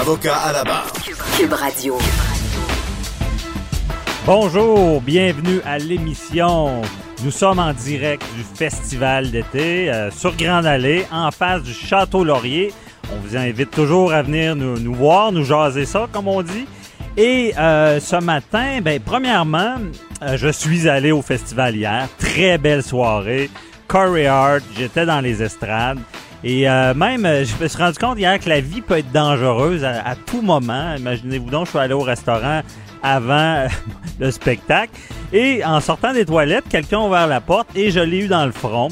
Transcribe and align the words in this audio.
Avocat 0.00 0.36
à 0.36 0.52
la 0.52 0.64
barre. 0.64 0.92
Cube 1.36 1.52
Radio. 1.52 1.98
Bonjour, 4.24 5.00
bienvenue 5.00 5.60
à 5.64 5.78
l'émission. 5.78 6.82
Nous 7.24 7.30
sommes 7.30 7.58
en 7.58 7.72
direct 7.72 8.22
du 8.36 8.42
festival 8.42 9.30
d'été 9.30 9.90
euh, 9.90 10.10
sur 10.10 10.36
Grande 10.36 10.66
Allée, 10.66 11.04
en 11.12 11.30
face 11.30 11.62
du 11.62 11.72
Château 11.72 12.24
Laurier. 12.24 12.72
On 13.12 13.16
vous 13.26 13.36
invite 13.36 13.70
toujours 13.70 14.12
à 14.12 14.22
venir 14.22 14.56
nous, 14.56 14.78
nous 14.78 14.94
voir, 14.94 15.30
nous 15.30 15.44
jaser 15.44 15.84
ça, 15.84 16.08
comme 16.10 16.28
on 16.28 16.42
dit. 16.42 16.66
Et 17.16 17.52
euh, 17.58 18.00
ce 18.00 18.16
matin, 18.16 18.80
ben, 18.82 18.98
premièrement, 19.00 19.76
euh, 20.22 20.36
je 20.36 20.48
suis 20.48 20.88
allé 20.88 21.12
au 21.12 21.22
festival 21.22 21.76
hier. 21.76 22.08
Très 22.18 22.58
belle 22.58 22.82
soirée. 22.82 23.50
Corey 23.86 24.26
Hart, 24.26 24.62
j'étais 24.76 25.04
dans 25.06 25.20
les 25.20 25.42
estrades. 25.42 25.98
Et 26.44 26.68
euh, 26.68 26.92
même, 26.94 27.24
euh, 27.24 27.44
je 27.44 27.62
me 27.62 27.68
suis 27.68 27.78
rendu 27.78 27.98
compte 27.98 28.18
hier 28.18 28.38
que 28.40 28.48
la 28.48 28.60
vie 28.60 28.80
peut 28.80 28.98
être 28.98 29.12
dangereuse 29.12 29.84
à, 29.84 30.14
tout 30.26 30.42
moment. 30.42 30.94
Imaginez-vous 30.96 31.50
donc, 31.50 31.66
je 31.66 31.70
suis 31.70 31.78
allé 31.78 31.94
au 31.94 32.00
restaurant 32.00 32.62
avant 33.02 33.66
le 34.20 34.30
spectacle. 34.30 34.92
Et 35.32 35.64
en 35.64 35.80
sortant 35.80 36.12
des 36.12 36.26
toilettes, 36.26 36.64
quelqu'un 36.68 36.98
a 36.98 37.06
ouvert 37.06 37.26
la 37.26 37.40
porte 37.40 37.68
et 37.76 37.90
je 37.90 38.00
l'ai 38.00 38.24
eu 38.24 38.28
dans 38.28 38.44
le 38.44 38.52
front. 38.52 38.88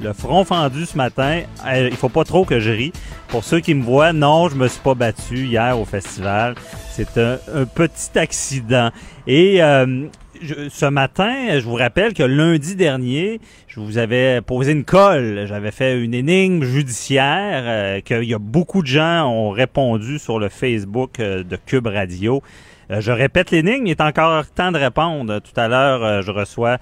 Le 0.00 0.12
front 0.12 0.44
fendu 0.44 0.86
ce 0.86 0.96
matin. 0.96 1.42
Euh, 1.66 1.88
il 1.90 1.96
faut 1.96 2.08
pas 2.08 2.24
trop 2.24 2.44
que 2.44 2.60
je 2.60 2.70
rie. 2.70 2.92
Pour 3.28 3.44
ceux 3.44 3.60
qui 3.60 3.74
me 3.74 3.82
voient, 3.82 4.12
non, 4.12 4.48
je 4.48 4.56
me 4.56 4.68
suis 4.68 4.80
pas 4.80 4.94
battu 4.94 5.46
hier 5.46 5.78
au 5.78 5.84
festival. 5.84 6.54
C'est 6.90 7.18
un, 7.18 7.38
un 7.54 7.64
petit 7.64 8.18
accident. 8.18 8.90
Et 9.26 9.62
euh, 9.62 10.06
je- 10.42 10.68
ce 10.68 10.86
matin, 10.86 11.58
je 11.58 11.64
vous 11.64 11.74
rappelle 11.74 12.12
que 12.14 12.22
lundi 12.22 12.74
dernier, 12.76 13.40
je 13.68 13.80
vous 13.80 13.98
avais 13.98 14.40
posé 14.40 14.72
une 14.72 14.84
colle. 14.84 15.44
J'avais 15.46 15.70
fait 15.70 15.98
une 16.02 16.14
énigme 16.14 16.62
judiciaire 16.64 17.62
euh, 17.64 18.00
qu'il 18.00 18.24
y 18.24 18.34
a 18.34 18.38
beaucoup 18.38 18.82
de 18.82 18.86
gens 18.86 19.26
ont 19.28 19.50
répondu 19.50 20.18
sur 20.18 20.38
le 20.38 20.48
Facebook 20.48 21.20
euh, 21.20 21.42
de 21.42 21.56
Cube 21.56 21.86
Radio. 21.86 22.42
Euh, 22.90 23.00
je 23.00 23.12
répète 23.12 23.50
l'énigme, 23.50 23.86
il 23.86 23.90
est 23.92 24.00
encore 24.00 24.46
temps 24.50 24.72
de 24.72 24.78
répondre. 24.78 25.38
Tout 25.40 25.58
à 25.60 25.68
l'heure, 25.68 26.04
euh, 26.04 26.22
je 26.22 26.30
reçois 26.30 26.78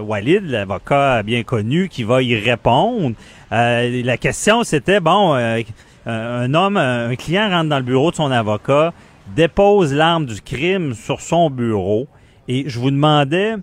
Walid, 0.00 0.44
l'avocat 0.46 1.22
bien 1.22 1.42
connu, 1.42 1.88
qui 1.88 2.02
va 2.04 2.22
y 2.22 2.34
répondre. 2.36 3.14
La 3.50 4.16
question, 4.16 4.62
c'était, 4.64 5.00
bon, 5.00 5.34
un 6.06 6.54
homme, 6.54 6.76
un 6.76 7.14
client 7.16 7.48
rentre 7.50 7.68
dans 7.68 7.76
le 7.78 7.84
bureau 7.84 8.10
de 8.10 8.16
son 8.16 8.30
avocat, 8.30 8.92
dépose 9.34 9.92
l'arme 9.92 10.26
du 10.26 10.40
crime 10.40 10.94
sur 10.94 11.20
son 11.20 11.50
bureau, 11.50 12.08
et 12.48 12.68
je 12.68 12.78
vous 12.78 12.90
demandais, 12.90 13.54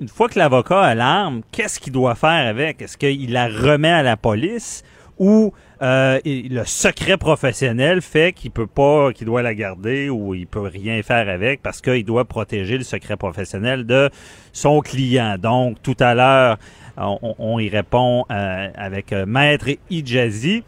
une 0.00 0.08
fois 0.08 0.28
que 0.28 0.38
l'avocat 0.38 0.80
a 0.80 0.94
l'arme, 0.94 1.42
qu'est-ce 1.52 1.80
qu'il 1.80 1.92
doit 1.92 2.14
faire 2.14 2.46
avec? 2.48 2.82
Est-ce 2.82 2.98
qu'il 2.98 3.32
la 3.32 3.48
remet 3.48 3.90
à 3.90 4.02
la 4.02 4.16
police? 4.16 4.82
Ou 5.18 5.54
euh, 5.80 6.20
le 6.24 6.64
secret 6.64 7.16
professionnel 7.16 8.02
fait 8.02 8.34
qu'il 8.34 8.50
peut 8.50 8.66
pas, 8.66 9.14
qu'il 9.14 9.26
doit 9.26 9.40
la 9.40 9.54
garder 9.54 10.10
ou 10.10 10.34
il 10.34 10.46
peut 10.46 10.60
rien 10.60 11.02
faire 11.02 11.30
avec 11.30 11.62
parce 11.62 11.80
qu'il 11.80 12.04
doit 12.04 12.26
protéger 12.26 12.76
le 12.76 12.84
secret 12.84 13.16
professionnel 13.16 13.86
de 13.86 14.10
son 14.52 14.80
client. 14.80 15.36
Donc, 15.38 15.82
tout 15.82 15.96
à 16.00 16.14
l'heure, 16.14 16.58
on, 16.98 17.34
on 17.38 17.58
y 17.58 17.70
répond 17.70 18.26
euh, 18.30 18.68
avec 18.74 19.14
euh, 19.14 19.24
Maître 19.24 19.70
Ijazi. 19.88 20.62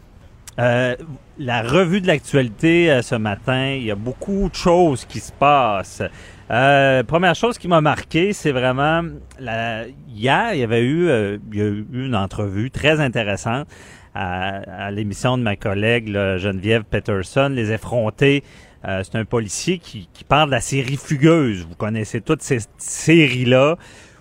Euh, 0.59 0.95
la 1.37 1.61
revue 1.61 2.01
de 2.01 2.07
l'actualité 2.07 2.91
euh, 2.91 3.01
ce 3.01 3.15
matin, 3.15 3.71
il 3.71 3.83
y 3.83 3.91
a 3.91 3.95
beaucoup 3.95 4.49
de 4.49 4.55
choses 4.55 5.05
qui 5.05 5.19
se 5.19 5.31
passent. 5.31 6.03
Euh, 6.51 7.03
première 7.03 7.35
chose 7.35 7.57
qui 7.57 7.67
m'a 7.67 7.79
marqué, 7.79 8.33
c'est 8.33 8.51
vraiment 8.51 9.03
la, 9.39 9.85
hier, 10.09 10.53
il 10.53 10.59
y 10.59 10.63
avait 10.63 10.81
eu, 10.81 11.07
euh, 11.07 11.37
il 11.53 11.57
y 11.57 11.61
a 11.61 11.65
eu 11.65 11.85
une 11.93 12.15
entrevue 12.15 12.71
très 12.71 12.99
intéressante 12.99 13.67
à, 14.13 14.87
à 14.87 14.91
l'émission 14.91 15.37
de 15.37 15.43
ma 15.43 15.55
collègue 15.55 16.09
là, 16.09 16.37
Geneviève 16.37 16.83
Peterson, 16.83 17.49
Les 17.49 17.71
Effrontés. 17.71 18.43
C'est 18.81 19.15
un 19.15 19.25
policier 19.25 19.77
qui, 19.77 20.07
qui 20.13 20.23
parle 20.23 20.47
de 20.47 20.55
la 20.55 20.61
série 20.61 20.95
Fugueuse. 20.95 21.65
Vous 21.67 21.75
connaissez 21.75 22.21
toutes 22.21 22.41
ces 22.41 22.59
séries-là 22.77 23.75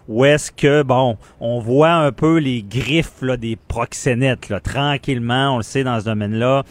où 0.09 0.25
est-ce 0.25 0.51
que, 0.51 0.83
bon, 0.83 1.17
on 1.41 1.61
voit 1.61 1.93
un 1.93 2.13
peu 2.13 2.39
les 2.39 2.63
griffes 2.63 3.23
des 3.23 3.57
proxénètes, 3.57 4.53
tranquillement, 4.63 5.55
on 5.55 5.57
le 5.59 5.63
sait 5.63 5.85
dans 5.85 6.01
ce 6.01 6.07
domaine-là. 6.07 6.65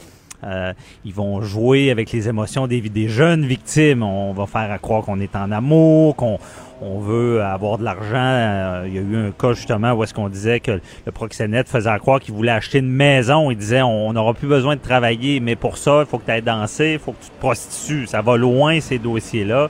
Euh, 0.44 0.74
ils 1.04 1.14
vont 1.14 1.42
jouer 1.42 1.90
avec 1.90 2.12
les 2.12 2.30
émotions 2.30 2.68
des, 2.68 2.82
des 2.82 3.08
jeunes 3.08 3.46
victimes. 3.46 4.04
On 4.04 4.34
va 4.34 4.46
faire 4.46 4.72
à 4.72 4.78
croire 4.78 5.04
qu'on 5.04 5.20
est 5.20 5.36
en 5.36 5.52
amour, 5.52 6.16
qu'on 6.16 6.38
on 6.82 7.00
veut 7.00 7.42
avoir 7.42 7.78
de 7.80 7.84
l'argent. 7.84 8.16
Euh, 8.16 8.84
il 8.88 8.94
y 8.94 8.98
a 9.00 9.02
eu 9.02 9.16
un 9.28 9.32
cas 9.32 9.54
justement 9.54 9.94
où 9.94 10.04
est-ce 10.04 10.14
qu'on 10.14 10.30
disait 10.30 10.60
que 10.60 10.80
le 11.06 11.12
proxénète 11.12 11.68
faisait 11.68 11.90
à 11.90 11.98
croire 11.98 12.20
qu'il 12.20 12.36
voulait 12.36 12.52
acheter 12.52 12.80
une 12.80 12.92
maison. 12.92 13.50
Il 13.50 13.58
disait 13.58 13.82
on 13.82 14.14
n'aura 14.14 14.34
plus 14.34 14.48
besoin 14.48 14.76
de 14.76 14.82
travailler, 14.82 15.40
mais 15.40 15.56
pour 15.56 15.78
ça, 15.78 16.02
il 16.02 16.06
faut 16.06 16.20
que 16.20 16.26
tu 16.26 16.32
ailles 16.32 16.42
danser, 16.44 16.94
il 16.94 17.00
faut 17.00 17.14
que 17.14 17.24
tu 17.24 17.30
te 17.30 17.40
prostitues. 17.40 18.06
Ça 18.06 18.22
va 18.22 18.38
loin 18.38 18.80
ces 18.80 19.00
dossiers-là. 19.00 19.70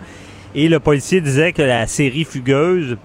Et 0.54 0.68
le 0.68 0.80
policier 0.80 1.22
disait 1.22 1.54
que 1.54 1.62
la 1.62 1.88
série 1.88 2.24
Fugueuse 2.24 2.98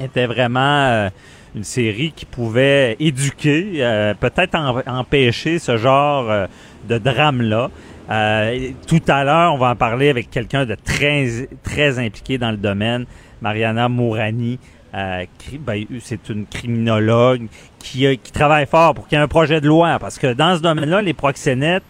était 0.00 0.26
vraiment 0.26 0.86
euh, 0.86 1.10
une 1.54 1.64
série 1.64 2.12
qui 2.12 2.26
pouvait 2.26 2.96
éduquer, 2.98 3.76
euh, 3.78 4.14
peut-être 4.14 4.56
empêcher 4.86 5.58
ce 5.58 5.76
genre 5.76 6.30
euh, 6.30 6.46
de 6.88 6.98
drame-là. 6.98 7.70
Euh, 8.10 8.70
tout 8.86 9.02
à 9.08 9.24
l'heure, 9.24 9.54
on 9.54 9.58
va 9.58 9.70
en 9.70 9.76
parler 9.76 10.10
avec 10.10 10.30
quelqu'un 10.30 10.66
de 10.66 10.74
très, 10.74 11.48
très 11.62 11.98
impliqué 11.98 12.38
dans 12.38 12.50
le 12.50 12.56
domaine, 12.56 13.06
Mariana 13.40 13.88
Mourani. 13.88 14.58
Euh, 14.94 15.24
ben, 15.60 15.84
c'est 16.00 16.28
une 16.28 16.46
criminologue 16.46 17.46
qui, 17.78 18.18
qui 18.18 18.32
travaille 18.32 18.66
fort 18.66 18.94
pour 18.94 19.08
qu'il 19.08 19.16
y 19.16 19.20
ait 19.20 19.24
un 19.24 19.28
projet 19.28 19.60
de 19.60 19.66
loi. 19.66 19.98
Parce 19.98 20.18
que 20.18 20.32
dans 20.32 20.56
ce 20.56 20.62
domaine-là, 20.62 21.02
les 21.02 21.14
proxénètes, 21.14 21.82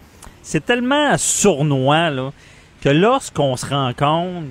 c'est 0.43 0.64
tellement 0.64 1.16
sournois 1.16 2.10
là, 2.10 2.32
que 2.81 2.91
lorsqu'on 2.91 3.56
se 3.56 3.66
rend 3.66 3.93
compte 3.94 4.44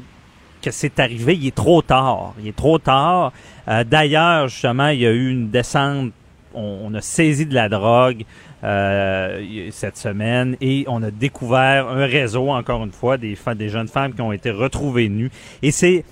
que 0.63 0.71
c'est 0.71 0.99
arrivé, 0.99 1.35
il 1.35 1.47
est 1.47 1.55
trop 1.55 1.81
tard. 1.81 2.33
Il 2.39 2.47
est 2.47 2.55
trop 2.55 2.79
tard. 2.79 3.31
Euh, 3.67 3.83
D'ailleurs, 3.83 4.47
justement, 4.47 4.87
il 4.87 4.99
y 5.01 5.05
a 5.07 5.11
eu 5.11 5.29
une 5.29 5.49
descente. 5.49 6.11
On, 6.55 6.93
a 6.93 7.01
saisi 7.01 7.47
de 7.47 7.55
la 7.55 7.67
drogue 7.67 8.25
euh, 8.63 9.67
cette 9.71 9.97
semaine 9.97 10.55
et 10.61 10.85
on 10.87 11.01
a 11.01 11.09
découvert 11.09 11.87
un 11.89 12.05
réseau, 12.05 12.49
encore 12.51 12.83
une 12.83 12.91
fois, 12.91 13.17
des, 13.17 13.35
des 13.55 13.69
jeunes 13.69 13.87
femmes 13.87 14.13
qui 14.13 14.21
ont 14.21 14.31
été 14.31 14.51
retrouvées 14.51 15.09
nues. 15.09 15.31
Et 15.63 15.71
c'est, 15.71 16.05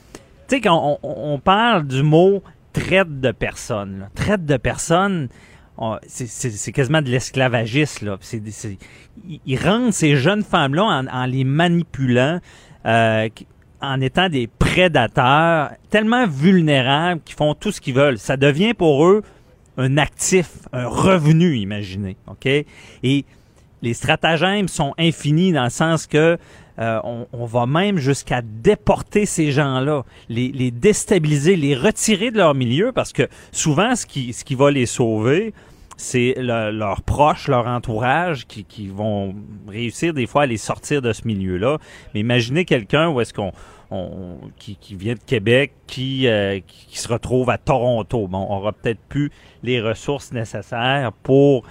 tu 0.47 0.56
sais, 0.56 0.62
quand 0.62 0.97
on, 1.03 1.38
parle 1.38 1.85
du 1.85 2.01
mot 2.01 2.41
traite 2.73 3.22
de 3.22 3.31
personnes, 3.31 4.09
traite 4.16 4.47
de 4.47 4.57
personnes, 4.57 5.29
on- 5.78 6.00
c'est- 6.07 6.72
quasiment 6.72 7.03
de 7.03 7.09
l'esclavagisme. 7.09 8.18
Ils 9.45 9.59
rendent 9.59 9.94
ces 9.94 10.16
jeunes 10.16 10.44
femmes-là 10.44 11.03
en, 11.12 11.25
les 11.28 11.44
manipulant. 11.44 12.39
euh, 12.88 13.29
en 13.81 14.02
étant 14.02 14.30
des 14.30 14.47
prédateurs 14.47 15.72
tellement 15.90 16.28
vulnérables 16.28 17.22
qu'ils 17.24 17.36
font 17.36 17.53
tout 17.53 17.72
ce 17.72 17.81
qu'ils 17.81 17.96
veulent. 17.96 18.18
Ça 18.18 18.38
devient 18.38 18.74
pour 18.74 19.06
eux 19.06 19.24
un 19.78 19.97
actif, 19.97 20.50
un 20.74 20.88
revenu, 20.88 21.58
imaginez. 21.58 22.18
OK? 22.28 22.46
Et 22.46 23.25
les 23.81 23.94
stratagèmes 23.94 24.68
sont 24.68 24.94
infinis 24.98 25.51
dans 25.51 25.63
le 25.63 25.69
sens 25.69 26.07
que 26.07 26.38
euh, 26.80 27.00
on, 27.33 27.45
va 27.45 27.66
même 27.66 27.98
jusqu'à 27.98 28.42
déporter 28.42 29.25
ces 29.25 29.51
gens-là, 29.51 30.04
les, 30.30 30.51
les 30.51 30.72
déstabiliser, 30.72 31.56
les 31.56 31.75
retirer 31.75 32.31
de 32.31 32.38
leur 32.38 32.56
milieu 32.56 32.92
parce 32.92 33.13
que 33.13 33.27
souvent, 33.51 33.95
ce 33.95 34.06
qui 34.06 34.56
va 34.56 34.72
les 34.72 34.86
sauver, 34.86 35.54
c'est 36.01 36.33
le- 36.38 36.71
leurs 36.71 37.03
proches, 37.03 37.48
leur 37.48 37.68
entourage 37.68 38.48
qui, 38.48 38.63
qui 38.65 38.88
vont 38.88 39.36
réussir 39.68 40.13
des 40.13 40.25
fois 40.25 40.44
à 40.44 40.45
les 40.48 40.57
sortir 40.57 41.01
de 41.01 41.13
ce 41.13 41.27
milieu-là. 41.27 41.77
Mais 42.13 42.19
imaginez 42.21 42.65
quelqu'un 42.65 43.07
où 43.09 43.21
est-ce 43.21 43.33
qu'on 43.33 43.51
on- 43.92 44.38
qui, 44.57 44.75
qui 44.77 44.95
vient 44.95 45.13
de 45.13 45.19
Québec, 45.25 45.74
qui, 45.86 46.27
euh, 46.27 46.59
qui, 46.65 46.88
qui 46.88 46.98
se 46.98 47.07
retrouve 47.07 47.50
à 47.50 47.57
Toronto. 47.57 48.27
Bon, 48.27 48.48
on 48.50 48.57
aura 48.57 48.71
peut-être 48.74 49.00
plus 49.09 49.31
les 49.63 49.80
ressources 49.81 50.31
nécessaires 50.31 51.12
pour 51.24 51.63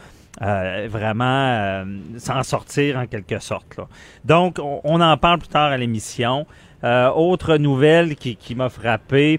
euh, 0.43 0.87
vraiment 0.88 1.25
euh, 1.49 1.85
s'en 2.19 2.43
sortir 2.44 2.99
en 2.99 3.06
quelque 3.06 3.41
sorte. 3.41 3.81
Donc, 4.25 4.59
on, 4.62 5.00
en 5.00 5.17
parle 5.17 5.38
plus 5.41 5.49
tard 5.49 5.73
à 5.73 5.77
l'émission. 5.77 6.47
Autre 6.82 7.56
nouvelle 7.59 8.17
qui, 8.17 8.37
qui 8.37 8.55
m'a 8.55 8.69
frappé, 8.71 9.38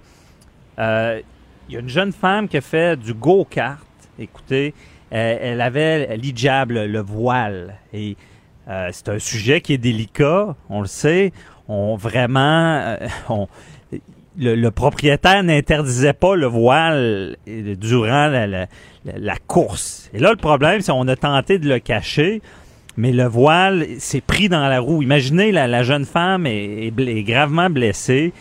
il 0.77 1.23
y 1.69 1.75
a 1.75 1.79
une 1.79 1.89
jeune 1.89 2.11
femme 2.11 2.47
qui 2.47 2.57
a 2.57 2.61
fait 2.61 2.99
du 2.99 3.13
go-kart. 3.13 3.79
Écoutez, 4.21 4.73
euh, 5.13 5.38
elle 5.41 5.62
avait 5.62 6.15
l'hijab, 6.15 6.71
le, 6.71 6.88
le 6.88 7.01
voile. 7.01 7.75
Et 7.94 8.15
Euh, 8.68 8.89
c'est 8.91 9.09
un 9.09 9.19
sujet 9.19 9.62
qui 9.62 9.73
est 9.73 9.77
délicat, 9.77 10.56
on 10.69 10.81
le 10.81 10.88
sait. 10.88 11.33
On 11.68 11.95
vraiment, 11.95 12.79
euh, 12.79 12.97
le, 14.38 14.69
propriétaire 14.69 15.44
n'interdisait 15.44 16.13
pas 16.13 16.35
le 16.35 16.45
voile 16.45 17.38
durant 17.47 18.27
la, 18.27 19.35
course. 19.47 20.09
Et 20.13 20.19
là, 20.19 20.31
le 20.31 20.38
problème, 20.38 20.81
c'est 20.81 20.91
qu'on 20.91 21.07
a 21.07 21.15
tenté 21.15 21.59
de 21.59 21.67
le 21.67 21.79
cacher, 21.79 22.41
mais 22.97 23.12
le 23.12 23.25
voile 23.25 23.85
s'est 24.00 24.21
pris 24.21 24.47
dans 24.47 24.67
la 24.67 24.79
roue. 24.79 25.01
Imaginez, 25.01 25.51
la, 25.51 25.83
jeune 25.83 26.06
femme 26.06 26.45
est 26.45 27.24
gravement 27.24 27.69
blessée 27.69 28.33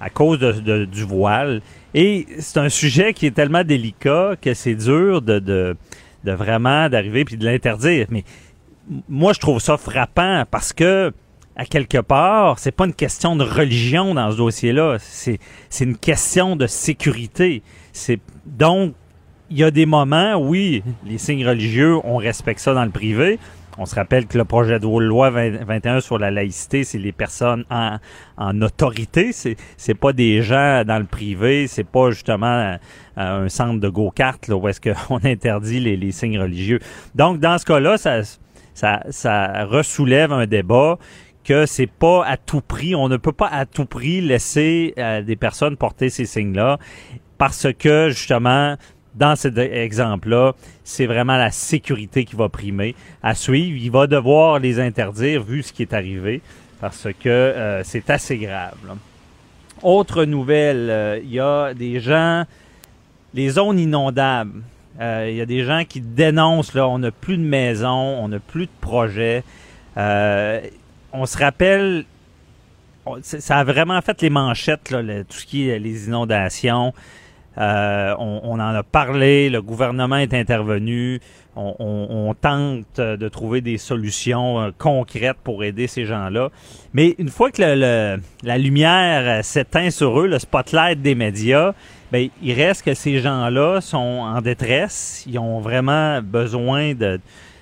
à 0.00 0.10
cause 0.10 0.38
de- 0.38 0.84
du 0.84 1.04
voile. 1.04 1.60
Et 1.94 2.26
c'est 2.40 2.58
un 2.58 2.68
sujet 2.68 3.12
qui 3.14 3.26
est 3.26 3.30
tellement 3.30 3.64
délicat 3.64 4.34
que 4.40 4.52
c'est 4.54 4.74
dur 4.74 5.22
de, 5.22 5.38
de, 5.38 5.76
vraiment 6.24 6.88
d'arriver 6.88 7.24
puis 7.24 7.36
de 7.36 7.44
l'interdire. 7.44 8.06
Mais 8.10 8.24
moi, 9.08 9.32
je 9.32 9.38
trouve 9.40 9.60
ça 9.60 9.76
frappant 9.76 10.44
parce 10.50 10.72
que 10.72 11.12
à 11.56 11.64
quelque 11.66 11.98
part, 11.98 12.58
c'est 12.58 12.72
pas 12.72 12.84
une 12.84 12.94
question 12.94 13.36
de 13.36 13.44
religion 13.44 14.14
dans 14.14 14.32
ce 14.32 14.36
dossier-là. 14.36 14.96
C'est, 14.98 15.38
c'est 15.70 15.84
une 15.84 15.96
question 15.96 16.56
de 16.56 16.66
sécurité. 16.66 17.62
C'est, 17.92 18.18
donc, 18.44 18.94
il 19.50 19.58
y 19.58 19.62
a 19.62 19.70
des 19.70 19.86
moments, 19.86 20.34
oui, 20.34 20.82
les 21.06 21.16
signes 21.18 21.46
religieux, 21.46 21.98
on 22.02 22.16
respecte 22.16 22.58
ça 22.58 22.74
dans 22.74 22.84
le 22.84 22.90
privé. 22.90 23.38
On 23.78 23.86
se 23.86 23.94
rappelle 23.94 24.26
que 24.26 24.38
le 24.38 24.44
projet 24.44 24.78
de 24.78 24.86
loi 24.86 25.30
20 25.30 25.64
21 25.64 26.00
sur 26.00 26.18
la 26.18 26.30
laïcité, 26.30 26.84
c'est 26.84 26.98
les 26.98 27.12
personnes 27.12 27.64
en, 27.70 27.98
en 28.36 28.62
autorité. 28.62 29.32
C'est, 29.32 29.56
c'est 29.76 29.94
pas 29.94 30.12
des 30.12 30.42
gens 30.42 30.84
dans 30.86 30.98
le 30.98 31.06
privé. 31.06 31.66
C'est 31.66 31.84
pas 31.84 32.10
justement 32.10 32.46
euh, 32.46 32.76
un 33.16 33.48
centre 33.48 33.80
de 33.80 33.88
go-kart 33.88 34.46
là, 34.48 34.56
où 34.56 34.68
est-ce 34.68 34.80
qu'on 34.80 35.16
interdit 35.24 35.80
les, 35.80 35.96
les 35.96 36.12
signes 36.12 36.38
religieux. 36.38 36.78
Donc, 37.14 37.40
dans 37.40 37.58
ce 37.58 37.64
cas-là, 37.64 37.98
ça, 37.98 38.20
ça, 38.74 39.02
ça 39.10 39.64
ressoulève 39.64 40.32
un 40.32 40.46
débat 40.46 40.98
que 41.44 41.66
c'est 41.66 41.90
pas 41.90 42.24
à 42.24 42.36
tout 42.36 42.62
prix, 42.62 42.94
on 42.94 43.08
ne 43.08 43.18
peut 43.18 43.32
pas 43.32 43.48
à 43.48 43.66
tout 43.66 43.84
prix 43.84 44.20
laisser 44.20 44.94
euh, 44.98 45.22
des 45.22 45.36
personnes 45.36 45.76
porter 45.76 46.08
ces 46.08 46.24
signes-là 46.24 46.78
parce 47.36 47.66
que 47.78 48.08
justement, 48.08 48.76
dans 49.14 49.36
cet 49.36 49.58
exemple-là, 49.58 50.54
c'est 50.84 51.06
vraiment 51.06 51.38
la 51.38 51.50
sécurité 51.50 52.26
qui 52.26 52.36
va 52.36 52.50
primer. 52.50 52.94
À 53.22 53.34
suivre, 53.34 53.76
il 53.82 53.90
va 53.90 54.06
devoir 54.06 54.58
les 54.58 54.78
interdire 54.78 55.42
vu 55.42 55.62
ce 55.62 55.72
qui 55.72 55.82
est 55.82 55.94
arrivé 55.94 56.42
parce 56.80 57.08
que 57.18 57.28
euh, 57.28 57.82
c'est 57.82 58.10
assez 58.10 58.36
grave. 58.36 58.76
Autre 59.82 60.24
nouvelle, 60.24 60.90
euh, 60.90 61.20
il 61.22 61.32
y 61.32 61.40
a 61.40 61.72
des 61.72 61.98
gens, 61.98 62.44
les 63.32 63.48
zones 63.48 63.78
inondables. 63.78 64.62
Euh, 65.00 65.26
Il 65.28 65.36
y 65.36 65.40
a 65.40 65.46
des 65.46 65.64
gens 65.64 65.84
qui 65.88 66.00
dénoncent, 66.00 66.74
là, 66.74 66.86
on 66.86 66.98
n'a 66.98 67.10
plus 67.10 67.36
de 67.36 67.42
maison, 67.42 67.90
on 67.90 68.28
n'a 68.28 68.38
plus 68.38 68.66
de 68.66 68.70
projet. 68.80 69.42
On 69.96 71.26
se 71.26 71.38
rappelle, 71.38 72.04
ça 73.22 73.58
a 73.58 73.64
vraiment 73.64 74.00
fait 74.02 74.20
les 74.22 74.30
manchettes, 74.30 74.90
là, 74.90 75.02
tout 75.24 75.38
ce 75.38 75.46
qui 75.46 75.68
est 75.68 75.78
les 75.78 76.06
inondations. 76.06 76.92
Euh, 77.58 78.14
on, 78.18 78.40
on 78.44 78.54
en 78.54 78.74
a 78.74 78.82
parlé, 78.82 79.48
le 79.48 79.62
gouvernement 79.62 80.16
est 80.16 80.34
intervenu, 80.34 81.20
on, 81.54 81.74
on- 81.78 82.28
on 82.28 82.34
tente 82.34 83.00
de 83.00 83.28
trouver 83.28 83.60
des 83.60 83.78
solutions 83.78 84.60
euh, 84.60 84.70
concrètes 84.76 85.36
pour 85.44 85.62
aider 85.62 85.86
ces 85.86 86.04
gens-là. 86.04 86.48
Mais 86.94 87.14
une 87.18 87.28
fois 87.28 87.50
que 87.52 87.62
le- 87.62 87.74
le- 87.76 88.22
la 88.42 88.58
lumière 88.58 89.38
euh, 89.38 89.42
s'éteint 89.42 89.90
sur 89.90 90.20
eux, 90.20 90.26
le 90.26 90.38
spotlight 90.40 91.00
des 91.00 91.14
médias, 91.14 91.74
ben, 92.10 92.28
il 92.42 92.52
reste 92.54 92.84
que 92.84 92.94
ces 92.94 93.18
gens-là 93.20 93.80
sont 93.80 93.98
en 93.98 94.40
détresse, 94.40 95.24
ils 95.28 95.38
ont 95.38 95.60
vraiment 95.60 96.20
besoin 96.22 96.94
de 96.94 97.20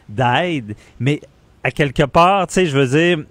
d'aide, 0.08 0.74
mais 1.00 1.20
à 1.64 1.70
quelque 1.70 2.02
part, 2.02 2.46
tu 2.46 2.54
sais, 2.54 2.66
je 2.66 2.76
veux 2.76 2.86
dire, 2.86 3.24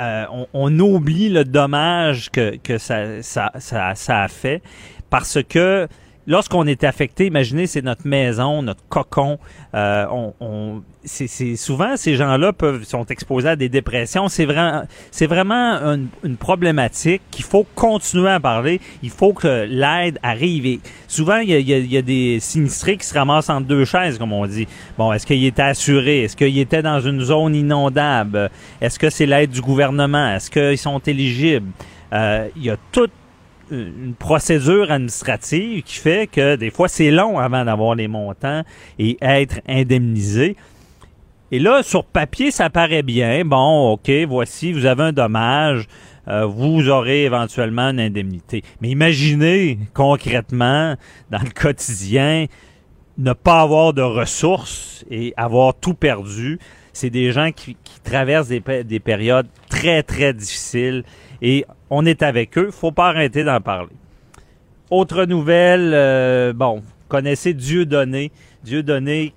euh, 0.00 0.24
on, 0.32 0.46
on 0.52 0.78
oublie 0.80 1.28
le 1.28 1.44
dommage 1.44 2.30
que, 2.30 2.56
que 2.56 2.78
ça, 2.78 3.22
ça, 3.22 3.52
ça, 3.58 3.94
ça 3.94 4.22
a 4.22 4.28
fait 4.28 4.60
parce 5.10 5.38
que 5.48 5.86
lorsqu'on 6.28 6.66
est 6.66 6.82
affecté, 6.82 7.26
imaginez, 7.26 7.66
c'est 7.68 7.82
notre 7.82 8.06
maison, 8.06 8.60
notre 8.62 8.82
cocon. 8.88 9.38
euh, 9.74 10.06
on, 10.10 10.34
on- 10.40 10.82
c'est, 11.08 11.28
souvent 11.54 11.96
ces 11.96 12.16
gens-là 12.16 12.52
peuvent 12.52 12.82
sont 12.82 13.04
exposés 13.06 13.50
à 13.50 13.54
des 13.54 13.68
dépressions. 13.68 14.26
C'est 14.26 14.44
vraiment, 14.44 14.82
c'est 15.12 15.28
vraiment 15.28 15.74
une, 15.76 16.08
une 16.24 16.36
problématique 16.36 17.22
qu'il 17.30 17.44
faut 17.44 17.64
continuer 17.76 18.28
à 18.30 18.40
parler. 18.40 18.80
Il 19.04 19.10
faut 19.10 19.32
que 19.32 19.66
l'aide 19.70 20.18
arrive. 20.24 20.66
Et 20.66 20.80
souvent, 21.06 21.36
il 21.36 21.50
y 21.50 21.54
a, 21.54 21.58
il 21.60 21.68
y 21.68 21.74
a- 21.74 21.78
il 21.78 21.92
y 21.92 21.96
a 21.96 22.02
des 22.02 22.40
sinistrés 22.40 22.96
qui 22.96 23.06
se 23.06 23.14
ramassent 23.14 23.48
entre 23.50 23.68
deux 23.68 23.84
chaises, 23.84 24.18
comme 24.18 24.32
on 24.32 24.46
dit. 24.46 24.66
Bon, 24.98 25.12
est-ce 25.12 25.24
qu'il 25.26 25.44
était 25.44 25.62
assuré? 25.62 26.24
Est-ce 26.24 26.34
qu'il 26.36 26.58
était 26.58 26.82
dans 26.82 27.00
une 27.00 27.20
zone 27.20 27.54
inondable? 27.54 28.50
Est-ce 28.80 28.98
que 28.98 29.08
c'est 29.08 29.26
l'aide 29.26 29.50
du 29.50 29.60
gouvernement? 29.60 30.34
Est-ce 30.34 30.50
qu'ils 30.50 30.76
sont 30.78 30.98
éligibles? 30.98 31.70
Euh, 32.12 32.48
Il 32.56 32.64
y 32.64 32.70
a 32.70 32.76
toute 32.90 33.12
une 33.70 34.14
procédure 34.18 34.90
administrative 34.90 35.82
qui 35.82 35.96
fait 35.96 36.28
que 36.28 36.56
des 36.56 36.70
fois 36.70 36.88
c'est 36.88 37.10
long 37.10 37.38
avant 37.38 37.64
d'avoir 37.64 37.94
les 37.94 38.08
montants 38.08 38.62
et 38.98 39.16
être 39.20 39.60
indemnisé. 39.68 40.56
Et 41.52 41.60
là, 41.60 41.84
sur 41.84 42.04
papier, 42.04 42.50
ça 42.50 42.70
paraît 42.70 43.04
bien. 43.04 43.44
Bon, 43.44 43.92
OK, 43.92 44.10
voici, 44.26 44.72
vous 44.72 44.84
avez 44.84 45.04
un 45.04 45.12
dommage, 45.12 45.86
euh, 46.26 46.44
vous 46.44 46.88
aurez 46.88 47.24
éventuellement 47.24 47.90
une 47.90 48.00
indemnité. 48.00 48.62
Mais 48.80 48.88
imaginez 48.88 49.78
concrètement, 49.94 50.96
dans 51.30 51.38
le 51.38 51.50
quotidien, 51.50 52.46
ne 53.18 53.32
pas 53.32 53.60
avoir 53.60 53.92
de 53.92 54.02
ressources 54.02 55.04
et 55.08 55.34
avoir 55.36 55.74
tout 55.74 55.94
perdu. 55.94 56.58
C'est 56.92 57.10
des 57.10 57.30
gens 57.30 57.52
qui, 57.52 57.76
traversent 58.02 58.48
des, 58.48 58.62
des 58.84 59.00
périodes 59.00 59.48
très, 59.68 60.02
très 60.02 60.32
difficiles 60.32 61.04
et 61.42 61.64
on 61.90 62.04
est 62.06 62.22
avec 62.22 62.56
eux. 62.58 62.70
faut 62.70 62.92
pas 62.92 63.08
arrêter 63.08 63.44
d'en 63.44 63.60
parler. 63.60 63.94
Autre 64.90 65.24
nouvelle, 65.24 65.92
euh, 65.94 66.52
bon, 66.52 66.82
connaissez 67.08 67.54
Dieudonné. 67.54 68.30
Dieudonné 68.62 69.32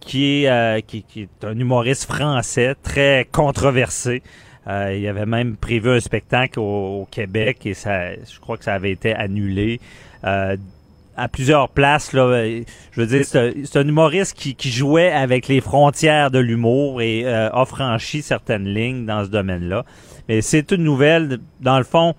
qui 0.00 0.44
est, 0.44 0.48
euh, 0.48 0.80
qui, 0.80 1.04
est 1.16 1.44
un 1.44 1.58
humoriste 1.58 2.04
français 2.04 2.74
très 2.82 3.28
controversé. 3.30 4.22
Euh, 4.68 4.96
il 4.98 5.06
avait 5.06 5.26
même 5.26 5.56
prévu 5.56 5.90
un 5.90 6.00
spectacle 6.00 6.58
au, 6.60 7.06
Québec 7.10 7.66
et 7.66 7.74
ça, 7.74 8.14
je 8.14 8.40
crois 8.40 8.56
que 8.56 8.64
ça 8.64 8.74
avait 8.74 8.90
été 8.90 9.14
annulé. 9.14 9.80
À 11.18 11.28
plusieurs 11.28 11.70
places, 11.70 12.10
je 12.12 12.64
veux 12.96 13.06
dire, 13.06 13.24
c'est 13.24 13.76
un, 13.76 13.88
humoriste 13.88 14.36
qui, 14.36 14.54
qui 14.54 14.70
jouait 14.70 15.10
avec 15.10 15.48
les 15.48 15.62
frontières 15.62 16.30
de 16.30 16.38
l'humour 16.38 17.00
et 17.00 17.26
a 17.26 17.64
franchi 17.64 18.22
certaines 18.22 18.66
lignes 18.66 19.06
dans 19.06 19.24
ce 19.24 19.30
domaine-là. 19.30 19.84
Mais 20.28 20.40
c'est 20.42 20.72
une 20.72 20.82
nouvelle, 20.82 21.38
dans 21.60 21.78
le 21.78 21.84
fond, 21.84 22.14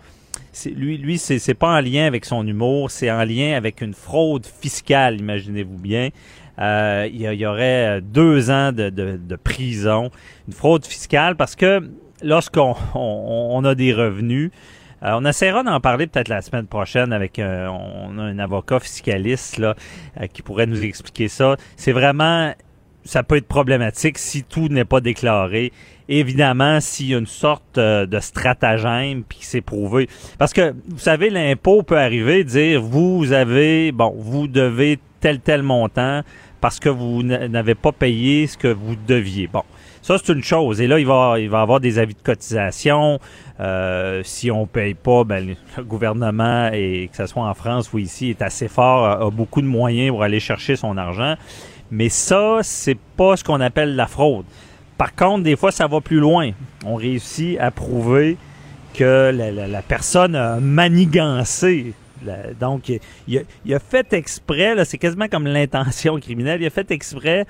lui, 0.66 0.98
lui 0.98 1.18
c'est 1.18 1.54
pas 1.54 1.78
en 1.78 1.82
lien 1.82 2.06
avec 2.06 2.26
son 2.26 2.46
humour, 2.46 2.90
c'est 2.92 3.12
en 3.12 3.24
lien 3.24 3.56
avec 3.56 3.82
une 3.82 3.94
fraude 3.94 4.46
fiscale, 4.46 5.20
imaginez-vous 5.20 5.78
bien. 5.78 6.10
Euh, 6.60 7.08
il, 7.12 7.22
y 7.22 7.46
aurait 7.46 8.02
deux 8.02 8.50
ans 8.50 8.72
de, 8.72 9.36
prison, 9.36 10.10
une 10.48 10.54
fraude 10.54 10.86
fiscale, 10.86 11.36
parce 11.36 11.56
que 11.56 11.88
lorsqu'on 12.24 12.76
on, 12.96 13.50
on 13.52 13.64
a 13.66 13.76
des 13.76 13.94
revenus, 13.94 14.52
euh, 15.04 15.12
on 15.14 15.26
essaiera 15.26 15.64
d'en 15.64 15.80
parler 15.80 16.08
peut-être 16.08 16.28
la 16.28 16.42
semaine 16.42 16.66
prochaine 16.66 17.14
avec 17.14 17.38
euh, 17.38 17.68
un 17.70 18.40
avocat 18.40 18.80
fiscaliste 18.80 19.58
là 19.58 19.76
euh, 20.20 20.28
qui 20.28 20.42
pourrait 20.42 20.66
nous 20.66 20.84
expliquer 20.84 21.28
ça. 21.28 21.56
C'est 21.76 21.92
vraiment 21.92 22.54
ça 23.04 23.24
peut 23.24 23.38
être 23.38 23.48
problématique 23.48 24.18
si 24.18 24.44
tout 24.44 24.68
n'est 24.70 24.86
pas 24.86 25.00
déclaré. 25.00 25.72
Évidemment, 26.10 26.80
s'il 26.80 27.08
y 27.08 27.16
a 27.16 27.18
une 27.18 27.26
sorte 27.26 27.78
euh, 27.78 28.06
de 28.06 28.20
stratagème 28.20 29.24
puis 29.28 29.40
c'est 29.42 29.62
prouvé. 29.62 30.08
Parce 30.38 30.54
que, 30.54 30.74
vous 30.88 31.00
savez, 31.00 31.30
l'impôt 31.30 31.84
peut 31.84 32.00
arriver, 32.00 32.44
dire, 32.44 32.82
vous 32.82 33.34
avez, 33.34 33.92
bon, 33.92 34.14
vous 34.18 34.48
devez 34.48 35.00
tel, 35.20 35.40
tel 35.40 35.64
montant 35.64 36.22
parce 36.62 36.80
que 36.80 36.90
vous 36.90 37.24
n'avez 37.24 37.76
pas 37.76 37.92
payé 37.92 38.48
ce 38.48 38.58
que 38.58 38.68
vous 38.68 38.96
deviez. 39.08 39.48
Bon, 39.48 39.64
ça, 40.02 40.18
c'est 40.18 40.34
une 40.34 40.44
chose. 40.44 40.82
Et 40.82 40.88
là, 40.88 41.00
il 41.00 41.06
va, 41.06 41.36
il 41.40 41.50
va 41.50 41.62
avoir 41.62 41.80
des 41.80 42.00
avis 42.00 42.14
de 42.14 42.22
cotisation. 42.22 43.20
Euh, 43.60 44.22
si 44.24 44.50
on 44.50 44.66
paye 44.66 44.94
pas, 44.94 45.24
ben, 45.24 45.56
le 45.78 45.84
gouvernement, 45.84 46.70
et 46.74 47.10
que 47.12 47.18
ce 47.18 47.28
soit 47.28 47.44
en 47.44 47.54
France 47.54 47.94
ou 47.94 48.00
ici, 48.00 48.30
est 48.30 48.42
assez 48.42 48.68
fort, 48.68 49.06
a, 49.06 49.26
a 49.26 49.30
beaucoup 49.30 49.62
de 49.62 49.68
moyens 49.68 50.12
pour 50.12 50.24
aller 50.24 50.40
chercher 50.40 50.76
son 50.76 50.98
argent. 50.98 51.36
Mais 51.92 52.10
ça, 52.10 52.60
c'est 52.64 52.98
pas 53.16 53.38
ce 53.38 53.44
qu'on 53.44 53.62
appelle 53.62 53.96
la 53.96 54.08
fraude. 54.08 54.46
Par 54.98 55.14
contre, 55.14 55.44
des 55.44 55.56
fois, 55.56 55.72
ça 55.72 55.88
va 55.88 56.02
plus 56.02 56.20
loin. 56.20 56.52
On 56.86 56.96
réussit 56.96 57.60
à 57.60 57.70
prouver 57.72 58.38
que 58.96 59.32
la, 59.32 59.82
personne 59.84 60.36
a 60.36 60.60
manigancé. 60.60 61.94
donc, 62.60 62.92
il, 63.28 63.46
a, 63.74 63.80
fait 63.80 64.14
exprès, 64.14 64.74
là, 64.74 64.86
c'est 64.86 64.98
quasiment 64.98 65.28
comme 65.28 65.46
l'intention 65.46 66.20
criminelle, 66.20 66.62
il 66.62 66.66
a 66.66 66.72
fait 66.72 66.90
exprès 66.90 67.46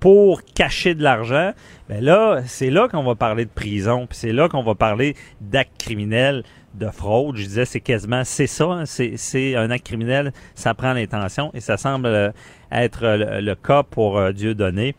pour 0.00 0.42
cacher 0.42 0.94
de 0.94 1.02
l'argent. 1.02 1.52
Ben 1.88 2.02
là, 2.02 2.40
c'est 2.46 2.70
là 2.70 2.88
qu'on 2.88 3.04
va 3.04 3.14
parler 3.14 3.44
de 3.44 3.50
prison, 3.50 4.06
puis 4.06 4.18
c'est 4.18 4.32
là 4.32 4.48
qu'on 4.48 4.62
va 4.62 4.74
parler 4.74 5.14
d'actes 5.40 5.78
criminels, 5.78 6.42
de 6.74 6.88
fraude. 6.88 7.36
Je 7.36 7.44
disais, 7.44 7.66
c'est 7.66 7.80
quasiment, 7.80 8.24
c'est 8.24 8.46
ça, 8.46 8.64
hein, 8.64 8.84
c'est 8.86 9.54
un 9.56 9.70
acte 9.70 9.86
criminel, 9.86 10.32
ça 10.54 10.74
prend 10.74 10.92
l'intention, 10.92 11.50
et 11.54 11.60
ça 11.60 11.76
semble 11.76 12.06
euh, 12.06 12.30
être 12.72 13.02
le, 13.02 13.40
le 13.40 13.54
cas 13.54 13.82
pour 13.82 14.18
euh, 14.18 14.32
Dieu 14.32 14.54
donné. 14.54 14.96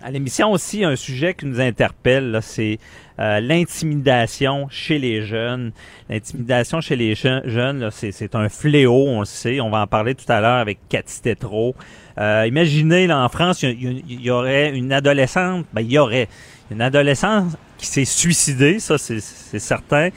À 0.00 0.12
l'émission 0.12 0.52
aussi, 0.52 0.84
un 0.84 0.94
sujet 0.94 1.34
qui 1.34 1.46
nous 1.46 1.60
interpelle, 1.60 2.38
c'est 2.40 2.78
euh, 3.18 3.40
l'intimidation 3.40 4.68
chez 4.70 4.98
les 4.98 5.22
jeunes. 5.22 5.72
L'intimidation 6.08 6.80
chez 6.80 6.94
les 6.94 7.16
je- 7.16 7.42
jeunes, 7.46 7.88
c'est, 7.90 8.34
un 8.36 8.48
fléau, 8.48 9.06
on 9.08 9.20
le 9.20 9.26
sait. 9.26 9.60
On 9.60 9.70
va 9.70 9.80
en 9.80 9.86
parler 9.88 10.14
tout 10.14 10.30
à 10.30 10.40
l'heure 10.40 10.58
avec 10.58 10.78
Cathy 10.88 11.20
Tétrault. 11.20 11.74
Euh, 12.18 12.44
imaginez, 12.46 13.08
là, 13.08 13.24
en 13.24 13.28
France, 13.28 13.64
il 13.64 14.20
y, 14.22 14.30
aurait 14.30 14.70
une 14.70 14.92
adolescente, 14.92 15.66
ben, 15.72 15.80
il 15.80 15.90
y 15.90 15.98
aurait 15.98 16.28
une 16.70 16.80
adolescente 16.80 17.56
qui 17.76 17.86
s'est 17.86 18.04
suicidée, 18.04 18.78
ça, 18.78 18.98
c'est, 18.98 19.18
certain. 19.20 20.10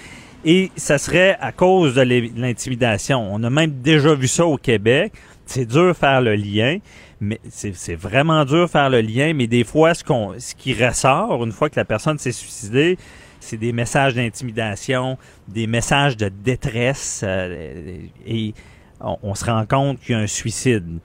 Et 0.45 0.71
ça 0.75 0.99
serait 0.99 1.37
à 1.41 1.51
cause 1.51 1.95
de 1.95 2.01
l'intimidation. 2.01 3.27
On 3.31 3.43
a 3.43 3.49
même 3.49 3.81
déjà 3.81 4.13
vu 4.13 4.27
ça 4.27 4.45
au 4.45 4.57
Québec. 4.57 5.13
C'est 5.47 5.65
dur 5.65 5.87
de 5.87 5.93
faire 5.93 6.21
le 6.21 6.35
lien, 6.35 6.77
mais 7.21 7.39
c'est 7.49 7.95
vraiment 7.95 8.43
dur 8.45 8.65
de 8.65 8.67
faire 8.69 8.89
le 8.89 8.99
lien. 8.99 9.33
Mais 9.33 9.47
des 9.47 9.63
fois, 9.63 9.93
ce, 9.93 10.03
qu'on, 10.03 10.33
ce 10.39 10.55
qui 10.55 10.73
ressort, 10.73 11.43
une 11.43 11.51
fois 11.51 11.69
que 11.69 11.79
la 11.79 11.85
personne 11.85 12.17
s'est 12.17 12.31
suicidée, 12.31 12.97
c'est 13.39 13.57
des 13.57 13.71
messages 13.73 14.15
d'intimidation, 14.15 15.17
des 15.47 15.67
messages 15.67 16.17
de 16.17 16.29
détresse, 16.29 17.21
euh, 17.23 17.97
et 18.25 18.53
on, 18.99 19.35
se 19.35 19.45
rend 19.45 19.65
compte 19.65 19.99
qu'il 19.99 20.15
y 20.15 20.17
a 20.17 20.21
un 20.21 20.27
suicide. 20.27 20.99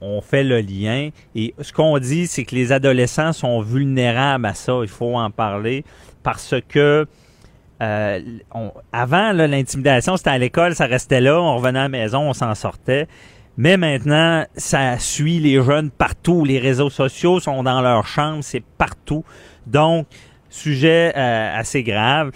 On, 0.00 0.20
fait 0.22 0.42
le 0.42 0.60
lien. 0.60 1.10
Et 1.34 1.54
ce 1.60 1.72
qu'on 1.72 1.98
dit, 1.98 2.26
c'est 2.26 2.44
que 2.44 2.54
les 2.54 2.72
adolescents 2.72 3.34
sont 3.34 3.60
vulnérables 3.60 4.46
à 4.46 4.54
ça. 4.54 4.78
Il 4.82 4.88
faut 4.88 5.16
en 5.16 5.30
parler 5.30 5.84
parce 6.22 6.54
que 6.66 7.06
euh, 7.82 8.20
avant, 8.90 9.32
l'intimidation, 9.32 10.16
c'était 10.16 10.30
à 10.30 10.38
l'école, 10.38 10.74
ça 10.74 10.86
restait 10.86 11.20
là, 11.20 11.38
on 11.38 11.56
revenait 11.56 11.80
à 11.80 11.82
la 11.82 11.88
maison, 11.90 12.20
on 12.20 12.32
s'en 12.32 12.54
sortait. 12.54 13.06
Mais 13.56 13.76
maintenant, 13.76 14.44
ça 14.56 14.98
suit 14.98 15.38
les 15.38 15.62
jeunes 15.62 15.90
partout. 15.90 16.44
Les 16.44 16.58
réseaux 16.58 16.90
sociaux 16.90 17.40
sont 17.40 17.62
dans 17.62 17.80
leur 17.80 18.06
chambre, 18.06 18.42
c'est 18.42 18.62
partout. 18.76 19.24
Donc, 19.66 20.06
sujet 20.50 21.12
euh, 21.16 21.58
assez 21.58 21.82
grave. 21.82 22.32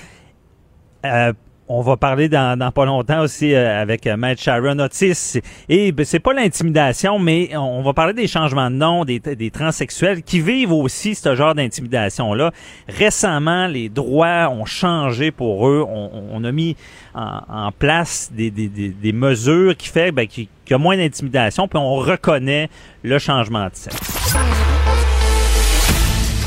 Euh, 1.04 1.32
on 1.72 1.82
va 1.82 1.96
parler 1.96 2.28
dans, 2.28 2.58
dans 2.58 2.72
pas 2.72 2.84
longtemps 2.84 3.20
aussi 3.20 3.54
euh, 3.54 3.80
avec 3.80 4.04
euh, 4.08 4.16
Maître 4.16 4.42
Sharon 4.42 4.76
Otis. 4.80 5.38
Et 5.68 5.92
ben, 5.92 6.04
c'est 6.04 6.18
pas 6.18 6.32
l'intimidation, 6.32 7.20
mais 7.20 7.56
on 7.56 7.80
va 7.82 7.92
parler 7.92 8.12
des 8.12 8.26
changements 8.26 8.70
de 8.72 8.74
nom, 8.74 9.04
des, 9.04 9.20
des 9.20 9.50
transsexuels 9.52 10.24
qui 10.24 10.40
vivent 10.40 10.72
aussi 10.72 11.14
ce 11.14 11.36
genre 11.36 11.54
d'intimidation-là. 11.54 12.50
Récemment, 12.88 13.68
les 13.68 13.88
droits 13.88 14.48
ont 14.50 14.64
changé 14.64 15.30
pour 15.30 15.68
eux. 15.68 15.86
On, 15.88 16.42
a 16.42 16.50
mis 16.50 16.76
en, 17.14 17.70
place 17.70 18.30
des, 18.32 18.50
des, 18.50 18.68
des, 18.68 19.12
mesures 19.12 19.76
qui 19.76 19.88
fait 19.88 20.10
ben, 20.10 20.26
qu'il 20.26 20.48
y 20.68 20.74
a 20.74 20.78
moins 20.78 20.96
d'intimidation, 20.96 21.68
puis 21.68 21.78
on 21.78 21.96
reconnaît 21.96 22.68
le 23.04 23.18
changement 23.18 23.66
de 23.66 23.74
sexe. 23.74 24.34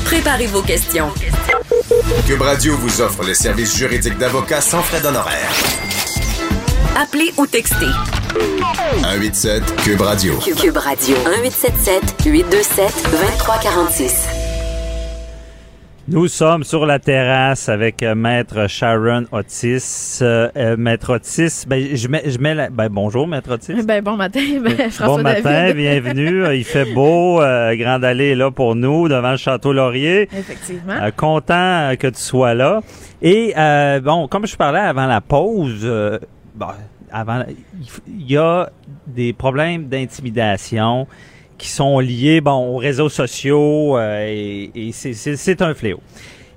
Préparez 0.04 0.46
vos 0.46 0.62
questions. 0.62 1.08
Cube 2.26 2.40
Radio 2.40 2.74
vous 2.78 3.02
offre 3.02 3.22
les 3.22 3.34
services 3.34 3.76
juridiques 3.76 4.16
d'avocats 4.16 4.62
sans 4.62 4.82
frais 4.82 5.00
d'honoraires. 5.00 5.52
Appelez 6.96 7.34
ou 7.36 7.46
textez. 7.46 7.86
187 9.02 9.76
Cube 9.84 10.00
Radio. 10.00 10.38
Cube 10.38 10.76
Radio 10.78 11.16
1877 11.18 12.24
827 12.24 12.92
2346. 13.10 14.43
Nous 16.06 16.28
sommes 16.28 16.64
sur 16.64 16.84
la 16.84 16.98
terrasse 16.98 17.70
avec 17.70 18.02
euh, 18.02 18.14
Maître 18.14 18.68
Sharon 18.68 19.24
Otis. 19.32 20.18
Euh, 20.20 20.50
euh, 20.54 20.76
Maître 20.76 21.14
Otis, 21.14 21.64
ben, 21.66 21.96
je 21.96 22.08
mets, 22.08 22.24
je 22.26 22.38
mets 22.38 22.54
la, 22.54 22.68
ben, 22.68 22.90
bonjour 22.90 23.26
Maître 23.26 23.54
Otis. 23.54 23.82
Ben, 23.84 24.04
bon 24.04 24.14
matin, 24.14 24.40
ben, 24.62 24.90
François 24.90 25.16
bon 25.16 25.22
matin, 25.22 25.72
bienvenue. 25.72 26.44
Euh, 26.44 26.56
Il 26.56 26.64
fait 26.64 26.92
beau. 26.92 27.40
Euh, 27.40 27.74
Grande 27.76 28.04
Allée 28.04 28.32
est 28.32 28.34
là 28.34 28.50
pour 28.50 28.74
nous, 28.74 29.08
devant 29.08 29.30
le 29.30 29.38
Château 29.38 29.72
Laurier. 29.72 30.28
Effectivement. 30.36 30.92
Euh, 30.92 31.10
content 31.10 31.94
que 31.98 32.08
tu 32.08 32.20
sois 32.20 32.52
là. 32.52 32.82
Et 33.22 33.54
euh, 33.56 33.98
bon, 34.00 34.28
comme 34.28 34.46
je 34.46 34.56
parlais 34.56 34.80
avant 34.80 35.06
la 35.06 35.22
pause, 35.22 35.80
euh, 35.84 36.18
bon, 36.54 36.66
avant, 37.10 37.44
il 38.06 38.30
y 38.30 38.36
a 38.36 38.68
des 39.06 39.32
problèmes 39.32 39.88
d'intimidation 39.88 41.06
qui 41.58 41.68
sont 41.68 41.98
liés 42.00 42.40
bon, 42.40 42.74
aux 42.74 42.76
réseaux 42.76 43.08
sociaux 43.08 43.96
euh, 43.96 44.26
et, 44.28 44.70
et 44.74 44.92
c'est- 44.92 45.62
un 45.62 45.74
fléau. 45.74 46.00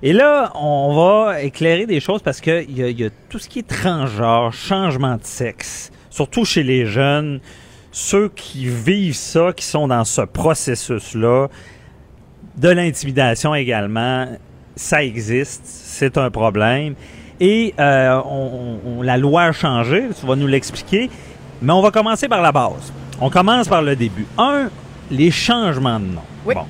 Et 0.02 0.12
là, 0.12 0.52
on 0.54 0.94
va 0.94 1.42
éclairer 1.42 1.86
des 1.86 1.98
choses 2.00 2.22
parce 2.22 2.40
que 2.40 2.62
il 2.68 2.78
y 2.78 2.82
a, 2.84 2.90
y 2.90 3.04
a 3.04 3.10
tout 3.28 3.38
ce 3.38 3.48
qui 3.48 3.60
est 3.60 3.68
transgenre, 3.68 4.52
changement 4.52 5.16
de 5.16 5.24
sexe, 5.24 5.90
surtout 6.10 6.44
chez 6.44 6.62
les 6.62 6.86
jeunes, 6.86 7.40
ceux 7.90 8.28
qui 8.28 8.66
vivent 8.68 9.16
ça, 9.16 9.52
qui 9.56 9.64
sont 9.64 9.88
dans 9.88 10.04
ce 10.04 10.22
processus-là, 10.22 11.48
de 12.56 12.68
l'intimidation 12.68 13.54
également, 13.54 14.26
ça 14.76 15.02
existe, 15.02 15.62
c'est 15.64 16.16
un 16.18 16.30
problème. 16.30 16.94
Et 17.40 17.74
euh, 17.78 18.20
la 19.02 19.16
loi 19.16 19.44
a 19.44 19.52
changé, 19.52 20.04
tu 20.18 20.26
vas 20.26 20.36
nous 20.36 20.46
l'expliquer, 20.46 21.08
mais 21.62 21.72
on 21.72 21.80
va 21.82 21.90
commencer 21.90 22.28
par 22.28 22.42
la 22.42 22.52
base. 22.52 22.92
On 23.20 23.30
commence 23.30 23.66
par 23.68 23.82
le 23.82 23.96
début. 23.96 24.26
Un, 24.36 24.70
les 25.10 25.30
changements 25.30 26.00
de 26.00 26.06
nom. 26.06 26.22
Oui. 26.44 26.54
Bon. 26.54 26.66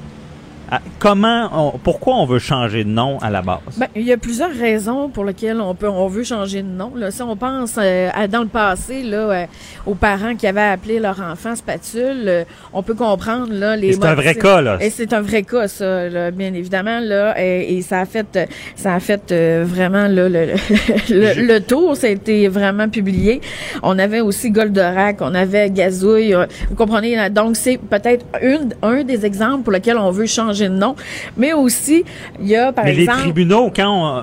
Ah, 0.71 0.81
comment, 0.99 1.49
on- 1.75 1.79
pourquoi 1.79 2.17
on 2.17 2.27
veut 2.27 2.39
changer 2.39 2.85
de 2.85 2.91
nom 2.91 3.19
à 3.23 3.31
la 3.31 3.41
base? 3.43 3.59
Ben, 3.79 3.87
il 3.97 4.03
y 4.03 4.13
a 4.13 4.17
plusieurs 4.19 4.53
raisons 4.53 5.09
pour 5.09 5.25
lesquelles 5.25 5.61
on 5.61 5.75
peut, 5.75 5.89
on 5.89 6.09
veut 6.09 6.25
changer 6.25 6.63
de 6.63 6.69
nom. 6.69 6.93
Là. 6.95 7.11
Si 7.11 7.23
on 7.23 7.37
pense 7.37 7.77
euh, 7.79 8.11
à, 8.15 8.29
dans 8.29 8.43
le 8.43 8.49
passé, 8.49 9.03
là, 9.03 9.17
euh, 9.17 9.47
aux 9.87 9.95
parents 9.95 10.35
qui 10.35 10.47
avaient 10.47 10.61
appelé 10.61 10.99
leur 10.99 11.21
enfant 11.21 11.55
spatule, 11.57 12.25
euh, 12.27 12.45
on 12.75 12.83
peut 12.83 12.95
comprendre 12.95 13.49
là 13.53 13.77
les. 13.77 13.95
C'est 13.95 14.05
un 14.05 14.15
vrai 14.15 14.35
cas, 14.35 14.61
là. 14.61 14.77
Et 14.81 14.91
c'est 14.91 15.13
un 15.15 15.23
vrai 15.23 15.43
cas, 15.43 15.69
ça, 15.69 16.09
là, 16.09 16.31
bien 16.31 16.53
évidemment, 16.53 17.01
là, 17.01 17.35
et, 17.43 17.77
et 17.79 17.83
ça 17.83 18.01
a 18.01 18.05
fait, 18.05 18.27
euh, 18.37 18.45
ça 18.77 18.95
a 18.95 19.01
fait 19.01 19.33
euh, 19.33 19.65
vraiment 19.67 20.07
là, 20.09 20.29
le, 20.29 20.29
le, 20.29 20.55
Je- 21.09 21.41
le 21.41 21.61
tour. 21.61 21.97
Ça 21.97 22.09
a 22.09 22.11
été 22.11 22.49
vraiment 22.49 22.89
publié. 22.89 23.41
On 23.83 23.99
avait 23.99 24.21
aussi 24.21 24.51
Goldorak, 24.51 25.19
on 25.21 25.35
avait 25.35 25.71
Gazouille. 25.71 26.35
euh, 26.35 26.47
Vous 26.69 26.77
comprenez 26.77 27.31
Donc 27.31 27.57
c'est 27.57 27.79
peut-être 27.79 28.27
une, 28.43 28.71
un 28.83 29.03
des 29.05 29.25
exemples 29.25 29.63
pour 29.63 29.73
lesquels 29.73 29.97
on 29.97 30.11
veut 30.11 30.27
changer 30.27 30.58
de 30.65 30.69
nom, 30.69 30.95
mais 31.37 31.53
aussi 31.53 32.05
il 32.41 32.49
y 32.49 32.57
a 32.57 32.73
par 32.73 32.85
Mais 32.85 32.93
les 32.93 33.03
exemple. 33.03 33.21
tribunaux, 33.23 33.71
quand 33.75 33.89
on, 33.89 34.23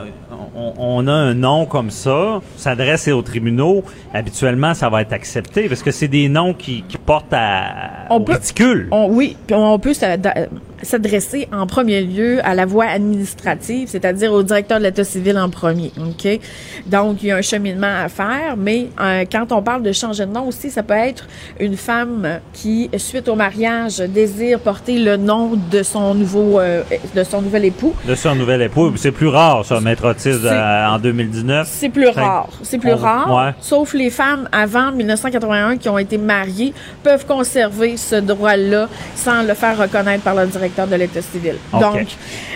on- 0.55 0.73
on 0.77 1.07
a 1.07 1.11
un 1.13 1.33
nom 1.33 1.65
comme 1.65 1.89
ça, 1.91 2.41
s'adresse 2.57 3.07
aux 3.07 3.21
tribunaux, 3.21 3.83
habituellement, 4.13 4.73
ça 4.73 4.89
va 4.89 5.01
être 5.01 5.13
accepté 5.13 5.67
parce 5.69 5.83
que 5.83 5.91
c'est 5.91 6.07
des 6.07 6.29
noms 6.29 6.53
qui, 6.53 6.83
qui 6.87 6.97
portent 6.97 7.33
à, 7.33 8.05
On 8.09 8.15
au 8.15 8.19
peut- 8.21 8.33
ridicule. 8.33 8.87
On, 8.91 9.07
oui, 9.09 9.35
puis 9.45 9.55
on 9.55 9.77
peut 9.79 9.93
s'ad- 9.93 10.49
s'adresser 10.81 11.47
en 11.51 11.65
premier 11.67 12.01
lieu 12.01 12.39
à 12.43 12.53
la 12.53 12.65
voie 12.65 12.85
administrative, 12.85 13.87
c'est-à-dire 13.87 14.31
au 14.31 14.43
directeur 14.43 14.77
de 14.79 14.83
l'État 14.83 15.03
civil 15.03 15.37
en 15.37 15.49
premier. 15.49 15.91
OK? 15.97 16.39
Donc, 16.85 17.23
il 17.23 17.27
y 17.27 17.31
a 17.31 17.37
un 17.37 17.41
cheminement 17.41 18.03
à 18.03 18.09
faire, 18.09 18.55
mais 18.57 18.87
euh, 19.01 19.25
quand 19.31 19.51
on 19.51 19.61
parle 19.61 19.83
de 19.83 19.91
changer 19.91 20.25
de 20.25 20.31
nom 20.31 20.47
aussi, 20.47 20.69
ça 20.69 20.83
peut 20.83 20.93
être 20.93 21.27
une 21.59 21.75
femme 21.77 22.39
qui, 22.53 22.89
suite 22.97 23.27
au 23.29 23.35
mariage, 23.35 23.97
désire 23.97 24.59
porter 24.59 24.99
le 24.99 25.17
nom 25.17 25.51
de 25.71 25.81
son 25.83 26.13
nouveau, 26.13 26.59
euh, 26.59 26.83
de 27.15 27.23
son 27.23 27.41
nouvel 27.41 27.65
époux. 27.65 27.95
De 28.07 28.15
son 28.15 28.35
nouvel 28.35 28.61
époux, 28.61 28.91
c'est 28.95 29.11
plus 29.11 29.27
rare, 29.27 29.65
ça, 29.65 29.79
maître 29.79 30.05
C'est- 30.17 30.33
euh, 30.43 30.87
en 30.87 30.99
2019. 30.99 31.67
C'est 31.69 31.89
plus 31.89 32.07
rare. 32.07 32.49
C'est 32.63 32.77
plus 32.77 32.93
on- 32.93 32.97
rare. 32.97 33.33
ouais. 33.33 33.51
Sauf 33.59 33.93
les 33.93 34.09
femmes 34.09 34.47
avant 34.51 34.91
1981 34.91 35.77
qui 35.77 35.89
ont 35.89 35.97
été 35.97 36.17
mariées 36.17 36.73
peuvent 37.03 37.25
conserver 37.25 37.97
ce 37.97 38.15
droit-là 38.15 38.87
sans 39.15 39.43
le 39.43 39.53
faire 39.53 39.77
reconnaître 39.77 40.23
par 40.23 40.35
le 40.35 40.47
directeur 40.47 40.87
de 40.87 40.95
l'État 40.95 41.21
civil. 41.21 41.55
Donc, 41.73 42.07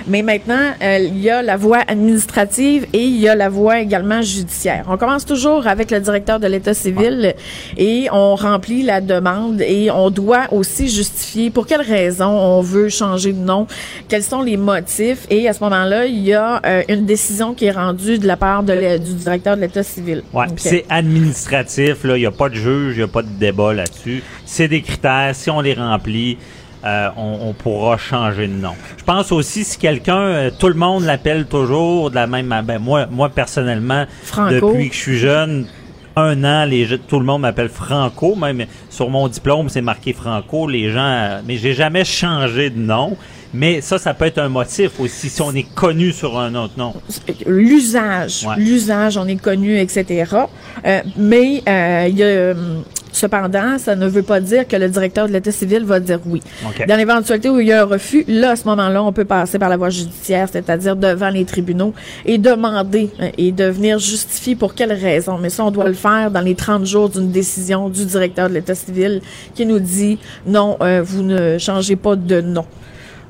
mais 0.07 0.21
maintenant, 0.21 0.71
euh, 0.81 0.97
il 0.99 1.19
y 1.19 1.29
a 1.29 1.41
la 1.41 1.57
voie 1.57 1.79
administrative 1.87 2.85
et 2.93 3.03
il 3.03 3.17
y 3.19 3.27
a 3.29 3.35
la 3.35 3.49
voie 3.49 3.79
également 3.79 4.21
judiciaire. 4.21 4.85
On 4.89 4.97
commence 4.97 5.25
toujours 5.25 5.67
avec 5.67 5.91
le 5.91 5.99
directeur 5.99 6.39
de 6.39 6.47
l'État 6.47 6.73
civil 6.73 7.33
et 7.77 8.07
on 8.11 8.35
remplit 8.35 8.83
la 8.83 9.01
demande 9.01 9.61
et 9.61 9.91
on 9.91 10.09
doit 10.09 10.47
aussi 10.51 10.87
justifier 10.89 11.49
pour 11.49 11.65
quelles 11.67 11.81
raisons 11.81 12.27
on 12.29 12.61
veut 12.61 12.89
changer 12.89 13.33
de 13.33 13.39
nom, 13.43 13.67
quels 14.07 14.23
sont 14.23 14.41
les 14.41 14.57
motifs 14.57 15.25
et 15.29 15.47
à 15.47 15.53
ce 15.53 15.63
moment-là, 15.63 16.05
il 16.05 16.19
y 16.19 16.33
a 16.33 16.61
euh, 16.65 16.83
une 16.89 17.05
décision 17.05 17.48
qui 17.53 17.65
est 17.65 17.71
rendue 17.71 18.17
de 18.17 18.27
la 18.27 18.37
part 18.37 18.63
de 18.63 18.97
du 18.97 19.13
directeur 19.13 19.55
de 19.55 19.61
l'État 19.61 19.83
civil. 19.83 20.23
Ouais, 20.33 20.45
OK. 20.47 20.55
puis 20.55 20.63
c'est 20.69 20.85
administratif, 20.89 22.03
là, 22.03 22.17
il 22.17 22.21
n'y 22.21 22.25
a 22.25 22.31
pas 22.31 22.49
de 22.49 22.55
juge, 22.55 22.95
il 22.95 22.97
n'y 22.97 23.03
a 23.03 23.07
pas 23.07 23.21
de 23.21 23.29
débat 23.39 23.73
là-dessus. 23.73 24.23
C'est 24.45 24.67
des 24.67 24.81
critères, 24.81 25.31
si 25.33 25.49
on 25.49 25.61
les 25.61 25.73
remplit, 25.73 26.37
euh, 26.85 27.09
on, 27.17 27.49
on 27.49 27.53
pourra 27.53 27.97
changer 27.97 28.47
de 28.47 28.53
nom. 28.53 28.73
Je 28.97 29.03
pense 29.03 29.31
aussi 29.31 29.65
si 29.65 29.77
quelqu'un, 29.77 30.21
euh, 30.21 30.51
tout 30.57 30.69
le 30.69 30.75
monde 30.75 31.03
l'appelle 31.03 31.45
toujours 31.45 32.09
de 32.09 32.15
la 32.15 32.25
même 32.25 32.45
manière. 32.45 32.63
Ben, 32.63 32.79
moi, 32.79 33.05
moi 33.11 33.29
personnellement, 33.29 34.05
Franco. 34.23 34.53
depuis 34.53 34.89
que 34.89 34.95
je 34.95 34.99
suis 34.99 35.17
jeune, 35.17 35.67
un 36.15 36.43
an, 36.43 36.65
les 36.65 36.87
tout 37.07 37.19
le 37.19 37.25
monde 37.25 37.41
m'appelle 37.41 37.69
Franco, 37.69 38.35
même 38.35 38.65
sur 38.89 39.09
mon 39.09 39.27
diplôme, 39.27 39.67
c'est 39.69 39.81
marqué 39.81 40.13
Franco, 40.13 40.67
les 40.67 40.91
gens, 40.91 41.01
euh, 41.01 41.41
mais 41.45 41.57
j'ai 41.57 41.73
jamais 41.73 42.05
changé 42.05 42.69
de 42.69 42.79
nom. 42.79 43.17
Mais 43.53 43.81
ça, 43.81 43.97
ça 43.97 44.13
peut 44.13 44.25
être 44.25 44.37
un 44.37 44.49
motif 44.49 44.99
aussi 44.99 45.29
si 45.29 45.41
on 45.41 45.53
est 45.53 45.67
connu 45.75 46.11
sur 46.11 46.37
un 46.39 46.53
autre 46.55 46.73
nom. 46.77 46.93
l'usage, 47.45 48.45
Ouais. 48.47 48.55
l'usage, 48.57 49.17
on 49.17 49.27
est 49.27 49.41
connu, 49.41 49.79
etc. 49.79 50.25
Euh, 50.85 51.01
mais 51.17 51.63
euh, 51.67 52.07
il 52.09 52.17
y 52.17 52.23
a, 52.23 52.51
hum, 52.51 52.83
Cependant, 53.11 53.77
ça 53.79 53.95
ne 53.95 54.07
veut 54.07 54.21
pas 54.23 54.39
dire 54.39 54.67
que 54.67 54.75
le 54.75 54.87
directeur 54.87 55.27
de 55.27 55.33
l'État 55.33 55.51
civil 55.51 55.83
va 55.83 55.99
dire 55.99 56.19
oui. 56.27 56.41
Dans 56.87 56.95
l'éventualité 56.95 57.49
où 57.49 57.59
il 57.59 57.67
y 57.67 57.71
a 57.73 57.81
un 57.81 57.85
refus, 57.85 58.23
là, 58.27 58.51
à 58.51 58.55
ce 58.55 58.65
moment-là, 58.65 59.03
on 59.03 59.11
peut 59.11 59.25
passer 59.25 59.57
par 59.57 59.67
la 59.67 59.77
voie 59.77 59.89
judiciaire, 59.89 60.47
c'est-à-dire 60.49 60.95
devant 60.95 61.29
les 61.29 61.43
tribunaux 61.43 61.93
et 62.25 62.37
demander 62.37 63.09
euh, 63.19 63.29
et 63.37 63.51
de 63.51 63.65
venir 63.65 63.97
justifier 63.99 64.55
pour 64.55 64.75
quelle 64.75 64.93
raison. 64.93 65.37
Mais 65.39 65.49
ça, 65.49 65.65
on 65.65 65.71
doit 65.71 65.87
le 65.87 65.95
faire 65.95 66.29
dans 66.29 66.41
les 66.41 66.55
30 66.55 66.85
jours 66.85 67.09
d'une 67.09 67.31
décision 67.31 67.89
du 67.89 68.05
directeur 68.05 68.47
de 68.47 68.53
l'État 68.53 68.75
civil 68.75 69.21
qui 69.55 69.65
nous 69.65 69.79
dit 69.79 70.19
non, 70.45 70.77
euh, 70.81 71.01
vous 71.03 71.23
ne 71.23 71.57
changez 71.57 71.95
pas 71.95 72.15
de 72.15 72.41
nom. 72.41 72.65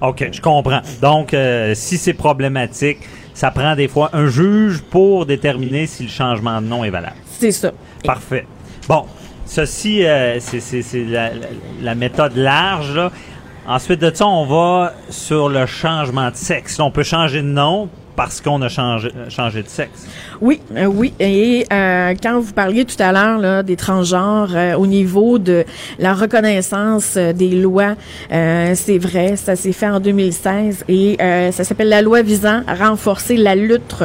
OK, 0.02 0.30
je 0.32 0.42
comprends. 0.42 0.82
Donc, 1.02 1.34
euh, 1.34 1.74
si 1.76 1.98
c'est 1.98 2.14
problématique, 2.14 3.00
ça 3.34 3.52
prend 3.52 3.76
des 3.76 3.88
fois 3.88 4.10
un 4.14 4.28
juge 4.28 4.82
pour 4.82 5.26
déterminer 5.26 5.88
si 5.88 6.04
le 6.04 6.10
changement 6.10 6.62
de 6.62 6.68
nom 6.68 6.84
est 6.84 6.90
valable. 6.90 7.16
C'est 7.26 7.52
ça. 7.52 7.72
Parfait. 8.04 8.46
Bon, 8.88 9.06
ceci, 9.46 10.06
euh, 10.06 10.40
c'est- 10.40 11.06
la, 11.82 11.96
méthode 11.96 12.36
large. 12.36 12.96
là. 12.96 13.12
Ensuite 13.68 14.02
de 14.02 14.12
ça, 14.14 14.26
on 14.26 14.46
va 14.46 14.94
sur 15.10 15.50
le 15.50 15.66
changement 15.66 16.32
de 16.32 16.36
sexe. 16.36 16.80
On 16.80 16.92
peut 16.92 17.04
changer 17.04 17.42
de 17.42 17.48
nom 17.48 17.90
parce 18.20 18.42
qu'on 18.42 18.62
a 18.62 18.68
changé, 18.68 19.14
euh, 19.16 19.30
changé 19.30 19.64
de 19.64 19.70
sexe. 19.70 20.06
Oui, 20.42 20.60
euh, 20.76 20.88
oui. 20.88 21.14
Et 21.22 21.66
euh, 21.72 22.14
quand 22.22 22.38
vous 22.42 22.52
parliez 22.52 22.84
tout 22.84 23.02
à 23.02 23.14
l'heure 23.14 23.40
là, 23.40 23.64
des 23.64 23.78
transgenres 23.78 24.54
euh, 24.54 24.76
au 24.76 24.88
niveau 24.88 25.40
de 25.40 25.64
la 26.00 26.14
reconnaissance 26.14 27.14
euh, 27.16 27.32
des 27.32 27.52
lois, 27.52 27.96
euh, 28.34 28.74
c'est 28.76 28.98
vrai, 28.98 29.38
ça 29.38 29.56
s'est 29.56 29.72
fait 29.72 29.88
en 29.88 30.02
2016 30.02 30.84
et 30.90 31.16
euh, 31.22 31.54
ça 31.54 31.64
s'appelle 31.64 31.88
la 31.88 32.02
loi 32.02 32.22
visant 32.22 32.62
à 32.68 32.76
renforcer 32.76 33.38
la 33.38 33.56
lutte 33.56 33.96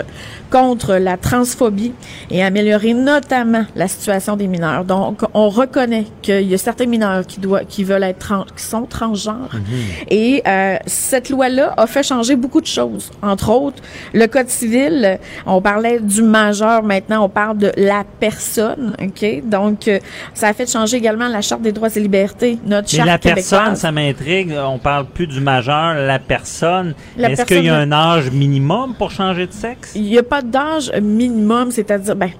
contre 0.55 0.95
la 0.95 1.17
transphobie 1.17 1.93
et 2.31 2.45
améliorer 2.45 2.95
notamment 2.95 3.65
la 3.75 3.89
situation 3.89 4.37
des 4.37 4.47
mineurs. 4.47 4.85
Donc, 4.85 5.23
on 5.35 5.49
reconnaît 5.49 6.07
qu'il 6.23 6.43
y 6.43 6.55
a 6.55 6.59
certains 6.59 6.87
mineurs 6.87 7.27
qui 7.27 7.41
doivent, 7.41 7.65
qui 7.67 7.83
veulent 7.83 8.05
être 8.05 8.21
trans, 8.21 8.45
qui 8.57 8.63
sont 8.63 8.87
transgenres. 8.87 9.51
Et 10.09 10.45
euh, 10.47 10.77
cette 10.87 11.29
loi-là 11.29 11.75
a 11.77 11.89
fait 11.89 12.05
changer 12.05 12.37
beaucoup 12.37 12.61
de 12.61 12.67
choses. 12.67 13.11
Entre 13.21 13.51
autres, 13.51 13.83
le 14.13 14.27
code 14.27 14.49
civil, 14.49 15.19
on 15.47 15.61
parlait 15.61 16.01
du 16.01 16.23
majeur, 16.23 16.83
maintenant 16.83 17.25
on 17.25 17.29
parle 17.29 17.59
de 17.59 17.73
la 17.77 18.05
personne. 18.21 18.95
Ok, 19.03 19.43
donc 19.49 19.89
euh, 19.89 19.99
ça 20.35 20.49
a 20.49 20.53
fait 20.53 20.71
changer 20.71 20.97
également 20.97 21.29
la 21.29 21.41
charte 21.41 21.63
des 21.63 21.73
droits 21.73 21.89
et 21.95 22.01
libertés, 22.01 22.59
notre 22.67 22.89
Mais 22.93 22.97
charte 22.99 23.09
la 23.09 23.19
personne, 23.19 23.77
ça 23.77 23.93
m'intrigue. 23.93 24.53
On 24.57 24.79
parle 24.79 25.07
plus 25.07 25.27
du 25.27 25.41
majeur, 25.41 25.95
la 25.95 26.19
personne. 26.19 26.95
Est-ce 27.19 27.45
qu'il 27.45 27.65
y 27.65 27.69
a 27.69 27.77
un 27.77 27.93
âge 27.93 28.31
minimum 28.31 28.95
pour 28.99 29.11
changer 29.11 29.47
de 29.47 29.53
sexe? 29.53 29.93
Il 29.95 30.03
n'y 30.03 30.19
a 30.19 30.23
pas 30.23 30.43
d'âge 30.43 30.91
minimum, 31.01 31.71
c'est-à-dire, 31.71 32.17
ben, 32.17 32.31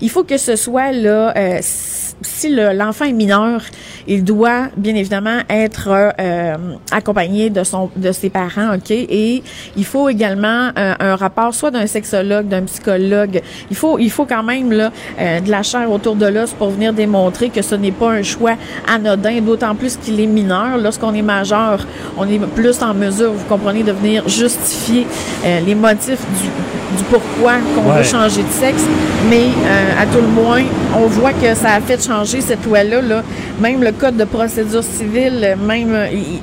il 0.00 0.10
faut 0.10 0.24
que 0.24 0.36
ce 0.36 0.56
soit 0.56 0.92
là, 0.92 1.32
euh, 1.36 1.58
si 1.60 1.96
si 2.22 2.48
le- 2.48 2.72
l'enfant 2.72 3.04
est 3.04 3.12
mineur, 3.12 3.60
il 4.06 4.24
doit 4.24 4.68
bien 4.78 4.94
évidemment 4.94 5.40
être 5.50 5.88
euh, 6.18 6.56
accompagné 6.90 7.50
de 7.50 7.62
son, 7.62 7.90
de 7.94 8.10
ses 8.10 8.30
parents, 8.30 8.74
ok, 8.76 8.90
et 8.90 9.42
il 9.76 9.84
faut 9.84 10.08
également 10.08 10.70
euh, 10.78 10.94
un 10.98 11.05
rapport 11.14 11.54
soit 11.54 11.70
d'un 11.70 11.86
sexologue, 11.86 12.48
d'un 12.48 12.62
psychologue. 12.62 13.40
Il 13.70 13.76
faut, 13.76 13.98
il 13.98 14.10
faut 14.10 14.24
quand 14.24 14.42
même 14.42 14.72
là 14.72 14.90
euh, 15.20 15.40
de 15.40 15.50
la 15.50 15.62
chair 15.62 15.90
autour 15.90 16.16
de 16.16 16.26
l'os 16.26 16.50
pour 16.52 16.70
venir 16.70 16.92
démontrer 16.92 17.48
que 17.50 17.62
ce 17.62 17.74
n'est 17.74 17.92
pas 17.92 18.10
un 18.10 18.22
choix 18.22 18.54
anodin, 18.92 19.40
d'autant 19.40 19.74
plus 19.74 19.96
qu'il 19.96 20.20
est 20.20 20.26
mineur. 20.26 20.78
Lorsqu'on 20.78 21.14
est 21.14 21.22
majeur, 21.22 21.86
on 22.16 22.28
est 22.28 22.38
plus 22.54 22.82
en 22.82 22.94
mesure, 22.94 23.32
vous 23.32 23.44
comprenez, 23.48 23.82
de 23.82 23.92
venir 23.92 24.28
justifier 24.28 25.06
euh, 25.44 25.60
les 25.66 25.74
motifs 25.74 26.24
du, 26.40 26.96
du 26.96 27.02
pourquoi 27.10 27.54
qu'on 27.74 27.90
Ouais. 27.90 27.98
veut 27.98 28.02
changer 28.04 28.42
de 28.42 28.50
sexe. 28.50 28.82
Mais 29.30 29.44
euh, 29.46 30.02
à 30.02 30.06
tout 30.06 30.20
le 30.20 30.28
moins, 30.42 30.62
on 30.96 31.06
voit 31.06 31.32
que 31.32 31.54
ça 31.54 31.74
a 31.74 31.80
fait 31.80 32.02
changer 32.04 32.40
cette 32.40 32.64
loi-là. 32.64 33.00
Là. 33.02 33.22
Même 33.60 33.82
le 33.82 33.92
code 33.92 34.16
de 34.16 34.24
procédure 34.24 34.82
civile, 34.82 35.56
même 35.66 35.94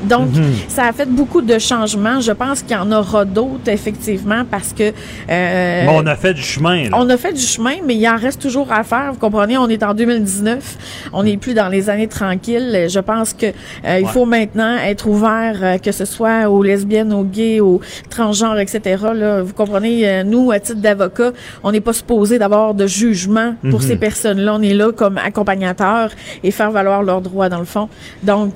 donc 0.03 0.29
ça 0.67 0.85
a 0.85 0.91
fait 0.93 1.07
beaucoup 1.09 1.41
de 1.41 1.57
changements. 1.59 2.19
Je 2.19 2.31
pense 2.31 2.61
qu'il 2.61 2.75
y 2.75 2.79
en 2.79 2.91
aura 2.91 3.23
d'autres 3.25 3.67
effectivement 3.67 4.42
parce 4.49 4.73
que 4.73 4.91
euh, 5.29 5.85
Bon, 5.85 6.01
on 6.03 6.07
a 6.07 6.15
fait 6.15 6.33
du 6.33 6.41
chemin. 6.41 6.83
là. 6.83 6.89
on 6.93 7.09
a 7.09 7.17
fait 7.17 7.33
du 7.33 7.41
chemin, 7.41 7.75
mais 7.85 7.95
il 7.95 8.07
en 8.07 8.17
reste 8.17 8.41
toujours 8.41 8.71
à 8.71 8.83
faire. 8.83 9.11
Vous 9.13 9.19
comprenez, 9.19 9.57
on 9.57 9.67
est 9.69 9.83
en 9.83 9.93
2019. 9.93 11.09
On 11.13 11.23
n'est 11.23 11.37
plus 11.37 11.53
dans 11.53 11.67
les 11.69 11.89
années 11.89 12.07
tranquilles. 12.07 12.87
Je 12.89 12.99
pense 12.99 13.33
que 13.33 13.47
euh, 13.47 13.99
il 13.99 14.07
faut 14.07 14.25
maintenant 14.25 14.77
être 14.77 15.07
ouvert, 15.07 15.57
euh, 15.61 15.77
que 15.77 15.91
ce 15.91 16.05
soit 16.05 16.49
aux 16.49 16.63
lesbiennes, 16.63 17.13
aux 17.13 17.23
gays, 17.23 17.59
aux 17.59 17.81
transgenres, 18.09 18.59
etc. 18.59 19.03
Là, 19.13 19.41
vous 19.41 19.53
comprenez, 19.53 20.23
nous, 20.23 20.51
à 20.51 20.59
titre 20.59 20.79
d'avocat, 20.79 21.31
on 21.63 21.71
n'est 21.71 21.81
pas 21.81 21.93
supposé 21.93 22.39
d'avoir 22.39 22.73
de 22.73 22.87
jugement 22.87 23.55
pour 23.69 23.81
Mhm. 23.81 23.87
ces 23.87 23.95
personnes-là. 23.95 24.55
On 24.55 24.61
est 24.61 24.73
là 24.73 24.91
comme 24.91 25.17
accompagnateurs 25.17 26.09
et 26.43 26.51
faire 26.51 26.71
valoir 26.71 27.03
leurs 27.03 27.21
droits, 27.21 27.49
dans 27.49 27.59
le 27.59 27.65
fond. 27.65 27.89
Donc, 28.23 28.53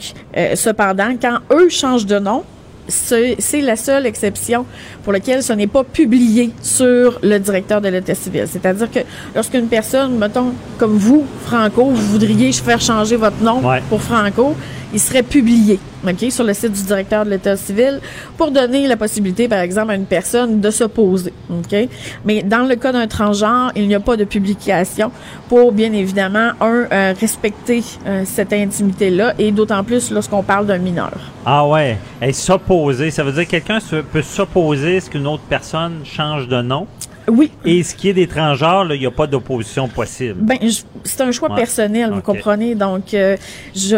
cependant, 0.56 1.16
quand 1.22 1.40
eux 1.52 1.70
changent 1.70 2.06
de 2.06 2.20
nom, 2.20 2.44
c'est 2.88 3.62
la 3.62 3.76
seule 3.76 4.06
exception 4.06 4.66
pour 5.04 5.14
laquelle 5.14 5.44
ce 5.44 5.54
n'est 5.54 5.68
pas 5.68 5.84
publié 5.84 6.52
sur 6.62 7.20
le 7.22 7.38
directeur 7.40 7.82
de 7.82 7.90
l'état 7.90 8.16
civil. 8.16 8.46
C'est-à-dire 8.50 8.90
que 8.92 9.00
lorsqu'une 9.36 9.68
personne, 9.68 10.18
mettons, 10.18 10.54
comme 10.78 10.98
vous, 10.98 11.26
Franco, 11.46 11.86
vous 11.86 11.96
voudriez 12.14 12.52
faire 12.52 12.80
changer 12.82 13.16
votre 13.16 13.42
nom 13.44 13.62
Ouais. 13.68 13.82
pour 13.90 14.02
Franco, 14.02 14.56
il 14.94 15.00
serait 15.00 15.24
publié, 15.24 15.80
OK, 16.06 16.32
sur 16.32 16.44
le 16.44 16.54
site 16.54 16.72
du 16.72 16.84
directeur 16.84 17.26
de 17.26 17.32
l'état 17.32 17.58
civil 17.58 18.00
pour 18.38 18.52
donner 18.52 18.88
la 18.88 18.96
possibilité, 18.98 19.48
par 19.48 19.60
exemple, 19.60 19.92
à 19.92 19.96
une 19.96 20.06
personne 20.06 20.62
de 20.62 20.72
s'opposer, 20.72 21.34
OK? 21.50 21.90
Mais 22.26 22.44
dans 22.44 22.68
le 22.68 22.76
cas 22.76 22.92
d'un 22.92 23.08
transgenre, 23.08 23.72
il 23.76 23.88
n'y 23.88 23.96
a 23.96 24.00
pas 24.00 24.16
de 24.16 24.24
publication 24.24 25.12
pour, 25.50 25.72
bien 25.72 25.92
évidemment, 25.94 26.52
un, 26.62 26.86
euh, 26.92 27.14
respecter 27.20 27.84
euh, 28.06 28.24
cette 28.26 28.54
intimité-là 28.54 29.34
et 29.38 29.52
d'autant 29.52 29.84
plus 29.84 30.12
lorsqu'on 30.12 30.44
parle 30.44 30.66
d'un 30.66 30.78
mineur. 30.78 31.14
Ah 31.46 31.68
ouais. 31.68 31.98
Et 32.22 32.34
s'opposer, 32.34 33.12
ça 33.12 33.24
veut 33.24 33.32
dire 33.32 33.46
que 33.46 33.52
quelqu'un 33.52 33.80
peut 34.12 34.22
s'opposer 34.22 34.98
à 34.98 35.02
ce 35.02 35.10
qu'une 35.10 35.28
autre 35.28 35.44
personne 35.50 36.02
change 36.04 36.48
de 36.48 36.62
nom? 36.62 36.88
Oui, 37.30 37.52
Et 37.66 37.84
ce 37.84 37.94
qui 37.94 38.08
est 38.10 38.14
des 38.14 38.28
transgenres, 38.28 38.94
il 38.94 39.00
n'y 39.02 39.06
a 39.06 39.12
pas 39.12 39.28
d'opposition 39.28 39.88
possible. 39.90 40.36
Ben, 40.42 40.58
c'est 41.04 41.22
un 41.22 41.32
choix 41.32 41.50
Ouais. 41.50 41.58
personnel, 41.58 42.12
vous 42.12 42.22
comprenez. 42.22 42.74
Donc, 42.74 43.14
euh, 43.14 43.36
je, 43.76 43.98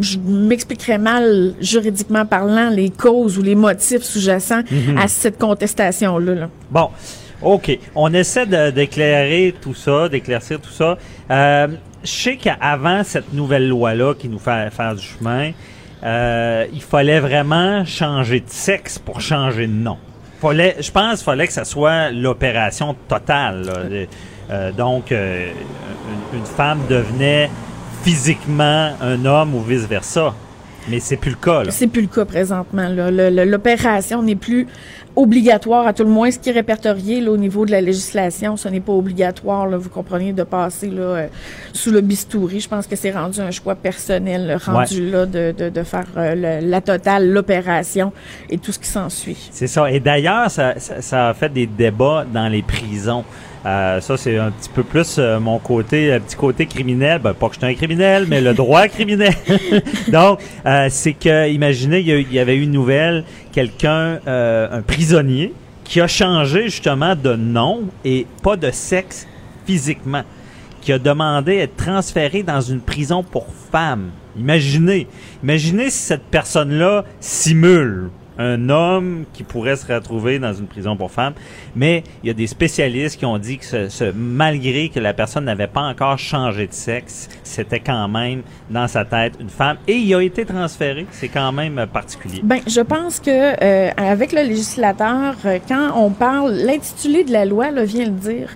je 0.00 0.18
m'expliquerai 0.18 0.98
mal, 0.98 1.54
juridiquement 1.60 2.26
parlant, 2.26 2.68
les 2.68 2.90
causes 2.90 3.38
ou 3.38 3.42
les 3.42 3.54
motifs 3.54 4.02
sous-jacents 4.02 4.62
Mhm. 4.70 4.98
à 4.98 5.08
cette 5.08 5.38
contestation-là. 5.38 6.34
là. 6.34 6.48
Bon, 6.70 6.90
OK. 7.40 7.78
On 7.94 8.12
essaie 8.12 8.46
d'éclairer 8.72 9.54
tout 9.60 9.74
ça, 9.74 10.08
d'éclaircir 10.08 10.60
tout 10.60 10.70
ça. 10.70 10.98
Euh, 11.30 11.68
je 12.04 12.10
sais 12.10 12.36
qu'avant 12.36 13.02
cette 13.02 13.32
nouvelle 13.32 13.68
loi-là 13.68 14.14
qui 14.14 14.28
nous 14.28 14.38
fait 14.38 14.70
faire 14.70 14.94
du 14.94 15.02
chemin, 15.02 15.52
euh, 16.04 16.66
il 16.72 16.82
fallait 16.82 17.20
vraiment 17.20 17.84
changer 17.84 18.40
de 18.40 18.48
sexe 18.50 18.98
pour 18.98 19.20
changer 19.20 19.66
de 19.66 19.72
nom. 19.72 19.96
Fallait, 20.40 20.76
je 20.80 20.90
pense 20.90 21.16
qu'il 21.18 21.24
fallait 21.24 21.46
que 21.46 21.52
ça 21.52 21.64
soit 21.64 22.10
l'opération 22.10 22.94
totale. 23.08 23.62
là. 23.66 24.06
Euh, 24.50 24.72
donc, 24.72 25.12
euh, 25.12 25.50
une, 26.32 26.38
une 26.38 26.46
femme 26.46 26.80
devenait 26.88 27.50
physiquement 28.02 28.92
un 29.00 29.24
homme 29.24 29.54
ou 29.54 29.60
vice-versa. 29.62 30.34
Mais 30.88 31.00
c'est 31.00 31.16
plus 31.18 31.32
le 31.32 31.36
cas. 31.36 31.64
Là. 31.64 31.70
C'est 31.70 31.86
plus 31.86 32.02
le 32.02 32.08
cas 32.08 32.24
présentement. 32.24 32.88
L'opération 32.88 34.22
n'est 34.22 34.36
plus 34.36 34.66
obligatoire, 35.22 35.86
à 35.86 35.92
tout 35.92 36.04
le 36.04 36.10
moins 36.10 36.30
ce 36.30 36.38
qui 36.38 36.48
est 36.50 36.52
répertorié 36.52 37.20
là, 37.20 37.30
au 37.32 37.36
niveau 37.36 37.66
de 37.66 37.70
la 37.72 37.80
législation. 37.80 38.56
Ce 38.56 38.68
n'est 38.68 38.80
pas 38.80 38.92
obligatoire, 38.92 39.66
là, 39.66 39.76
vous 39.76 39.88
comprenez, 39.90 40.32
de 40.32 40.42
passer 40.44 40.88
là, 40.88 41.00
euh, 41.02 41.26
sous 41.72 41.90
le 41.90 42.00
bistouri. 42.00 42.60
Je 42.60 42.68
pense 42.68 42.86
que 42.86 42.96
c'est 42.96 43.10
rendu 43.10 43.40
un 43.40 43.50
choix 43.50 43.74
personnel, 43.74 44.56
rendu 44.64 45.10
là, 45.10 45.26
de, 45.26 45.54
de, 45.56 45.68
de 45.70 45.82
faire 45.82 46.06
euh, 46.16 46.34
le- 46.60 46.66
la 46.70 46.80
totale, 46.80 47.30
l'opération 47.30 48.12
et 48.48 48.58
tout 48.58 48.72
ce 48.72 48.78
qui 48.78 48.88
s'ensuit. 48.88 49.48
C'est 49.50 49.66
ça. 49.66 49.90
Et 49.90 50.00
d'ailleurs, 50.00 50.50
ça, 50.50 50.74
ça, 50.78 51.02
ça 51.02 51.28
a 51.30 51.34
fait 51.34 51.52
des 51.52 51.66
débats 51.66 52.24
dans 52.32 52.48
les 52.48 52.62
prisons. 52.62 53.24
Euh, 53.66 54.00
ça, 54.00 54.16
c'est 54.16 54.36
un 54.38 54.50
petit 54.50 54.68
peu 54.68 54.82
plus 54.82 55.16
euh, 55.18 55.40
mon 55.40 55.58
côté, 55.58 56.12
un 56.12 56.20
petit 56.20 56.36
côté 56.36 56.66
criminel. 56.66 57.20
Ben, 57.20 57.34
pas 57.34 57.48
que 57.48 57.54
je 57.54 57.60
suis 57.60 57.66
un 57.66 57.74
criminel, 57.74 58.26
mais 58.28 58.40
le 58.40 58.54
droit 58.54 58.86
criminel. 58.88 59.34
Donc, 60.08 60.40
euh, 60.64 60.86
c'est 60.90 61.14
que, 61.14 61.50
imaginez, 61.50 62.00
il 62.00 62.32
y 62.32 62.38
avait 62.38 62.56
eu 62.56 62.62
une 62.62 62.72
nouvelle, 62.72 63.24
quelqu'un, 63.52 64.20
euh, 64.26 64.68
un 64.70 64.82
prisonnier, 64.82 65.52
qui 65.84 66.00
a 66.00 66.06
changé 66.06 66.64
justement 66.64 67.16
de 67.16 67.34
nom 67.34 67.84
et 68.04 68.26
pas 68.42 68.56
de 68.56 68.70
sexe 68.70 69.26
physiquement, 69.64 70.22
qui 70.80 70.92
a 70.92 70.98
demandé 70.98 71.60
à 71.60 71.62
être 71.64 71.76
transféré 71.76 72.42
dans 72.42 72.60
une 72.60 72.80
prison 72.80 73.22
pour 73.22 73.46
femmes. 73.72 74.10
Imaginez, 74.38 75.08
imaginez 75.42 75.90
si 75.90 75.98
cette 75.98 76.24
personne-là 76.24 77.04
simule 77.20 78.10
un 78.38 78.68
homme 78.68 79.24
qui 79.32 79.42
pourrait 79.42 79.76
se 79.76 79.92
retrouver 79.92 80.38
dans 80.38 80.52
une 80.52 80.66
prison 80.66 80.96
pour 80.96 81.10
femmes, 81.10 81.34
mais 81.74 82.04
il 82.22 82.28
y 82.28 82.30
a 82.30 82.34
des 82.34 82.46
spécialistes 82.46 83.18
qui 83.18 83.26
ont 83.26 83.38
dit 83.38 83.58
que 83.58 83.64
ce, 83.64 83.88
ce- 83.88 84.12
malgré 84.14 84.88
que 84.88 85.00
la 85.00 85.12
personne 85.12 85.44
n'avait 85.44 85.66
pas 85.66 85.82
encore 85.82 86.18
changé 86.18 86.66
de 86.66 86.72
sexe, 86.72 87.28
c'était 87.42 87.80
quand 87.80 88.08
même 88.08 88.42
dans 88.70 88.86
sa 88.88 89.04
tête 89.04 89.34
une 89.40 89.48
femme 89.50 89.76
et 89.86 89.94
il 89.94 90.14
a 90.14 90.22
été 90.22 90.44
transféré. 90.44 91.06
C'est 91.10 91.28
quand 91.28 91.52
même 91.52 91.84
particulier. 91.92 92.40
Ben, 92.42 92.60
je 92.66 92.80
pense 92.80 93.20
que 93.20 93.30
euh, 93.30 93.90
avec 93.96 94.32
le 94.32 94.42
législateur, 94.42 95.34
euh, 95.44 95.58
quand 95.68 95.90
on 95.96 96.10
parle, 96.10 96.52
l'intitulé 96.52 97.24
de 97.24 97.32
la 97.32 97.44
loi 97.44 97.70
là, 97.70 97.84
vient 97.84 98.04
le 98.06 98.10
dire. 98.12 98.50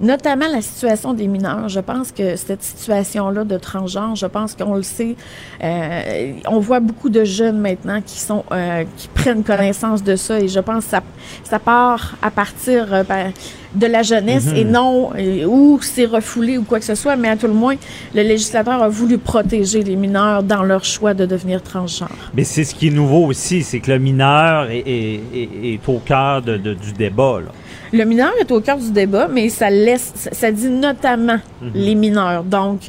Notamment 0.00 0.46
la 0.52 0.60
situation 0.62 1.14
des 1.14 1.26
mineurs. 1.26 1.68
Je 1.68 1.80
pense 1.80 2.12
que 2.12 2.36
cette 2.36 2.62
situation-là 2.62 3.44
de 3.44 3.56
transgenre, 3.58 4.14
je 4.16 4.26
pense 4.26 4.54
qu'on 4.54 4.74
le 4.74 4.82
sait, 4.82 5.16
euh, 5.62 6.32
on 6.48 6.58
voit 6.58 6.80
beaucoup 6.80 7.08
de 7.08 7.24
jeunes 7.24 7.58
maintenant 7.58 8.00
qui 8.04 8.18
sont 8.20 8.44
euh, 8.52 8.84
qui 8.96 9.08
prennent 9.08 9.42
connaissance 9.44 10.02
de 10.02 10.16
ça 10.16 10.38
et 10.40 10.48
je 10.48 10.60
pense 10.60 10.84
que 10.84 10.90
ça, 10.90 11.00
ça 11.44 11.58
part 11.58 12.16
à 12.22 12.30
partir 12.30 12.92
euh, 12.92 13.02
ben, 13.04 13.32
de 13.74 13.86
la 13.86 14.02
jeunesse 14.02 14.46
et 14.56 14.64
non 14.64 15.10
euh, 15.18 15.44
ou 15.46 15.78
c'est 15.82 16.06
refoulé 16.06 16.56
ou 16.58 16.62
quoi 16.64 16.78
que 16.78 16.84
ce 16.84 16.94
soit, 16.94 17.16
mais 17.16 17.28
à 17.28 17.36
tout 17.36 17.46
le 17.46 17.52
moins, 17.52 17.74
le 18.14 18.22
législateur 18.22 18.82
a 18.82 18.88
voulu 18.88 19.18
protéger 19.18 19.82
les 19.82 19.96
mineurs 19.96 20.42
dans 20.42 20.62
leur 20.62 20.84
choix 20.84 21.14
de 21.14 21.26
devenir 21.26 21.62
transgenre. 21.62 22.30
Mais 22.34 22.44
c'est 22.44 22.64
ce 22.64 22.74
qui 22.74 22.88
est 22.88 22.90
nouveau 22.90 23.26
aussi, 23.26 23.62
c'est 23.62 23.80
que 23.80 23.90
le 23.90 23.98
mineur 23.98 24.70
est, 24.70 24.78
est- 24.78 25.20
est- 25.34 25.74
est 25.74 25.88
au 25.88 25.98
cœur 25.98 26.42
de- 26.42 26.56
de- 26.56 26.74
du 26.74 26.92
débat. 26.92 27.40
Là. 27.44 27.52
Le 27.96 28.04
mineur 28.04 28.32
est 28.38 28.50
au 28.52 28.60
cœur 28.60 28.76
du 28.76 28.90
débat, 28.90 29.26
mais 29.26 29.48
ça 29.48 29.70
laisse, 29.70 30.12
ça- 30.32 30.52
dit 30.52 30.68
notamment 30.68 31.38
les 31.74 31.94
mineurs. 31.94 32.44
Donc, 32.44 32.80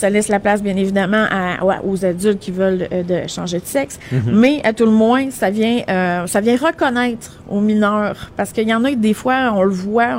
ça 0.00 0.08
laisse 0.10 0.28
la 0.28 0.40
place, 0.40 0.62
bien 0.62 0.76
évidemment, 0.76 1.24
à- 1.30 1.58
aux 1.84 2.04
adultes 2.04 2.38
qui 2.38 2.50
veulent 2.50 2.86
euh, 2.92 3.02
de 3.02 3.28
changer 3.28 3.58
de 3.60 3.66
sexe. 3.66 3.98
Mais 4.26 4.60
à 4.64 4.72
tout 4.72 4.86
le 4.86 4.90
moins, 5.04 5.30
ça 5.30 5.50
vient, 5.50 5.78
euh, 5.88 6.26
ça 6.26 6.40
vient 6.40 6.56
reconnaître 6.56 7.28
aux 7.50 7.60
mineurs, 7.60 8.30
parce 8.36 8.50
qu'il 8.52 8.68
y 8.68 8.74
en 8.74 8.82
a 8.84 8.92
des 8.92 9.14
fois, 9.14 9.52
on 9.54 9.62
le 9.62 9.70
voit, 9.86 10.12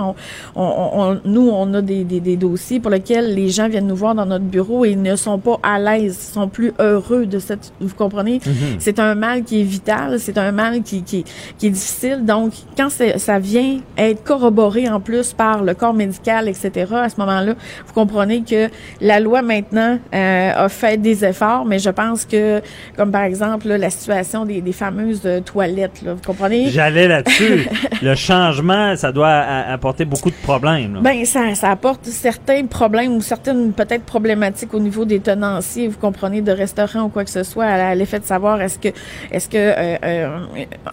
on, 0.55 0.61
on- 0.61 0.89
on- 1.01 1.19
nous, 1.25 1.49
on 1.49 1.73
a 1.73 1.81
des, 1.81 2.03
des- 2.03 2.19
des 2.19 2.37
dossiers 2.37 2.79
pour 2.79 2.91
lesquels 2.91 3.33
les 3.33 3.49
gens 3.49 3.67
viennent 3.67 3.87
nous 3.87 3.95
voir 3.95 4.13
dans 4.15 4.25
notre 4.25 4.45
bureau 4.45 4.85
et 4.85 4.91
ils 4.91 5.01
ne 5.01 5.15
sont 5.15 5.39
pas 5.39 5.57
à 5.63 5.79
l'aise, 5.79 6.17
sont 6.33 6.47
plus 6.47 6.71
heureux 6.79 7.25
de 7.25 7.39
cette, 7.39 7.71
vous 7.79 7.95
comprenez? 7.95 8.39
C'est 8.79 8.99
un 8.99 9.15
mal 9.15 9.43
qui 9.43 9.61
est 9.61 9.63
vital, 9.63 10.19
c'est 10.19 10.37
un 10.37 10.51
mal 10.51 10.83
qui, 10.83 11.01
qui, 11.03 11.23
qui 11.57 11.67
est 11.67 11.71
difficile. 11.71 12.19
Donc, 12.25 12.51
quand 12.77 12.89
ça 13.17 13.39
vient 13.39 13.79
être 13.97 14.23
corroboré 14.23 14.87
en 14.89 14.99
plus 14.99 15.33
par 15.33 15.63
le 15.63 15.73
corps 15.73 15.93
médical, 15.93 16.47
etc., 16.47 16.69
à 16.93 17.09
ce 17.09 17.15
moment-là, 17.21 17.53
vous 17.87 17.93
comprenez 17.93 18.41
que 18.43 18.69
la 18.99 19.19
loi 19.19 19.41
maintenant 19.41 19.70
euh, 19.79 20.51
a 20.55 20.69
fait 20.69 20.97
des 20.97 21.23
efforts, 21.23 21.65
mais 21.65 21.79
je 21.79 21.89
pense 21.89 22.25
que, 22.25 22.61
comme 22.97 23.11
par 23.11 23.23
exemple 23.23 23.67
là, 23.67 23.77
la 23.77 23.89
situation 23.89 24.45
des, 24.45 24.61
des 24.61 24.71
fameuses 24.73 25.21
euh, 25.25 25.39
toilettes, 25.39 26.01
là, 26.03 26.13
vous 26.13 26.21
comprenez? 26.25 26.69
J'allais 26.69 27.07
là-dessus. 27.07 27.67
le 28.01 28.15
changement, 28.15 28.95
ça 28.95 29.11
doit 29.11 29.29
a- 29.29 29.71
apporter 29.71 30.05
beaucoup 30.05 30.29
de 30.29 30.35
problèmes. 30.43 30.95
là. 30.95 30.99
Ben 31.01 31.25
ça, 31.25 31.55
ça 31.55 31.69
apporte 31.71 32.05
certains 32.05 32.65
problèmes 32.65 33.13
ou 33.15 33.21
certaines 33.21 33.71
peut-être 33.73 34.03
problématiques 34.03 34.73
au 34.73 34.79
niveau 34.79 35.05
des 35.05 35.19
tenanciers, 35.19 35.87
vous 35.87 35.97
comprenez, 35.99 36.41
de 36.41 36.51
restaurants 36.51 37.03
ou 37.03 37.09
quoi 37.09 37.23
que 37.23 37.29
ce 37.29 37.43
soit, 37.43 37.65
à, 37.65 37.89
à 37.89 37.95
l'effet 37.95 38.19
de 38.19 38.25
savoir 38.25 38.61
est-ce 38.61 38.79
que 38.79 38.89
est-ce 39.31 39.47
que 39.49 39.57
euh, 39.57 39.97
euh, 40.03 40.37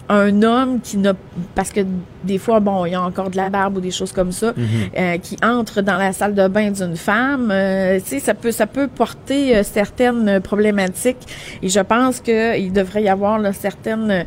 un 0.09 0.41
homme 0.43 0.79
qui 0.81 0.97
n'a 0.97 1.13
parce 1.55 1.71
que 1.71 1.81
des 2.23 2.37
fois 2.37 2.59
bon 2.59 2.85
il 2.85 2.91
y 2.91 2.95
a 2.95 3.01
encore 3.01 3.29
de 3.29 3.37
la 3.37 3.49
barbe 3.49 3.77
ou 3.77 3.81
des 3.81 3.91
choses 3.91 4.11
comme 4.11 4.31
ça 4.31 4.53
euh, 4.97 5.17
qui 5.17 5.37
entre 5.43 5.81
dans 5.81 5.97
la 5.97 6.11
salle 6.13 6.35
de 6.35 6.47
bain 6.47 6.71
d'une 6.71 6.95
femme, 6.95 7.49
euh, 7.51 7.99
tu 7.99 8.05
sais 8.05 8.19
ça 8.19 8.33
peut 8.33 8.51
ça 8.59 8.67
peut 8.67 8.89
porter 8.89 9.55
euh, 9.55 9.63
certaines 9.63 10.41
problématiques. 10.41 11.23
Et 11.61 11.69
je 11.69 11.79
pense 11.79 12.19
que 12.19 12.57
il 12.59 12.73
devrait 12.73 13.03
y 13.03 13.09
avoir 13.09 13.39
certaines 13.53 14.25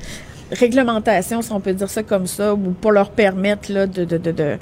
réglementations, 0.51 1.43
si 1.43 1.53
on 1.53 1.61
peut 1.61 1.75
dire 1.75 1.91
ça 1.91 2.03
comme 2.03 2.27
ça, 2.27 2.55
ou 2.55 2.73
pour 2.83 2.93
leur 2.93 3.11
permettre 3.11 3.69
de, 3.87 4.59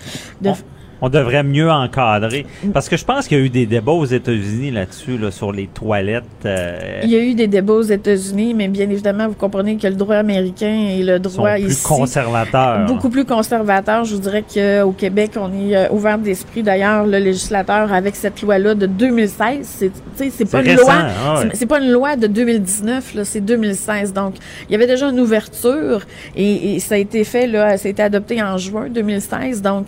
on 1.01 1.09
devrait 1.09 1.43
mieux 1.43 1.71
encadrer. 1.71 2.47
Parce 2.73 2.89
que 2.89 2.97
je 2.97 3.05
pense 3.05 3.27
qu'il 3.29 3.39
y 3.39 3.41
a 3.41 3.45
eu 3.45 3.49
des 3.51 3.67
débats 3.67 3.93
aux 3.93 4.05
États-Unis 4.05 4.71
là-dessus, 4.71 5.19
là, 5.19 5.31
sur 5.31 5.53
les 5.53 5.67
toilettes. 5.67 6.25
euh, 6.45 7.01
Il 7.05 7.11
y 7.11 7.17
a 7.17 7.21
eu 7.23 7.35
des 7.35 7.47
débats 7.47 7.73
aux 7.75 7.83
États-Unis, 7.83 8.55
mais 8.55 8.69
bien 8.69 8.89
évidemment, 8.91 9.29
vous 9.29 9.35
comprenez 9.35 9.77
que 9.77 9.87
le 9.87 9.95
droit 9.95 10.17
américain 10.17 10.89
et 10.91 11.03
le 11.03 11.17
sont 11.17 11.39
droit 11.43 11.55
plus 11.55 11.67
ici 11.73 11.83
conservateurs. 11.85 12.87
beaucoup 12.87 13.09
plus 13.11 13.25
conservateur. 13.25 14.05
Je 14.05 14.15
vous 14.15 14.21
dirais 14.21 14.43
qu'au 14.43 14.93
Québec, 14.93 15.33
on 15.37 15.51
est 15.53 15.77
euh, 15.77 15.89
ouvert 15.91 16.19
d'esprit. 16.19 16.63
D'ailleurs, 16.63 17.07
le 17.07 17.19
législateur 17.19 17.93
avec 17.93 18.17
cette 18.17 18.41
loi-là 18.43 18.75
de 18.75 18.87
2016, 18.87 19.59
c'est 19.63 19.91
tu 19.91 19.95
sais, 20.17 20.31
c'est 20.31 20.45
pas 20.51 20.63
C'est 20.63 20.71
une 20.73 20.79
récent, 20.79 20.93
loi, 20.93 21.03
ah 21.25 21.35
ouais. 21.35 21.49
c'est- 21.51 21.57
c'est 21.57 21.67
pas 21.67 21.81
une 21.81 21.91
loi 21.91 22.17
de 22.17 22.27
2019, 22.27 23.15
là, 23.15 23.25
c'est 23.25 23.41
2016. 23.41 24.13
Donc, 24.13 24.35
il 24.69 24.73
y 24.73 24.75
avait 24.75 24.87
déjà 24.87 25.09
une 25.09 25.21
ouverture 25.21 26.03
et, 26.37 26.75
et 26.75 26.79
ça 26.81 26.97
a 26.97 26.99
été 26.99 27.25
fait 27.25 27.47
là, 27.47 27.77
ça 27.79 27.89
a 27.89 27.91
été 27.91 28.03
adopté 28.03 28.43
en 28.43 28.59
juin 28.59 28.89
2016. 28.91 29.63
Donc, 29.63 29.87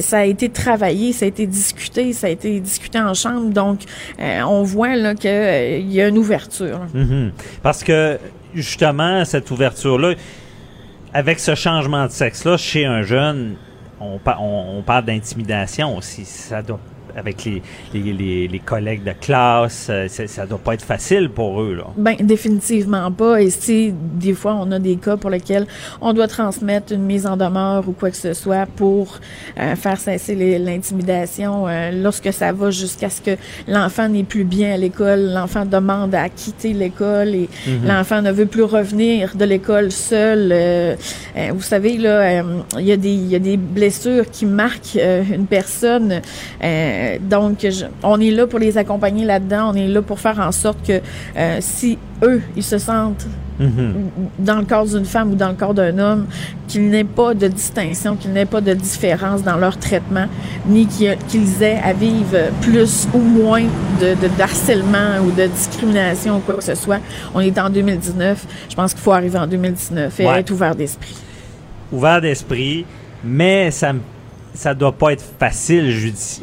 ça 0.00 0.18
a 0.18 0.24
été 0.24 0.39
travaillé, 0.48 1.12
ça 1.12 1.24
a 1.24 1.28
été 1.28 1.46
discuté, 1.46 2.12
ça 2.12 2.26
a 2.26 2.30
été 2.30 2.60
discuté 2.60 2.98
en 2.98 3.14
chambre. 3.14 3.50
Donc, 3.50 3.80
euh, 4.18 4.40
on 4.42 4.62
voit 4.62 4.96
là 4.96 5.14
que 5.14 5.28
euh, 5.28 5.78
y 5.78 6.00
a 6.00 6.08
une 6.08 6.18
ouverture. 6.18 6.80
Mhm. 6.94 7.32
Parce 7.62 7.84
que, 7.84 8.18
justement, 8.54 9.24
cette 9.24 9.50
ouverture-là, 9.50 10.14
avec 11.12 11.40
ce 11.40 11.54
changement 11.54 12.06
de 12.06 12.10
sexe-là, 12.10 12.56
chez 12.56 12.84
un 12.84 13.02
jeune, 13.02 13.56
on, 14.00 14.18
on 14.38 14.82
parle 14.82 15.04
d'intimidation 15.04 15.96
aussi. 15.96 16.24
Ça 16.24 16.62
doit, 16.62 16.80
avec 17.16 17.44
les, 17.44 17.62
les, 17.94 18.12
les, 18.12 18.48
les 18.48 18.58
collègues 18.58 19.04
de 19.04 19.12
classe, 19.12 19.88
euh, 19.90 20.08
ça, 20.08 20.46
doit 20.46 20.58
pas 20.58 20.74
être 20.74 20.84
facile 20.84 21.30
pour 21.30 21.60
eux. 21.62 21.74
Là. 21.74 21.84
Ben 21.96 22.16
définitivement 22.20 23.10
pas. 23.12 23.42
Et 23.42 23.50
si 23.50 23.92
des 23.92 24.34
fois 24.34 24.54
on 24.54 24.70
a 24.72 24.78
des 24.78 24.96
cas 24.96 25.16
pour 25.16 25.30
lesquels 25.30 25.66
on 26.00 26.12
doit 26.12 26.28
transmettre 26.28 26.92
une 26.92 27.02
mise 27.02 27.26
en 27.26 27.36
demeure 27.36 27.88
ou 27.88 27.92
quoi 27.92 28.10
que 28.10 28.16
ce 28.16 28.32
soit 28.34 28.66
pour 28.66 29.18
euh, 29.58 29.76
faire 29.76 29.98
cesser 29.98 30.58
l'intimidation, 30.58 31.66
euh, 31.68 31.90
lorsque 31.92 32.32
ça 32.32 32.52
va 32.52 32.70
jusqu'à 32.70 33.10
ce 33.10 33.20
que 33.20 33.36
l'enfant 33.68 34.08
n'est 34.08 34.24
plus 34.24 34.44
bien 34.44 34.74
à 34.74 34.76
l'école, 34.76 35.32
l'enfant 35.32 35.64
demande 35.64 36.14
à 36.14 36.28
quitter 36.28 36.72
l'école 36.72 37.34
et 37.34 37.48
l'enfant 37.84 38.22
ne 38.22 38.32
veut 38.32 38.46
plus 38.46 38.62
revenir 38.62 39.36
de 39.36 39.44
l'école 39.44 39.90
seul. 39.92 40.50
euh, 40.52 40.96
vous 41.52 41.62
savez 41.62 41.96
là, 41.96 42.42
il 42.78 42.84
y 42.84 42.92
a 42.92 42.96
des 42.96 43.10
il 43.10 43.28
y 43.28 43.36
a 43.36 43.38
des 43.38 43.56
blessures 43.56 44.30
qui 44.30 44.46
marquent 44.46 44.96
une 44.96 45.46
personne. 45.46 46.20
Euh, 46.62 46.99
donc 47.20 47.58
je- 47.62 47.86
on 48.02 48.20
est 48.20 48.30
là 48.30 48.46
pour 48.46 48.58
les 48.58 48.76
accompagner 48.78 49.24
là-dedans. 49.24 49.70
On 49.72 49.74
est 49.74 49.88
là 49.88 50.02
pour 50.02 50.18
faire 50.20 50.38
en 50.40 50.52
sorte 50.52 50.78
que 50.86 51.00
euh, 51.36 51.56
si 51.60 51.98
eux 52.22 52.40
ils 52.56 52.62
se 52.62 52.78
sentent 52.78 53.26
Mhm. 53.58 53.92
dans 54.38 54.56
le 54.56 54.64
corps 54.64 54.86
d'une 54.86 55.04
femme 55.04 55.32
ou 55.32 55.34
dans 55.34 55.50
le 55.50 55.54
corps 55.54 55.74
d'un 55.74 55.98
homme, 55.98 56.26
qu'il 56.66 56.88
n'ait 56.88 57.04
pas 57.04 57.34
de 57.34 57.46
distinction, 57.46 58.16
qu'il 58.16 58.32
n'ait 58.32 58.46
pas 58.46 58.62
de 58.62 58.72
différence 58.72 59.42
dans 59.42 59.58
leur 59.58 59.76
traitement, 59.78 60.24
ni 60.66 60.86
qu'il- 60.86 61.14
qu'ils 61.28 61.62
aient 61.62 61.78
à 61.84 61.92
vivre 61.92 62.38
plus 62.62 63.06
ou 63.12 63.18
moins 63.18 63.64
de, 64.00 64.14
de, 64.14 64.28
d'harcèlement 64.38 65.18
ou 65.26 65.30
de 65.32 65.46
discrimination 65.46 66.36
ou 66.38 66.40
quoi 66.40 66.54
que 66.54 66.64
ce 66.64 66.74
soit. 66.74 67.00
On 67.34 67.40
est 67.40 67.58
en 67.58 67.68
2019. 67.68 68.46
Je 68.70 68.74
pense 68.74 68.94
qu'il 68.94 69.02
faut 69.02 69.12
arriver 69.12 69.38
en 69.38 69.46
2019 69.46 70.18
et 70.20 70.26
Ouais. 70.26 70.40
être 70.40 70.50
ouvert 70.52 70.74
d'esprit. 70.74 71.16
Ouvert 71.92 72.22
d'esprit, 72.22 72.86
mais 73.22 73.70
ça 73.70 73.92
me- 73.92 74.00
ça 74.54 74.74
doit 74.74 74.92
pas 74.92 75.12
être 75.12 75.24
facile 75.38 75.94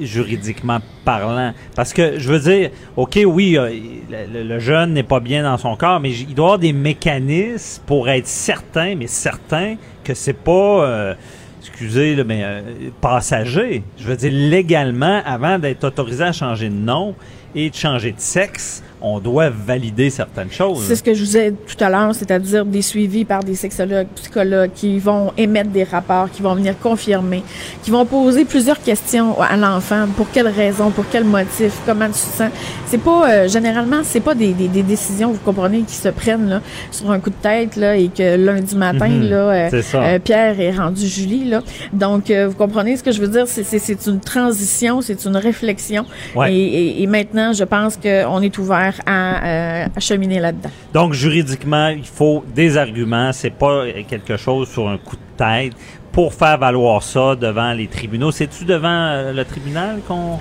juridiquement 0.02 0.80
parlant. 1.04 1.54
Parce 1.76 1.94
que, 1.94 2.20
je 2.20 2.32
veux 2.32 2.40
dire, 2.40 2.72
OK, 2.96 3.20
oui, 3.26 3.58
euh, 3.58 3.70
le, 4.10 4.60
jeune 4.60 4.94
n'est 4.94 5.04
pas 5.04 5.20
bien 5.20 5.44
dans 5.44 5.58
son 5.58 5.76
corps, 5.76 6.00
mais 6.00 6.12
il 6.12 6.34
doit 6.34 6.46
avoir 6.46 6.60
des 6.60 6.74
mécanismes 6.74 7.82
pour 7.86 8.10
être 8.10 8.28
certain, 8.28 8.96
mais 8.96 9.08
certain 9.08 9.76
que 10.04 10.14
c'est 10.14 10.34
pas, 10.34 10.86
euh, 10.86 11.14
excusez, 11.62 12.16
là, 12.16 12.24
mais 12.24 12.42
euh, 12.44 12.62
passager. 13.02 13.84
Je 13.98 14.04
veux 14.04 14.16
dire, 14.16 14.32
légalement, 14.32 15.22
avant 15.26 15.60
d'être 15.60 15.84
autorisé 15.84 16.24
à 16.24 16.32
changer 16.32 16.70
de 16.70 16.76
nom 16.76 17.16
et 17.56 17.70
de 17.70 17.76
changer 17.76 18.12
de 18.12 18.20
sexe, 18.20 18.84
on 19.02 19.20
doit 19.20 19.50
valider 19.50 20.10
certaines 20.10 20.52
choses. 20.52 20.84
C'est 20.88 20.96
ce 20.96 21.04
que 21.04 21.14
je 21.14 21.24
vous 21.24 21.38
ai 21.38 21.52
dit 21.52 21.58
tout 21.68 21.84
à 21.84 21.90
l'heure, 21.90 22.14
c'est-à-dire 22.16 22.66
des 22.66 22.82
suivis 22.82 23.26
par 23.26 23.44
des 23.44 23.56
sexologues, 23.56 24.08
psychologues 24.16 24.72
qui 24.74 24.98
vont 25.00 25.32
émettre 25.38 25.70
des 25.70 25.84
rapports, 25.84 26.30
qui 26.32 26.42
vont 26.42 26.56
venir 26.56 26.74
confirmer, 26.80 27.44
qui 27.84 27.92
vont 27.92 28.06
poser 28.06 28.46
plusieurs 28.46 28.82
questions 28.82 29.40
à 29.42 29.56
l'enfant. 29.56 30.08
Pour 30.16 30.28
quelle 30.32 30.48
raison, 30.48 30.90
pour 30.92 31.06
quel 31.12 31.24
motif, 31.24 31.74
comment 31.86 32.08
tu 32.08 32.14
te 32.14 32.18
sens? 32.18 32.50
C'est 32.88 32.98
pas, 33.02 33.30
euh, 33.30 33.48
généralement, 33.48 34.02
c'est 34.04 34.20
pas 34.20 34.34
des, 34.34 34.54
des, 34.54 34.68
des 34.68 34.84
décisions, 34.84 35.32
vous 35.32 35.40
comprenez, 35.44 35.82
qui 35.82 35.96
se 35.96 36.10
prennent 36.10 36.50
là, 36.50 36.62
sur 36.92 37.12
un 37.12 37.20
coup 37.20 37.30
de 37.30 37.36
tête 37.42 37.76
là, 37.76 37.96
et 37.96 38.08
que 38.10 38.36
lundi 38.36 38.76
matin, 38.76 39.08
Mhm. 39.08 39.30
là, 39.30 39.36
euh, 39.36 39.82
euh, 39.96 40.20
Pierre 40.20 40.60
est 40.60 40.72
rendu 40.72 41.06
Julie. 41.08 41.46
Là. 41.50 41.62
Donc, 41.94 42.32
euh, 42.32 42.48
vous 42.48 42.56
comprenez 42.56 42.98
ce 42.98 43.04
que 43.04 43.12
je 43.12 43.22
veux 43.22 43.28
dire? 43.28 43.46
C'est 43.48 44.08
une 44.08 44.20
transition, 44.20 45.02
c'est 45.02 45.24
une 45.26 45.38
réflexion. 45.38 46.06
Ouais. 46.36 46.54
Et, 46.54 46.58
et- 46.58 47.04
et 47.04 47.08
maintenant, 47.08 47.54
je 47.54 47.64
pense 47.64 47.96
qu'on 47.98 48.42
est 48.42 48.58
ouvert 48.58 48.87
à, 49.06 49.46
euh, 49.46 49.88
cheminer 50.00 50.40
là-dedans. 50.40 50.70
Donc, 50.94 51.14
juridiquement, 51.14 51.90
il 51.90 52.06
faut 52.06 52.44
des 52.54 52.78
arguments. 52.78 53.32
C'est 53.34 53.52
pas 53.52 53.86
quelque 54.08 54.38
chose 54.38 54.70
sur 54.70 54.88
un 54.88 54.98
coup 54.98 55.16
de 55.16 55.38
tête 55.38 55.74
pour 56.12 56.34
faire 56.34 56.58
valoir 56.58 57.04
ça 57.04 57.36
devant 57.36 57.74
les 57.74 57.88
tribunaux. 57.88 58.32
C'est-tu 58.32 58.66
devant 58.66 58.88
euh, 58.90 59.34
le 59.34 59.46
tribunal 59.46 60.00
qu'on 60.08 60.40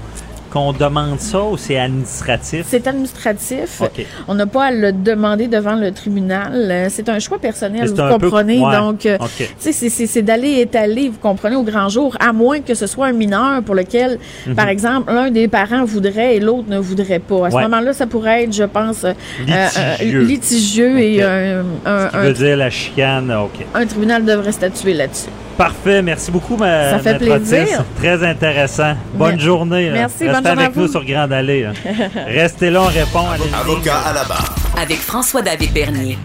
qu'on 0.51 0.73
demande 0.73 1.21
ça 1.21 1.43
ou 1.43 1.57
c'est 1.57 1.79
administratif? 1.79 2.67
C'est 2.69 2.87
administratif. 2.87 3.83
On 4.29 4.35
n'a 4.35 4.47
pas 4.47 4.67
à 4.67 4.71
le 4.73 4.93
demander 4.93 5.47
devant 5.49 5.75
le 5.75 5.93
tribunal. 5.93 6.53
Euh, 6.71 6.87
C'est 6.91 7.09
un 7.09 7.19
choix 7.19 7.39
personnel, 7.39 7.89
vous 7.89 7.95
peu- 7.95 8.09
comprenez? 8.09 8.59
ouais, 8.61 8.77
Donc, 8.77 9.07
euh, 9.07 9.19
c'est- 9.59 10.23
d'aller 10.23 10.61
étaler, 10.61 11.09
vous 11.09 11.19
comprenez, 11.19 11.57
au 11.57 11.63
grand 11.63 11.89
jour, 11.89 12.17
à 12.21 12.33
moins 12.33 12.61
que 12.61 12.75
ce 12.75 12.87
soit 12.87 13.07
un 13.07 13.13
mineur 13.13 13.63
pour 13.63 13.75
lequel, 13.75 14.19
Mhm. 14.47 14.55
par 14.55 14.69
exemple, 14.69 15.13
l'un 15.13 15.31
des 15.31 15.49
parents 15.49 15.85
voudrait 15.85 16.37
et 16.37 16.41
l'autre 16.41 16.69
ne 16.69 16.79
voudrait 16.79 17.19
pas. 17.19 17.47
À 17.47 17.51
ce 17.51 17.57
Ouais. 17.57 17.63
moment-là, 17.63 17.93
ça 17.93 18.07
pourrait 18.07 18.45
être, 18.45 18.53
je 18.55 18.65
pense, 18.65 19.05
euh, 19.05 19.13
Litigieux. 19.47 20.21
euh, 20.21 20.25
litigieux 20.25 20.99
et 20.99 21.23
un, 21.23 21.65
un- 21.85 22.07
Ce 22.07 22.11
qui 22.11 22.17
un- 22.17 22.23
veut 22.23 22.33
dire 22.33 22.57
la 22.57 22.71
chicane, 22.71 23.33
OK. 23.33 23.65
un 23.75 23.87
tribunal 23.87 24.25
devrait 24.25 24.53
statuer 24.53 24.95
là-dessus. 24.95 25.29
Parfait. 25.57 26.03
Merci 26.03 26.31
beaucoup, 26.31 26.57
ma, 26.57 26.91
Ça 26.91 26.99
fait 26.99 27.13
Maître 27.19 27.25
plaisir. 27.25 27.81
Otis. 27.81 27.89
Très 27.97 28.23
intéressant. 28.27 28.95
Bonne 29.15 29.41
journée. 29.41 29.87
là. 29.89 29.93
Merci, 29.95 30.27
Restez 30.27 30.27
bonne 30.27 30.35
journée 30.47 30.63
avec 30.65 30.77
à 30.77 30.81
nous 30.81 30.87
vous. 30.87 30.93
sur 30.93 31.05
Grande 31.05 31.33
Allée. 31.33 31.63
là. 31.63 31.73
Restez 32.27 32.71
là, 32.71 32.83
on 32.83 32.87
répond 32.87 33.25
à. 33.27 33.61
Avocat 33.61 33.99
à 34.01 34.13
la 34.13 34.25
barre. 34.25 34.55
Avec 34.81 34.99
François-David 34.99 35.73
Bernier. 35.73 36.19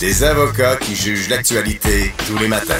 Des 0.00 0.24
avocats 0.24 0.76
qui 0.76 0.94
jugent 0.94 1.28
l'actualité 1.30 2.12
tous 2.26 2.36
les 2.38 2.48
matins. 2.48 2.74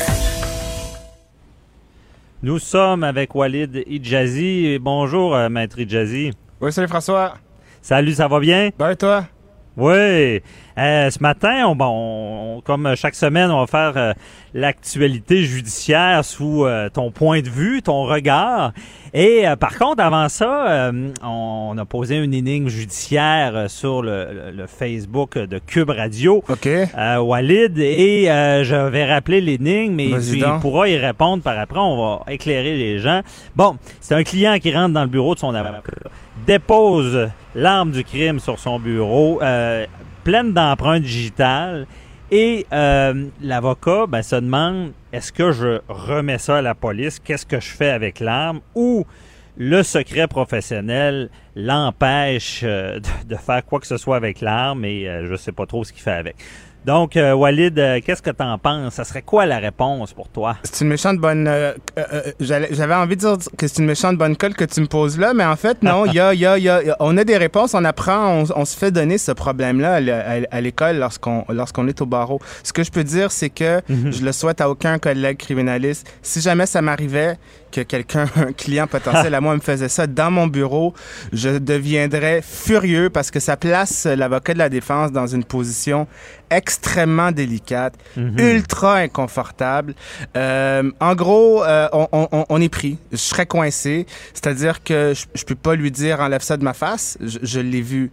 Nous 2.42 2.58
sommes 2.58 3.04
avec 3.04 3.34
Walid 3.34 3.84
Idjazi. 3.86 4.78
Bonjour, 4.80 5.34
euh, 5.34 5.48
Maître 5.48 5.78
Idjazi. 5.78 6.32
Oui, 6.60 6.72
salut 6.72 6.88
François. 6.88 7.34
Salut, 7.80 8.12
ça 8.14 8.26
va 8.28 8.40
bien? 8.40 8.70
Ben 8.78 8.90
et 8.90 8.96
toi? 8.96 9.24
Oui. 9.76 10.40
Euh, 10.78 11.11
ce 11.11 11.18
matin, 11.22 11.66
on, 11.66 11.74
bon, 11.76 12.56
on- 12.56 12.61
comme 12.62 12.94
chaque 12.96 13.14
semaine, 13.14 13.50
on 13.50 13.61
va 13.61 13.66
faire 13.66 13.92
euh, 13.96 14.12
l'actualité 14.54 15.42
judiciaire 15.42 16.24
sous 16.24 16.64
euh, 16.64 16.88
ton 16.88 17.11
point 17.11 17.40
de 17.40 17.48
vue, 17.48 17.82
ton 17.82 18.04
regard. 18.04 18.72
Et 19.14 19.46
euh, 19.46 19.56
par 19.56 19.78
contre, 19.78 20.02
avant 20.02 20.28
ça, 20.30 20.70
euh, 20.90 21.11
on 21.22 21.74
a 21.78 21.85
posé 21.85 22.16
une 22.16 22.32
énigme 22.32 22.68
judiciaire 22.68 23.52
euh, 23.54 23.68
sur 23.68 24.02
le, 24.02 24.28
le- 24.32 24.50
le 24.56 24.66
Facebook 24.66 25.37
de 25.37 25.58
Cube 25.58 25.90
Radio. 25.90 26.42
OK. 26.48 26.66
Euh, 26.66 27.18
Walid, 27.18 27.78
et 27.78 28.30
euh, 28.30 28.64
je 28.64 28.74
vais 28.76 29.04
rappeler 29.12 29.40
l'énigme 29.42 30.00
et 30.00 30.14
tu 30.20 30.38
donc. 30.38 30.61
pourras 30.62 30.87
y 30.88 30.96
répondre 30.96 31.42
par 31.42 31.58
après. 31.58 31.78
On 31.80 31.96
va 31.96 32.32
éclairer 32.32 32.76
les 32.76 32.98
gens. 32.98 33.20
Bon, 33.56 33.76
c'est 34.00 34.14
un 34.14 34.22
client 34.22 34.58
qui 34.58 34.74
rentre 34.74 34.94
dans 34.94 35.02
le 35.02 35.08
bureau 35.08 35.35
de 35.35 35.40
son 35.40 35.54
avocat, 35.54 35.80
dépose 36.46 37.31
l'arme 37.55 37.92
du 37.92 38.05
crime 38.05 38.40
sur 38.40 38.59
son 38.59 38.78
bureau, 38.78 39.40
euh, 39.42 39.87
pleine 40.24 40.52
d'empreintes 40.52 41.02
digitales, 41.02 41.87
et 42.31 42.66
euh, 42.72 43.26
l'avocat 43.42 44.07
ben, 44.07 44.22
se 44.22 44.37
demande 44.37 44.92
est-ce 45.12 45.33
que 45.33 45.52
je 45.52 45.81
remets 45.88 46.38
ça 46.38 46.59
à 46.59 46.62
la 46.62 46.74
police? 46.74 47.18
Qu'est-ce 47.18 47.44
que 47.44 47.61
je 47.61 47.68
fais 47.68 47.90
avec 47.90 48.20
l'arme? 48.20 48.61
Ou 48.74 49.05
le 49.59 49.83
secret 49.83 50.28
professionnel 50.28 51.28
l'empêche 51.55 52.62
euh, 52.64 53.00
de, 53.00 53.35
de 53.35 53.37
faire 53.37 53.64
quoi 53.64 53.81
que 53.81 53.87
ce 53.87 53.98
soit 53.98 54.16
avec 54.16 54.40
l'arme 54.40 54.85
et 54.87 55.07
je 55.28 55.37
sais 55.37 55.52
pas 55.52 55.66
trop 55.66 55.85
ce 55.85 55.92
qu'il 55.92 56.02
fait 56.02 56.11
avec. 56.11 56.37
Donc, 56.84 57.16
euh, 57.16 57.32
Walid, 57.32 57.78
euh, 57.78 58.00
qu'est-ce 58.04 58.20
que 58.22 58.30
tu 58.30 58.42
en 58.42 58.58
penses? 58.58 58.94
Ça 58.94 59.04
serait 59.04 59.22
quoi 59.22 59.46
la 59.46 59.58
réponse 59.58 60.12
pour 60.12 60.28
toi? 60.28 60.56
C'est 60.64 60.80
une 60.82 60.88
méchante 60.88 61.18
bonne. 61.18 61.46
euh, 61.46 61.74
euh, 61.96 62.22
J'avais 62.40 62.94
envie 62.94 63.14
de 63.14 63.20
dire 63.20 63.36
que 63.56 63.68
c'est 63.68 63.78
une 63.78 63.86
méchante 63.86 64.16
bonne 64.18 64.36
colle 64.36 64.54
que 64.54 64.64
tu 64.64 64.80
me 64.80 64.86
poses 64.86 65.16
là, 65.16 65.32
mais 65.32 65.44
en 65.44 65.54
fait, 65.54 65.80
non, 65.84 66.06
il 66.06 66.14
y 66.14 66.20
a, 66.20 66.34
il 66.34 66.40
y 66.40 66.46
a, 66.46 66.58
il 66.58 66.64
y 66.64 66.68
a- 66.68 66.96
on 66.98 67.16
a 67.16 67.22
des 67.24 67.36
réponses, 67.36 67.74
on 67.74 67.84
apprend, 67.84 68.42
on, 68.42 68.44
on 68.56 68.64
se 68.64 68.76
fait 68.76 68.90
donner 68.90 69.16
ce 69.18 69.30
problème-là 69.30 70.00
à 70.50 70.60
l'école 70.60 70.96
lorsqu'on 70.98 71.44
lorsqu'on 71.50 71.86
est 71.86 72.00
au 72.00 72.06
barreau. 72.06 72.40
Ce 72.64 72.72
que 72.72 72.82
je 72.82 72.90
peux 72.90 73.04
dire, 73.04 73.30
c'est 73.30 73.50
que 73.50 73.80
je 73.88 74.24
le 74.24 74.32
souhaite 74.32 74.60
à 74.60 74.68
aucun 74.68 74.98
collègue 74.98 75.36
criminaliste. 75.38 76.12
Si 76.20 76.40
jamais 76.40 76.66
ça 76.66 76.82
m'arrivait 76.82 77.36
que 77.70 77.80
quelqu'un, 77.82 78.26
un 78.36 78.52
client 78.52 78.86
potentiel 78.86 79.34
à 79.34 79.40
moi 79.40 79.54
me 79.54 79.60
faisait 79.60 79.88
ça 79.88 80.06
dans 80.06 80.30
mon 80.30 80.46
bureau, 80.46 80.92
je 81.32 81.48
deviendrais 81.58 82.42
furieux 82.42 83.08
parce 83.08 83.30
que 83.30 83.40
ça 83.40 83.56
place 83.56 84.04
l'avocat 84.06 84.52
de 84.52 84.58
la 84.58 84.68
défense 84.68 85.10
dans 85.12 85.26
une 85.26 85.44
position 85.44 86.06
extrêmement 86.56 87.32
délicate, 87.32 87.94
ultra 88.16 88.96
inconfortable. 88.98 89.94
Euh, 90.36 90.90
en 91.00 91.14
gros, 91.14 91.64
euh, 91.64 91.88
on, 91.92 92.08
on- 92.12 92.44
on 92.48 92.60
est 92.60 92.68
pris. 92.68 92.98
Je 93.10 93.16
serais 93.16 93.46
coincé. 93.46 94.06
C'est-à-dire 94.34 94.82
que 94.82 95.12
je, 95.14 95.26
je 95.34 95.44
peux 95.44 95.54
pas 95.54 95.74
lui 95.74 95.90
dire 95.90 96.20
enlève 96.20 96.42
ça 96.42 96.56
de 96.56 96.64
ma 96.64 96.74
face. 96.74 97.16
Je, 97.20 97.38
je 97.42 97.60
l'ai 97.60 97.80
vu. 97.82 98.10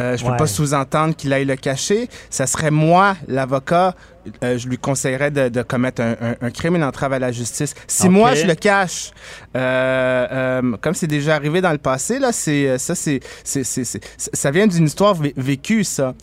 Euh, 0.00 0.16
je 0.16 0.24
peux 0.24 0.30
Ouais. 0.30 0.36
pas 0.38 0.46
sous-entendre 0.46 1.14
qu'il 1.14 1.32
aille 1.32 1.44
le 1.44 1.56
cacher. 1.56 2.08
Ça 2.30 2.46
serait 2.46 2.70
moi, 2.70 3.16
l'avocat. 3.28 3.94
Euh, 4.44 4.58
je 4.58 4.68
lui 4.68 4.78
conseillerais 4.78 5.30
de, 5.30 5.48
de 5.48 5.62
commettre 5.62 6.02
un, 6.02 6.12
un- 6.20 6.34
un 6.40 6.50
crime, 6.50 6.76
une 6.76 6.84
entrave 6.84 7.12
à 7.12 7.18
la 7.18 7.32
justice. 7.32 7.74
Si 7.86 8.08
moi 8.08 8.34
je 8.34 8.46
le 8.46 8.54
cache, 8.54 9.10
euh, 9.56 10.26
euh, 10.32 10.76
comme 10.80 10.94
c'est 10.94 11.06
déjà 11.06 11.34
arrivé 11.34 11.60
dans 11.60 11.72
le 11.72 11.78
passé, 11.78 12.18
là, 12.18 12.32
c'est 12.32 12.78
ça, 12.78 12.94
c'est, 12.94 13.20
ça 14.16 14.50
vient 14.50 14.66
d'une 14.66 14.86
histoire 14.86 15.14
vé- 15.20 15.32
vécue, 15.36 15.84
ça. 15.84 16.14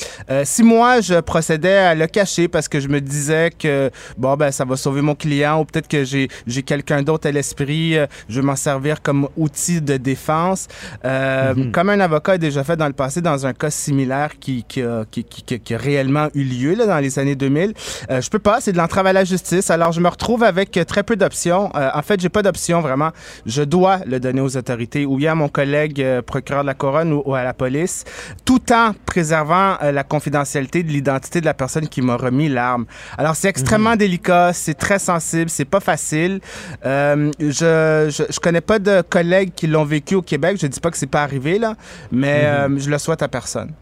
Si 0.44 0.64
moi 0.64 1.02
je 1.02 1.20
procédais 1.20 1.74
à 1.76 1.96
le 1.96 2.08
cacher 2.08 2.48
parce 2.48 2.68
que 2.68 2.80
je 2.80 2.88
me 2.88 3.00
disais 3.02 3.52
que 3.58 3.90
bon 4.18 4.36
ben 4.36 4.52
ça 4.52 4.66
va 4.66 4.76
sauver 4.76 5.02
mon 5.02 5.16
client 5.16 5.60
ou 5.62 5.66
peut-être 5.66 5.88
que 5.88 6.04
j'ai 6.04 6.28
j'ai 6.48 6.64
quelqu'un 6.64 7.02
d'autre 7.04 7.28
à 7.28 7.32
l'esprit, 7.32 7.96
je 8.28 8.40
vais 8.40 8.46
m'en 8.46 8.56
servir 8.56 9.02
comme 9.02 9.28
outil 9.38 9.82
de 9.82 9.98
défense. 9.98 10.68
Euh, 11.06 11.54
Comme 11.72 11.90
un 11.90 12.00
avocat 12.00 12.34
a 12.34 12.38
déjà 12.38 12.64
fait 12.64 12.76
dans 12.78 12.88
le 12.88 12.94
passé 12.94 13.22
dans 13.22 13.46
un 13.46 13.54
cas 13.54 13.70
similaire 13.70 14.32
qui 14.40 14.64
qui 14.68 14.82
a, 14.82 15.06
qui, 15.10 15.24
qui- 15.24 15.44
qui- 15.44 15.60
qui 15.60 15.74
a 15.74 15.78
réellement 15.78 16.28
eu 16.34 16.44
lieu 16.44 16.74
là, 16.76 16.86
dans 16.86 17.00
les 17.00 17.20
années 17.20 17.36
2000, 17.36 17.74
euh, 18.10 18.22
je 18.22 18.30
peux 18.30 18.40
pas, 18.40 18.62
c'est 18.62 18.72
de 18.72 18.78
l'entrave 18.78 19.08
à 19.08 19.14
la 19.14 19.24
justice. 19.24 19.70
Alors 19.70 19.92
je 19.92 20.02
me 20.02 20.08
retrouve 20.08 20.44
avec 20.44 20.80
très 20.88 21.04
peu 21.04 21.16
d'options. 21.16 21.72
Euh, 21.76 21.90
en 21.94 22.02
fait, 22.02 22.20
j'ai 22.20 22.30
pas 22.30 22.42
d'option 22.42 22.82
vraiment. 22.82 23.12
Je 23.46 23.62
dois 23.62 24.00
le 24.06 24.20
donner 24.20 24.42
aux 24.42 24.58
autorités 24.58 25.06
ou 25.06 25.18
bien 25.18 25.34
à 25.34 25.36
mon 25.36 25.50
collègue 25.50 26.02
euh, 26.02 26.22
procureur 26.22 26.64
de 26.64 26.68
la 26.68 26.74
couronne 26.74 27.14
ou, 27.14 27.22
ou 27.26 27.36
à 27.36 27.44
la 27.44 27.54
police, 27.54 28.06
tout 28.46 28.72
en 28.72 28.94
préservant 29.06 29.78
euh, 29.84 29.92
la 29.92 30.04
confidentialité 30.04 30.84
de 30.84 30.90
l'identité 30.90 31.42
de 31.42 31.46
la 31.46 31.54
personne 31.54 31.88
qui 31.88 32.02
m'a 32.02 32.16
remis 32.16 32.50
l'arme. 32.50 32.86
Alors 33.18 33.36
c'est 33.36 33.50
extrêmement 33.50 33.96
délicat, 33.96 34.54
c'est 34.54 34.74
très 34.74 35.00
sensible, 35.00 35.50
c'est 35.50 35.66
pas 35.66 35.80
facile. 35.80 36.40
Je, 36.84 38.10
je 38.10 38.40
je 38.40 38.42
connais 38.42 38.62
pas 38.62 38.80
de 38.80 39.02
collègues 39.02 39.52
qui 39.54 39.68
l'ont 39.68 39.84
vécu 39.84 40.16
au 40.16 40.22
Québec. 40.22 40.58
Je 40.62 40.68
dis 40.68 40.80
pas 40.80 40.92
que 40.92 40.98
c'est 40.98 41.08
pas 41.08 41.24
arrivé 41.24 41.60
là, 41.60 41.76
mais 42.12 42.44
euh, 42.46 42.80
je 42.80 42.90
le 42.90 42.98
souhaite 42.98 43.22
à 43.22 43.28
personne. 43.28 43.74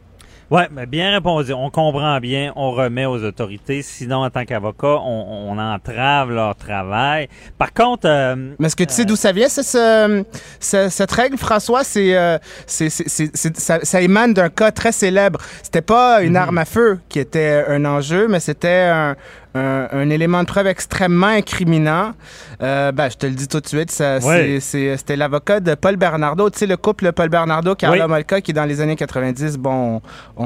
Ouais, 0.49 0.69
ben, 0.71 0.85
bien 0.85 1.11
répondu. 1.11 1.51
On 1.51 1.69
comprend 1.69 2.19
bien, 2.21 2.53
on 2.55 2.71
remet 2.71 3.05
aux 3.05 3.21
autorités. 3.21 3.81
Sinon, 3.81 4.23
en 4.23 4.29
tant 4.29 4.45
qu'avocat, 4.45 4.97
on, 5.03 5.49
on 5.51 5.57
entrave 5.59 6.31
leur 6.31 6.55
travail. 6.55 7.27
Par 7.57 7.73
contre, 7.73 8.07
euh, 8.07 8.53
Mais 8.57 8.67
est-ce 8.67 8.75
que 8.77 8.85
tu 8.85 8.93
sais 8.93 9.03
d'où 9.03 9.17
ça 9.17 9.33
vient, 9.33 9.49
ce- 9.49 9.61
ce- 9.61 10.23
ce- 10.61 10.87
cette 10.87 11.11
règle, 11.11 11.37
François? 11.37 11.83
C'est, 11.83 12.15
euh, 12.15 12.37
c'est, 12.65 12.89
c'est- 12.89 13.09
c'est- 13.09 13.35
c'est- 13.35 13.59
ça, 13.59 13.79
ça 13.83 14.01
émane 14.01 14.33
d'un 14.33 14.47
cas 14.47 14.71
très 14.71 14.93
célèbre. 14.93 15.41
C'était 15.63 15.81
pas 15.81 16.21
une 16.21 16.37
arme 16.37 16.57
à 16.59 16.65
feu 16.65 16.99
qui 17.09 17.19
était 17.19 17.65
un 17.67 17.83
enjeu, 17.83 18.29
mais 18.29 18.39
c'était 18.39 18.87
un, 18.89 19.17
un- 19.57 19.87
un 19.91 20.09
élément 20.09 20.41
de 20.41 20.47
preuve 20.47 20.67
extrêmement 20.67 21.27
incriminant. 21.27 22.13
Euh, 22.61 22.91
ben, 22.91 23.09
je 23.09 23.17
te 23.17 23.25
le 23.25 23.33
dis 23.33 23.47
tout 23.47 23.59
de 23.59 23.67
suite, 23.67 23.91
Ouais. 24.23 24.59
c'était 24.61 25.15
l'avocat 25.15 25.59
de 25.59 25.75
Paul 25.75 25.95
Bernardo. 25.95 26.49
Tu 26.49 26.59
sais, 26.59 26.65
le 26.67 26.77
couple 26.77 27.11
Paul 27.11 27.29
Bernardo, 27.29 27.75
Carla 27.75 28.05
Oui. 28.05 28.09
Molka, 28.11 28.41
qui 28.41 28.53
dans 28.53 28.65
les 28.65 28.81
années 28.81 28.95
90, 28.95 29.57
bon, 29.57 30.01
ont, 30.37 30.45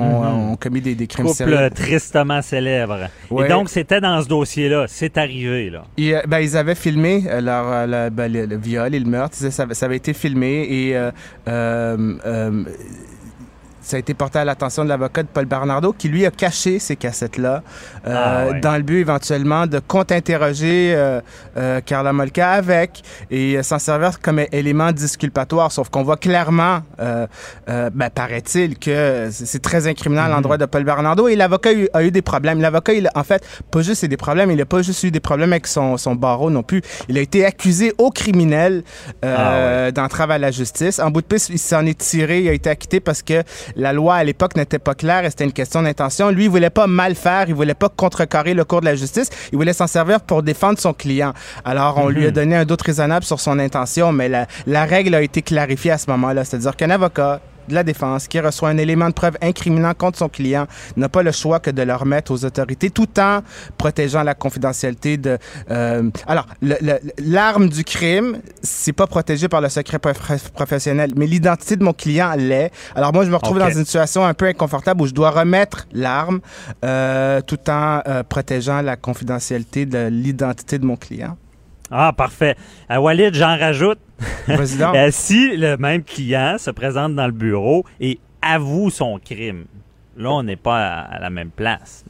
ont 0.52 0.56
commis 0.56 0.82
des, 0.82 0.96
des 0.96 1.08
crimes 1.08 1.26
couple 1.28 1.38
sérieux. 1.38 1.70
tristement 1.74 2.42
célèbre. 2.42 3.08
Ouais. 3.30 3.46
Et 3.46 3.50
donc, 3.50 3.70
c'était 3.70 4.02
dans 4.02 4.22
ce 4.22 4.28
dossier-là. 4.28 4.86
C'est 4.88 5.18
arrivé, 5.18 5.70
là. 5.70 5.84
Et, 5.98 6.16
euh, 6.16 6.22
ben, 6.28 6.40
ils 6.40 6.58
avaient 6.58 6.76
filmé 6.76 7.24
euh, 7.28 7.42
leur, 7.42 7.66
euh, 7.68 7.86
le, 8.06 8.10
ben, 8.10 8.32
le- 8.32 8.46
le 8.46 8.58
viol 8.58 8.94
et 8.96 9.00
le 9.00 9.10
meurtre. 9.10 9.36
Ça, 9.36 9.66
avait 9.86 9.98
été 9.98 10.14
filmé 10.14 10.68
et 10.70 10.96
euh, 10.98 11.12
euh, 11.48 12.14
euh, 12.26 12.64
ça 13.82 13.96
a 13.98 14.00
été 14.00 14.14
porté 14.14 14.40
à 14.40 14.46
l'attention 14.46 14.84
de 14.84 14.90
l'avocat 14.90 15.24
de 15.24 15.28
Paul 15.28 15.46
Bernardo 15.46 15.92
qui 15.94 16.08
lui 16.08 16.26
a 16.26 16.32
caché 16.32 16.80
ces 16.80 16.96
cassettes-là 16.96 17.64
euh, 18.08 18.16
Ah, 18.16 18.52
ouais. 18.52 18.60
dans 18.60 18.76
le 18.78 18.84
but 18.84 19.00
éventuellement 19.00 19.68
de 19.68 19.80
contre-interroger 19.80 20.94
euh, 20.96 21.22
euh, 21.58 21.82
Carla 21.82 22.14
Molka 22.14 22.52
avec 22.52 23.02
et 23.30 23.58
euh, 23.58 23.64
s'en 23.64 23.80
servir 23.80 24.20
comme 24.20 24.40
élément 24.52 24.92
disculpatoire. 24.92 25.72
Sauf 25.72 25.90
qu'on 25.90 26.04
voit 26.04 26.18
clairement, 26.18 26.82
euh, 27.00 27.28
ben, 27.68 28.10
paraît-il, 28.14 28.78
que 28.78 29.30
c'est 29.32 29.62
très 29.62 29.88
incriminant 29.88 30.24
à 30.24 30.30
l'endroit 30.30 30.58
de 30.58 30.66
Paul 30.66 30.84
Bernardo 30.84 31.28
et 31.28 31.36
l'avocat 31.36 31.72
a 31.94 32.04
eu, 32.04 32.12
des 32.12 32.22
problèmes. 32.22 32.62
L'avocat, 32.62 32.94
il 32.94 33.08
a- 33.08 33.12
en 33.16 33.24
fait, 33.24 33.44
pas 33.72 33.82
juste 33.82 34.04
eu 34.04 34.08
des 34.08 34.18
problèmes, 34.18 34.52
il 34.52 34.58
n'a 34.58 34.66
pas 34.66 34.82
juste 34.82 35.04
eu 35.04 35.12
des 35.12 35.20
problèmes 35.20 35.54
avec 35.54 35.68
son, 35.68 35.98
son 35.98 36.16
barreau 36.16 36.50
non 36.50 36.64
plus. 36.64 36.82
Il 37.10 37.18
a 37.18 37.22
été 37.22 37.46
accusé 37.46 37.94
au 37.98 38.10
criminel 38.12 38.84
euh, 39.26 39.88
Ah 39.88 39.92
d'entrave 39.92 40.32
à 40.32 40.38
la 40.38 40.52
justice. 40.52 41.00
En 41.00 41.10
bout 41.12 41.22
de 41.22 41.26
piste, 41.28 41.50
il 41.50 41.58
s'en 41.60 41.86
est 41.86 41.98
tiré, 41.98 42.42
il 42.42 42.50
a 42.50 42.54
été 42.54 42.70
acquitté 42.70 43.00
parce 43.00 43.22
que 43.22 43.44
la 43.76 43.94
loi 43.94 44.16
à 44.16 44.24
l'époque 44.24 44.56
n'était 44.56 44.80
pas 44.80 44.96
claire 44.96 45.26
et 45.26 45.30
c'était 45.30 45.44
une 45.44 45.54
question 45.54 45.82
d'intention. 45.82 46.30
Lui, 46.30 46.46
il 46.46 46.50
voulait 46.50 46.70
pas 46.70 46.88
mal 46.88 47.16
faire, 47.16 47.46
il 47.48 47.56
voulait 47.56 47.74
pas 47.74 47.90
contrecarrer 47.90 48.54
le 48.54 48.64
cours 48.64 48.82
de 48.82 48.86
la 48.86 48.96
justice, 48.96 49.30
il 49.52 49.58
voulait 49.58 49.74
s'en 49.74 49.88
servir 49.88 50.22
pour 50.22 50.44
défendre 50.44 50.80
son 50.80 50.94
client. 50.94 51.34
Alors, 51.66 51.98
on 51.98 52.10
lui 52.10 52.26
a 52.26 52.32
donné 52.32 52.56
un 52.56 52.66
doute 52.66 52.82
raisonnable 52.82 53.26
sur 53.26 53.40
son 53.40 53.60
intention, 53.60 54.12
mais 54.12 54.30
la, 54.30 54.48
la 54.68 54.86
règle 54.86 55.16
a 55.16 55.22
été 55.22 55.42
clarifiée 55.42 55.92
à 55.92 55.98
ce 55.98 56.10
moment-là. 56.12 56.44
C'est-à-dire 56.46 56.76
qu'un 56.76 56.90
avocat 56.90 57.40
de 57.68 57.74
la 57.74 57.84
défense 57.84 58.28
qui 58.28 58.40
reçoit 58.40 58.70
un 58.70 58.78
élément 58.78 59.08
de 59.08 59.14
preuve 59.14 59.38
incriminant 59.42 59.94
contre 59.94 60.18
son 60.20 60.30
client 60.30 60.68
n'a 60.98 61.10
pas 61.10 61.24
le 61.24 61.32
choix 61.32 61.60
que 61.60 61.72
de 61.72 61.82
le 61.82 61.94
remettre 61.96 62.32
aux 62.32 62.46
autorités 62.46 62.90
tout 62.90 63.20
en 63.20 63.42
protégeant 63.78 64.24
la 64.24 64.34
confidentialité 64.34 65.18
de 65.18 65.38
euh, 65.70 66.10
alors 66.28 66.48
l'arme 67.18 67.70
du 67.70 67.84
crime 67.84 68.40
c'est 68.62 68.94
pas 68.94 69.08
protégé 69.08 69.48
par 69.48 69.62
le 69.62 69.70
secret 69.70 70.00
prof- 70.00 70.50
professionnel 70.54 71.12
mais 71.16 71.28
l'identité 71.28 71.76
de 71.76 71.84
mon 71.84 71.94
client 71.94 72.34
l'est. 72.38 72.72
Alors 72.96 73.14
moi 73.14 73.26
je 73.26 73.30
me 73.30 73.36
retrouve 73.36 73.60
dans 73.60 73.70
une 73.70 73.86
situation 73.86 74.26
un 74.26 74.34
peu 74.34 74.46
inconfortable 74.48 75.02
où 75.02 75.08
je 75.08 75.14
dois 75.14 75.30
remettre 75.32 75.88
l'arme 75.94 76.40
euh, 76.84 77.42
tout 77.42 77.60
en 77.70 78.02
euh, 78.08 78.24
protégeant 78.24 78.82
la 78.82 78.96
confidentialité 78.96 79.86
de 79.86 80.08
l'identité 80.08 80.80
de 80.80 80.86
mon 80.86 80.96
client 80.96 81.38
Ah, 81.92 82.14
parfait. 82.16 82.56
À 82.88 83.02
Walid, 83.02 83.34
j'en 83.36 83.58
rajoute. 83.58 84.00
Donc. 84.48 84.96
Euh, 84.96 85.10
si 85.12 85.56
le 85.58 85.76
même 85.78 86.04
client 86.04 86.56
se 86.58 86.72
présente 86.72 87.16
dans 87.16 87.26
le 87.26 87.32
bureau 87.34 87.84
et 88.00 88.20
avoue 88.42 88.90
son 88.90 89.20
crime, 89.20 89.66
là, 90.18 90.30
on 90.32 90.44
n'est 90.44 90.56
pas 90.56 90.78
à, 90.78 91.00
à 91.16 91.20
la 91.20 91.30
même 91.30 91.50
place. 91.50 92.06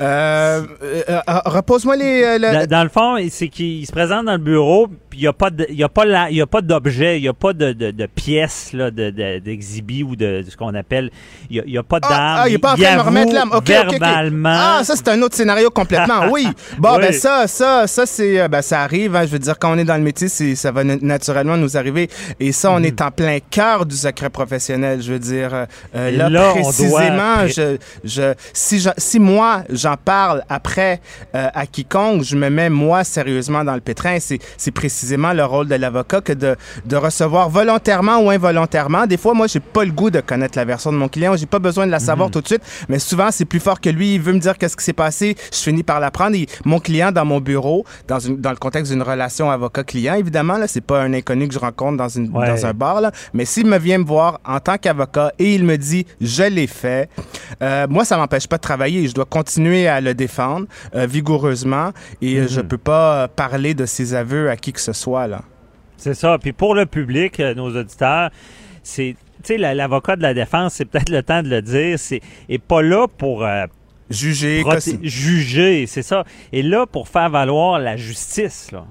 Euh, 0.00 0.62
euh, 0.82 1.02
euh, 1.08 1.20
repose-moi 1.46 1.96
les. 1.96 2.22
euh, 2.22 2.38
le- 2.38 2.52
Dans, 2.52 2.66
dans 2.66 2.82
le 2.82 2.88
fond, 2.90 3.16
c'est 3.30 3.48
qu'il 3.48 3.86
se 3.86 3.92
présente 3.92 4.26
dans 4.26 4.32
le 4.32 4.38
bureau, 4.38 4.88
il 5.16 5.20
n'y 5.22 6.42
a 6.42 6.46
pas 6.46 6.60
d'objet, 6.60 7.18
il 7.18 7.22
n'y 7.22 7.28
a 7.28 7.32
pas 7.32 7.52
de, 7.52 7.72
de, 7.72 7.90
de 7.90 8.06
pièces 8.06 8.72
là, 8.72 8.90
de, 8.90 9.10
d'exhibit 9.38 10.02
ou 10.02 10.16
de, 10.16 10.44
ce 10.48 10.56
qu'on 10.56 10.74
appelle. 10.74 11.10
Il 11.50 11.62
n'y 11.66 11.78
a, 11.78 11.82
pas 11.82 11.98
Ah, 12.02 12.08
d'arme. 12.08 12.40
ah, 12.42 12.48
il 12.48 12.54
est 12.54 12.58
pas 12.58 12.72
en 12.72 12.76
train 12.76 12.96
de 12.96 13.00
remettre 13.00 13.32
l'âme. 13.32 13.50
Ok, 13.52 13.70
ok, 13.70 13.84
ok. 13.88 14.00
verbalement. 14.00 14.48
Ah, 14.52 14.80
ça, 14.84 14.94
c'est 14.96 15.08
un 15.08 15.20
autre 15.22 15.34
scénario 15.34 15.70
complètement. 15.70 16.26
Oui. 16.30 16.46
Bon, 16.78 16.94
Oui. 16.96 17.02
ben 17.02 17.12
ça, 17.12 17.46
ça, 17.46 17.86
ça, 17.86 18.04
c'est, 18.06 18.40
euh, 18.40 18.48
ben, 18.48 18.60
ça 18.62 18.82
arrive. 18.82 19.14
hein. 19.16 19.22
je 19.26 19.30
veux 19.30 19.38
dire, 19.38 19.58
quand 19.58 19.72
on 19.74 19.78
est 19.78 19.84
dans 19.84 19.96
le 19.96 20.02
métier, 20.02 20.28
ça 20.28 20.72
va 20.72 20.82
na- 20.84 20.96
naturellement 21.00 21.56
nous 21.56 21.76
arriver. 21.76 22.08
Et 22.40 22.52
ça, 22.52 22.70
on 22.72 22.82
est 22.82 23.00
en 23.00 23.10
plein 23.10 23.38
cœur 23.50 23.86
du 23.86 23.94
secret 23.96 24.28
professionnel. 24.30 25.00
Je 25.02 25.12
veux 25.12 25.18
dire, 25.18 25.54
euh, 25.54 25.66
euh, 25.94 26.10
là, 26.10 26.28
là, 26.28 26.50
on 26.50 26.54
doit- 26.54 26.62
précisément, 26.62 27.46
je, 27.46 27.76
je, 28.04 28.34
si, 28.52 28.80
je- 28.80 28.90
si 28.98 29.18
moi, 29.18 29.62
j'en 29.70 29.96
parle 29.96 30.42
après 30.48 31.00
euh, 31.34 31.48
à 31.54 31.66
quiconque, 31.66 32.22
je 32.24 32.36
me 32.36 32.48
mets, 32.50 32.70
moi, 32.70 33.04
sérieusement 33.04 33.64
dans 33.64 33.74
le 33.74 33.80
pétrin. 33.80 34.18
C'est, 34.20 34.38
c'est 34.56 34.70
précisément 35.06 35.32
le 35.32 35.44
rôle 35.44 35.68
de 35.68 35.74
l'avocat 35.76 36.20
que 36.20 36.32
de, 36.32 36.56
de 36.84 36.96
recevoir 36.96 37.48
volontairement 37.48 38.18
ou 38.18 38.30
involontairement. 38.30 39.06
Des 39.06 39.16
fois, 39.16 39.34
moi, 39.34 39.46
j'ai 39.46 39.60
pas 39.60 39.84
le 39.84 39.92
goût 39.92 40.10
de 40.10 40.20
connaître 40.20 40.58
la 40.58 40.64
version 40.64 40.90
de 40.92 40.96
mon 40.96 41.06
client. 41.08 41.36
J'ai 41.36 41.46
pas 41.46 41.60
besoin 41.60 41.86
de 41.86 41.92
la 41.92 42.00
savoir 42.00 42.28
tout 42.30 42.40
de 42.40 42.46
suite. 42.48 42.62
Mais 42.88 42.98
souvent, 42.98 43.28
c'est 43.30 43.44
plus 43.44 43.60
fort 43.60 43.80
que 43.80 43.88
lui. 43.88 44.14
Il 44.16 44.20
veut 44.20 44.32
me 44.32 44.40
dire 44.40 44.58
qu'est-ce 44.58 44.76
qui 44.76 44.82
s'est 44.82 44.92
passé. 44.92 45.36
Je 45.52 45.58
finis 45.58 45.84
par 45.84 46.00
l'apprendre. 46.00 46.36
Mon 46.64 46.80
client, 46.80 47.12
dans 47.12 47.24
mon 47.24 47.38
bureau, 47.40 47.84
dans, 48.08 48.18
une, 48.18 48.40
dans 48.40 48.50
le 48.50 48.56
contexte 48.56 48.90
d'une 48.90 49.02
relation 49.02 49.48
avocat-client, 49.48 50.14
évidemment, 50.14 50.58
là, 50.58 50.66
c'est 50.66 50.80
pas 50.80 51.00
un 51.02 51.12
inconnu 51.14 51.46
que 51.46 51.54
je 51.54 51.60
rencontre 51.60 51.96
dans, 51.98 52.08
une, 52.08 52.36
Ouais. 52.36 52.48
dans 52.48 52.66
un 52.66 52.74
bar. 52.74 53.00
Là. 53.00 53.12
Mais 53.32 53.44
s'il 53.44 53.66
me 53.66 53.78
vient 53.78 53.98
me 53.98 54.04
voir 54.04 54.40
en 54.44 54.58
tant 54.58 54.76
qu'avocat 54.76 55.32
et 55.38 55.54
il 55.54 55.64
me 55.64 55.76
dit 55.78 56.04
je 56.20 56.42
l'ai 56.42 56.66
fait, 56.66 57.08
euh, 57.62 57.86
moi, 57.88 58.04
ça 58.04 58.16
m'empêche 58.16 58.48
pas 58.48 58.56
de 58.56 58.62
travailler. 58.62 59.06
Je 59.06 59.14
dois 59.14 59.24
continuer 59.24 59.86
à 59.86 60.00
le 60.00 60.14
défendre 60.14 60.66
euh, 60.96 61.06
vigoureusement 61.06 61.92
et 62.20 62.38
euh, 62.38 62.48
je 62.48 62.60
peux 62.60 62.78
pas 62.78 63.28
parler 63.28 63.74
de 63.74 63.86
ses 63.86 64.14
aveux 64.14 64.50
à 64.50 64.56
qui 64.56 64.72
que 64.72 64.80
ce 64.80 64.92
Là. 65.26 65.42
C'est 65.96 66.14
ça. 66.14 66.38
Puis 66.38 66.52
pour 66.52 66.74
le 66.74 66.86
public, 66.86 67.40
euh, 67.40 67.54
nos 67.54 67.74
auditeurs, 67.76 68.30
c'est. 68.82 69.16
Tu 69.42 69.52
sais, 69.54 69.58
la- 69.58 69.74
l'avocat 69.74 70.16
de 70.16 70.22
la 70.22 70.34
défense, 70.34 70.74
c'est 70.74 70.84
peut-être 70.86 71.10
le 71.10 71.22
temps 71.22 71.42
de 71.42 71.48
le 71.48 71.62
dire, 71.62 71.98
c'est 71.98 72.20
est 72.48 72.58
pas 72.58 72.82
là 72.82 73.06
pour 73.06 73.44
euh, 73.44 73.66
Juger, 74.08 74.62
juger, 75.02 75.86
c'est 75.86 76.02
ça. 76.02 76.24
Et 76.52 76.62
là 76.62 76.86
pour 76.86 77.08
faire 77.08 77.28
valoir 77.28 77.78
la 77.80 77.96
justice, 77.96 78.70
là. 78.72 78.84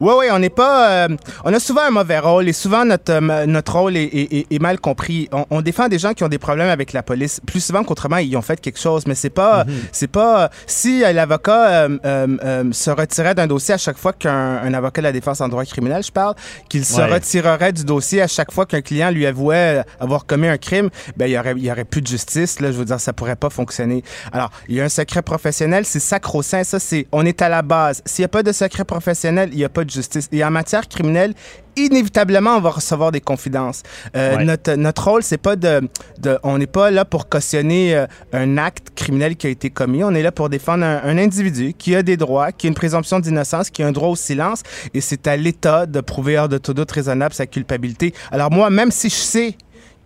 Oui, 0.00 0.12
oui, 0.18 0.26
on 0.32 0.38
n'est 0.38 0.48
pas. 0.50 0.90
euh, 1.06 1.08
on 1.44 1.52
a 1.52 1.60
souvent 1.60 1.82
un 1.82 1.90
mauvais 1.90 2.18
rôle 2.18 2.48
et 2.48 2.52
souvent 2.52 2.84
notre, 2.84 3.12
euh, 3.12 3.46
notre 3.46 3.72
rôle 3.78 3.96
est, 3.96 4.04
est- 4.04 4.32
est- 4.32 4.46
est 4.50 4.58
mal 4.58 4.80
compris. 4.80 5.28
On, 5.32 5.44
on 5.50 5.60
défend 5.60 5.88
des 5.88 5.98
gens 5.98 6.14
qui 6.14 6.24
ont 6.24 6.28
des 6.28 6.38
problèmes 6.38 6.68
avec 6.70 6.92
la 6.92 7.02
police 7.02 7.40
plus 7.46 7.60
souvent 7.64 7.84
qu'autrement 7.84 8.16
ils 8.16 8.36
ont 8.36 8.42
fait 8.42 8.60
quelque 8.60 8.78
chose, 8.78 9.06
mais 9.06 9.14
c'est 9.14 9.30
pas. 9.30 9.64
C'est 9.92 10.06
pas. 10.10 10.50
si 10.66 11.04
euh, 11.04 11.12
l'avocat 11.12 11.88
euh, 12.04 12.72
se 12.72 12.90
retirait 12.90 13.34
d'un 13.34 13.46
dossier 13.46 13.74
à 13.74 13.78
chaque 13.78 13.98
fois 13.98 14.12
qu'un 14.12 14.30
un 14.62 14.74
avocat 14.74 15.00
de 15.02 15.06
la 15.06 15.12
défense 15.12 15.40
en 15.40 15.48
droit 15.48 15.64
criminel, 15.64 16.02
je 16.02 16.10
parle, 16.12 16.34
qu'il 16.68 16.84
se 16.84 17.00
Ouais. 17.00 17.12
retirerait 17.12 17.72
du 17.72 17.84
dossier 17.84 18.22
à 18.22 18.26
chaque 18.26 18.52
fois 18.52 18.66
qu'un 18.66 18.80
client 18.82 19.10
lui 19.10 19.26
avouait 19.26 19.82
avoir 20.00 20.26
commis 20.26 20.48
un 20.48 20.58
crime, 20.58 20.90
ben 21.16 21.26
il 21.26 21.32
y 21.32 21.38
aurait, 21.38 21.54
y 21.56 21.70
aurait 21.70 21.84
plus 21.84 22.00
de 22.02 22.06
justice. 22.06 22.60
Là, 22.60 22.72
je 22.72 22.76
veux 22.78 22.84
dire, 22.84 23.00
ça 23.00 23.12
pourrait 23.12 23.36
pas 23.36 23.50
fonctionner. 23.50 24.02
Alors, 24.32 24.50
il 24.68 24.76
y 24.76 24.80
a 24.80 24.84
un 24.84 24.88
secret 24.88 25.22
professionnel, 25.22 25.84
c'est 25.84 26.00
sacro-saint. 26.00 26.64
Ça, 26.64 26.78
c'est. 26.78 27.06
On 27.12 27.24
est 27.26 27.42
à 27.42 27.48
la 27.48 27.62
base. 27.62 28.02
S'il 28.06 28.22
n'y 28.22 28.26
a 28.26 28.28
pas 28.28 28.42
de 28.42 28.52
secret 28.52 28.84
professionnel, 28.84 29.50
il 29.52 29.58
n'y 29.58 29.64
a 29.64 29.68
pas 29.68 29.84
de 29.84 29.89
justice. 29.90 30.28
Et 30.32 30.44
en 30.44 30.50
matière 30.50 30.88
criminelle, 30.88 31.34
inévitablement, 31.76 32.56
on 32.56 32.60
va 32.60 32.70
recevoir 32.70 33.12
des 33.12 33.20
confidences. 33.20 33.82
Euh, 34.16 34.36
Ouais. 34.36 34.44
notre, 34.44 34.74
notre 34.74 35.08
rôle, 35.08 35.22
c'est 35.22 35.38
pas 35.38 35.56
de, 35.56 35.80
de 36.18 36.38
on 36.42 36.58
n'est 36.58 36.66
pas 36.66 36.90
là 36.90 37.04
pour 37.04 37.28
cautionner 37.28 37.94
euh, 37.96 38.06
un 38.32 38.58
acte 38.58 38.88
criminel 38.94 39.36
qui 39.36 39.46
a 39.46 39.50
été 39.50 39.70
commis. 39.70 40.04
On 40.04 40.14
est 40.14 40.22
là 40.22 40.32
pour 40.32 40.48
défendre 40.48 40.84
un, 40.84 41.00
un 41.02 41.18
individu 41.18 41.74
qui 41.76 41.94
a 41.96 42.02
des 42.02 42.16
droits, 42.16 42.52
qui 42.52 42.66
a 42.66 42.68
une 42.68 42.74
présomption 42.74 43.18
d'innocence, 43.20 43.70
qui 43.70 43.82
a 43.82 43.86
un 43.86 43.92
droit 43.92 44.08
au 44.08 44.16
silence. 44.16 44.62
Et 44.94 45.00
c'est 45.00 45.26
à 45.26 45.36
l'État 45.36 45.86
de 45.86 46.00
prouver 46.00 46.38
hors 46.38 46.48
de 46.48 46.58
tout 46.58 46.74
doute 46.74 46.90
raisonnable 46.90 47.34
sa 47.34 47.46
culpabilité. 47.46 48.14
Alors 48.30 48.50
moi, 48.50 48.70
même 48.70 48.90
si 48.90 49.08
je 49.08 49.14
sais 49.14 49.56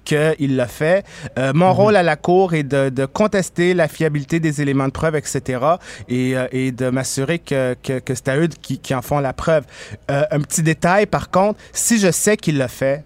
qu'il 0.05 0.57
l'a 0.57 0.67
fait. 0.67 1.05
Euh, 1.39 1.53
mon 1.55 1.73
rôle 1.73 1.97
à 1.97 2.03
la 2.03 2.17
Cour 2.17 2.55
est 2.55 2.63
de, 2.63 2.89
de 2.89 3.07
contester 3.07 3.75
la 3.75 3.89
fiabilité 3.89 4.41
des 4.41 4.63
éléments 4.63 4.87
de 4.87 4.93
preuve, 4.93 5.17
etc. 5.17 5.61
et, 6.09 6.37
euh, 6.37 6.47
et 6.53 6.73
de 6.73 6.91
m'assurer 6.91 7.39
que, 7.39 7.75
que, 7.83 7.99
que 7.99 8.15
c'est 8.15 8.29
à 8.29 8.37
eux 8.37 8.49
qui, 8.49 8.79
qui 8.79 8.95
en 8.95 9.03
font 9.03 9.19
la 9.19 9.33
preuve. 9.33 9.65
Euh, 10.11 10.25
un 10.31 10.41
petit 10.41 10.63
détail, 10.63 11.07
par 11.07 11.31
contre, 11.31 11.59
si 11.73 11.99
je 11.99 12.11
sais 12.11 12.37
qu'il 12.37 12.59
l'a 12.59 12.69
fait, 12.69 13.05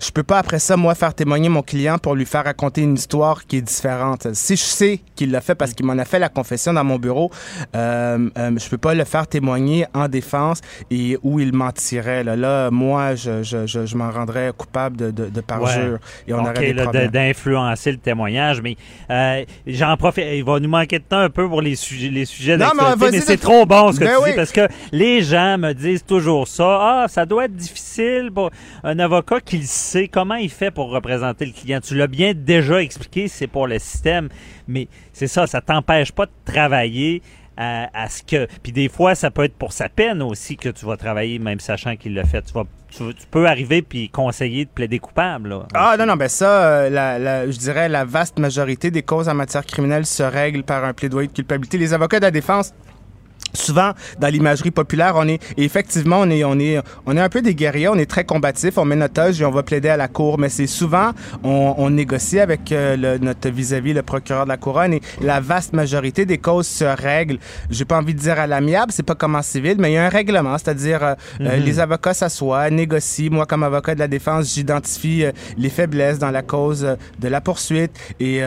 je 0.00 0.10
peux 0.10 0.22
pas 0.22 0.38
après 0.38 0.58
ça, 0.58 0.76
moi, 0.76 0.94
faire 0.94 1.14
témoigner 1.14 1.48
mon 1.48 1.62
client 1.62 1.98
pour 1.98 2.14
lui 2.14 2.26
faire 2.26 2.44
raconter 2.44 2.82
une 2.82 2.94
histoire 2.94 3.46
qui 3.46 3.56
est 3.58 3.62
différente. 3.62 4.28
Si 4.34 4.56
je 4.56 4.62
sais 4.62 5.00
qu'il 5.14 5.30
l'a 5.30 5.40
fait 5.40 5.54
parce 5.54 5.72
qu'il 5.72 5.86
m'en 5.86 5.98
a 5.98 6.04
fait 6.04 6.18
la 6.18 6.28
confession 6.28 6.72
dans 6.72 6.84
mon 6.84 6.98
bureau, 6.98 7.30
euh, 7.76 8.28
euh, 8.38 8.50
je 8.58 8.68
peux 8.68 8.78
pas 8.78 8.94
le 8.94 9.04
faire 9.04 9.26
témoigner 9.26 9.86
en 9.94 10.08
défense 10.08 10.60
et 10.90 11.18
où 11.22 11.40
il 11.40 11.52
mentirait. 11.54 12.24
Là, 12.24 12.36
là 12.36 12.70
moi, 12.70 13.14
je, 13.14 13.42
je, 13.42 13.66
je, 13.66 13.86
je 13.86 13.96
m'en 13.96 14.10
rendrais 14.10 14.52
coupable 14.56 14.96
de, 14.96 15.10
de, 15.10 15.26
de 15.28 15.40
parjure 15.40 15.98
et 16.28 16.34
on 16.34 16.40
aurait 16.40 16.52
des 16.54 16.72
là, 16.72 16.82
de- 16.82 16.88
problèmes. 16.90 17.10
d'influencer 17.10 17.92
le 17.92 17.98
témoignage, 17.98 18.60
mais 18.62 18.76
euh, 19.10 19.44
j'en 19.66 19.96
profite. 19.96 20.24
Il 20.32 20.44
va 20.44 20.60
nous 20.60 20.68
manquer 20.68 20.98
de 20.98 21.04
temps 21.04 21.18
un 21.20 21.30
peu 21.30 21.48
pour 21.48 21.62
les 21.62 21.76
sujets, 21.76 22.08
les 22.08 22.24
sujets 22.24 22.56
Non, 22.56 22.70
mais 22.76 23.10
mais 23.10 23.20
c'est 23.20 23.36
trop 23.36 23.64
bon 23.66 23.92
ce 23.92 24.00
que 24.00 24.04
Ben 24.04 24.16
tu 24.18 24.22
oui. 24.24 24.30
dis 24.30 24.36
parce 24.36 24.52
que 24.52 24.68
les 24.92 25.22
gens 25.22 25.58
me 25.58 25.72
disent 25.72 26.04
toujours 26.04 26.48
ça. 26.48 26.78
Ah, 26.80 27.06
ça 27.08 27.24
doit 27.26 27.44
être 27.46 27.54
difficile 27.56 28.30
pour 28.34 28.50
un 28.82 28.98
avocat 28.98 29.40
qui 29.40 29.53
le 29.58 29.64
sait. 29.64 30.08
Comment 30.08 30.34
il 30.36 30.50
fait 30.50 30.70
pour 30.70 30.90
représenter 30.90 31.46
le 31.46 31.52
client? 31.52 31.80
Tu 31.80 31.94
l'as 31.96 32.06
bien 32.06 32.32
déjà 32.34 32.82
expliqué, 32.82 33.28
c'est 33.28 33.46
pour 33.46 33.66
le 33.66 33.78
système, 33.78 34.28
mais 34.68 34.88
c'est 35.12 35.26
ça, 35.28 35.46
ça 35.46 35.60
t'empêche 35.60 36.12
pas 36.12 36.26
de 36.26 36.32
travailler 36.44 37.22
à, 37.56 37.88
à 37.94 38.08
ce 38.08 38.22
que. 38.22 38.46
Puis 38.62 38.72
des 38.72 38.88
fois, 38.88 39.14
ça 39.14 39.30
peut 39.30 39.44
être 39.44 39.54
pour 39.54 39.72
sa 39.72 39.88
peine 39.88 40.22
aussi 40.22 40.56
que 40.56 40.68
tu 40.68 40.84
vas 40.86 40.96
travailler, 40.96 41.38
même 41.38 41.60
sachant 41.60 41.94
qu'il 41.96 42.14
l'a 42.14 42.24
fait. 42.24 42.42
Tu, 42.42 42.52
vas, 42.52 42.64
tu, 42.90 43.14
tu 43.14 43.26
peux 43.30 43.46
arriver 43.46 43.80
puis 43.82 44.08
conseiller 44.08 44.64
de 44.64 44.70
plaider 44.70 44.98
coupable. 44.98 45.50
Là, 45.50 45.66
Ah 45.74 45.94
non, 45.98 46.06
non, 46.06 46.16
ben 46.16 46.28
ça, 46.28 46.64
euh, 46.64 46.90
la, 46.90 47.18
la- 47.20 47.48
je 47.50 47.56
dirais 47.56 47.88
la 47.88 48.04
vaste 48.04 48.38
majorité 48.40 48.90
des 48.90 49.02
causes 49.02 49.28
en 49.28 49.34
matière 49.34 49.64
criminelle 49.64 50.04
se 50.04 50.22
règlent 50.24 50.64
par 50.64 50.84
un 50.84 50.92
plaidoyer 50.94 51.28
de 51.28 51.32
culpabilité. 51.32 51.78
Les 51.78 51.92
avocats 51.94 52.18
de 52.18 52.24
la 52.24 52.30
défense, 52.32 52.72
souvent 53.54 53.92
dans 54.18 54.28
l'imagerie 54.28 54.70
populaire, 54.70 55.14
on 55.16 55.26
est 55.28 55.40
effectivement 55.56 56.18
on 56.20 56.30
est 56.30 56.44
on 56.44 56.58
est 56.58 56.80
on 57.06 57.16
est 57.16 57.20
un 57.20 57.28
peu 57.28 57.42
des 57.42 57.54
guerriers, 57.54 57.88
on 57.88 57.94
est 57.96 58.10
très 58.10 58.24
combatifs, 58.24 58.78
on 58.78 58.84
met 58.84 58.96
notre 58.96 59.20
âge 59.20 59.40
et 59.40 59.44
on 59.44 59.50
va 59.50 59.62
plaider 59.62 59.88
à 59.88 59.96
la 59.96 60.08
cour, 60.08 60.38
mais 60.38 60.48
c'est 60.48 60.66
souvent 60.66 61.10
on, 61.42 61.74
on 61.78 61.90
négocie 61.90 62.40
avec 62.40 62.72
euh, 62.72 62.96
le- 62.96 63.18
notre 63.18 63.48
vis-à-vis 63.48 63.92
le 63.92 64.02
procureur 64.02 64.44
de 64.44 64.48
la 64.48 64.56
couronne 64.56 64.94
et 64.94 65.00
la 65.20 65.40
vaste 65.40 65.72
majorité 65.72 66.26
des 66.26 66.38
causes 66.38 66.66
se 66.66 66.84
règlent. 66.84 67.38
J'ai 67.70 67.84
pas 67.84 67.98
envie 67.98 68.14
de 68.14 68.18
dire 68.20 68.38
à 68.38 68.46
l'amiable, 68.46 68.92
c'est 68.92 69.02
pas 69.02 69.14
comme 69.14 69.34
en 69.36 69.42
civil, 69.42 69.76
mais 69.78 69.90
il 69.92 69.94
y 69.94 69.98
a 69.98 70.04
un 70.04 70.08
règlement, 70.08 70.56
c'est-à-dire 70.58 71.02
euh, 71.02 71.14
euh, 71.40 71.56
les 71.56 71.80
avocats 71.80 72.14
s'assoient, 72.14 72.70
négocient. 72.70 73.30
Moi 73.32 73.46
comme 73.46 73.62
avocat 73.62 73.94
de 73.94 74.00
la 74.00 74.08
défense, 74.08 74.52
j'identifie 74.54 75.24
euh, 75.24 75.32
les 75.56 75.68
faiblesses 75.70 76.18
dans 76.18 76.30
la 76.30 76.42
cause 76.42 76.96
de 77.20 77.28
la 77.28 77.40
poursuite 77.40 77.92
et 78.20 78.40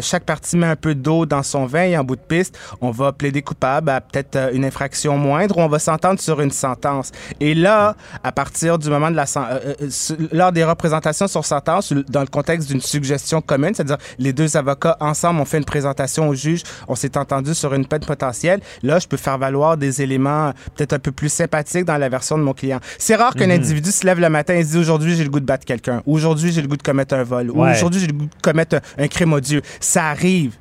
chaque 0.00 0.24
partie 0.24 0.56
met 0.56 0.66
un 0.66 0.76
peu 0.76 0.94
d'eau 0.94 1.26
dans 1.26 1.42
son 1.42 1.66
vin 1.66 1.84
et 1.84 1.96
en 1.96 2.04
bout 2.04 2.16
de 2.16 2.20
piste, 2.20 2.58
on 2.80 2.90
va 2.90 3.12
plaider 3.12 3.42
coupable 3.42 3.90
à 3.90 4.00
peut-être 4.00 4.33
euh, 4.36 4.50
une 4.52 4.64
infraction 4.64 5.16
moindre 5.18 5.58
ou 5.58 5.60
on 5.60 5.68
va 5.68 5.78
s'entendre 5.78 6.20
sur 6.20 6.40
une 6.40 6.50
sentence. 6.50 7.10
Et 7.40 7.54
là, 7.54 7.96
à 8.22 8.32
partir 8.32 8.78
du 8.78 8.88
moment 8.90 9.10
de 9.10 9.16
la 9.16 9.24
euh, 9.36 9.74
euh, 9.82 10.16
lors 10.32 10.52
des 10.52 10.64
représentations 10.64 11.26
sur 11.28 11.44
sentence, 11.44 11.92
dans 12.08 12.20
le 12.20 12.26
contexte 12.26 12.68
d'une 12.68 12.80
suggestion 12.80 13.40
commune, 13.40 13.74
c'est-à-dire 13.74 13.98
les 14.18 14.32
deux 14.32 14.56
avocats 14.56 14.96
ensemble 15.00 15.40
ont 15.40 15.44
fait 15.44 15.58
une 15.58 15.64
présentation 15.64 16.28
au 16.28 16.34
juge, 16.34 16.62
on 16.88 16.94
s'est 16.94 17.16
entendu 17.16 17.54
sur 17.54 17.74
une 17.74 17.86
peine 17.86 18.04
potentielle. 18.04 18.60
Là, 18.82 18.98
je 18.98 19.06
peux 19.06 19.16
faire 19.16 19.38
valoir 19.38 19.76
des 19.76 20.02
éléments 20.02 20.48
euh, 20.48 20.52
peut-être 20.76 20.92
un 20.94 20.98
peu 20.98 21.12
plus 21.12 21.28
sympathiques 21.28 21.84
dans 21.84 21.96
la 21.98 22.08
version 22.08 22.38
de 22.38 22.42
mon 22.42 22.52
client. 22.52 22.80
C'est 22.98 23.16
rare 23.16 23.34
qu'un 23.34 23.50
individu 23.50 23.90
se 23.90 24.04
lève 24.06 24.20
le 24.20 24.28
matin 24.28 24.54
et 24.54 24.64
se 24.64 24.70
dit 24.72 24.78
aujourd'hui 24.78 25.16
j'ai 25.16 25.24
le 25.24 25.30
goût 25.30 25.40
de 25.40 25.46
battre 25.46 25.64
quelqu'un, 25.64 26.02
ou 26.06 26.14
aujourd'hui 26.14 26.52
j'ai 26.52 26.62
le 26.62 26.68
goût 26.68 26.76
de 26.76 26.82
commettre 26.82 27.14
un 27.14 27.22
vol, 27.24 27.50
ou 27.50 27.62
Ouais. 27.62 27.72
aujourd'hui 27.72 28.00
j'ai 28.00 28.06
le 28.06 28.12
goût 28.12 28.26
de 28.26 28.42
commettre 28.42 28.76
un, 28.98 29.04
un 29.04 29.08
crime 29.08 29.32
odieux. 29.32 29.62
Ça 29.80 30.06
arrive, 30.06 30.54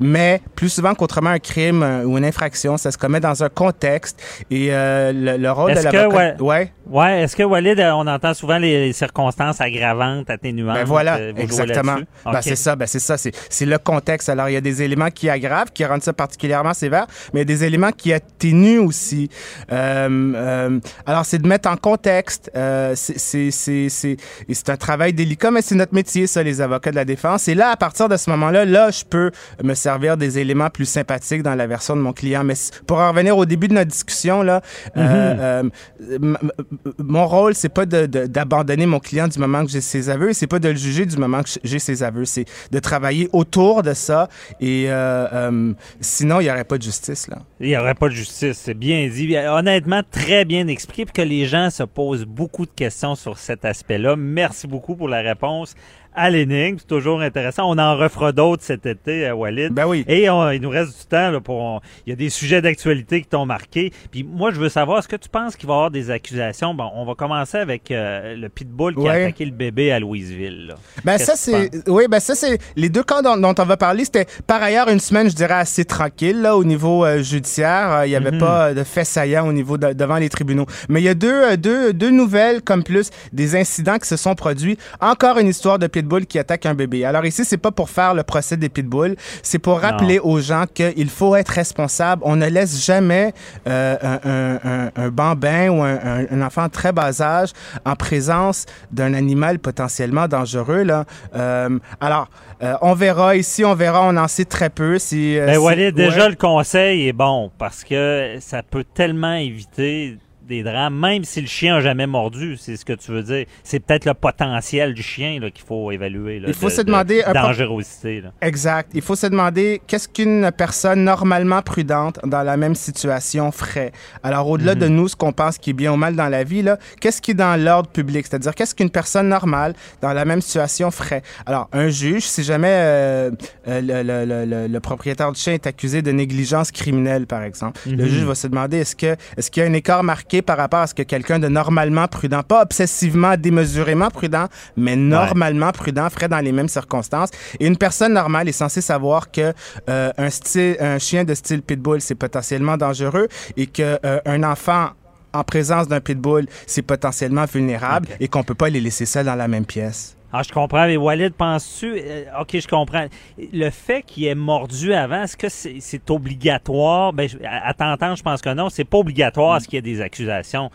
mais 0.00 0.40
plus 0.56 0.68
souvent 0.70 0.94
qu'autrement 0.94 1.30
un 1.30 1.38
crime 1.38 1.82
euh, 1.82 2.04
ou 2.04 2.18
une 2.18 2.24
infraction, 2.24 2.76
ça 2.76 2.90
se 2.90 2.98
commet 2.98 3.20
dans 3.20 3.44
un 3.44 3.48
contexte 3.48 4.20
et 4.50 4.68
euh, 4.72 5.12
le, 5.12 5.36
le 5.36 5.50
rôle 5.52 5.72
de 5.72 5.78
Est-ce 5.78 5.88
que, 5.88 5.96
l'avocat. 5.96 6.36
ouais. 6.40 6.42
ouais. 6.42 6.72
Ouais, 6.90 7.22
est-ce 7.22 7.36
que 7.36 7.44
Walid, 7.44 7.78
euh, 7.78 7.92
on 7.92 8.06
entend 8.08 8.34
souvent 8.34 8.58
les, 8.58 8.86
les 8.86 8.92
circonstances 8.92 9.60
aggravantes, 9.60 10.28
atténuantes? 10.28 10.74
Ben 10.74 10.84
voilà, 10.84 11.18
euh, 11.18 11.32
exactement. 11.36 11.98
Ben 12.24 12.42
c'est 12.42 12.56
ça, 12.56 12.74
ben 12.74 12.86
c'est 12.86 12.98
ça, 12.98 13.16
c'est 13.16 13.30
c'est 13.48 13.66
le 13.66 13.78
contexte. 13.78 14.28
Alors 14.28 14.48
il 14.48 14.54
y 14.54 14.56
a 14.56 14.60
des 14.60 14.82
éléments 14.82 15.10
qui 15.10 15.30
aggravent, 15.30 15.70
qui 15.72 15.84
rendent 15.84 16.02
ça 16.02 16.12
particulièrement 16.12 16.74
sévère, 16.74 17.06
mais 17.32 17.42
il 17.42 17.42
y 17.42 17.52
a 17.52 17.56
des 17.56 17.64
éléments 17.64 17.92
qui 17.92 18.12
atténuent 18.12 18.80
aussi. 18.80 19.30
Euh, 19.70 20.32
euh, 20.34 20.80
alors 21.06 21.24
c'est 21.24 21.38
de 21.38 21.46
mettre 21.46 21.68
en 21.68 21.76
contexte. 21.76 22.50
Euh, 22.56 22.94
c'est 22.96 23.18
c'est 23.20 23.52
c'est 23.52 23.88
c'est 23.88 24.16
et 24.48 24.54
c'est 24.54 24.70
un 24.70 24.76
travail 24.76 25.12
délicat, 25.12 25.52
mais 25.52 25.62
c'est 25.62 25.76
notre 25.76 25.94
métier, 25.94 26.26
ça, 26.26 26.42
les 26.42 26.60
avocats 26.60 26.90
de 26.90 26.96
la 26.96 27.04
défense. 27.04 27.46
Et 27.46 27.54
là, 27.54 27.68
à 27.70 27.76
partir 27.76 28.08
de 28.08 28.16
ce 28.16 28.28
moment-là, 28.30 28.64
là, 28.64 28.90
je 28.90 29.04
peux 29.04 29.30
me 29.62 29.74
servir 29.74 29.89
des 29.98 30.38
éléments 30.38 30.70
plus 30.70 30.86
sympathiques 30.86 31.42
dans 31.42 31.54
la 31.54 31.66
version 31.66 31.96
de 31.96 32.00
mon 32.00 32.12
client. 32.12 32.44
Mais 32.44 32.54
pour 32.86 32.98
en 32.98 33.10
revenir 33.10 33.36
au 33.36 33.44
début 33.46 33.68
de 33.68 33.74
notre 33.74 33.90
discussion 33.90 34.42
là. 34.42 34.60
Euh, 34.96 35.00
euh, 35.00 35.62
m- 36.00 36.38
m- 36.42 36.50
mon 36.98 37.26
rôle, 37.26 37.54
c'est 37.54 37.68
pas 37.68 37.86
d'abandonner 37.86 38.86
mon 38.86 38.98
client 39.00 39.28
du 39.28 39.38
moment 39.38 39.64
que 39.64 39.70
j'ai 39.70 39.80
ses 39.80 40.10
aveux, 40.10 40.32
c'est 40.32 40.46
pas 40.46 40.58
de 40.58 40.68
le 40.68 40.76
juger 40.76 41.06
du 41.06 41.16
moment 41.16 41.42
que 41.42 41.50
j'ai 41.64 41.78
ses 41.78 42.02
aveux, 42.02 42.24
c'est 42.24 42.44
de 42.70 42.78
travailler 42.78 43.28
autour 43.32 43.82
de 43.82 43.94
ça. 43.94 44.28
Et 44.60 44.86
euh, 44.88 45.26
euh, 45.32 45.72
sinon, 46.00 46.40
il 46.40 46.46
y 46.46 46.50
aurait 46.50 46.64
pas 46.64 46.78
de 46.78 46.82
justice 46.82 47.28
là. 47.28 47.38
Il 47.60 47.68
n'y 47.68 47.76
aurait 47.76 47.94
pas 47.94 48.08
de 48.08 48.14
justice, 48.14 48.58
c'est 48.62 48.74
bien 48.74 49.08
dit. 49.08 49.36
Honnêtement, 49.36 50.02
très 50.10 50.44
bien 50.44 50.66
expliqué, 50.68 51.04
puis 51.04 51.12
que 51.12 51.28
les 51.28 51.46
gens 51.46 51.70
se 51.70 51.82
posent 51.82 52.24
beaucoup 52.24 52.64
de 52.66 52.70
questions 52.74 53.14
sur 53.14 53.38
cet 53.38 53.64
aspect-là. 53.64 54.16
Merci 54.16 54.66
beaucoup 54.66 54.96
pour 54.96 55.08
la 55.08 55.20
réponse 55.20 55.74
à 56.20 56.30
l'énigme. 56.30 56.76
C'est 56.78 56.86
toujours 56.86 57.20
intéressant. 57.20 57.64
On 57.68 57.78
en 57.78 57.96
refera 57.96 58.32
d'autres 58.32 58.62
cet 58.62 58.86
été, 58.86 59.26
euh, 59.28 59.34
Walid. 59.34 59.72
Ben 59.72 59.86
oui. 59.86 60.04
Et 60.08 60.28
on- 60.30 60.50
il 60.50 60.60
nous 60.60 60.70
reste 60.70 60.98
du 61.00 61.06
temps 61.06 61.30
là, 61.30 61.40
pour. 61.40 61.56
on- 61.56 61.80
il 62.06 62.10
y 62.10 62.12
a 62.12 62.16
des 62.16 62.28
sujets 62.30 62.60
d'actualité 62.62 63.22
qui 63.22 63.28
t'ont 63.28 63.46
marqué. 63.46 63.92
Puis 64.10 64.22
moi, 64.22 64.50
je 64.50 64.60
veux 64.60 64.68
savoir, 64.68 64.98
est-ce 64.98 65.08
que 65.08 65.16
tu 65.16 65.28
penses 65.28 65.56
qu'il 65.56 65.66
va 65.68 65.74
y 65.74 65.76
avoir 65.76 65.90
des 65.90 66.10
accusations? 66.10 66.74
Bon, 66.74 66.90
on 66.94 67.04
va 67.04 67.14
commencer 67.14 67.58
avec 67.58 67.90
euh, 67.90 68.36
le 68.36 68.48
pitbull 68.48 68.94
qui 68.94 69.00
a 69.00 69.04
Ouais. 69.04 69.22
attaqué 69.24 69.44
le 69.44 69.50
bébé 69.52 69.92
à 69.92 69.98
Louisville. 70.00 70.68
là. 70.68 70.74
Ben 71.04 71.18
ça 71.18 71.34
c'est 71.36 71.70
oui 71.88 72.04
ben 72.10 72.20
ça 72.20 72.34
c'est 72.34 72.58
les 72.76 72.88
deux 72.88 73.02
cas 73.02 73.22
dont, 73.22 73.36
dont 73.36 73.54
on 73.58 73.64
va 73.64 73.76
parler 73.76 74.04
c'était 74.04 74.26
par 74.46 74.62
ailleurs 74.62 74.88
une 74.88 75.00
semaine 75.00 75.30
je 75.30 75.34
dirais 75.34 75.54
assez 75.54 75.84
tranquille 75.84 76.40
là 76.42 76.56
au 76.56 76.64
niveau 76.64 77.04
euh, 77.04 77.22
judiciaire 77.22 78.04
il 78.04 78.10
y 78.10 78.16
avait 78.16 78.32
Mhm. 78.32 78.38
pas 78.38 78.74
de 78.74 78.84
faits 78.84 79.06
saillants 79.06 79.46
au 79.48 79.52
niveau 79.52 79.78
de- 79.78 79.92
devant 79.92 80.16
les 80.16 80.28
tribunaux 80.28 80.66
mais 80.88 81.00
il 81.00 81.04
y 81.04 81.08
a 81.08 81.14
deux, 81.14 81.56
deux 81.56 81.92
deux 81.92 82.10
nouvelles 82.10 82.62
comme 82.62 82.82
plus 82.82 83.10
des 83.32 83.56
incidents 83.56 83.98
qui 83.98 84.08
se 84.08 84.16
sont 84.16 84.34
produits 84.34 84.76
encore 85.00 85.38
une 85.38 85.48
histoire 85.48 85.78
de 85.78 85.86
pitbull 85.86 86.09
qui 86.26 86.38
attaque 86.38 86.66
un 86.66 86.74
bébé 86.74 87.04
alors 87.04 87.24
ici 87.24 87.44
c'est 87.44 87.56
pas 87.58 87.70
pour 87.70 87.88
faire 87.90 88.14
le 88.14 88.22
procès 88.22 88.56
des 88.56 88.68
pitbulls 88.68 89.16
c'est 89.42 89.58
pour 89.58 89.80
rappeler 89.80 90.18
aux 90.18 90.40
gens 90.40 90.64
qu'il 90.72 91.08
faut 91.10 91.36
être 91.36 91.48
responsable 91.50 92.22
on 92.24 92.36
ne 92.36 92.46
laisse 92.48 92.84
jamais 92.84 93.32
euh, 93.68 93.96
un, 94.02 94.20
un, 94.30 94.58
un, 94.64 94.90
un 94.96 95.08
bambin 95.08 95.68
ou 95.70 95.82
un, 95.82 96.26
un- 96.30 96.42
enfant 96.42 96.68
très 96.68 96.92
bas 96.92 97.20
âge 97.20 97.50
en 97.84 97.94
présence 97.96 98.66
d'un 98.90 99.14
animal 99.14 99.58
potentiellement 99.58 100.26
dangereux. 100.28 100.82
Là. 100.82 101.04
Euh, 101.34 101.78
alors, 102.00 102.28
euh, 102.62 102.74
on 102.82 102.94
verra 102.94 103.36
ici, 103.36 103.64
on 103.64 103.74
verra, 103.74 104.02
on 104.02 104.16
en 104.16 104.28
sait 104.28 104.44
très 104.44 104.70
peu. 104.70 104.98
Si, 104.98 105.36
Ben 105.38 105.52
si- 105.54 105.58
Walid, 105.58 105.94
déjà 105.94 106.28
le 106.28 106.34
conseil 106.36 107.08
est 107.08 107.12
bon 107.12 107.50
parce 107.58 107.84
que 107.84 108.36
ça 108.40 108.62
peut 108.62 108.84
tellement 108.84 109.34
éviter 109.34 110.16
des 110.50 110.62
drames, 110.62 110.94
même 110.98 111.24
si 111.24 111.40
le 111.40 111.46
chien 111.46 111.76
a 111.76 111.80
jamais 111.80 112.06
mordu, 112.06 112.56
c'est 112.58 112.76
ce 112.76 112.84
que 112.84 112.92
tu 112.92 113.12
veux 113.12 113.22
dire. 113.22 113.46
C'est 113.62 113.78
peut-être 113.80 114.04
le 114.04 114.14
potentiel 114.14 114.92
du 114.94 115.02
chien 115.02 115.38
qu'il 115.54 115.64
faut 115.66 115.90
évaluer. 115.92 116.40
là, 116.40 116.48
Il 116.48 116.54
faut 116.54 116.66
de- 116.66 116.72
se 116.72 116.80
de 116.82 116.86
demander 116.88 117.22
un 117.22 117.32
pro- 117.32 117.46
dangerosité. 117.48 118.20
là. 118.20 118.32
Exact. 118.42 118.90
Il 118.92 119.00
faut 119.00 119.14
se 119.16 119.28
demander 119.28 119.80
qu'est-ce 119.86 120.08
qu'une 120.08 120.50
personne 120.56 121.04
normalement 121.04 121.62
prudente 121.62 122.18
dans 122.26 122.42
la 122.42 122.56
même 122.56 122.74
situation 122.74 123.52
ferait. 123.52 123.92
Alors, 124.24 124.48
au-delà 124.50 124.74
de 124.74 124.88
nous, 124.88 125.08
ce 125.08 125.16
qu'on 125.16 125.32
pense 125.32 125.56
qui 125.56 125.70
est 125.70 125.72
bien 125.72 125.92
ou 125.92 125.96
mal 125.96 126.16
dans 126.16 126.28
la 126.28 126.42
vie, 126.44 126.64
qu'est-ce 127.00 127.22
qui 127.22 127.30
est 127.30 127.34
dans 127.34 127.56
l'ordre 127.62 127.88
public? 127.88 128.26
C'est-à-dire, 128.28 128.54
qu'est-ce 128.54 128.74
qu'une 128.74 128.90
personne 128.90 129.28
normale 129.28 129.74
dans 130.02 130.12
la 130.12 130.24
même 130.24 130.40
situation 130.42 130.90
ferait? 130.90 131.22
Alors, 131.46 131.68
un 131.72 131.88
juge, 131.88 132.24
si 132.24 132.42
jamais 132.42 132.68
euh, 132.72 133.30
euh, 133.68 133.80
le, 133.80 134.02
le- 134.02 134.24
le- 134.24 134.44
le- 134.44 134.66
le 134.66 134.80
propriétaire 134.80 135.30
du 135.32 135.40
chien 135.40 135.52
est 135.54 135.66
accusé 135.68 136.02
de 136.02 136.10
négligence 136.10 136.72
criminelle, 136.72 137.26
par 137.28 137.44
exemple, 137.44 137.78
le 137.86 138.04
juge 138.08 138.24
va 138.24 138.34
se 138.34 138.48
demander 138.48 138.78
est-ce 138.78 138.96
qu'il 138.96 139.62
y 139.62 139.66
a 139.66 139.68
un 139.68 139.72
écart 139.74 140.02
marqué 140.02 140.39
par 140.42 140.56
rapport 140.56 140.80
à 140.80 140.86
ce 140.86 140.94
que 140.94 141.02
quelqu'un 141.02 141.38
de 141.38 141.48
normalement 141.48 142.06
prudent, 142.08 142.42
pas 142.42 142.62
obsessivement, 142.62 143.36
démesurément 143.36 144.08
prudent, 144.08 144.46
mais 144.76 144.96
normalement 144.96 145.72
prudent 145.72 146.08
ferait 146.10 146.28
dans 146.28 146.40
les 146.40 146.52
mêmes 146.52 146.68
circonstances. 146.68 147.30
Et 147.58 147.66
une 147.66 147.76
personne 147.76 148.14
normale 148.14 148.48
est 148.48 148.52
censée 148.52 148.80
savoir 148.80 149.30
que 149.30 149.52
euh, 149.88 150.12
un, 150.16 150.30
style, 150.30 150.76
un 150.80 150.98
chien 150.98 151.24
de 151.24 151.34
style 151.34 151.62
pitbull, 151.62 152.00
c'est 152.00 152.14
potentiellement 152.14 152.76
dangereux 152.76 153.28
et 153.56 153.66
que 153.66 153.98
euh, 154.04 154.20
un 154.26 154.42
enfant 154.42 154.90
en 155.32 155.44
présence 155.44 155.88
d'un 155.88 156.00
pitbull, 156.00 156.46
c'est 156.66 156.82
potentiellement 156.82 157.44
vulnérable 157.44 158.08
et 158.18 158.28
qu'on 158.28 158.42
peut 158.42 158.54
pas 158.54 158.68
les 158.68 158.80
laisser 158.80 159.06
seuls 159.06 159.26
dans 159.26 159.36
la 159.36 159.48
même 159.48 159.66
pièce. 159.66 160.16
Ah, 160.32 160.42
je 160.46 160.52
comprends. 160.52 160.86
Mais 160.86 160.96
Walid, 160.96 161.32
penses-tu... 161.34 161.92
euh, 161.96 162.24
OK, 162.40 162.50
je 162.60 162.68
comprends. 162.68 163.06
Le 163.52 163.70
fait 163.70 164.02
qu'il 164.02 164.26
ait 164.26 164.34
mordu 164.34 164.92
avant, 164.94 165.24
est-ce 165.24 165.36
que 165.36 165.48
c'est 165.48 165.76
c'est 165.80 166.08
obligatoire? 166.10 167.12
Ben, 167.12 167.28
je- 167.28 167.36
à 167.44 167.68
à 167.68 167.74
t'entendre, 167.74 168.16
je 168.16 168.22
pense 168.22 168.40
que 168.40 168.52
non. 168.54 168.68
C'est 168.70 168.84
pas 168.84 168.98
obligatoire 168.98 169.54
à 169.54 169.60
ce 169.60 169.66
qu'il 169.66 169.74
y 169.74 169.78
ait 169.78 169.82
des 169.82 170.00
accusations? 170.00 170.70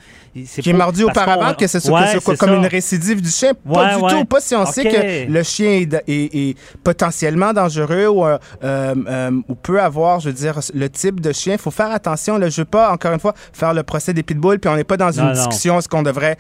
C'est 0.45 0.61
Qui 0.61 0.71
est 0.71 0.73
mordu 0.73 1.03
auparavant, 1.03 1.53
que 1.53 1.67
ce 1.67 1.79
soit, 1.79 2.01
Ouais, 2.01 2.07
c'est 2.19 2.37
comme 2.37 2.49
ça. 2.49 2.55
une 2.55 2.65
récidive 2.65 3.21
du 3.21 3.29
chien? 3.29 3.53
Ouais, 3.65 3.73
pas 3.75 3.95
du 3.95 4.03
ouais. 4.03 4.11
tout. 4.11 4.25
Pas 4.25 4.41
si 4.41 4.55
on 4.55 4.65
sait 4.65 4.83
que 4.83 5.31
le 5.31 5.43
chien 5.43 5.69
est, 5.71 5.93
est- 6.07 6.35
est 6.49 6.57
potentiellement 6.83 7.53
dangereux 7.53 8.07
ou, 8.07 8.25
euh, 8.25 8.37
euh, 8.63 9.31
ou 9.47 9.55
peut 9.55 9.81
avoir, 9.81 10.19
je 10.19 10.27
veux 10.29 10.33
dire, 10.35 10.59
le 10.73 10.89
type 10.89 11.21
de 11.21 11.31
chien. 11.31 11.53
Il 11.53 11.59
faut 11.59 11.71
faire 11.71 11.91
attention. 11.91 12.37
Là, 12.37 12.49
je 12.49 12.61
veux 12.61 12.65
pas, 12.65 12.91
encore 12.91 13.13
une 13.13 13.19
fois, 13.19 13.33
faire 13.53 13.73
le 13.73 13.83
procès 13.83 14.13
des 14.13 14.23
pitbulls, 14.23 14.59
puis 14.59 14.69
on 14.69 14.75
n'est 14.75 14.83
pas 14.83 14.97
dans 14.97 15.07
Non, 15.11 15.11
une 15.13 15.25
non. 15.27 15.31
discussion 15.33 15.79
est-ce 15.79 15.87
qu'on 15.87 16.03
devrait 16.03 16.37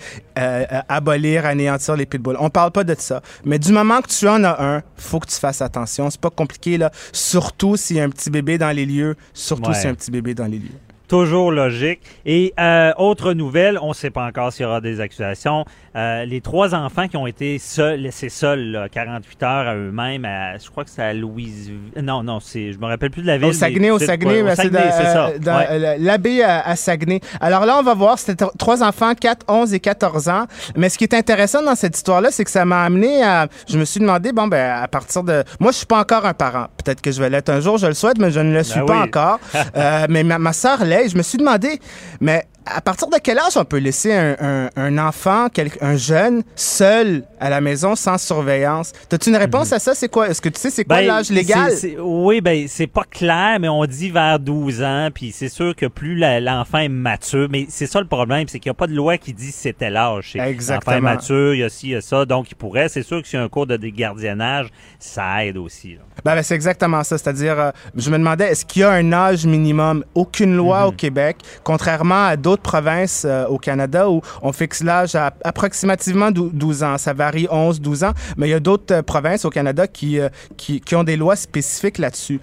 abolir, 0.89 1.45
anéantir 1.45 1.95
les 1.95 2.05
pitbulls. 2.05 2.37
On 2.39 2.49
parle 2.49 2.71
pas 2.71 2.83
de 2.83 2.93
ça. 3.05 3.21
Mais 3.45 3.59
du 3.59 3.71
moment 3.71 4.01
que 4.01 4.07
tu 4.09 4.27
en 4.27 4.43
as 4.43 4.61
un, 4.61 4.81
faut 4.97 5.19
que 5.19 5.27
tu 5.27 5.35
fasses 5.37 5.61
attention. 5.61 6.09
C'est 6.09 6.19
pas 6.19 6.29
compliqué, 6.29 6.77
là. 6.77 6.91
Surtout 7.13 7.77
s'il 7.77 7.97
y 7.97 7.99
a 7.99 8.03
un 8.03 8.09
petit 8.09 8.29
bébé 8.29 8.57
dans 8.57 8.71
les 8.75 8.85
lieux. 8.85 9.15
Surtout 9.33 9.69
Ouais. 9.69 9.75
s'il 9.75 9.85
y 9.85 9.87
a 9.87 9.91
un 9.91 9.95
petit 9.95 10.11
bébé 10.11 10.33
dans 10.33 10.45
les 10.45 10.59
lieux. 10.59 10.71
Toujours 11.07 11.51
logique. 11.51 11.99
Et 12.25 12.51
euh, 12.59 12.91
autre 12.97 13.33
nouvelle, 13.33 13.77
on 13.79 13.89
ne 13.89 13.93
sait 13.93 14.09
pas 14.09 14.25
encore 14.25 14.51
s'il 14.51 14.63
y 14.63 14.65
aura 14.65 14.81
des 14.81 14.99
accusations. 14.99 15.63
Euh, 15.95 16.25
les 16.25 16.41
trois 16.41 16.75
enfants 16.75 17.07
qui 17.07 17.15
ont 17.15 17.25
été 17.27 17.57
seuls, 17.57 18.01
laissés 18.01 18.29
seuls 18.29 18.71
là, 18.71 18.89
48 18.89 19.43
heures 19.43 19.67
à 19.67 19.75
eux-mêmes, 19.75 20.25
à- 20.25 20.57
je 20.57 20.69
crois 20.69 20.83
que 20.83 20.89
c'est 20.89 21.01
à 21.01 21.13
Louise. 21.13 21.71
Non, 22.01 22.21
non, 22.21 22.39
c'est, 22.41 22.73
je 22.73 22.79
me 22.79 22.85
rappelle 22.85 23.11
plus 23.11 23.21
de 23.21 23.27
la 23.27 23.37
ville. 23.37 23.47
Au 23.47 23.53
Saguenay, 23.53 23.91
au 23.91 23.99
Saguenay, 23.99 24.41
ouais, 24.41 24.55
c'est 24.55 24.73
euh, 24.75 25.27
Ouais. 25.37 25.67
euh, 25.71 25.95
l'abbé 25.99 26.43
à, 26.43 26.61
à 26.67 26.75
Saguenay. 26.75 27.21
Alors 27.39 27.65
là, 27.65 27.77
on 27.79 27.83
va 27.83 27.93
voir, 27.93 28.19
c'était 28.19 28.35
tro- 28.45 28.51
trois 28.57 28.83
enfants, 28.83 29.13
4, 29.13 29.45
11 29.47 29.73
et 29.73 29.79
14 29.79 30.27
ans. 30.27 30.45
Mais 30.75 30.89
ce 30.89 30.97
qui 30.97 31.05
est 31.05 31.13
intéressant 31.13 31.61
dans 31.63 31.75
cette 31.75 31.95
histoire-là, 31.95 32.29
c'est 32.31 32.43
que 32.43 32.51
ça 32.51 32.65
m'a 32.65 32.83
amené 32.83 33.23
à... 33.23 33.47
Je 33.69 33.77
me 33.77 33.85
suis 33.85 33.99
demandé, 34.01 34.31
bon, 34.33 34.47
ben, 34.47 34.81
à 34.81 34.87
partir 34.89 35.23
de... 35.23 35.43
Moi, 35.59 35.71
je 35.71 35.77
suis 35.77 35.85
pas 35.85 35.99
encore 35.99 36.25
un 36.25 36.33
parent. 36.33 36.65
Peut-être 36.83 37.01
que 37.01 37.11
je 37.11 37.21
vais 37.21 37.29
l'être 37.29 37.49
un 37.49 37.61
jour, 37.61 37.77
je 37.77 37.87
le 37.87 37.93
souhaite, 37.93 38.17
mais 38.19 38.31
je 38.31 38.39
ne 38.41 38.53
le 38.53 38.63
suis 38.63 38.79
Ben 38.81 38.85
pas 38.85 38.97
oui. 38.97 39.03
encore. 39.07 39.39
Euh, 39.77 40.05
mais 40.09 40.23
ma, 40.23 40.39
ma 40.39 40.53
soeur 40.53 40.83
l'est. 40.85 41.09
Je 41.09 41.17
me 41.17 41.21
suis 41.23 41.37
demandé, 41.37 41.79
mais 42.21 42.45
à 42.65 42.81
partir 42.81 43.07
de 43.09 43.17
quel 43.21 43.37
âge 43.37 43.55
on 43.57 43.65
peut 43.65 43.77
laisser 43.77 44.13
un, 44.13 44.35
un- 44.39 44.69
un 44.75 44.97
enfant, 44.97 45.47
quel- 45.53 45.71
un 45.81 45.95
jeune, 45.97 46.43
seul 46.55 47.23
à 47.39 47.49
la 47.49 47.61
maison 47.61 47.95
sans 47.95 48.17
surveillance? 48.17 48.91
As-tu 49.11 49.29
une 49.29 49.35
réponse 49.35 49.71
à 49.73 49.79
ça? 49.79 49.93
C'est 49.93 50.09
quoi? 50.09 50.29
Est-ce 50.29 50.41
que 50.41 50.49
tu 50.49 50.59
sais 50.59 50.69
c'est 50.69 50.83
quoi 50.83 50.97
Ben, 50.97 51.07
l'âge 51.07 51.29
légal? 51.29 51.71
oui, 51.99 52.41
ben 52.41 52.65
c'est 52.67 52.87
pas 52.87 53.03
clair, 53.03 53.57
mais 53.59 53.69
on 53.69 53.85
dit 53.85 54.09
vers 54.09 54.39
12 54.39 54.81
ans, 54.81 55.09
puis 55.13 55.31
c'est 55.31 55.49
sûr 55.49 55.75
que 55.75 55.85
plus 55.85 56.15
l'enfant 56.15 56.79
est 56.79 56.89
mature, 56.89 57.47
mais 57.51 57.67
c'est 57.69 57.87
ça 57.87 57.99
le 57.99 58.07
problème, 58.07 58.47
c'est 58.47 58.59
qu'il 58.59 58.69
n'y 58.69 58.75
a 58.75 58.79
pas 58.79 58.87
de 58.87 58.95
loi 58.95 59.17
qui 59.17 59.33
dit 59.33 59.51
c'est 59.51 59.73
tel 59.77 59.95
âge. 59.97 60.31
C'est- 60.33 60.39
Exactement. 60.39 60.95
L'enfant 60.95 60.97
est 60.97 61.13
mature, 61.15 61.53
il 61.53 61.59
y 61.59 61.63
a 61.63 61.69
ci, 61.69 61.87
il 61.87 61.91
y 61.91 61.95
a 61.95 62.01
ça, 62.01 62.25
donc 62.25 62.49
il 62.51 62.55
pourrait. 62.55 62.89
C'est 62.89 63.03
sûr 63.03 63.21
que 63.21 63.37
a 63.37 63.41
un 63.41 63.49
cours 63.49 63.67
de 63.67 63.75
gardiennage, 63.77 64.69
ça 64.99 65.45
aide 65.45 65.57
aussi. 65.57 65.97
Ben, 66.23 66.35
ben, 66.35 66.41
c'est 66.43 66.55
exactement 66.55 67.03
ça. 67.03 67.17
C'est-à-dire, 67.17 67.59
euh, 67.59 67.71
je 67.95 68.09
me 68.09 68.17
demandais, 68.17 68.45
est-ce 68.51 68.65
qu'il 68.65 68.81
y 68.81 68.85
a 68.85 68.91
un 68.91 69.11
âge 69.13 69.45
minimum? 69.45 70.03
Aucune 70.15 70.55
loi 70.55 70.87
au 70.87 70.91
Québec, 70.91 71.37
contrairement 71.63 72.25
à 72.27 72.37
d'autres 72.37 72.54
provinces 72.61 73.23
euh, 73.25 73.45
au 73.47 73.57
Canada 73.57 74.09
où 74.09 74.21
on 74.41 74.51
fixe 74.51 74.83
l'âge 74.83 75.15
à 75.15 75.33
approximativement 75.43 76.31
dou- 76.31 76.49
12 76.53 76.83
ans. 76.83 76.97
Ça 76.97 77.13
varie 77.13 77.47
11, 77.49 77.81
12 77.81 78.03
ans, 78.03 78.13
mais 78.37 78.47
il 78.47 78.51
y 78.51 78.53
a 78.53 78.59
d'autres 78.59 78.93
euh, 78.95 79.01
provinces 79.01 79.45
au 79.45 79.49
Canada 79.49 79.87
qui, 79.87 80.19
euh, 80.19 80.29
qui, 80.57 80.79
qui 80.81 80.95
ont 80.95 81.03
des 81.03 81.15
lois 81.17 81.35
spécifiques 81.35 81.97
là-dessus. 81.97 82.39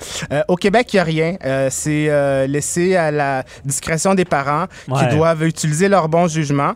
Au 0.49 0.57
Québec, 0.57 0.93
il 0.93 0.97
n'y 0.97 1.01
a 1.01 1.05
rien. 1.05 1.69
C'est 1.71 2.47
laissé 2.49 2.97
à 2.97 3.11
la 3.11 3.45
discrétion 3.65 4.15
des 4.15 4.25
parents 4.25 4.67
Ouais. 4.89 5.09
qui 5.09 5.17
doivent 5.17 5.45
utiliser 5.45 5.89
leur 5.89 6.09
bon 6.09 6.27
jugement. 6.29 6.73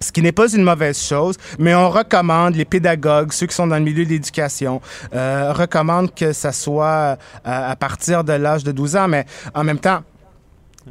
Ce 0.00 0.12
qui 0.12 0.20
n'est 0.20 0.32
pas 0.32 0.52
une 0.52 0.62
mauvaise 0.62 0.98
chose, 1.00 1.36
mais 1.58 1.74
on 1.74 1.88
recommande, 1.88 2.54
les 2.54 2.66
pédagogues, 2.66 3.32
ceux 3.32 3.46
qui 3.46 3.54
sont 3.54 3.66
dans 3.66 3.76
le 3.76 3.82
milieu 3.82 4.04
de 4.04 4.10
l'éducation, 4.10 4.80
euh, 5.14 5.52
recommandent 5.54 6.14
que 6.14 6.32
ça 6.34 6.52
soit 6.52 7.16
à, 7.44 7.70
à 7.70 7.76
partir 7.76 8.22
de 8.22 8.34
l'âge 8.34 8.62
de 8.62 8.72
12 8.72 8.96
ans. 8.96 9.08
Mais 9.08 9.24
en 9.54 9.64
même 9.64 9.78
temps, 9.78 10.00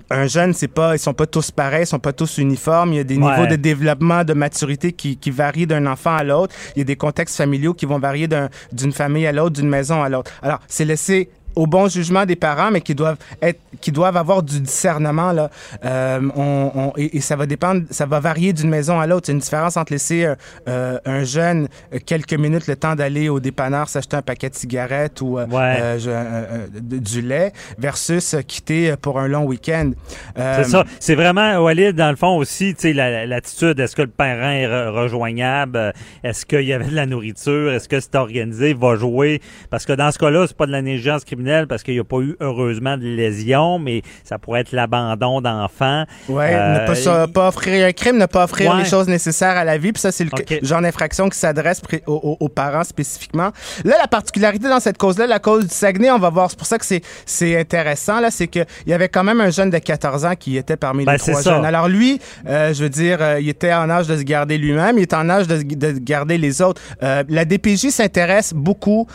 un 0.09 0.27
jeune, 0.27 0.53
c'est 0.53 0.67
pas, 0.67 0.95
ils 0.95 0.99
sont 0.99 1.13
pas 1.13 1.25
tous 1.25 1.51
pareils, 1.51 1.83
ils 1.83 1.87
sont 1.87 1.99
pas 1.99 2.13
tous 2.13 2.37
uniformes. 2.37 2.93
Il 2.93 2.97
y 2.97 2.99
a 2.99 3.03
des 3.03 3.17
Ouais. 3.17 3.31
niveaux 3.31 3.47
de 3.47 3.55
développement, 3.55 4.23
de 4.23 4.33
maturité 4.33 4.91
qui, 4.91 5.17
qui 5.17 5.31
varient 5.31 5.67
d'un 5.67 5.85
enfant 5.87 6.15
à 6.15 6.23
l'autre. 6.23 6.53
Il 6.75 6.79
y 6.79 6.81
a 6.81 6.85
des 6.85 6.95
contextes 6.95 7.37
familiaux 7.37 7.73
qui 7.73 7.85
vont 7.85 7.99
varier 7.99 8.27
d'un- 8.27 8.49
d'une 8.71 8.91
famille 8.91 9.25
à 9.25 9.31
l'autre, 9.31 9.55
d'une 9.55 9.69
maison 9.69 10.03
à 10.03 10.09
l'autre. 10.09 10.31
Alors, 10.41 10.59
c'est 10.67 10.85
laissé 10.85 11.29
au 11.55 11.67
bon 11.67 11.87
jugement 11.87 12.25
des 12.25 12.35
parents, 12.35 12.71
mais 12.71 12.81
qui 12.81 12.95
doivent 12.95 13.17
être, 13.41 13.59
qui 13.81 13.91
doivent 13.91 14.17
avoir 14.17 14.43
du 14.43 14.59
discernement 14.61 15.31
là. 15.31 15.49
Euh, 15.83 16.19
on, 16.35 16.71
on- 16.75 16.93
et, 16.97 17.17
et 17.17 17.21
ça 17.21 17.35
va 17.35 17.45
dépendre, 17.45 17.83
ça 17.91 18.05
va 18.05 18.19
varier 18.19 18.53
d'une 18.53 18.69
maison 18.69 18.99
à 18.99 19.07
l'autre. 19.07 19.27
Il 19.27 19.31
y 19.31 19.33
a 19.33 19.35
une 19.35 19.39
différence 19.41 19.77
entre 19.77 19.93
laisser 19.93 20.25
euh, 20.25 20.35
euh, 20.67 20.97
un 21.05 21.23
jeune 21.23 21.67
quelques 22.05 22.33
minutes 22.33 22.67
le 22.67 22.75
temps 22.75 22.95
d'aller 22.95 23.29
au 23.29 23.39
dépanneur 23.39 23.89
s'acheter 23.89 24.17
un 24.17 24.21
paquet 24.21 24.49
de 24.49 24.55
cigarettes 24.55 25.21
ou 25.21 25.37
Ouais. 25.37 25.77
euh, 25.79 26.67
du 26.81 27.21
lait 27.21 27.51
versus 27.77 28.35
quitter 28.47 28.95
pour 29.01 29.19
un 29.19 29.27
long 29.27 29.43
week-end. 29.45 29.91
C'est 30.35 30.63
ça. 30.65 30.83
C'est 30.99 31.15
vraiment, 31.15 31.57
Walid, 31.59 31.95
dans 31.95 32.09
le 32.09 32.15
fond 32.15 32.37
aussi, 32.37 32.73
tu 32.75 32.81
sais, 32.81 32.93
la- 32.93 33.25
l'attitude. 33.25 33.79
Est-ce 33.79 33.95
que 33.95 34.01
le 34.01 34.07
parent 34.07 34.49
est 34.51 34.67
re- 34.67 34.89
rejoignable? 34.89 35.93
Est-ce 36.23 36.45
qu'il 36.45 36.61
y 36.61 36.73
avait 36.73 36.85
de 36.89 36.95
la 36.95 37.05
nourriture? 37.05 37.71
Est-ce 37.71 37.87
que 37.89 37.99
c'est 37.99 38.15
organisé? 38.15 38.73
Va 38.73 38.95
jouer? 38.95 39.41
Parce 39.69 39.85
que 39.85 39.93
dans 39.93 40.11
ce 40.11 40.17
cas-là, 40.19 40.45
c'est 40.47 40.57
pas 40.57 40.65
de 40.65 40.71
la 40.71 40.81
négligence 40.81 41.23
criminelle, 41.23 41.44
criminel 41.45 41.67
parce 41.67 41.83
qu'il 41.83 41.93
n'y 41.93 41.99
a 41.99 42.03
pas 42.03 42.19
eu 42.19 42.35
heureusement 42.39 42.97
de 42.97 43.03
lésions, 43.03 43.79
mais 43.79 44.01
ça 44.23 44.37
pourrait 44.39 44.61
être 44.61 44.71
l'abandon 44.71 45.41
d'enfants. 45.41 46.05
Ouais, 46.27 46.51
Euh, 46.55 46.81
ne 46.81 46.87
pas, 46.87 46.95
ça- 46.95 47.27
pas 47.27 47.47
offrir 47.49 47.85
un 47.85 47.91
crime, 47.91 48.17
ne 48.17 48.25
pas 48.25 48.43
offrir 48.45 48.71
Ouais. 48.71 48.79
les 48.83 48.85
choses 48.89 49.07
nécessaires 49.07 49.55
à 49.57 49.63
la 49.63 49.77
vie. 49.77 49.91
Puis 49.91 50.01
ça, 50.01 50.11
c'est 50.11 50.23
le 50.23 50.29
genre 50.63 50.81
d'infraction 50.81 51.29
qui 51.29 51.37
s'adresse 51.37 51.81
aux, 52.07 52.13
aux- 52.13 52.37
aux 52.39 52.49
parents 52.49 52.83
spécifiquement. 52.83 53.51
Là, 53.83 53.95
la 54.01 54.07
particularité 54.07 54.67
dans 54.69 54.79
cette 54.79 54.97
cause-là, 54.97 55.27
la 55.27 55.39
cause 55.39 55.67
du 55.67 55.73
Saguenay, 55.73 56.11
on 56.11 56.19
va 56.19 56.29
voir. 56.29 56.49
C'est 56.49 56.57
pour 56.57 56.67
ça 56.67 56.77
que 56.77 56.85
c'est 57.25 57.59
intéressant 57.59 58.19
là, 58.19 58.31
c'est 58.31 58.47
que 58.47 58.59
il 58.85 58.89
y 58.89 58.93
avait 58.93 59.09
quand 59.09 59.23
même 59.23 59.41
un 59.41 59.49
jeune 59.49 59.69
de 59.69 59.77
14 59.77 60.25
ans 60.25 60.35
qui 60.37 60.57
était 60.57 60.77
parmi 60.77 61.05
Ben, 61.05 61.13
les 61.13 61.17
trois 61.19 61.41
jeunes. 61.41 61.65
Alors 61.65 61.87
lui, 61.87 62.19
euh, 62.47 62.73
je 62.73 62.83
veux 62.83 62.89
dire, 62.89 63.17
euh, 63.21 63.39
il 63.39 63.49
était 63.49 63.73
en 63.73 63.89
âge 63.89 64.07
de 64.07 64.17
se 64.17 64.23
garder 64.23 64.57
lui-même, 64.57 64.97
il 64.97 65.03
était 65.03 65.15
en 65.15 65.29
âge 65.29 65.47
de, 65.47 65.61
de 65.61 65.91
garder 65.99 66.37
les 66.37 66.61
autres. 66.61 66.81
La 67.01 67.45
DPJ 67.45 67.89
s'intéresse 67.89 68.53
beaucoup 68.53 69.07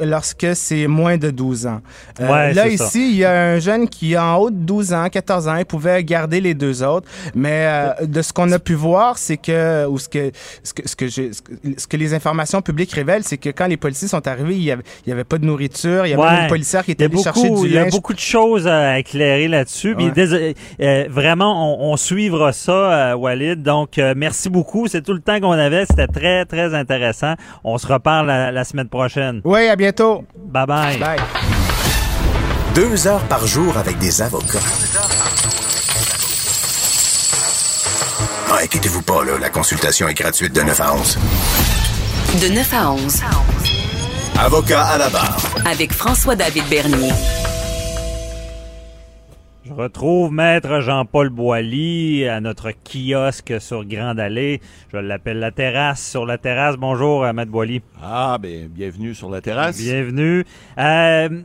lorsque 0.00 0.46
c'est 0.54 0.86
moins 0.86 1.16
de 1.16 1.30
12 1.30 1.57
ans. 1.66 1.80
Euh, 2.20 2.28
Ouais, 2.28 2.52
là 2.54 2.62
ça. 2.64 2.68
ici, 2.68 3.10
il 3.12 3.16
y 3.16 3.24
a 3.24 3.32
un 3.32 3.58
jeune 3.58 3.88
qui 3.88 4.14
a 4.16 4.24
en 4.24 4.36
haut 4.36 4.50
de 4.50 4.56
12 4.56 4.92
ans, 4.92 5.08
14 5.10 5.48
ans, 5.48 5.56
il 5.56 5.64
pouvait 5.64 6.02
garder 6.04 6.40
les 6.40 6.54
deux 6.54 6.82
autres, 6.82 7.08
mais 7.34 7.64
euh, 7.66 8.06
de 8.06 8.22
ce 8.22 8.32
qu'on 8.32 8.50
a 8.52 8.58
pu 8.58 8.74
voir, 8.74 9.18
c'est 9.18 9.36
que 9.36 9.86
ou 9.86 9.98
ce 9.98 10.08
que 10.08 10.30
ce 10.62 10.72
que 10.74 10.88
ce 10.88 10.96
que, 10.96 11.08
ce 11.10 11.96
les 11.96 12.14
informations 12.14 12.62
publiques 12.62 12.92
révèlent, 12.92 13.24
c'est 13.24 13.38
que 13.38 13.50
quand 13.50 13.66
les 13.66 13.76
policiers 13.76 14.08
sont 14.08 14.26
arrivés, 14.28 14.54
il 14.56 14.62
y 14.62 14.70
avait, 15.12 15.24
pas 15.24 15.38
de 15.38 15.44
nourriture, 15.44 16.06
il 16.06 16.10
y 16.10 16.12
avait 16.14 16.22
Ouais. 16.22 16.42
une 16.42 16.48
policière 16.48 16.84
qui 16.84 16.92
était 16.92 17.04
allée 17.06 17.22
chercher 17.22 17.50
du 17.50 17.66
il 17.66 17.72
y 17.72 17.78
a 17.78 17.86
beaucoup 17.86 18.14
de 18.14 18.18
choses 18.20 18.66
à 18.68 18.98
éclairer 18.98 19.48
là-dessus. 19.48 19.94
Ouais. 19.94 20.54
euh, 20.80 21.04
vraiment, 21.10 21.74
on, 21.88 21.92
on 21.92 21.96
suivra 21.96 22.52
ça, 22.52 23.16
Walid. 23.16 23.62
Donc, 23.62 23.98
merci 24.16 24.48
beaucoup. 24.48 24.86
C'est 24.86 25.02
tout 25.02 25.12
le 25.12 25.20
temps 25.20 25.40
qu'on 25.40 25.52
avait. 25.52 25.86
C'était 25.86 26.06
très, 26.06 26.44
très 26.44 26.74
intéressant. 26.74 27.34
On 27.64 27.78
se 27.78 27.86
reparle 27.86 28.26
la, 28.26 28.52
la 28.52 28.64
semaine 28.64 28.88
prochaine. 28.88 29.40
Oui, 29.44 29.66
à 29.68 29.76
bientôt. 29.76 30.24
Bye 30.46 30.66
bye. 30.66 30.98
Bye. 30.98 31.18
Deux 32.78 33.08
heures 33.08 33.26
par 33.26 33.44
jour 33.44 33.76
avec 33.76 33.98
des 33.98 34.22
avocats. 34.22 34.60
Ah, 38.48 38.58
inquiétez-vous 38.62 39.02
pas, 39.02 39.24
là, 39.24 39.36
la 39.36 39.50
consultation 39.50 40.06
est 40.06 40.14
gratuite 40.14 40.54
de 40.54 40.60
9 40.60 40.80
à 40.80 40.94
11. 40.94 41.18
De 42.40 42.54
9 42.54 42.74
à 42.74 42.92
11. 42.92 43.22
Avocat 44.38 44.84
à 44.84 44.96
la 44.96 45.08
barre. 45.08 45.40
Avec 45.68 45.92
François-David 45.92 46.62
Bernier. 46.70 47.10
Je 49.64 49.72
retrouve 49.72 50.30
Maître 50.30 50.78
Jean-Paul 50.78 51.30
Boilly 51.30 52.28
à 52.28 52.40
notre 52.40 52.70
kiosque 52.70 53.60
sur 53.60 53.86
Grande 53.86 54.20
Allée. 54.20 54.60
Je 54.92 54.98
l'appelle 54.98 55.40
la 55.40 55.50
terrasse. 55.50 56.08
Sur 56.08 56.26
la 56.26 56.38
terrasse, 56.38 56.76
bonjour, 56.76 57.24
euh, 57.24 57.32
Maître 57.32 57.50
Boilly. 57.50 57.82
Ah, 58.00 58.38
ben, 58.40 58.68
bienvenue 58.68 59.16
sur 59.16 59.30
la 59.30 59.40
terrasse. 59.40 59.78
Bienvenue. 59.78 60.44
Euh, 60.78 61.42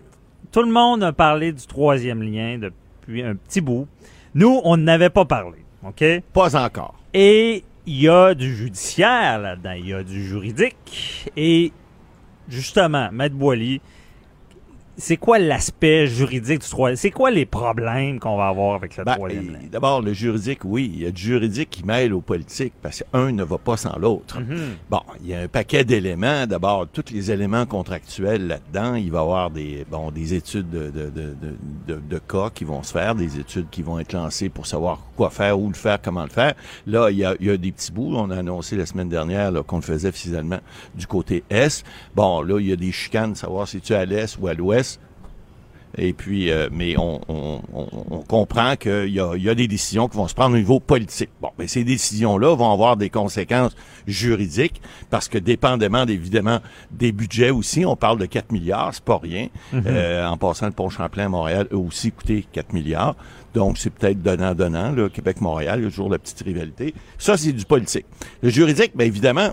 tout 0.53 0.61
le 0.61 0.71
monde 0.71 1.03
a 1.03 1.11
parlé 1.11 1.51
du 1.51 1.65
troisième 1.65 2.21
lien 2.21 2.59
depuis 2.59 3.23
un 3.23 3.35
petit 3.35 3.59
bout. 3.59 3.87
Nous, 4.35 4.61
on 4.63 4.77
n'avait 4.77 5.09
pas 5.09 5.25
parlé, 5.25 5.57
OK? 5.83 6.03
Pas 6.31 6.55
encore. 6.55 6.93
Et 7.11 7.63
il 7.87 8.01
y 8.01 8.07
a 8.07 8.35
du 8.35 8.55
judiciaire 8.55 9.39
là-dedans, 9.39 9.71
il 9.71 9.87
y 9.87 9.93
a 9.93 10.03
du 10.03 10.23
juridique. 10.23 11.27
Et 11.35 11.71
justement, 12.47 13.09
Maître 13.11 13.35
Boily, 13.35 13.81
c'est 14.97 15.17
quoi 15.17 15.39
l'aspect 15.39 16.05
juridique 16.07 16.61
du 16.61 16.69
troisième? 16.69 16.97
C'est 16.97 17.11
quoi 17.11 17.31
les 17.31 17.45
problèmes 17.45 18.19
qu'on 18.19 18.37
va 18.37 18.47
avoir 18.47 18.75
avec 18.75 18.95
le 18.95 19.03
Ben, 19.03 19.15
troisième? 19.15 19.57
D'abord, 19.71 20.01
le 20.01 20.13
juridique, 20.13 20.59
oui. 20.63 20.91
Il 20.93 21.01
y 21.01 21.05
a 21.07 21.11
du 21.11 21.21
juridique 21.21 21.69
qui 21.71 21.83
mêle 21.83 22.13
au 22.13 22.21
politique 22.21 22.73
parce 22.81 23.03
qu'un 23.11 23.31
ne 23.31 23.43
va 23.43 23.57
pas 23.57 23.75
sans 23.75 23.97
l'autre. 23.97 24.39
Mhm. 24.39 24.75
Bon, 24.89 25.01
il 25.21 25.29
y 25.29 25.33
a 25.33 25.41
un 25.41 25.47
paquet 25.47 25.83
d'éléments. 25.83 26.45
D'abord, 26.45 26.87
tous 26.87 27.11
les 27.11 27.31
éléments 27.31 27.65
contractuels 27.65 28.47
là-dedans. 28.47 28.95
Il 28.95 29.11
va 29.11 29.19
y 29.19 29.21
avoir 29.21 29.49
des, 29.49 29.85
bon, 29.89 30.11
des 30.11 30.35
études 30.35 30.69
de, 30.69 30.91
de, 30.91 31.09
de, 31.09 31.99
de, 31.99 32.19
cas 32.19 32.51
qui 32.53 32.63
vont 32.63 32.83
se 32.83 32.91
faire, 32.91 33.15
des 33.15 33.39
études 33.39 33.69
qui 33.71 33.81
vont 33.81 33.99
être 33.99 34.13
lancées 34.13 34.49
pour 34.49 34.67
savoir 34.67 34.99
quoi 35.15 35.29
faire, 35.31 35.59
où 35.59 35.67
le 35.67 35.73
faire, 35.73 35.99
comment 36.01 36.23
le 36.23 36.29
faire. 36.29 36.53
Là, 36.85 37.09
il 37.09 37.17
y 37.17 37.25
a, 37.25 37.35
il 37.39 37.47
y 37.47 37.49
a 37.49 37.57
des 37.57 37.71
petits 37.71 37.91
bouts. 37.91 38.13
On 38.15 38.29
a 38.29 38.37
annoncé 38.37 38.75
la 38.75 38.85
semaine 38.85 39.09
dernière 39.09 39.51
qu'on 39.65 39.77
le 39.77 39.81
faisait 39.81 40.11
finalement 40.11 40.59
du 40.93 41.07
côté 41.07 41.43
Est. 41.49 41.83
Bon, 42.15 42.41
là, 42.41 42.59
il 42.59 42.67
y 42.67 42.73
a 42.73 42.75
des 42.75 42.91
chicanes, 42.91 43.33
savoir 43.35 43.67
si 43.67 43.81
tu 43.81 43.93
es 43.93 43.95
à 43.95 44.05
l'Est 44.05 44.37
ou 44.39 44.47
à 44.47 44.53
l'Ouest. 44.53 44.92
Et 45.97 46.13
puis, 46.13 46.49
euh, 46.49 46.69
mais 46.71 46.97
on, 46.97 47.21
on, 47.27 47.61
on, 47.73 47.87
on 48.09 48.19
comprend 48.21 48.75
qu'il 48.75 49.09
y 49.09 49.19
a, 49.19 49.35
y 49.35 49.49
a 49.49 49.55
des 49.55 49.67
décisions 49.67 50.07
qui 50.07 50.17
vont 50.17 50.27
se 50.27 50.33
prendre 50.33 50.55
au 50.55 50.57
niveau 50.57 50.79
politique. 50.79 51.29
Bon, 51.39 51.49
mais 51.59 51.67
ces 51.67 51.83
décisions-là 51.83 52.55
vont 52.55 52.71
avoir 52.71 52.97
des 52.97 53.09
conséquences 53.09 53.75
juridiques 54.07 54.81
parce 55.09 55.27
que 55.27 55.37
dépendamment 55.37 56.05
évidemment 56.05 56.59
des 56.91 57.11
budgets 57.11 57.51
aussi, 57.51 57.85
on 57.85 57.95
parle 57.95 58.17
de 58.17 58.25
4 58.25 58.51
milliards, 58.51 58.93
c'est 58.93 59.03
pas 59.03 59.19
rien. 59.21 59.47
Euh, 59.73 60.25
en 60.25 60.37
passant 60.37 60.65
le 60.65 60.71
pont 60.71 60.89
Champlain 60.89 61.25
à 61.25 61.29
Montréal 61.29 61.67
a 61.71 61.75
aussi 61.75 62.11
coûté 62.11 62.45
4 62.51 62.73
milliards. 62.73 63.15
Donc, 63.53 63.77
c'est 63.77 63.91
peut-être 63.91 64.21
donnant-donnant, 64.21 64.95
Québec-Montréal, 65.09 65.79
il 65.79 65.83
y 65.83 65.87
a 65.87 65.89
toujours 65.89 66.09
la 66.09 66.17
petite 66.17 66.41
rivalité. 66.41 66.95
Ça, 67.19 67.37
c'est 67.37 67.53
du 67.53 67.65
politique. 67.65 68.05
Le 68.41 68.49
juridique, 68.49 68.93
bien 68.95 69.05
évidemment, 69.05 69.49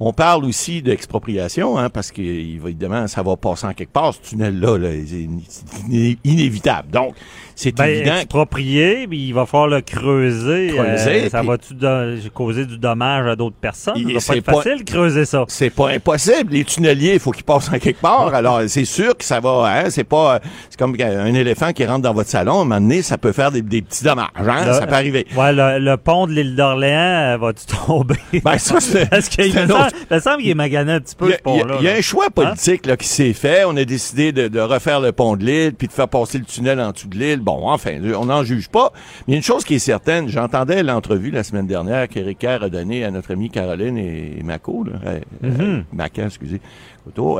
on 0.00 0.12
parle 0.12 0.44
aussi 0.44 0.82
d'expropriation, 0.82 1.78
hein, 1.78 1.90
parce 1.90 2.10
que 2.10 2.20
évidemment, 2.22 3.06
ça 3.06 3.22
va 3.22 3.36
passer 3.36 3.66
en 3.66 3.74
quelque 3.74 3.92
part, 3.92 4.14
ce 4.14 4.20
tunnel-là, 4.30 4.78
là, 4.78 4.88
c'est 5.06 5.28
c'est 5.48 5.82
iné- 5.88 6.18
inévitable. 6.24 6.90
Donc, 6.90 7.14
c'est 7.62 7.76
Ben, 7.76 7.84
évident. 7.86 8.16
exproprié, 8.16 9.06
puis 9.08 9.18
il 9.28 9.32
va 9.32 9.46
falloir 9.46 9.68
le 9.68 9.80
creuser. 9.80 10.72
Creuser, 10.74 11.24
Euh, 11.24 11.28
ça 11.28 11.38
puis- 11.40 11.48
va-tu 11.48 12.30
causer 12.30 12.66
du 12.66 12.78
dommage 12.78 13.26
à 13.26 13.36
d'autres 13.36 13.56
personnes? 13.56 13.94
Il- 13.96 14.06
Ça 14.08 14.12
va 14.12 14.20
c'est 14.20 14.40
pas 14.42 14.52
être 14.52 14.62
facile 14.62 14.84
de 14.84 14.90
creuser 14.90 15.24
ça. 15.24 15.44
C'est 15.48 15.70
pas 15.70 15.90
impossible. 15.90 16.52
Les 16.52 16.64
tunneliers, 16.64 17.14
il 17.14 17.20
faut 17.20 17.30
qu'ils 17.30 17.44
passent 17.44 17.68
en 17.72 17.78
quelque 17.78 18.00
part. 18.00 18.34
Alors, 18.34 18.60
c'est 18.66 18.84
sûr 18.84 19.16
que 19.16 19.24
ça 19.24 19.40
va, 19.40 19.64
hein, 19.84 19.90
c'est 19.90 20.04
pas, 20.04 20.40
c'est 20.68 20.78
comme 20.78 20.96
un 21.00 21.34
éléphant 21.34 21.72
qui 21.72 21.84
rentre 21.84 22.02
dans 22.02 22.14
votre 22.14 22.28
salon, 22.30 22.58
à 22.58 22.62
un 22.62 22.64
moment 22.64 22.80
donné, 22.80 23.02
ça 23.02 23.18
peut 23.18 23.32
faire 23.32 23.50
des, 23.52 23.62
des 23.62 23.82
petits 23.82 24.04
dommages, 24.04 24.28
hein, 24.38 24.64
Là, 24.66 24.72
ça 24.74 24.86
peut 24.86 24.94
arriver. 24.94 25.26
Ouais, 25.36 25.52
le, 25.52 25.78
le 25.78 25.96
pont 25.96 26.26
de 26.26 26.32
l'île 26.32 26.56
d'Orléans 26.56 27.34
euh, 27.34 27.36
va-tu 27.38 27.66
tomber? 27.86 28.16
Ben, 28.44 28.58
ça, 28.58 28.76
c'est, 28.80 29.08
Parce 29.08 29.28
qu'il 29.28 29.54
me 29.54 29.64
autre- 29.64 29.90
me 30.10 30.18
semble 30.20 30.38
qu'il 30.42 30.50
est 30.50 30.54
magané 30.54 30.92
un 30.92 31.00
petit 31.00 31.14
peu, 31.14 31.26
Il 31.26 31.30
y, 31.30 31.32
a, 31.34 31.36
ce 31.36 31.42
pont-là. 31.42 31.74
il 31.80 31.84
y 31.84 31.88
a 31.88 31.92
un 31.94 32.00
choix 32.00 32.30
politique 32.30 32.86
là, 32.86 32.96
qui 32.96 33.08
s'est 33.08 33.32
fait. 33.32 33.64
On 33.66 33.76
a 33.76 33.84
décidé 33.84 34.32
de, 34.32 34.48
de 34.48 34.60
refaire 34.60 35.00
le 35.00 35.12
pont 35.12 35.36
de 35.36 35.44
l'île, 35.44 35.74
puis 35.74 35.88
de 35.88 35.92
faire 35.92 36.08
passer 36.08 36.38
le 36.38 36.44
tunnel 36.44 36.80
en 36.80 36.90
dessous 36.92 37.08
de 37.08 37.18
l'île. 37.18 37.40
Bon, 37.40 37.51
enfin, 37.60 38.00
on 38.16 38.26
n'en 38.26 38.44
juge 38.44 38.68
pas. 38.68 38.92
Mais 39.28 39.36
une 39.36 39.42
chose 39.42 39.64
qui 39.64 39.74
est 39.74 39.78
certaine, 39.78 40.28
j'entendais 40.28 40.82
l'entrevue 40.82 41.30
la 41.30 41.42
semaine 41.42 41.66
dernière 41.66 42.08
qu'Éric 42.08 42.38
Kerr 42.38 42.62
a 42.62 42.68
donnée 42.68 43.04
à 43.04 43.10
notre 43.10 43.32
amie 43.32 43.50
Caroline 43.50 43.98
et, 43.98 44.42
Mako, 44.42 44.84
là, 44.84 44.92
euh, 45.06 45.20
euh, 45.44 45.82
Macan, 45.92 46.26
excusez, 46.26 46.60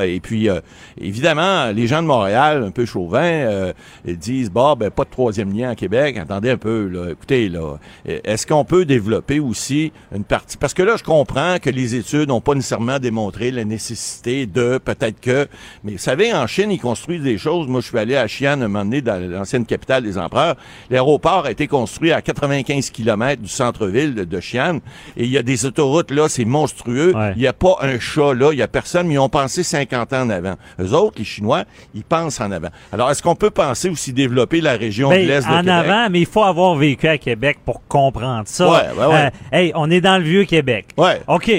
Et 0.02 0.20
puis, 0.20 0.48
euh, 0.48 0.60
évidemment, 1.00 1.70
les 1.72 1.86
gens 1.86 2.02
de 2.02 2.06
Montréal, 2.06 2.64
un 2.64 2.70
peu 2.70 2.84
chauvins, 2.84 3.20
euh, 3.22 3.72
ils 4.04 4.18
disent, 4.18 4.50
bah, 4.50 4.74
ben, 4.76 4.90
pas 4.90 5.04
de 5.04 5.10
troisième 5.10 5.56
lien 5.56 5.70
à 5.70 5.74
Québec. 5.74 6.16
Attendez 6.18 6.50
un 6.50 6.56
peu, 6.56 6.88
là. 6.88 7.10
Écoutez, 7.10 7.48
là, 7.48 7.78
est-ce 8.04 8.46
qu'on 8.46 8.64
peut 8.64 8.84
développer 8.84 9.40
aussi 9.40 9.92
une 10.14 10.24
partie? 10.24 10.56
Parce 10.56 10.74
que 10.74 10.82
là, 10.82 10.96
je 10.96 11.04
comprends 11.04 11.58
que 11.60 11.70
les 11.70 11.94
études 11.94 12.28
n'ont 12.28 12.40
pas 12.40 12.54
nécessairement 12.54 12.98
démontré 12.98 13.50
la 13.50 13.64
nécessité 13.64 14.46
de, 14.46 14.78
peut-être 14.78 15.20
que, 15.20 15.46
mais 15.84 15.92
vous 15.92 15.98
savez, 15.98 16.32
en 16.32 16.46
Chine, 16.46 16.70
ils 16.70 16.80
construisent 16.80 17.22
des 17.22 17.38
choses. 17.38 17.68
Moi, 17.68 17.80
je 17.80 17.86
suis 17.86 17.98
allé 17.98 18.16
à 18.16 18.26
Xi'an 18.26 18.60
un 18.60 18.68
moment 18.68 18.84
donné, 18.84 19.00
dans 19.00 19.20
l'ancienne 19.20 19.64
capitale 19.64 20.02
des 20.02 20.18
empereurs. 20.18 20.56
L'aéroport 20.90 21.46
a 21.46 21.50
été 21.50 21.66
construit 21.68 22.12
à 22.12 22.20
95 22.20 22.90
km 22.90 23.40
du 23.40 23.48
centre-ville 23.48 24.14
de, 24.14 24.24
de 24.24 24.38
Xi'an. 24.38 24.78
Et 25.16 25.24
il 25.24 25.30
y 25.30 25.38
a 25.38 25.42
des 25.42 25.66
autoroutes, 25.66 26.10
là, 26.10 26.28
c'est 26.28 26.44
monstrueux. 26.44 27.14
Ouais. 27.14 27.32
Il 27.36 27.40
n'y 27.40 27.46
a 27.46 27.52
pas 27.52 27.76
un 27.80 27.98
chat, 27.98 28.34
là. 28.34 28.52
Il 28.52 28.58
y 28.58 28.62
a 28.62 28.68
personne, 28.68 29.06
mais 29.06 29.14
ils 29.14 29.18
ont 29.18 29.28
pensé 29.28 29.51
50 29.60 30.12
ans 30.14 30.22
en 30.22 30.30
avant. 30.30 30.54
Eux 30.80 30.92
autres, 30.94 31.16
les 31.18 31.24
Chinois, 31.24 31.64
ils 31.94 32.04
pensent 32.04 32.40
en 32.40 32.50
avant. 32.50 32.68
Alors, 32.92 33.10
est-ce 33.10 33.22
qu'on 33.22 33.34
peut 33.34 33.50
penser 33.50 33.90
aussi 33.90 34.12
développer 34.14 34.60
la 34.62 34.72
région 34.72 35.10
Ben, 35.10 35.22
de 35.22 35.28
l'Est 35.28 35.46
de 35.46 35.52
en 35.52 35.58
Québec? 35.60 35.74
avant, 35.74 36.08
mais 36.10 36.20
il 36.20 36.26
faut 36.26 36.44
avoir 36.44 36.74
vécu 36.76 37.06
à 37.08 37.18
Québec 37.18 37.58
pour 37.64 37.86
comprendre 37.86 38.44
ça. 38.46 38.68
Ouais, 38.70 38.98
ouais, 38.98 39.06
ouais. 39.06 39.26
Euh, 39.26 39.30
hey, 39.58 39.72
on 39.74 39.90
est 39.90 40.00
dans 40.00 40.16
le 40.16 40.24
vieux 40.24 40.44
Québec. 40.44 40.86
Ouais. 40.96 41.20
OK, 41.26 41.50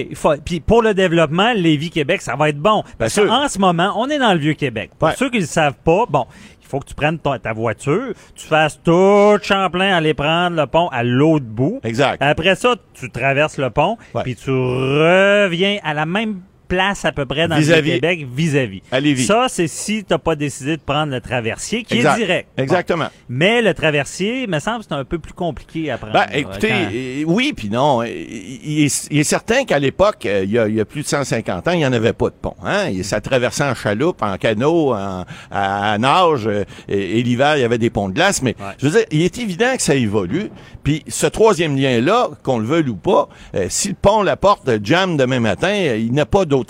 puis 0.44 0.60
pour 0.60 0.82
le 0.82 0.94
développement, 0.96 1.54
Lévis-Québec, 1.54 2.22
ça 2.22 2.36
va 2.36 2.50
être 2.50 2.58
bon. 2.60 2.84
Parce 2.98 3.16
qu'en 3.20 3.48
ce 3.48 3.60
moment, 3.60 3.94
on 3.98 4.10
est 4.10 4.18
dans 4.20 4.34
le 4.34 4.40
vieux 4.40 4.54
Québec. 4.54 4.92
Pour 4.98 5.10
Ouais. 5.10 5.16
ceux 5.18 5.30
qui 5.30 5.38
ne 5.38 5.42
le 5.42 5.48
savent 5.48 5.76
pas, 5.84 6.06
bon, 6.10 6.26
il 6.62 6.68
faut 6.68 6.80
que 6.80 6.86
tu 6.88 6.96
prennes 6.96 7.20
ta 7.20 7.54
voiture, 7.54 8.14
tu 8.36 8.48
fasses 8.48 8.80
tout 8.84 9.38
Champlain, 9.44 9.96
aller 9.96 10.14
prendre 10.16 10.56
le 10.56 10.66
pont 10.66 10.88
à 10.88 11.04
l'autre 11.04 11.46
bout. 11.46 11.80
Exact. 11.84 12.18
Après 12.22 12.56
ça, 12.56 12.76
tu 12.94 13.12
traverses 13.12 13.58
le 13.58 13.70
pont, 13.70 13.98
Ouais. 14.16 14.24
puis 14.24 14.36
tu 14.36 14.50
reviens 14.50 15.78
à 15.84 15.94
la 15.94 16.06
même 16.06 16.40
place 16.74 17.06
à 17.06 17.12
peu 17.12 17.26
près 17.26 17.48
dans 17.48 17.56
le 17.56 17.62
Vis-à-vis. 17.62 17.82
vieux 17.84 17.94
Québec 18.00 18.26
vis-à-vis. 18.34 18.82
Ça, 19.26 19.46
c'est 19.50 19.68
si 19.68 20.04
tu 20.04 20.12
n'as 20.14 20.18
pas 20.18 20.36
décidé 20.36 20.76
de 20.78 20.82
prendre 20.82 21.12
le 21.12 21.22
traversier, 21.22 21.84
qui 21.84 21.96
Exact. 21.96 22.16
est 22.16 22.26
direct. 22.26 22.50
Bon. 22.58 22.64
Exactement. 22.64 23.08
Mais 23.30 23.62
le 23.62 23.74
traversier, 23.74 24.48
me 24.48 24.60
semble, 24.60 24.84
c'est 24.88 24.94
un 24.96 25.04
peu 25.06 25.20
plus 25.20 25.34
compliqué 25.34 25.92
à 25.92 25.98
prendre. 25.98 26.14
Ben, 26.14 26.26
là, 26.32 26.38
écoutez, 26.38 26.70
quand- 26.70 26.90
euh, 26.94 27.24
oui, 27.28 27.54
puis 27.56 27.70
non. 27.70 28.02
Euh, 28.02 28.08
Il 28.08 28.86
est, 28.86 29.08
il 29.12 29.20
est 29.20 29.24
certain 29.24 29.66
qu'à 29.66 29.78
l'époque, 29.80 30.26
euh, 30.26 30.42
il 30.46 30.52
y, 30.52 30.58
a, 30.60 30.68
il 30.68 30.76
y 30.76 30.80
a 30.82 30.86
plus 30.86 31.02
de 31.02 31.08
150 31.08 31.68
ans, 31.68 31.72
il 31.72 31.78
n'y 31.80 31.86
en 31.86 31.94
avait 31.94 32.14
pas 32.14 32.30
de 32.30 32.36
pont. 32.42 32.56
Hein? 32.64 32.90
Il- 32.92 33.04
Ça 33.04 33.20
traversait 33.22 33.64
en 33.66 33.76
chaloupe, 33.76 34.22
en 34.24 34.38
canot, 34.38 34.94
en, 34.94 35.26
à, 35.52 35.92
à 35.94 35.98
nage, 35.98 36.48
euh, 36.48 36.64
et, 36.88 37.20
et 37.20 37.24
l'hiver, 37.24 37.58
il 37.58 37.62
y 37.62 37.64
avait 37.64 37.78
des 37.78 37.90
ponts 37.90 38.08
de 38.10 38.14
glace. 38.14 38.42
Mais 38.42 38.56
Ouais. 38.60 38.66
je 38.80 38.88
veux 38.88 38.92
dire, 38.98 39.06
il 39.12 39.22
est 39.22 39.38
évident 39.38 39.76
que 39.76 39.82
ça 39.82 39.94
évolue. 39.96 40.50
Puis 40.84 41.04
ce 41.08 41.28
troisième 41.28 41.76
lien-là, 41.78 42.30
qu'on 42.44 42.60
le 42.60 42.66
veuille 42.66 42.90
ou 42.90 42.96
pas, 42.96 43.28
euh, 43.56 43.68
si 43.70 43.90
le 43.90 43.96
pont, 43.96 44.22
la 44.24 44.36
porte, 44.38 44.70
jam 44.84 45.18
demain 45.18 45.40
matin, 45.40 45.68
euh, 45.74 45.98
il 45.98 46.14
n'a 46.14 46.26
pas 46.26 46.46
d'autre 46.46 46.63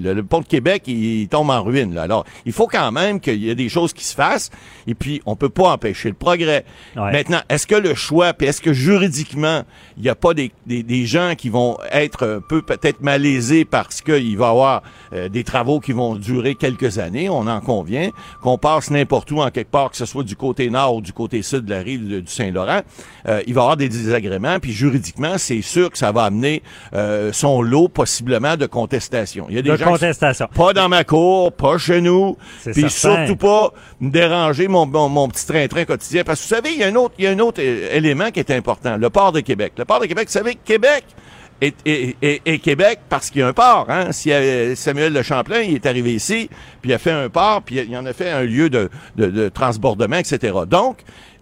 là. 0.00 0.14
Le 0.14 0.22
pont 0.22 0.40
de 0.40 0.46
Québec, 0.46 0.84
il, 0.86 1.22
il 1.22 1.28
tombe 1.28 1.50
en 1.50 1.62
ruine. 1.62 1.94
Là. 1.94 2.02
Alors, 2.02 2.24
il 2.46 2.52
faut 2.52 2.66
quand 2.66 2.90
même 2.92 3.20
qu'il 3.20 3.42
y 3.42 3.50
ait 3.50 3.54
des 3.54 3.68
choses 3.68 3.92
qui 3.92 4.04
se 4.04 4.14
fassent. 4.14 4.50
Et 4.86 4.94
puis, 4.94 5.20
on 5.26 5.36
peut 5.36 5.48
pas 5.48 5.72
empêcher 5.72 6.08
le 6.08 6.14
progrès. 6.14 6.64
Ouais. 6.96 7.12
Maintenant, 7.12 7.40
est-ce 7.48 7.66
que 7.66 7.74
le 7.74 7.94
choix, 7.94 8.32
puis 8.32 8.46
est-ce 8.46 8.60
que 8.60 8.72
juridiquement, 8.72 9.62
il 9.96 10.02
n'y 10.02 10.08
a 10.08 10.14
pas 10.14 10.34
des, 10.34 10.50
des, 10.66 10.82
des 10.82 11.06
gens 11.06 11.34
qui 11.36 11.48
vont 11.48 11.78
être 11.92 12.26
un 12.26 12.40
peu 12.40 12.62
peut-être 12.62 13.00
malaisés 13.00 13.64
parce 13.64 14.00
qu'il 14.00 14.36
va 14.36 14.46
y 14.46 14.50
avoir 14.50 14.82
euh, 15.12 15.28
des 15.28 15.44
travaux 15.44 15.80
qui 15.80 15.92
vont 15.92 16.14
durer 16.16 16.54
quelques 16.54 16.98
années, 16.98 17.28
on 17.28 17.46
en 17.46 17.60
convient, 17.60 18.10
qu'on 18.42 18.58
passe 18.58 18.90
n'importe 18.90 19.30
où 19.32 19.40
en 19.40 19.50
quelque 19.50 19.70
part, 19.70 19.90
que 19.90 19.96
ce 19.96 20.06
soit 20.06 20.24
du 20.24 20.36
côté 20.36 20.70
nord 20.70 20.96
ou 20.96 21.00
du 21.00 21.12
côté 21.12 21.42
sud 21.42 21.64
de 21.64 21.70
la 21.70 21.80
rive 21.80 22.08
de- 22.08 22.20
du 22.20 22.30
Saint-Laurent, 22.32 22.80
euh, 23.28 23.42
il 23.46 23.54
va 23.54 23.60
y 23.60 23.62
avoir 23.62 23.76
des 23.76 23.88
désagréments, 23.88 24.58
puis 24.60 24.72
juridiquement, 24.72 25.38
c'est 25.38 25.62
sûr 25.62 25.90
que 25.90 25.98
ça 25.98 26.12
va 26.12 26.24
amener 26.24 26.62
euh, 26.94 27.32
son 27.32 27.62
lot 27.62 27.88
possiblement 27.88 28.56
de 28.56 28.66
contestation. 28.66 28.97
Il 29.48 29.56
y 29.56 29.58
a 29.58 29.62
des 29.62 29.70
De 29.70 29.76
gens 29.76 29.84
qui- 29.86 29.90
contestation. 29.92 30.46
pas 30.54 30.72
dans 30.72 30.88
ma 30.88 31.04
cour, 31.04 31.52
pas 31.52 31.78
chez 31.78 32.00
nous, 32.00 32.36
puis 32.72 32.90
surtout 32.90 33.36
pas 33.36 33.72
me 34.00 34.10
déranger 34.10 34.68
mon, 34.68 34.86
mon, 34.86 35.08
mon 35.08 35.28
petit 35.28 35.46
train-train 35.46 35.84
quotidien. 35.84 36.24
Parce 36.24 36.40
que 36.40 36.48
vous 36.48 36.54
savez, 36.54 36.72
il 36.72 36.78
y 36.78 36.84
a 36.84 36.86
un 36.88 36.94
autre, 36.94 37.14
il 37.18 37.24
y 37.24 37.26
a 37.26 37.30
un 37.30 37.38
autre 37.38 37.60
euh, 37.62 37.88
élément 37.96 38.30
qui 38.30 38.40
est 38.40 38.50
important, 38.50 38.96
le 38.96 39.10
port 39.10 39.32
de 39.32 39.40
Québec. 39.40 39.72
Le 39.78 39.84
port 39.84 40.00
de 40.00 40.06
Québec, 40.06 40.26
vous 40.28 40.32
savez, 40.32 40.54
Québec 40.56 41.04
est, 41.60 41.74
est- 41.86 42.16
est- 42.22 42.40
est 42.46 42.58
Québec 42.58 43.00
parce 43.08 43.30
qu'il 43.30 43.40
y 43.40 43.42
a 43.42 43.48
un 43.48 43.52
port. 43.52 43.86
Hein? 43.88 44.12
Si 44.12 44.32
euh, 44.32 44.74
Samuel 44.76 45.12
de 45.12 45.22
Champlain, 45.22 45.60
il 45.60 45.74
est 45.74 45.86
arrivé 45.86 46.12
ici, 46.14 46.48
puis 46.80 46.90
il 46.90 46.94
a 46.94 46.98
fait 46.98 47.10
un 47.10 47.28
port, 47.28 47.62
puis 47.62 47.76
il 47.88 47.96
en 47.96 48.06
a 48.06 48.12
fait 48.12 48.30
un 48.30 48.42
lieu 48.42 48.70
de, 48.70 48.90
de, 49.16 49.26
de 49.26 49.48
transbordement, 49.48 50.16
etc. 50.16 50.54
Donc, 50.68 50.98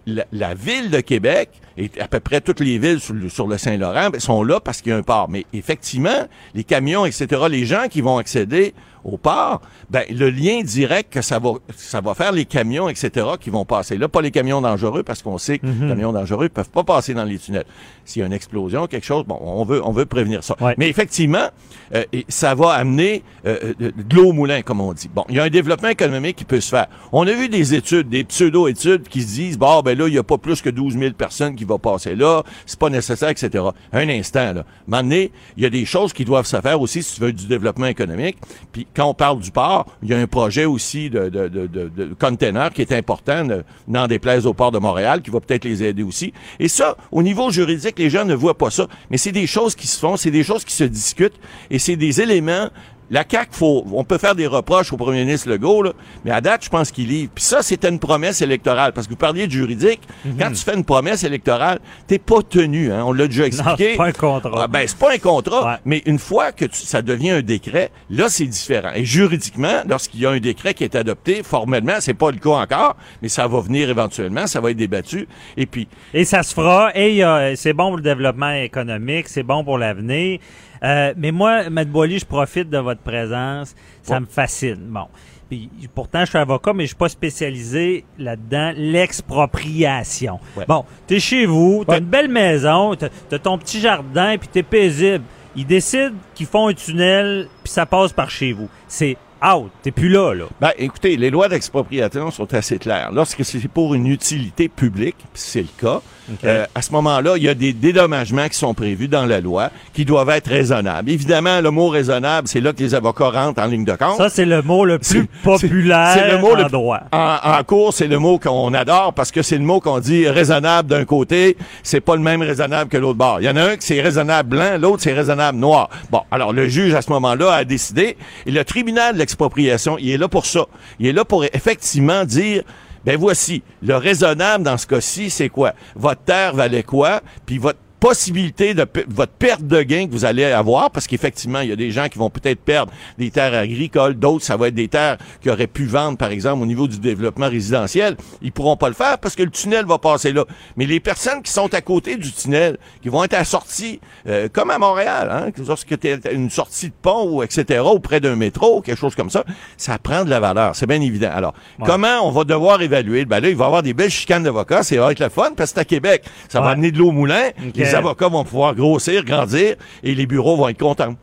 la, 0.07 0.53
ville 0.53 0.89
de 0.89 1.01
Québec 1.01 1.49
et 1.77 1.91
à 1.99 2.07
peu 2.07 2.19
près 2.19 2.41
toutes 2.41 2.59
les 2.59 2.77
villes 2.79 2.99
sur 2.99 3.13
le, 3.13 3.29
sur 3.29 3.47
le 3.47 3.57
Saint-Laurent 3.57 4.09
ben, 4.09 4.19
sont 4.19 4.43
là 4.43 4.59
parce 4.59 4.81
qu'il 4.81 4.91
y 4.91 4.93
a 4.93 4.97
un 4.97 5.03
port. 5.03 5.29
Mais 5.29 5.45
effectivement, 5.53 6.27
les 6.55 6.63
camions, 6.63 7.05
etc., 7.05 7.27
les 7.49 7.65
gens 7.65 7.87
qui 7.89 8.01
vont 8.01 8.17
accéder 8.17 8.73
au 9.07 9.17
port, 9.17 9.61
ben, 9.89 10.03
le 10.09 10.29
lien 10.29 10.61
direct 10.61 11.13
que 11.13 11.21
ça 11.21 11.39
va, 11.39 11.53
ça 11.75 12.01
va 12.01 12.13
faire 12.13 12.31
les 12.31 12.45
camions, 12.45 12.89
etc., 12.89 13.25
qui 13.39 13.49
vont 13.49 13.65
passer 13.65 13.97
là. 13.97 14.07
Pas 14.07 14.21
les 14.21 14.31
camions 14.31 14.61
dangereux, 14.61 15.03
parce 15.03 15.21
qu'on 15.21 15.37
sait 15.37 15.59
que 15.59 15.65
les 15.65 15.87
camions 15.87 16.11
dangereux 16.11 16.49
peuvent 16.49 16.69
pas 16.69 16.83
passer 16.83 17.13
dans 17.13 17.23
les 17.23 17.39
tunnels. 17.39 17.65
S'il 18.05 18.19
y 18.21 18.23
a 18.23 18.25
une 18.25 18.33
explosion, 18.33 18.87
quelque 18.87 19.05
chose, 19.05 19.25
bon, 19.25 19.39
on 19.41 19.63
veut, 19.63 19.81
on 19.83 19.91
veut 19.91 20.05
prévenir 20.05 20.43
ça. 20.43 20.55
Ouais. 20.59 20.75
Mais 20.77 20.89
effectivement, 20.89 21.47
euh, 21.95 22.03
ça 22.27 22.53
va 22.53 22.71
amener 22.71 23.23
euh, 23.45 23.73
de, 23.79 23.93
de 23.95 24.15
l'eau 24.15 24.29
au 24.29 24.33
moulin, 24.33 24.61
comme 24.61 24.81
on 24.81 24.93
dit. 24.93 25.09
Bon, 25.13 25.23
il 25.29 25.35
y 25.35 25.39
a 25.39 25.43
un 25.43 25.49
développement 25.49 25.89
économique 25.89 26.35
qui 26.35 26.45
peut 26.45 26.59
se 26.59 26.69
faire. 26.69 26.87
On 27.11 27.25
a 27.27 27.31
vu 27.31 27.49
des 27.49 27.73
études, 27.73 28.09
des 28.09 28.23
pseudo-études 28.23 29.07
qui 29.07 29.21
se 29.21 29.33
disent, 29.33 29.57
bon, 29.57 29.81
ben 29.81 29.97
là, 29.97 30.07
il 30.07 30.13
y 30.13 30.17
a 30.17 30.23
pas 30.23 30.37
plus 30.37 30.61
que 30.61 30.69
12 30.69 30.97
000 30.97 31.13
personnes 31.13 31.55
qui 31.55 31.63
vont 31.63 31.79
passer 31.79 32.15
là, 32.15 32.43
c'est 32.65 32.79
pas 32.79 32.89
nécessaire, 32.89 33.29
etc. 33.29 33.63
Un 33.93 34.09
instant, 34.09 34.53
là. 34.53 34.65
Maintenant, 34.87 35.25
il 35.57 35.63
y 35.63 35.65
a 35.65 35.69
des 35.69 35.85
choses 35.85 36.13
qui 36.13 36.25
doivent 36.25 36.45
se 36.45 36.59
faire 36.59 36.81
aussi 36.81 37.03
si 37.03 37.15
tu 37.15 37.21
veux 37.21 37.33
du 37.33 37.47
développement 37.47 37.85
économique. 37.85 38.37
Puis 38.71 38.87
quand 38.97 39.05
on 39.05 39.13
parle 39.13 39.39
du 39.39 39.51
port, 39.51 39.85
il 40.01 40.09
y 40.09 40.13
a 40.15 40.17
un 40.17 40.25
projet 40.25 40.65
aussi 40.65 41.11
de, 41.11 41.29
de, 41.29 42.13
container 42.19 42.73
qui 42.73 42.81
est 42.81 42.91
important, 42.91 43.45
de- 43.45 43.63
n'en 43.87 44.07
déplaise 44.07 44.47
au 44.47 44.55
port 44.55 44.71
de 44.71 44.79
Montréal, 44.79 45.21
qui 45.21 45.29
va 45.29 45.39
peut-être 45.39 45.65
les 45.65 45.83
aider 45.83 46.01
aussi. 46.01 46.33
Et 46.59 46.67
ça, 46.67 46.97
au 47.11 47.21
niveau 47.21 47.51
juridique, 47.51 47.99
les 47.99 48.09
gens 48.09 48.25
ne 48.25 48.33
voient 48.33 48.57
pas 48.57 48.71
ça. 48.71 48.87
Mais 49.11 49.17
c'est 49.17 49.31
des 49.31 49.45
choses 49.45 49.75
qui 49.75 49.85
se 49.85 49.99
font, 49.99 50.17
c'est 50.17 50.31
des 50.31 50.43
choses 50.43 50.65
qui 50.65 50.73
se 50.73 50.83
discutent, 50.83 51.39
et 51.69 51.77
c'est 51.77 51.95
des 51.95 52.21
éléments 52.21 52.69
la 53.09 53.23
CAQ, 53.29 53.49
faut, 53.51 53.85
on 53.93 54.03
peut 54.03 54.17
faire 54.17 54.35
des 54.35 54.47
reproches 54.47 54.91
au 54.91 54.97
premier 54.97 55.23
ministre 55.23 55.49
Legault, 55.49 55.81
là, 55.83 55.91
mais 56.25 56.31
à 56.31 56.41
date, 56.41 56.65
je 56.65 56.69
pense 56.69 56.91
qu'il 56.91 57.07
livre. 57.07 57.31
Puis 57.33 57.43
ça, 57.43 57.61
c'était 57.61 57.89
une 57.89 57.99
promesse 57.99 58.41
électorale. 58.41 58.91
Parce 58.93 59.07
que 59.07 59.11
vous 59.13 59.17
parliez 59.17 59.47
de 59.47 59.51
juridique. 59.51 60.01
Quand 60.39 60.49
tu 60.49 60.63
fais 60.63 60.75
une 60.75 60.83
promesse 60.83 61.23
électorale, 61.23 61.79
t'es 62.07 62.19
pas 62.19 62.41
tenu. 62.41 62.91
Hein, 62.91 63.03
on 63.05 63.13
l'a 63.13 63.27
déjà 63.27 63.45
expliqué. 63.45 63.91
c'est 63.91 63.97
pas 63.97 64.07
un 64.07 64.11
contrat. 64.11 64.61
Ah, 64.63 64.67
ben, 64.67 64.83
c'est 64.87 64.97
pas 64.97 65.13
un 65.13 65.17
contrat. 65.17 65.65
Ouais. 65.73 65.77
Mais 65.85 66.01
une 66.05 66.19
fois 66.19 66.51
que 66.51 66.65
tu- 66.65 66.81
ça 66.85 67.01
devient 67.01 67.31
un 67.31 67.41
décret, 67.41 67.91
là, 68.09 68.27
c'est 68.29 68.45
différent. 68.45 68.91
Et 68.95 69.05
juridiquement, 69.05 69.81
lorsqu'il 69.87 70.19
y 70.21 70.25
a 70.25 70.31
un 70.31 70.39
décret 70.39 70.73
qui 70.73 70.83
est 70.83 70.95
adopté, 70.95 71.43
formellement, 71.43 71.95
c'est 71.99 72.13
pas 72.13 72.31
le 72.31 72.37
cas 72.37 72.49
encore, 72.49 72.95
mais 73.21 73.29
ça 73.29 73.47
va 73.47 73.59
venir 73.61 73.89
éventuellement, 73.89 74.47
ça 74.47 74.59
va 74.61 74.71
être 74.71 74.77
débattu. 74.77 75.27
Et 75.55 75.65
puis, 75.65 75.87
Et 76.13 76.25
ça 76.25 76.43
se 76.43 76.53
fera. 76.53 76.91
Et 76.95 77.23
a- 77.23 77.55
c'est 77.55 77.73
bon 77.73 77.87
pour 77.87 77.97
le 77.97 78.03
développement 78.03 78.51
économique, 78.51 79.27
c'est 79.29 79.43
bon 79.43 79.63
pour 79.63 79.77
l'avenir. 79.77 80.39
Euh, 80.83 81.13
mais 81.17 81.31
moi, 81.31 81.63
M. 81.65 81.83
Boily, 81.85 82.19
je 82.19 82.25
profite 82.25 82.69
de 82.69 82.77
votre 82.77 83.01
présence. 83.01 83.75
Ça 84.03 84.15
Ouais. 84.15 84.19
me 84.21 84.25
fascine. 84.25 84.77
Bon. 84.87 85.05
Puis, 85.49 85.69
pourtant, 85.95 86.21
je 86.25 86.29
suis 86.29 86.37
avocat, 86.37 86.73
mais 86.73 86.83
je 86.83 86.87
suis 86.87 86.95
pas 86.97 87.07
spécialisé 87.09 88.03
là-dedans. 88.17 88.73
L'expropriation. 88.75 90.39
Ouais. 90.55 90.65
Bon, 90.67 90.85
t'es 91.05 91.19
chez 91.19 91.45
vous, 91.45 91.83
t'as 91.85 91.93
Ouais. 91.93 91.99
une 91.99 92.05
belle 92.05 92.27
maison, 92.29 92.95
t'as 92.95 93.07
as 93.31 93.39
ton 93.39 93.57
petit 93.57 93.79
jardin, 93.79 94.37
puis 94.37 94.47
t'es 94.47 94.63
paisible. 94.63 95.23
Ils 95.55 95.65
décident 95.65 96.13
qu'ils 96.35 96.45
font 96.45 96.67
un 96.67 96.73
tunnel, 96.73 97.47
puis 97.63 97.71
ça 97.71 97.85
passe 97.85 98.13
par 98.13 98.29
chez 98.29 98.53
vous. 98.53 98.69
C'est 98.87 99.17
out. 99.43 99.71
T'es 99.81 99.91
plus 99.91 100.09
là, 100.09 100.33
là. 100.33 100.45
Ben, 100.59 100.71
écoutez, 100.77 101.15
les 101.17 101.29
lois 101.29 101.47
d'expropriation 101.47 102.29
sont 102.31 102.53
assez 102.53 102.77
claires. 102.77 103.11
Lorsque 103.11 103.43
c'est 103.45 103.67
pour 103.67 103.93
une 103.95 104.07
utilité 104.07 104.67
publique, 104.69 105.15
puis 105.17 105.41
c'est 105.41 105.61
le 105.61 105.67
cas, 105.79 106.01
euh, 106.43 106.65
à 106.75 106.81
ce 106.81 106.91
moment-là, 106.91 107.35
il 107.37 107.43
y 107.43 107.49
a 107.49 107.53
des 107.53 107.73
dédommagements 107.73 108.47
qui 108.49 108.57
sont 108.57 108.73
prévus 108.73 109.07
dans 109.07 109.25
la 109.25 109.39
loi 109.39 109.69
qui 109.93 110.05
doivent 110.05 110.29
être 110.29 110.47
raisonnables. 110.49 111.09
Évidemment, 111.09 111.61
le 111.61 111.71
mot 111.71 111.89
raisonnable, 111.89 112.47
c'est 112.47 112.59
là 112.61 112.73
que 112.73 112.79
les 112.79 112.93
avocats 112.95 113.29
rentrent 113.29 113.61
en 113.61 113.67
ligne 113.67 113.85
de 113.85 113.95
compte. 113.95 114.17
Ça, 114.17 114.29
c'est 114.29 114.45
le 114.45 114.61
mot 114.61 114.85
le 114.85 114.99
plus 114.99 115.25
populaire 115.43 116.11
c'est 116.13 116.31
le 116.31 116.39
mot 116.39 116.53
en 116.53 116.55
le- 116.63 116.69
droit. 116.69 116.99
En, 117.11 117.37
en 117.43 117.63
cours, 117.63 117.93
c'est 117.93 118.07
le 118.07 118.19
mot 118.19 118.39
qu'on 118.39 118.73
adore 118.73 119.13
parce 119.13 119.31
que 119.31 119.41
c'est 119.41 119.57
le 119.57 119.63
mot 119.63 119.79
qu'on 119.79 119.99
dit 119.99 120.27
raisonnable 120.27 120.89
d'un 120.89 121.05
côté, 121.05 121.57
c'est 121.83 122.01
pas 122.01 122.15
le 122.15 122.21
même 122.21 122.41
raisonnable 122.41 122.89
que 122.89 122.97
l'autre 122.97 123.17
bord. 123.17 123.39
Il 123.41 123.45
y 123.45 123.49
en 123.49 123.55
a 123.55 123.63
un 123.63 123.75
qui 123.77 123.85
c'est 123.87 124.01
raisonnable 124.01 124.49
blanc, 124.49 124.77
l'autre 124.79 125.01
c'est 125.03 125.13
raisonnable 125.13 125.57
noir. 125.57 125.89
Bon, 126.11 126.21
alors 126.31 126.53
le 126.53 126.67
juge 126.67 126.93
à 126.93 127.01
ce 127.01 127.09
moment-là 127.11 127.51
a 127.53 127.63
décidé 127.63 128.17
et 128.45 128.51
le 128.51 128.63
tribunal 128.65 129.13
de 129.13 129.19
l'expropriation, 129.19 129.97
il 129.99 130.09
est 130.11 130.17
là 130.17 130.27
pour 130.27 130.45
ça. 130.45 130.65
Il 130.99 131.07
est 131.07 131.13
là 131.13 131.23
pour 131.25 131.43
effectivement 131.45 132.25
dire 132.25 132.63
ben 133.07 133.15
voici, 133.15 133.63
le 133.81 133.95
raisonnable 133.95 134.65
dans 134.65 134.77
ce 134.77 134.85
cas-ci, 134.85 135.29
c'est 135.29 135.47
quoi? 135.47 135.71
Votre 135.95 136.23
terre 136.23 136.53
valait 136.53 136.83
quoi? 136.83 137.21
Puis 137.45 137.57
votre 137.57 137.79
possibilité 137.99 138.73
de 138.73 138.85
votre 139.07 139.31
perte 139.31 139.63
de 139.63 139.81
gain 139.81 140.07
que 140.07 140.11
vous 140.11 140.25
allez 140.25 140.43
avoir, 140.43 140.91
parce 140.91 141.07
qu'effectivement, 141.07 141.61
il 141.61 141.69
y 141.69 141.71
a 141.71 141.75
des 141.75 141.91
gens 141.91 142.07
qui 142.09 142.17
vont 142.19 142.29
peut-être 142.29 142.59
perdre 142.59 142.91
des 143.17 143.31
terres 143.31 143.53
agricoles, 143.53 144.15
d'autres, 144.15 144.45
ça 144.45 144.57
va 144.57 144.67
être 144.67 144.75
des 144.75 144.87
terres 144.87 145.17
qui 145.41 145.49
auraient 145.49 145.67
pu 145.67 145.85
vendre, 145.85 146.17
par 146.17 146.31
exemple, 146.31 146.61
au 146.61 146.65
niveau 146.65 146.87
du 146.87 146.99
développement 146.99 147.49
résidentiel. 147.49 148.15
Ils 148.41 148.51
pourront 148.51 148.77
pas 148.77 148.89
le 148.89 148.95
faire 148.95 149.17
parce 149.17 149.35
que 149.35 149.43
le 149.43 149.49
tunnel 149.49 149.85
va 149.85 149.97
passer 149.97 150.31
là. 150.31 150.45
Mais 150.75 150.85
les 150.85 150.99
personnes 150.99 151.41
qui 151.41 151.51
sont 151.51 151.73
à 151.73 151.81
côté 151.81 152.17
du 152.17 152.31
tunnel, 152.31 152.77
qui 153.01 153.09
vont 153.09 153.23
être 153.23 153.45
sortie, 153.45 153.99
euh, 154.27 154.47
comme 154.51 154.69
à 154.69 154.77
Montréal, 154.77 155.29
hein, 155.31 155.51
que 155.51 155.61
lorsque 155.61 155.99
tu 155.99 156.07
une 156.31 156.49
sortie 156.49 156.87
de 156.87 156.93
pont 157.01 157.29
ou 157.29 157.43
etc., 157.43 157.83
ou 157.93 157.99
près 157.99 158.19
d'un 158.19 158.35
métro, 158.35 158.81
quelque 158.81 158.99
chose 158.99 159.15
comme 159.15 159.29
ça, 159.29 159.43
ça 159.77 159.97
prend 159.97 160.23
de 160.23 160.29
la 160.29 160.39
valeur. 160.39 160.75
C'est 160.75 160.87
bien 160.87 161.01
évident. 161.01 161.31
Alors, 161.33 161.53
comment 161.85 162.21
on 162.23 162.31
va 162.31 162.43
devoir 162.43 162.81
évaluer? 162.81 163.25
Ben 163.25 163.39
là, 163.39 163.49
il 163.49 163.55
va 163.55 163.65
y 163.65 163.67
avoir 163.67 163.83
des 163.83 163.93
belles 163.93 164.09
chicanes 164.09 164.43
d'avocats, 164.43 164.83
c'est 164.83 164.97
va 164.97 165.11
être 165.11 165.19
le 165.19 165.29
fun 165.29 165.51
parce 165.55 165.71
que 165.71 165.75
c'est 165.75 165.81
à 165.81 165.85
Québec. 165.85 166.23
Ça 166.49 166.61
va 166.61 166.69
amener 166.69 166.91
de 166.91 166.97
l'eau 166.97 167.09
au 167.09 167.11
moulin. 167.11 167.49
Les 167.87 167.95
avocats 167.95 168.27
vont 168.29 168.43
pouvoir 168.43 168.75
grossir, 168.75 169.23
grandir 169.25 169.75
et 170.03 170.15
les 170.15 170.25
bureaux 170.25 170.55
vont 170.57 170.67
être 170.69 170.79
contents. 170.79 171.15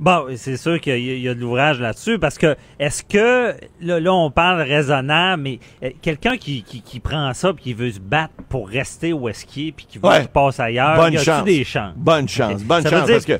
Bon, 0.00 0.24
c'est 0.36 0.56
sûr 0.56 0.80
qu'il 0.80 0.98
y, 0.98 1.10
a- 1.10 1.16
y 1.16 1.28
a 1.28 1.34
de 1.34 1.40
l'ouvrage 1.40 1.78
là-dessus 1.78 2.18
parce 2.18 2.36
que 2.36 2.56
est-ce 2.80 3.04
que 3.04 3.54
là, 3.80 4.00
là, 4.00 4.12
on 4.12 4.30
parle 4.32 4.60
raisonnable, 4.62 5.42
mais 5.42 5.58
euh, 5.84 5.90
quelqu'un 6.00 6.36
qui, 6.36 6.62
qui, 6.64 6.82
qui 6.82 6.98
prend 6.98 7.32
ça 7.34 7.52
puis 7.52 7.62
qui 7.62 7.74
veut 7.74 7.92
se 7.92 8.00
battre 8.00 8.34
pour 8.48 8.68
rester 8.68 9.12
où 9.12 9.28
est-ce 9.28 9.46
qu'il 9.46 9.68
est 9.68 9.72
puis 9.72 9.86
qui 9.88 9.98
veut 9.98 10.08
Ouais. 10.08 10.20
qu'il 10.20 10.28
passe 10.28 10.58
ailleurs, 10.58 10.96
Bonne 10.96 11.12
y 11.12 11.16
a-tu 11.16 11.24
chance. 11.26 11.44
des 11.44 11.62
chances? 11.62 11.94
Bonne 11.96 12.28
chance, 12.28 12.64
bonne 12.64 12.82
Ça 12.82 12.90
veut 12.90 12.96
chance 12.96 13.06
dire 13.06 13.14
parce 13.14 13.26
que 13.26 13.38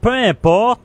Peu 0.00 0.12
importe 0.12 0.80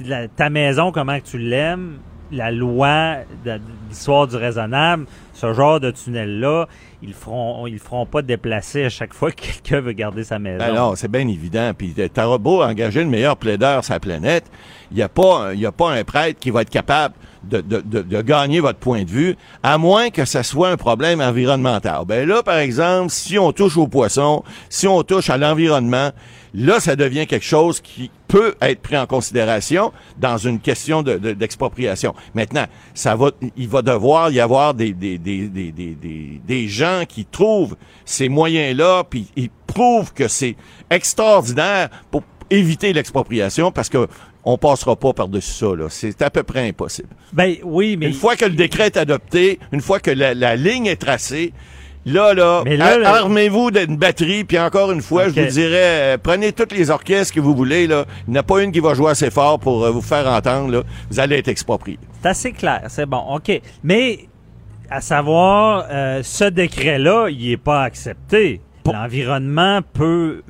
la- 0.00 0.26
ta 0.28 0.50
maison 0.50 0.90
comment 0.90 1.18
que 1.20 1.24
tu 1.26 1.38
l'aimes, 1.38 1.98
la 2.30 2.50
loi 2.50 3.18
de, 3.44 3.60
l'histoire 3.88 4.26
du 4.26 4.36
raisonnable, 4.36 5.06
ce 5.34 5.52
genre 5.52 5.80
de 5.80 5.90
tunnel 5.90 6.40
là, 6.40 6.66
ils 7.02 7.14
feront 7.14 7.66
ils 7.66 7.78
feront 7.78 8.06
pas 8.06 8.22
déplacer 8.22 8.84
à 8.84 8.88
chaque 8.88 9.14
fois 9.14 9.30
que 9.32 9.42
quelqu'un 9.42 9.80
veut 9.80 9.92
garder 9.92 10.24
sa 10.24 10.38
maison. 10.38 10.58
Ben 10.58 10.74
non, 10.74 10.94
c'est 10.94 11.10
bien 11.10 11.26
évident. 11.26 11.72
Puis 11.76 11.94
t'auras 12.12 12.38
beau 12.38 12.62
engager 12.62 13.02
le 13.02 13.10
meilleur 13.10 13.36
plaideur 13.36 13.84
sur 13.84 13.94
la 13.94 14.00
planète, 14.00 14.44
il 14.90 14.96
n'y 14.96 15.02
a, 15.02 15.08
pas 15.08 15.54
y 15.54 15.66
a 15.66 15.72
pas 15.72 15.90
un 15.92 16.04
prêtre 16.04 16.38
qui 16.38 16.50
va 16.50 16.62
être 16.62 16.70
capable 16.70 17.14
de, 17.44 17.60
de, 17.60 17.80
de, 17.80 18.02
de 18.02 18.22
gagner 18.22 18.60
votre 18.60 18.78
point 18.78 19.04
de 19.04 19.10
vue, 19.10 19.36
à 19.62 19.78
moins 19.78 20.10
que 20.10 20.24
ça 20.24 20.42
soit 20.42 20.70
un 20.70 20.76
problème 20.76 21.20
environnemental. 21.20 22.04
Ben 22.06 22.28
là, 22.28 22.42
par 22.42 22.58
exemple, 22.58 23.10
si 23.10 23.38
on 23.38 23.52
touche 23.52 23.76
aux 23.76 23.88
poissons, 23.88 24.42
si 24.68 24.86
on 24.86 25.02
touche 25.02 25.30
à 25.30 25.36
l'environnement, 25.36 26.10
là, 26.54 26.80
ça 26.80 26.96
devient 26.96 27.26
quelque 27.26 27.44
chose 27.44 27.80
qui 27.80 28.10
peut 28.26 28.54
être 28.60 28.80
pris 28.80 28.96
en 28.96 29.06
considération 29.06 29.92
dans 30.18 30.36
une 30.38 30.60
question 30.60 31.02
de- 31.02 31.16
de- 31.18 31.32
d'expropriation. 31.32 32.14
Maintenant, 32.34 32.64
ça 32.94 33.14
va, 33.16 33.30
il 33.56 33.68
va 33.68 33.82
devoir 33.82 34.30
y 34.30 34.40
avoir 34.40 34.74
des, 34.74 34.92
des, 34.92 35.18
des, 35.18 35.48
des, 35.48 35.72
des, 35.72 35.94
des, 35.94 36.40
des 36.46 36.68
gens 36.68 37.02
qui 37.08 37.24
trouvent 37.24 37.76
ces 38.04 38.28
moyens-là, 38.28 39.04
puis 39.08 39.28
ils 39.36 39.50
prouvent 39.66 40.12
que 40.12 40.28
c'est 40.28 40.56
extraordinaire 40.90 41.88
pour 42.10 42.22
éviter 42.50 42.92
l'expropriation, 42.94 43.70
parce 43.70 43.88
que 43.90 44.08
on 44.44 44.56
passera 44.56 44.96
pas 44.96 45.12
par-dessus 45.12 45.52
ça. 45.52 45.74
là. 45.76 45.86
C'est 45.88 46.22
à 46.22 46.30
peu 46.30 46.42
près 46.42 46.68
impossible. 46.68 47.08
Ben 47.32 47.56
oui, 47.64 47.96
mais 47.96 48.06
Une 48.06 48.14
fois 48.14 48.36
que 48.36 48.44
le 48.44 48.52
décret 48.52 48.86
est 48.86 48.96
adopté, 48.96 49.58
une 49.72 49.80
fois 49.80 50.00
que 50.00 50.10
la, 50.10 50.34
la 50.34 50.56
ligne 50.56 50.86
est 50.86 51.00
tracée, 51.00 51.52
Là, 52.06 52.32
là, 52.32 52.64
armez-vous 53.04 53.70
d'une 53.70 53.96
batterie, 53.96 54.44
puis 54.44 54.58
encore 54.58 54.92
une 54.92 55.02
fois, 55.02 55.28
je 55.28 55.40
vous 55.40 55.50
dirais, 55.50 56.14
euh, 56.14 56.18
prenez 56.22 56.52
tous 56.52 56.74
les 56.74 56.90
orchestres 56.90 57.34
que 57.34 57.40
vous 57.40 57.54
voulez, 57.54 57.86
là. 57.86 58.06
Il 58.26 58.32
n'y 58.32 58.38
en 58.38 58.40
a 58.40 58.42
pas 58.42 58.62
une 58.62 58.72
qui 58.72 58.80
va 58.80 58.94
jouer 58.94 59.10
assez 59.10 59.30
fort 59.30 59.58
pour 59.58 59.84
euh, 59.84 59.90
vous 59.90 60.00
faire 60.00 60.26
entendre, 60.26 60.70
là. 60.72 60.82
Vous 61.10 61.20
allez 61.20 61.36
être 61.36 61.48
exproprié. 61.48 61.98
C'est 62.22 62.28
assez 62.28 62.52
clair, 62.52 62.84
c'est 62.88 63.04
bon, 63.04 63.22
OK. 63.34 63.60
Mais, 63.84 64.20
à 64.88 65.02
savoir, 65.02 65.86
euh, 65.90 66.22
ce 66.22 66.44
décret-là, 66.44 67.28
il 67.28 67.50
n'est 67.50 67.56
pas 67.58 67.82
accepté. 67.82 68.62
L'environnement 68.86 69.80
peut... 69.92 70.42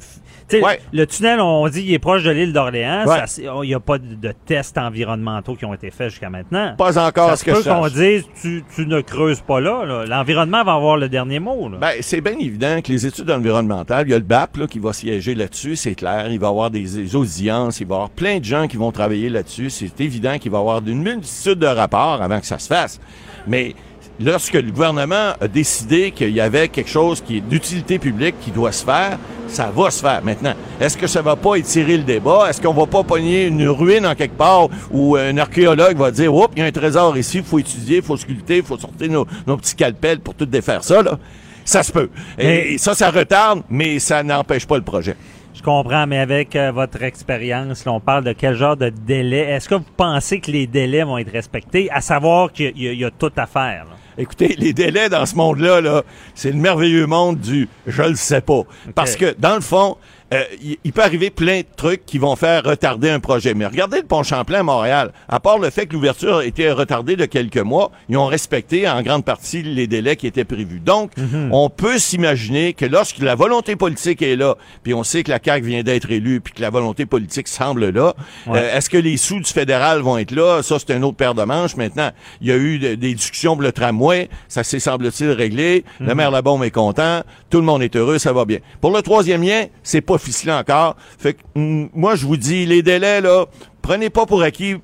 Ouais. 0.53 0.81
Le 0.93 1.07
tunnel, 1.07 1.41
on 1.41 1.69
dit, 1.69 1.83
il 1.83 1.93
est 1.93 1.99
proche 1.99 2.25
de 2.25 2.31
l'île 2.31 2.53
d'Orléans. 2.53 3.05
Ouais. 3.07 3.25
Il 3.39 3.69
n'y 3.69 3.75
a 3.75 3.81
pas 3.81 3.99
de, 3.99 4.15
de 4.15 4.33
tests 4.47 4.79
environnementaux 4.79 5.55
qui 5.55 5.65
ont 5.65 5.75
été 5.75 5.91
faits 5.91 6.11
jusqu'à 6.11 6.31
maintenant. 6.31 6.75
Pas 6.77 6.99
encore 6.99 7.31
Ça 7.31 7.37
ce 7.37 7.45
que 7.45 7.51
peut 7.51 7.63
je 7.65 7.69
qu'on 7.69 7.89
dise, 7.89 8.25
tu, 8.41 8.65
tu 8.75 8.87
ne 8.87 9.01
creuses 9.01 9.41
pas 9.41 9.61
là. 9.61 10.05
L'environnement 10.07 10.65
va 10.65 10.73
avoir 10.75 10.97
le 10.97 11.09
dernier 11.09 11.39
mot. 11.39 11.69
Ben, 11.81 11.93
c'est 12.01 12.21
bien 12.21 12.39
évident 12.39 12.81
que 12.83 12.91
les 12.91 13.07
études 13.07 13.31
environnementales, 13.31 14.07
il 14.07 14.11
y 14.11 14.15
a 14.15 14.19
le 14.19 14.25
BAP 14.25 14.57
là, 14.57 14.67
qui 14.67 14.79
va 14.79 14.93
siéger 14.93 15.35
là-dessus, 15.35 15.77
c'est 15.77 15.95
clair. 15.95 16.27
Il 16.31 16.39
va 16.39 16.47
y 16.47 16.51
avoir 16.51 16.71
des, 16.71 16.83
des 16.83 17.17
audiences, 17.17 17.81
il 17.81 17.87
va 17.87 17.95
y 17.95 17.97
avoir 17.97 18.11
plein 18.11 18.39
de 18.39 18.45
gens 18.45 18.67
qui 18.69 18.77
vont 18.77 18.93
travailler 18.93 19.29
là-dessus. 19.29 19.71
C'est 19.71 20.01
évident 20.01 20.39
qu'il 20.39 20.51
va 20.51 20.59
y 20.59 20.61
avoir 20.61 20.83
une 20.87 21.03
multitude 21.03 21.59
de 21.59 21.67
rapports 21.67 22.23
avant 22.23 22.41
que 22.41 22.47
ça 22.47 22.59
se 22.59 22.69
fasse. 22.69 23.01
Mais 23.47 23.75
lorsque 24.21 24.55
le 24.55 24.71
gouvernement 24.71 25.33
a 25.41 25.49
décidé 25.49 26.11
qu'il 26.11 26.31
y 26.31 26.41
avait 26.41 26.69
quelque 26.69 26.91
chose 26.91 27.21
qui 27.21 27.39
est 27.39 27.41
d'utilité 27.41 27.99
publique 27.99 28.35
qui 28.41 28.51
doit 28.51 28.73
se 28.73 28.85
faire, 28.85 29.19
ça 29.47 29.71
va 29.75 29.91
se 29.91 30.01
faire. 30.03 30.23
Maintenant, 30.23 30.53
est-ce 30.81 30.97
que 30.99 31.07
ça 31.07 31.23
va 31.23 31.37
pas 31.37 31.57
étirer 31.57 31.97
le 31.97 32.03
débat? 32.03 32.47
Est-ce 32.51 32.61
qu'on 32.61 32.75
va 32.75 32.87
pas 32.87 33.03
pogner 33.03 33.47
une 33.47 33.67
ruine 33.69 34.07
en 34.07 34.15
quelque 34.15 34.37
part 34.37 34.69
où 34.91 35.17
un 35.17 35.37
archéologue 35.39 35.97
va 35.97 36.11
dire, 36.11 36.35
oups, 36.35 36.53
il 36.57 36.61
y 36.61 36.63
a 36.63 36.67
un 36.67 36.73
trésor 36.73 37.17
ici, 37.17 37.39
il 37.39 37.45
faut 37.45 37.59
étudier, 37.59 37.99
il 37.99 38.03
faut 38.03 38.17
sculpter, 38.17 38.59
il 38.59 38.63
faut 38.63 38.77
sortir 38.79 39.11
nos, 39.11 39.27
nos 39.47 39.57
petits 39.57 39.75
calpels 39.75 40.21
pour 40.21 40.35
tout 40.35 40.47
défaire 40.47 40.85
ça, 40.85 41.03
là? 41.03 41.19
Ça 41.65 41.83
se 41.83 41.93
peut. 41.93 42.09
Et, 42.39 42.79
ça, 42.79 42.95
ça 42.95 43.11
retarde, 43.11 43.63
mais 43.69 43.99
ça 43.99 44.23
n'empêche 44.23 44.67
pas 44.67 44.77
le 44.77 44.83
projet. 44.85 45.17
Je 45.55 45.63
comprends, 45.63 46.07
mais 46.07 46.19
avec 46.19 46.55
euh, 46.57 46.71
votre 46.73 47.03
expérience, 47.03 47.85
là, 47.85 47.93
on 47.93 48.01
parle 48.01 48.25
de 48.25 48.33
quel 48.33 48.55
genre 48.55 48.77
de 48.77 48.89
délai? 48.91 49.41
Est-ce 49.41 49.69
que 49.69 49.75
vous 49.75 49.85
pensez 49.97 50.41
que 50.41 50.51
les 50.51 50.67
délais 50.67 51.03
vont 51.03 51.19
être 51.19 51.33
respectés, 51.33 51.91
à 51.91 52.01
savoir 52.01 52.53
qu'il 52.53 52.73
y, 52.79 52.89
a- 52.89 52.93
il 52.93 52.99
y 53.01 53.05
a 53.05 53.11
tout 53.11 53.33
à 53.37 53.47
faire? 53.47 53.85
là? 53.91 53.97
Écoutez, 54.21 54.57
les 54.59 54.73
délais 54.73 55.09
dans 55.09 55.25
ce 55.27 55.37
monde-là, 55.37 55.81
là, 55.81 56.03
c'est 56.35 56.51
le 56.51 56.57
merveilleux 56.57 57.07
monde 57.07 57.39
du 57.39 57.69
je 57.87 58.03
le 58.03 58.17
sais 58.17 58.41
pas. 58.41 58.63
Parce 58.97 59.15
que, 59.15 59.33
dans 59.39 59.55
le 59.55 59.61
fond, 59.61 59.97
euh, 60.35 60.43
il, 60.63 60.77
il 60.85 60.93
peut 60.93 61.03
arriver 61.03 61.31
plein 61.31 61.61
de 61.61 61.67
trucs 61.77 62.05
qui 62.07 62.19
vont 62.19 62.37
faire 62.37 62.63
retarder 62.65 63.09
un 63.11 63.21
projet. 63.21 63.55
Mais 63.55 63.67
regardez 63.67 63.99
le 63.99 64.05
pont 64.07 64.23
Champlain 64.23 64.61
à 64.61 64.63
Montréal. 64.63 65.13
À 65.29 65.41
part 65.41 65.59
le 65.59 65.71
fait 65.71 65.87
que 65.87 65.95
l'ouverture 65.95 66.37
a 66.39 66.45
été 66.45 66.71
retardée 66.71 67.17
de 67.17 67.25
quelques 67.25 67.57
mois, 67.59 67.91
ils 68.09 68.17
ont 68.17 68.27
respecté 68.27 68.89
en 68.89 69.03
grande 69.03 69.25
partie 69.25 69.63
les 69.63 69.87
délais 69.87 70.17
qui 70.17 70.27
étaient 70.27 70.45
prévus. 70.45 70.81
Donc, 70.81 71.13
on 71.51 71.71
peut 71.71 71.99
s'imaginer 71.99 72.73
que 72.75 72.85
lorsque 72.85 73.19
la 73.19 73.35
volonté 73.35 73.77
politique 73.77 74.23
est 74.23 74.37
là, 74.37 74.57
puis 74.83 74.95
on 74.95 75.03
sait 75.05 75.23
que 75.23 75.31
la 75.31 75.39
CAQ 75.43 75.67
vient 75.67 75.83
d'être 75.83 76.11
élue, 76.11 76.41
puis 76.41 76.53
que 76.53 76.61
la 76.61 76.71
volonté 76.71 77.07
politique 77.07 77.49
semble 77.49 77.89
là, 77.91 78.15
Ouais. 78.47 78.59
euh, 78.59 78.77
est-ce 78.77 78.91
que 78.91 78.99
les 78.99 79.17
sous 79.17 79.41
du 79.41 79.51
fédéral 79.51 80.01
vont 80.01 80.19
être 80.19 80.31
là? 80.33 80.63
Ça, 80.63 80.77
c'est 80.79 80.93
un 80.95 81.03
autre 81.03 81.17
paire 81.17 81.35
de 81.35 81.43
manches. 81.45 81.77
Maintenant, 81.77 82.11
il 82.41 82.49
y 82.49 82.53
a 82.53 82.57
eu 82.57 82.79
de- 82.79 82.95
des 82.95 83.15
discussions 83.15 83.55
pour 83.55 83.63
le 83.63 83.73
tramway. 83.73 84.29
Ça 84.49 84.63
s'est, 84.65 84.79
semble-t-il, 84.81 85.31
réglé. 85.31 85.85
Le 86.01 86.15
maire 86.15 86.31
Labaume 86.31 86.63
est 86.65 86.71
content. 86.71 87.23
Tout 87.51 87.59
le 87.59 87.65
monde 87.65 87.83
est 87.83 87.97
heureux. 87.97 88.19
Ça 88.19 88.33
va 88.33 88.45
bien. 88.45 88.59
Pour 88.81 88.91
le 88.95 89.03
troisième 89.03 89.43
lien, 89.43 89.67
c'est 89.83 90.01
pas 90.01 90.18
ficelé 90.19 90.53
encore. 90.53 90.97
Fait 91.19 91.35
que, 91.35 91.41
hum, 91.55 91.89
moi, 91.95 92.17
je 92.17 92.27
vous 92.27 92.37
dis, 92.37 92.67
les 92.67 92.83
délais, 92.83 93.21
là, 93.21 93.47
prenez 93.83 94.11
pas 94.11 94.27
pour 94.27 94.43
acquis 94.43 94.77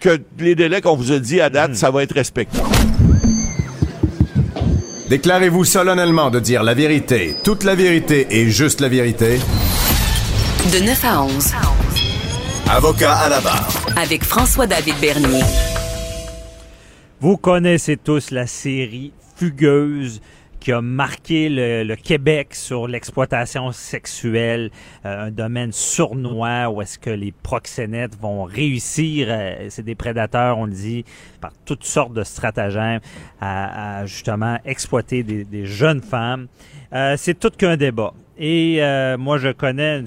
que 0.00 0.20
les 0.38 0.54
délais 0.54 0.80
qu'on 0.80 0.96
vous 0.96 1.12
a 1.12 1.18
dit 1.18 1.40
à 1.40 1.50
date, 1.50 1.74
ça 1.74 1.90
va 1.90 2.02
être 2.02 2.14
respecté. 2.14 2.58
Déclarez-vous 5.08 5.64
solennellement 5.64 6.30
de 6.30 6.38
dire 6.38 6.62
la 6.62 6.74
vérité, 6.74 7.34
toute 7.42 7.64
la 7.64 7.74
vérité 7.74 8.26
et 8.30 8.50
juste 8.50 8.80
la 8.80 8.88
vérité. 8.88 9.38
De 10.72 10.84
9 10.84 11.04
à 11.04 11.22
11. 11.22 11.52
Avocat 12.68 13.14
à 13.14 13.28
la 13.30 13.40
barre. 13.40 13.68
Avec 13.96 14.22
François-David 14.22 14.96
Bernier. 15.00 15.42
Vous 17.20 17.38
connaissez 17.38 17.96
tous 17.96 18.30
la 18.30 18.46
série 18.46 19.12
Fugueuse 19.36 20.20
qui 20.60 20.72
a 20.72 20.80
marqué 20.80 21.48
le, 21.48 21.84
le 21.84 21.96
Québec 21.96 22.54
sur 22.54 22.88
l'exploitation 22.88 23.72
sexuelle, 23.72 24.70
euh, 25.04 25.26
un 25.26 25.30
domaine 25.30 25.72
sournois 25.72 26.68
où 26.70 26.82
est-ce 26.82 26.98
que 26.98 27.10
les 27.10 27.32
proxénètes 27.32 28.16
vont 28.20 28.44
réussir, 28.44 29.28
euh, 29.30 29.66
c'est 29.68 29.84
des 29.84 29.94
prédateurs, 29.94 30.58
on 30.58 30.66
le 30.66 30.72
dit, 30.72 31.04
par 31.40 31.52
toutes 31.64 31.84
sortes 31.84 32.12
de 32.12 32.24
stratagèmes 32.24 33.00
à, 33.40 34.00
à 34.00 34.06
justement 34.06 34.58
exploiter 34.64 35.22
des, 35.22 35.44
des 35.44 35.66
jeunes 35.66 36.02
femmes. 36.02 36.48
Euh, 36.92 37.14
c'est 37.16 37.38
tout 37.38 37.50
qu'un 37.50 37.76
débat. 37.76 38.12
Et 38.38 38.78
euh, 38.80 39.18
moi, 39.18 39.38
je 39.38 39.48
connais 39.48 39.98
une, 39.98 40.06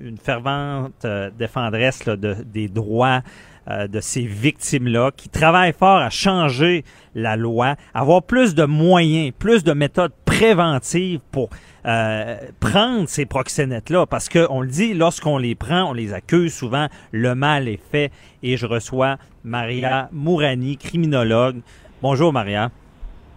une 0.00 0.18
fervente 0.18 1.04
euh, 1.04 1.30
défendresse 1.36 2.04
là, 2.04 2.16
de, 2.16 2.36
des 2.44 2.68
droits 2.68 3.22
euh, 3.68 3.86
de 3.88 4.00
ces 4.00 4.22
victimes-là 4.22 5.10
qui 5.16 5.28
travaillent 5.28 5.72
fort 5.72 5.98
à 5.98 6.10
changer 6.10 6.84
la 7.14 7.36
loi, 7.36 7.76
avoir 7.94 8.22
plus 8.22 8.54
de 8.54 8.64
moyens, 8.64 9.32
plus 9.38 9.64
de 9.64 9.72
méthodes 9.72 10.12
préventives 10.24 11.20
pour 11.32 11.50
euh, 11.86 12.36
prendre 12.60 13.08
ces 13.08 13.26
proxénètes-là. 13.26 14.06
Parce 14.06 14.28
que 14.28 14.46
on 14.50 14.60
le 14.62 14.68
dit, 14.68 14.94
lorsqu'on 14.94 15.38
les 15.38 15.54
prend, 15.54 15.84
on 15.90 15.92
les 15.92 16.12
accuse 16.14 16.52
souvent, 16.54 16.86
le 17.12 17.34
mal 17.34 17.68
est 17.68 17.80
fait. 17.90 18.10
Et 18.42 18.56
je 18.56 18.66
reçois 18.66 19.16
Maria 19.44 20.08
Mourani, 20.12 20.76
criminologue. 20.76 21.60
Bonjour 22.02 22.32
Maria. 22.32 22.70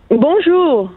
Bonjour. 0.09 0.91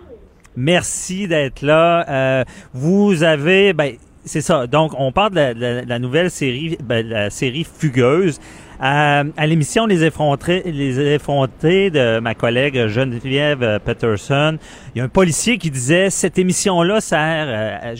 Merci 0.57 1.29
d'être 1.29 1.63
là. 1.63 2.09
Euh, 2.09 2.45
vous 2.73 3.23
avez, 3.23 3.73
ben, 3.73 3.95
c'est 4.25 4.41
ça. 4.41 4.67
Donc, 4.67 4.93
on 4.99 5.13
parle 5.13 5.31
de 5.33 5.37
la, 5.37 5.55
de 5.55 5.61
la- 5.61 5.83
de 5.85 5.89
la 5.89 5.99
nouvelle 5.99 6.31
série, 6.31 6.77
ben, 6.83 7.07
la 7.07 7.31
série 7.31 7.65
Fugueuse. 7.65 8.41
Euh, 8.83 9.25
à 9.37 9.47
l'émission 9.47 9.87
Les 9.87 10.05
Effrontés, 10.05 10.63
Les 10.67 11.01
Effrontés 11.15 11.91
de 11.91 12.19
ma 12.21 12.35
collègue 12.35 12.87
Geneviève 12.89 13.81
Peterson, 13.85 14.59
il 14.95 14.99
y 14.99 15.01
a 15.01 15.05
un 15.05 15.09
policier 15.09 15.57
qui 15.57 15.71
disait 15.71 16.11
cette 16.11 16.39
émission-là 16.39 17.01
sert 17.01 17.47
euh, 17.49 17.93
à- 17.93 17.95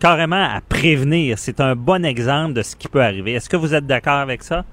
carrément 0.00 0.42
à 0.42 0.60
prévenir. 0.66 1.38
C'est 1.38 1.60
un 1.60 1.76
bon 1.76 2.04
exemple 2.04 2.54
de 2.54 2.62
ce 2.62 2.74
qui 2.76 2.88
peut 2.88 3.02
arriver. 3.02 3.32
Est-ce 3.34 3.50
que 3.50 3.56
vous 3.58 3.74
êtes 3.74 3.86
d'accord 3.86 4.14
avec 4.20 4.42
ça? 4.42 4.64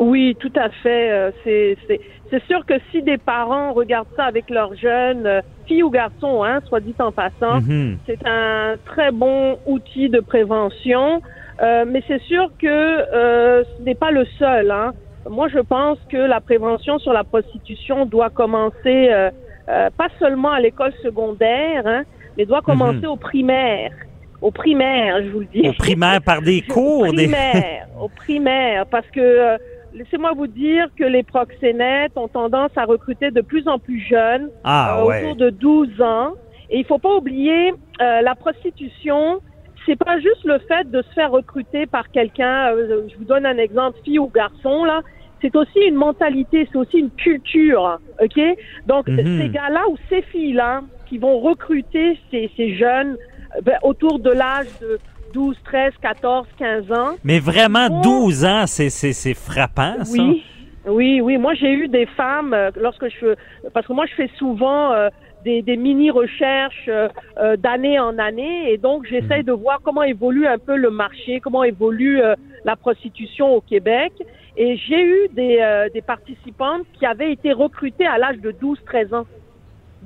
Oui, 0.00 0.36
tout 0.40 0.52
à 0.56 0.68
fait. 0.82 1.10
euh, 1.12 1.30
C'est 1.44 1.76
c'est 1.86 2.00
c'est 2.30 2.42
sûr 2.46 2.64
que 2.66 2.74
si 2.90 3.02
des 3.02 3.18
parents 3.18 3.72
regardent 3.74 4.08
ça 4.16 4.24
avec 4.24 4.48
leurs 4.50 4.74
jeunes, 4.74 5.26
euh, 5.26 5.40
filles 5.68 5.82
ou 5.82 5.90
garçons, 5.90 6.42
hein, 6.42 6.60
soit 6.66 6.80
dit 6.80 6.94
en 6.98 7.12
passant, 7.12 7.60
Mhm. 7.60 7.98
c'est 8.06 8.18
un 8.26 8.74
très 8.86 9.12
bon 9.12 9.58
outil 9.66 10.08
de 10.08 10.18
prévention. 10.20 11.20
Euh, 11.60 11.84
mais 11.86 12.02
c'est 12.08 12.22
sûr 12.22 12.50
que 12.58 12.66
euh, 12.66 13.64
ce 13.64 13.82
n'est 13.82 13.94
pas 13.94 14.10
le 14.10 14.24
seul. 14.38 14.70
Hein. 14.70 14.92
Moi, 15.28 15.48
je 15.48 15.58
pense 15.58 15.98
que 16.10 16.16
la 16.16 16.40
prévention 16.40 16.98
sur 16.98 17.12
la 17.12 17.24
prostitution 17.24 18.06
doit 18.06 18.30
commencer 18.30 19.08
euh, 19.10 19.30
euh, 19.68 19.90
pas 19.96 20.08
seulement 20.18 20.50
à 20.50 20.60
l'école 20.60 20.92
secondaire, 21.02 21.86
hein, 21.86 22.02
mais 22.36 22.46
doit 22.46 22.62
commencer 22.62 23.06
au 23.06 23.16
primaire. 23.16 23.92
Au 24.40 24.50
primaire, 24.50 25.22
je 25.22 25.28
vous 25.28 25.40
le 25.40 25.46
dis. 25.46 25.68
Au 25.68 25.72
primaire, 25.72 26.20
par 26.20 26.42
des 26.42 26.64
Au 26.68 26.72
cours, 26.72 27.12
des... 27.12 27.28
primaire, 27.28 27.86
au 28.00 28.08
primaire, 28.08 28.86
parce 28.86 29.06
que 29.10 29.20
euh, 29.20 29.56
laissez-moi 29.94 30.32
vous 30.36 30.48
dire 30.48 30.88
que 30.98 31.04
les 31.04 31.22
proxénètes 31.22 32.16
ont 32.16 32.26
tendance 32.26 32.72
à 32.76 32.84
recruter 32.84 33.30
de 33.30 33.40
plus 33.40 33.68
en 33.68 33.78
plus 33.78 34.00
jeunes, 34.00 34.48
Ah 34.64 35.04
ouais. 35.04 35.22
autour 35.22 35.36
de 35.36 35.50
12 35.50 36.00
ans. 36.00 36.32
Et 36.70 36.78
il 36.78 36.84
faut 36.84 36.98
pas 36.98 37.14
oublier 37.14 37.70
euh, 38.00 38.20
la 38.22 38.34
prostitution. 38.34 39.40
C'est 39.86 39.96
pas 39.96 40.18
juste 40.20 40.44
le 40.44 40.58
fait 40.60 40.90
de 40.90 41.02
se 41.02 41.12
faire 41.14 41.30
recruter 41.30 41.86
par 41.86 42.10
quelqu'un. 42.10 42.72
euh, 42.74 43.02
je 43.10 43.16
vous 43.16 43.24
donne 43.24 43.46
un 43.46 43.58
exemple, 43.58 43.98
fille 44.04 44.18
ou 44.18 44.28
garçon 44.28 44.84
là. 44.84 45.00
C'est 45.40 45.56
aussi 45.56 45.80
une 45.80 45.96
mentalité, 45.96 46.68
c'est 46.70 46.78
aussi 46.78 46.98
une 46.98 47.10
culture, 47.10 47.98
ok? 48.22 48.40
Donc 48.86 49.08
Mhm. 49.08 49.38
ces 49.40 49.48
gars-là 49.48 49.80
ou 49.90 49.96
ces 50.08 50.22
filles-là 50.22 50.82
qui 51.08 51.18
vont 51.18 51.40
recruter 51.40 52.18
ces, 52.30 52.48
ces 52.56 52.76
jeunes 52.76 53.16
euh, 53.56 53.60
ben, 53.62 53.76
autour 53.82 54.18
de 54.20 54.30
l'âge 54.30 54.68
de 54.80 55.00
12, 55.34 55.56
13, 55.64 55.92
14, 56.00 56.46
15 56.58 56.92
ans. 56.92 57.14
Mais 57.24 57.38
vraiment, 57.40 57.88
Oh. 57.90 58.00
12 58.02 58.44
ans, 58.44 58.64
c'est, 58.66 58.90
c'est, 58.90 59.12
c'est 59.12 59.34
frappant, 59.34 60.04
ça. 60.04 60.22
Oui, 60.22 60.42
oui, 60.86 61.20
oui. 61.20 61.38
Moi, 61.38 61.54
j'ai 61.54 61.72
eu 61.72 61.88
des 61.88 62.06
femmes 62.06 62.54
euh, 62.54 62.70
lorsque 62.76 63.08
je 63.08 63.34
parce 63.74 63.86
que 63.86 63.92
moi, 63.94 64.04
je 64.06 64.14
fais 64.14 64.30
souvent 64.38 64.92
euh, 64.92 65.08
des, 65.44 65.62
des 65.62 65.76
mini 65.76 66.10
recherches 66.10 66.86
euh, 66.88 67.08
euh, 67.38 67.56
d'année 67.56 67.98
en 67.98 68.18
année, 68.18 68.72
et 68.72 68.78
donc 68.78 69.04
j'essaye 69.06 69.44
de 69.44 69.52
voir 69.52 69.80
comment 69.82 70.02
évolue 70.02 70.46
un 70.46 70.58
peu 70.58 70.76
le 70.76 70.90
marché, 70.90 71.40
comment 71.40 71.64
évolue 71.64 72.20
euh, 72.22 72.34
la 72.64 72.76
prostitution 72.76 73.54
au 73.54 73.60
Québec. 73.60 74.12
Et 74.56 74.76
j'ai 74.76 75.02
eu 75.02 75.28
des, 75.32 75.58
euh, 75.60 75.88
des 75.94 76.02
participantes 76.02 76.82
qui 76.98 77.06
avaient 77.06 77.32
été 77.32 77.52
recrutées 77.52 78.06
à 78.06 78.18
l'âge 78.18 78.38
de 78.38 78.52
12-13 78.52 79.14
ans. 79.14 79.26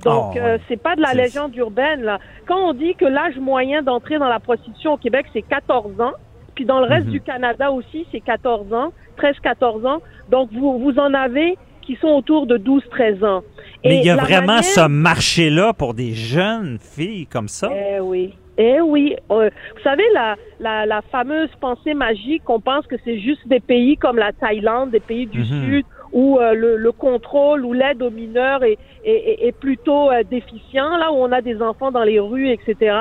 Donc, 0.05 0.33
Oh, 0.35 0.39
euh, 0.39 0.55
ouais. 0.55 0.61
c'est 0.69 0.77
pas 0.81 0.95
de 0.95 1.01
la 1.01 1.15
légende 1.15 1.57
urbaine. 1.57 2.03
Là. 2.03 2.19
Quand 2.47 2.59
on 2.69 2.73
dit 2.75 2.95
que 2.95 3.07
l'âge 3.07 3.37
moyen 3.39 3.83
d'entrer 3.83 4.19
dans 4.19 4.29
la 4.29 4.39
prostitution 4.41 4.93
au 4.93 4.97
Québec, 4.99 5.27
c'est 5.33 5.43
14 5.43 6.01
ans, 6.01 6.13
puis 6.55 6.65
dans 6.65 6.79
le 6.81 6.87
reste 6.87 7.07
Mhm. 7.07 7.13
du 7.13 7.21
Canada 7.23 7.73
aussi, 7.73 8.07
c'est 8.13 8.21
14 8.21 8.73
ans, 8.73 8.93
13-14 9.17 9.85
ans. 9.87 10.01
Donc, 10.31 10.51
vous, 10.53 10.79
vous 10.79 10.99
en 10.99 11.13
avez 11.15 11.57
qui 11.87 11.97
sont 11.97 12.09
autour 12.09 12.47
de 12.47 12.59
12-13 12.59 13.25
ans. 13.25 13.43
Mais 13.85 13.99
il 13.99 14.05
y 14.05 14.11
a 14.11 14.17
vraiment 14.17 14.47
manière- 14.47 14.65
ce 14.65 14.89
marché-là 14.89 15.73
pour 15.73 15.95
des 15.95 16.13
jeunes 16.13 16.79
filles 16.81 17.27
comme 17.27 17.49
ça? 17.49 17.71
Eh 17.73 18.01
oui. 18.01 18.35
Eh 18.59 18.81
oui. 18.81 19.15
Euh, 19.31 19.51
vous 19.77 19.83
savez, 19.83 20.03
la, 20.15 20.35
la, 20.61 20.87
la 20.87 21.03
fameuse 21.13 21.51
pensée 21.61 21.95
magique, 21.95 22.49
on 22.49 22.59
pense 22.61 22.87
que 22.87 22.97
c'est 23.05 23.19
juste 23.21 23.47
des 23.47 23.61
pays 23.61 23.97
comme 23.97 24.17
la 24.17 24.33
Thaïlande, 24.33 24.91
des 24.91 25.01
pays 25.01 25.27
du 25.27 25.41
Mhm. 25.41 25.65
Sud, 25.67 25.87
où 26.13 26.39
euh, 26.39 26.55
le, 26.55 26.77
le 26.77 26.93
contrôle 26.93 27.65
ou 27.67 27.73
l'aide 27.75 28.03
aux 28.03 28.11
mineurs 28.11 28.65
est, 28.65 28.79
est, 29.05 29.11
est- 29.13 29.47
est 29.49 29.53
plutôt 29.53 30.11
euh, 30.11 30.23
déficient, 30.29 30.97
là 30.97 31.13
où 31.13 31.17
on 31.17 31.31
a 31.33 31.43
des 31.43 31.61
enfants 31.61 31.93
dans 31.93 32.05
les 32.05 32.19
rues, 32.19 32.49
etc. 32.51 32.95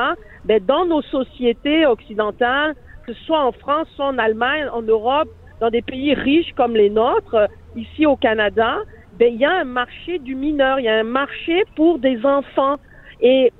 Ben, 0.44 0.62
dans 0.64 0.86
nos 0.86 1.02
sociétés 1.04 1.86
occidentales, 1.86 2.76
que 3.08 3.14
ce 3.14 3.24
soit 3.24 3.44
en 3.44 3.52
France, 3.54 3.88
soit 3.96 4.08
en 4.08 4.18
Allemagne, 4.18 4.66
en 4.74 4.82
Europe, 4.82 5.30
dans 5.62 5.70
des 5.70 5.82
pays 5.82 6.14
riches 6.14 6.52
comme 6.58 6.76
les 6.76 6.90
nôtres, 6.90 7.48
ici 7.76 8.06
au 8.06 8.16
Canada, 8.16 8.78
ben, 9.20 9.34
il 9.34 9.40
y 9.40 9.46
a 9.46 9.60
un 9.62 9.64
marché 9.64 10.20
du 10.20 10.36
mineur, 10.36 10.80
il 10.80 10.86
y 10.86 10.90
a 10.90 10.96
un 11.00 11.04
marché 11.04 11.64
pour 11.76 12.00
des 12.00 12.24
enfants. 12.26 12.76
Et 13.22 13.52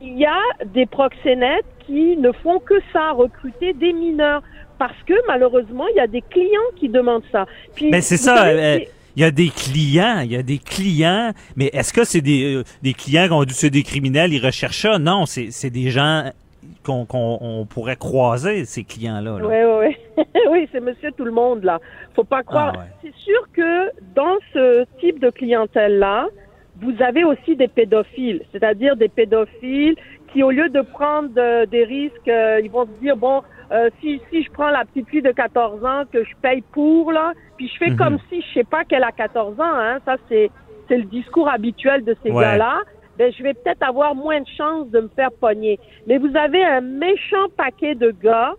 il 0.00 0.18
y 0.18 0.24
a 0.26 0.40
des 0.66 0.86
proxénètes 0.86 1.66
qui 1.86 2.16
ne 2.16 2.32
font 2.32 2.58
que 2.60 2.74
ça, 2.92 3.12
recruter 3.12 3.72
des 3.74 3.92
mineurs. 3.92 4.42
Parce 4.78 4.96
que 5.06 5.14
malheureusement, 5.26 5.86
il 5.88 5.96
y 5.96 6.00
a 6.00 6.06
des 6.06 6.22
clients 6.22 6.70
qui 6.76 6.88
demandent 6.88 7.24
ça. 7.32 7.46
Puis, 7.74 7.86
Mais 7.86 7.90
Ben, 7.98 8.02
c'est 8.02 8.16
ça. 8.16 8.36
savez, 8.36 8.60
euh, 8.60 8.76
c'est- 8.78 8.88
il 9.16 9.22
y 9.22 9.24
a 9.24 9.30
des 9.32 9.48
clients, 9.48 10.20
il 10.24 10.30
y 10.32 10.36
a 10.36 10.42
des 10.44 10.58
clients, 10.58 11.32
mais 11.56 11.70
est-ce 11.72 11.92
que 11.92 12.04
c'est 12.04 12.20
des, 12.20 12.54
euh, 12.54 12.62
des 12.82 12.94
clients 12.94 13.26
qui 13.26 13.32
ont 13.32 13.42
dit 13.44 13.54
c'est 13.54 13.70
des 13.70 13.82
criminels, 13.82 14.32
ils 14.32 14.44
recherchent 14.44 14.82
ça? 14.82 14.98
Non, 15.00 15.26
c'est 15.26 15.70
des 15.70 15.90
gens 15.90 16.30
qu'on 16.88 17.04
qu'on- 17.04 17.38
on 17.40 17.66
pourrait 17.66 17.96
croiser, 17.96 18.64
ces 18.64 18.82
clients-là. 18.84 19.38
là. 19.38 19.46
Oui, 19.46 19.56
oui, 19.64 19.96
oui. 20.16 20.24
oui, 20.50 20.68
c'est 20.72 20.80
monsieur 20.80 21.12
tout 21.12 21.24
le 21.24 21.30
monde, 21.32 21.62
là. 21.64 21.78
Faut 22.16 22.24
pas 22.24 22.42
croire. 22.42 22.72
Ah, 22.74 22.78
ouais. 22.80 22.84
C'est 23.02 23.14
sûr 23.14 23.42
que 23.52 23.90
dans 24.14 24.36
ce 24.54 24.84
type 25.00 25.20
de 25.20 25.30
clientèle-là, 25.30 26.26
vous 26.80 26.94
avez 27.02 27.24
aussi 27.24 27.56
des 27.56 27.68
pédophiles, 27.68 28.42
c'est-à-dire 28.52 28.96
des 28.96 29.08
pédophiles 29.08 29.96
qui, 30.32 30.42
au 30.42 30.50
lieu 30.50 30.68
de 30.68 30.80
prendre 30.80 31.30
euh, 31.36 31.66
des 31.66 31.84
risques, 31.84 32.28
euh, 32.28 32.60
ils 32.62 32.70
vont 32.70 32.86
se 32.86 33.00
dire, 33.00 33.16
bon, 33.16 33.42
euh, 33.72 33.90
si, 34.00 34.20
si 34.30 34.42
je 34.44 34.50
prends 34.50 34.70
la 34.70 34.84
petite 34.84 35.08
fille 35.08 35.22
de 35.22 35.32
14 35.32 35.84
ans 35.84 36.04
que 36.12 36.24
je 36.24 36.34
paye 36.40 36.62
pour, 36.72 37.12
là, 37.12 37.32
puis 37.56 37.68
je 37.68 37.76
fais 37.84 37.90
Mhm. 37.90 37.96
comme 37.96 38.18
si 38.30 38.40
je 38.42 38.54
sais 38.54 38.64
pas 38.64 38.84
qu'elle 38.84 39.04
a 39.04 39.12
14 39.12 39.58
ans, 39.60 39.74
hein, 39.84 39.98
ça 40.06 40.16
c'est 40.28 40.50
c'est 40.88 40.96
le 40.96 41.04
discours 41.04 41.50
habituel 41.50 42.02
de 42.02 42.16
ces 42.22 42.30
Ouais. 42.30 42.42
gars-là, 42.44 42.78
ben 43.18 43.32
je 43.36 43.42
vais 43.42 43.54
peut-être 43.54 43.82
avoir 43.82 44.14
moins 44.14 44.40
de 44.40 44.48
chances 44.56 44.88
de 44.90 45.00
me 45.00 45.08
faire 45.08 45.32
pogner. 45.32 45.78
Mais 46.06 46.18
vous 46.18 46.34
avez 46.36 46.64
un 46.64 46.80
méchant 46.80 47.48
paquet 47.56 47.94
de 47.94 48.12
gars 48.12 48.54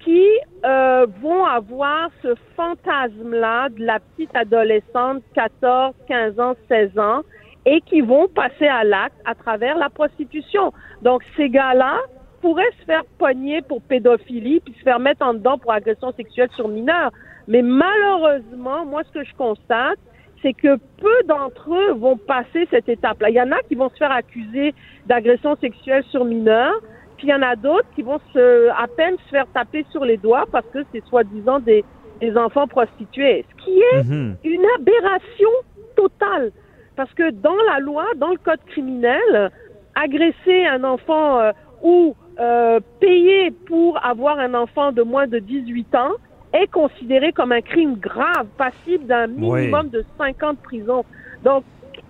qui 0.00 0.24
euh, 0.64 1.06
vont 1.20 1.44
avoir 1.44 2.10
ce 2.22 2.34
fantasme-là 2.56 3.70
de 3.70 3.84
la 3.84 3.98
petite 3.98 4.34
adolescente 4.36 5.22
14, 5.34 5.94
15 6.06 6.40
ans, 6.40 6.54
16 6.68 6.98
ans 6.98 7.22
et 7.66 7.80
qui 7.80 8.02
vont 8.02 8.28
passer 8.28 8.66
à 8.66 8.84
l'acte 8.84 9.16
à 9.24 9.34
travers 9.34 9.76
la 9.76 9.88
prostitution. 9.88 10.72
Donc 11.02 11.22
ces 11.36 11.48
gars-là 11.48 11.98
pourraient 12.42 12.70
se 12.78 12.84
faire 12.84 13.04
pogner 13.18 13.62
pour 13.62 13.80
pédophilie 13.82 14.60
puis 14.60 14.74
se 14.74 14.82
faire 14.82 15.00
mettre 15.00 15.26
en 15.26 15.34
dedans 15.34 15.58
pour 15.58 15.72
agression 15.72 16.12
sexuelle 16.12 16.50
sur 16.54 16.68
mineurs. 16.68 17.10
Mais 17.48 17.62
malheureusement, 17.62 18.84
moi 18.84 19.02
ce 19.04 19.18
que 19.18 19.24
je 19.24 19.34
constate, 19.34 19.98
c'est 20.44 20.52
que 20.52 20.76
peu 21.00 21.22
d'entre 21.26 21.74
eux 21.74 21.92
vont 21.94 22.18
passer 22.18 22.68
cette 22.70 22.88
étape-là. 22.88 23.30
Il 23.30 23.34
y 23.36 23.40
en 23.40 23.50
a 23.50 23.60
qui 23.66 23.74
vont 23.74 23.88
se 23.88 23.96
faire 23.96 24.12
accuser 24.12 24.74
d'agression 25.06 25.56
sexuelle 25.56 26.04
sur 26.10 26.24
mineurs, 26.26 26.78
puis 27.16 27.28
il 27.28 27.30
y 27.30 27.34
en 27.34 27.40
a 27.40 27.56
d'autres 27.56 27.88
qui 27.94 28.02
vont 28.02 28.20
se, 28.34 28.68
à 28.70 28.86
peine 28.94 29.16
se 29.24 29.30
faire 29.30 29.46
taper 29.54 29.86
sur 29.90 30.04
les 30.04 30.18
doigts 30.18 30.44
parce 30.52 30.66
que 30.66 30.80
c'est 30.92 31.02
soi-disant 31.06 31.60
des, 31.60 31.82
des 32.20 32.36
enfants 32.36 32.66
prostitués. 32.66 33.46
Ce 33.50 33.64
qui 33.64 33.78
est 33.80 34.04
Mhm. 34.04 34.36
une 34.44 34.66
aberration 34.78 35.50
totale. 35.96 36.52
Parce 36.94 37.12
que 37.14 37.30
dans 37.30 37.56
la 37.72 37.80
loi, 37.80 38.04
dans 38.16 38.30
le 38.30 38.36
code 38.36 38.60
criminel, 38.66 39.50
agresser 39.94 40.66
un 40.66 40.84
enfant 40.84 41.40
euh, 41.40 41.52
ou 41.82 42.14
euh, 42.38 42.80
payer 43.00 43.50
pour 43.66 44.04
avoir 44.04 44.38
un 44.38 44.54
enfant 44.54 44.92
de 44.92 45.02
moins 45.02 45.26
de 45.26 45.38
18 45.38 45.94
ans 45.94 46.12
est 46.54 46.70
considéré 46.70 47.32
comme 47.32 47.52
un 47.52 47.60
crime 47.60 47.96
grave, 47.96 48.46
passible 48.56 49.06
d'un 49.06 49.26
minimum 49.26 49.88
de 49.90 50.04
5 50.16 50.42
ans 50.42 50.52
de 50.52 50.58
prison. 50.58 51.04
Donc, 51.44 51.64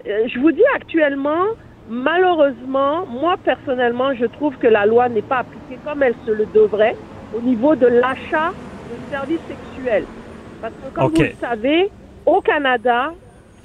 euh, 0.06 0.28
je 0.28 0.38
vous 0.38 0.52
dis 0.52 0.62
actuellement, 0.76 1.44
malheureusement, 1.88 3.06
moi 3.06 3.36
personnellement, 3.42 4.14
je 4.14 4.26
trouve 4.26 4.56
que 4.58 4.66
la 4.66 4.86
loi 4.86 5.08
n'est 5.08 5.22
pas 5.22 5.38
appliquée 5.38 5.78
comme 5.84 6.02
elle 6.02 6.14
se 6.26 6.30
le 6.30 6.46
devrait 6.54 6.96
au 7.36 7.40
niveau 7.40 7.74
de 7.74 7.86
l'achat 7.86 8.50
de 8.50 9.10
services 9.10 9.40
sexuels. 9.48 10.04
Parce 10.60 10.74
que 10.74 10.94
comme 10.94 11.14
vous 11.14 11.22
le 11.22 11.32
savez, 11.40 11.90
au 12.26 12.40
Canada, 12.40 13.12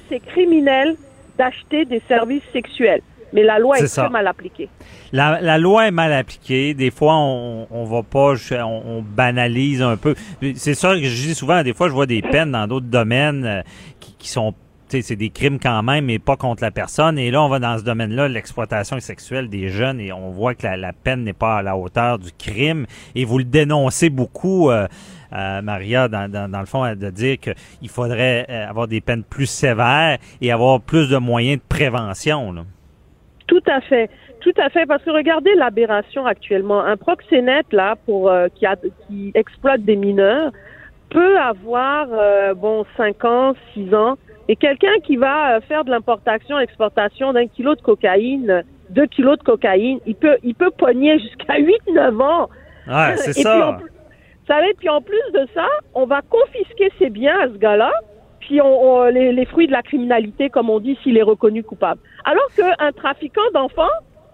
c'est 0.08 0.20
criminel 0.20 0.96
d'acheter 1.38 1.86
des 1.86 2.02
services 2.08 2.44
sexuels. 2.52 3.02
Mais 3.34 3.44
la 3.44 3.60
loi 3.60 3.78
est, 3.80 3.88
très 3.88 4.10
mal 4.10 4.28
appliquée. 4.28 4.70
La, 5.12 5.42
la 5.42 5.58
loi 5.58 5.88
est 5.88 5.92
mal 5.92 6.14
appliquée. 6.14 6.74
Des 6.74 6.92
fois, 6.92 7.16
on, 7.16 7.68
on 7.70 7.84
va 7.86 8.04
pas, 8.04 8.34
on, 8.52 8.84
on 8.86 9.02
banalise 9.02 9.82
un 9.82 9.98
peu. 9.98 10.16
C'est 10.56 10.74
ça 10.74 10.94
que 10.96 11.04
je 11.04 11.28
dis 11.28 11.36
souvent. 11.36 11.62
Des 11.64 11.74
fois, 11.74 11.88
je 11.88 11.94
vois 11.94 12.06
des 12.06 12.22
peines 12.22 12.52
dans 12.52 12.68
d'autres 12.68 12.88
domaines 12.88 13.46
euh, 13.46 13.62
qui, 14.00 14.16
qui 14.18 14.30
sont, 14.30 14.54
tu 14.90 14.98
sais, 14.98 15.02
c'est 15.02 15.16
des 15.16 15.30
crimes 15.30 15.60
quand 15.60 15.84
même, 15.84 16.06
mais 16.06 16.20
pas 16.20 16.38
contre 16.38 16.64
la 16.64 16.72
personne. 16.72 17.18
Et 17.20 17.32
là, 17.32 17.44
on 17.44 17.50
va 17.50 17.60
dans 17.60 17.78
ce 17.78 17.84
domaine-là, 17.84 18.28
l'exploitation 18.28 19.00
sexuelle 19.00 19.50
des 19.50 19.70
jeunes, 19.70 20.00
et 20.00 20.12
on 20.12 20.32
voit 20.32 20.56
que 20.56 20.66
la, 20.66 20.78
la 20.78 20.94
peine 20.94 21.24
n'est 21.24 21.34
pas 21.34 21.58
à 21.58 21.62
la 21.62 21.78
hauteur 21.78 22.18
du 22.20 22.32
crime. 22.32 22.86
Et 23.16 23.26
vous 23.26 23.38
le 23.38 23.44
dénoncez 23.44 24.10
beaucoup. 24.10 24.70
euh, 24.72 24.88
euh, 25.32 25.62
Maria, 25.62 26.08
dans, 26.08 26.28
dans, 26.28 26.50
dans 26.50 26.60
le 26.60 26.66
fond, 26.66 26.92
de 26.96 27.10
dire 27.12 27.38
qu'il 27.40 27.90
faudrait 27.90 28.48
euh, 28.50 28.68
avoir 28.68 28.88
des 28.88 29.00
peines 29.00 29.24
plus 29.24 29.46
sévères 29.46 30.18
et 30.42 30.52
avoir 30.52 30.82
plus 30.82 31.08
de 31.08 31.18
moyens 31.18 31.58
de 31.58 31.64
prévention. 31.70 32.52
Là. 32.52 32.64
Tout 33.50 33.64
à 33.68 33.82
fait, 33.82 34.10
tout 34.42 34.54
à 34.58 34.70
fait, 34.70 34.86
parce 34.86 35.04
que 35.04 35.10
regardez 35.10 35.54
l'aberration 35.56 36.26
actuellement. 36.28 36.82
Un 36.82 36.98
proxénète 36.98 37.72
là 37.74 37.96
pour 38.06 38.30
euh, 38.30 38.48
qui, 38.56 38.66
a, 38.68 38.76
qui 39.08 39.32
exploite 39.34 39.82
des 39.82 39.96
mineurs 39.96 40.52
peut 41.10 41.36
avoir 41.40 42.08
euh, 42.12 42.54
bon 42.54 42.86
cinq 42.96 43.26
ans, 43.26 43.54
six 43.74 43.92
ans, 43.96 44.16
et 44.48 44.56
quelqu'un 44.56 44.96
qui 45.04 45.16
va 45.18 45.56
euh, 45.56 45.62
faire 45.62 45.84
de 45.84 45.90
l'importation, 45.90 46.60
exportation 46.60 47.34
d'un 47.34 47.48
kilo 47.48 47.74
de 47.74 47.82
cocaïne, 47.82 48.64
deux 48.92 49.08
kilos 49.08 49.40
de 49.40 49.44
cocaïne, 49.44 50.00
il 50.06 50.16
peut 50.16 50.38
il 50.44 50.54
peut 50.54 50.72
pogner 50.78 51.18
jusqu'à 51.18 51.56
8-9 51.60 52.22
ans. 52.22 52.50
Ouais, 52.88 53.16
c'est 53.18 53.40
Et 53.40 53.42
ça. 53.42 53.78
Puis 53.80 53.88
vous 53.90 54.56
savez, 54.56 54.74
puis 54.78 54.90
en 54.90 55.02
plus 55.02 55.26
de 55.34 55.48
ça, 55.56 55.66
on 55.96 56.06
va 56.06 56.22
confisquer 56.22 56.92
ses 57.00 57.10
biens 57.10 57.38
à 57.40 57.48
ce 57.48 57.58
gars-là, 57.58 57.92
puis 58.42 58.62
on, 58.62 58.84
on- 59.00 59.06
les, 59.06 59.32
les 59.34 59.46
fruits 59.46 59.68
de 59.68 59.72
la 59.72 59.82
criminalité, 59.82 60.50
comme 60.50 60.70
on 60.70 60.80
dit, 60.80 60.98
s'il 61.02 61.18
est 61.18 61.24
reconnu 61.24 61.64
coupable. 61.64 62.00
Alors 62.26 62.48
qu'un 62.56 62.92
trafiquant 62.94 63.42
d'enfants, 63.54 63.88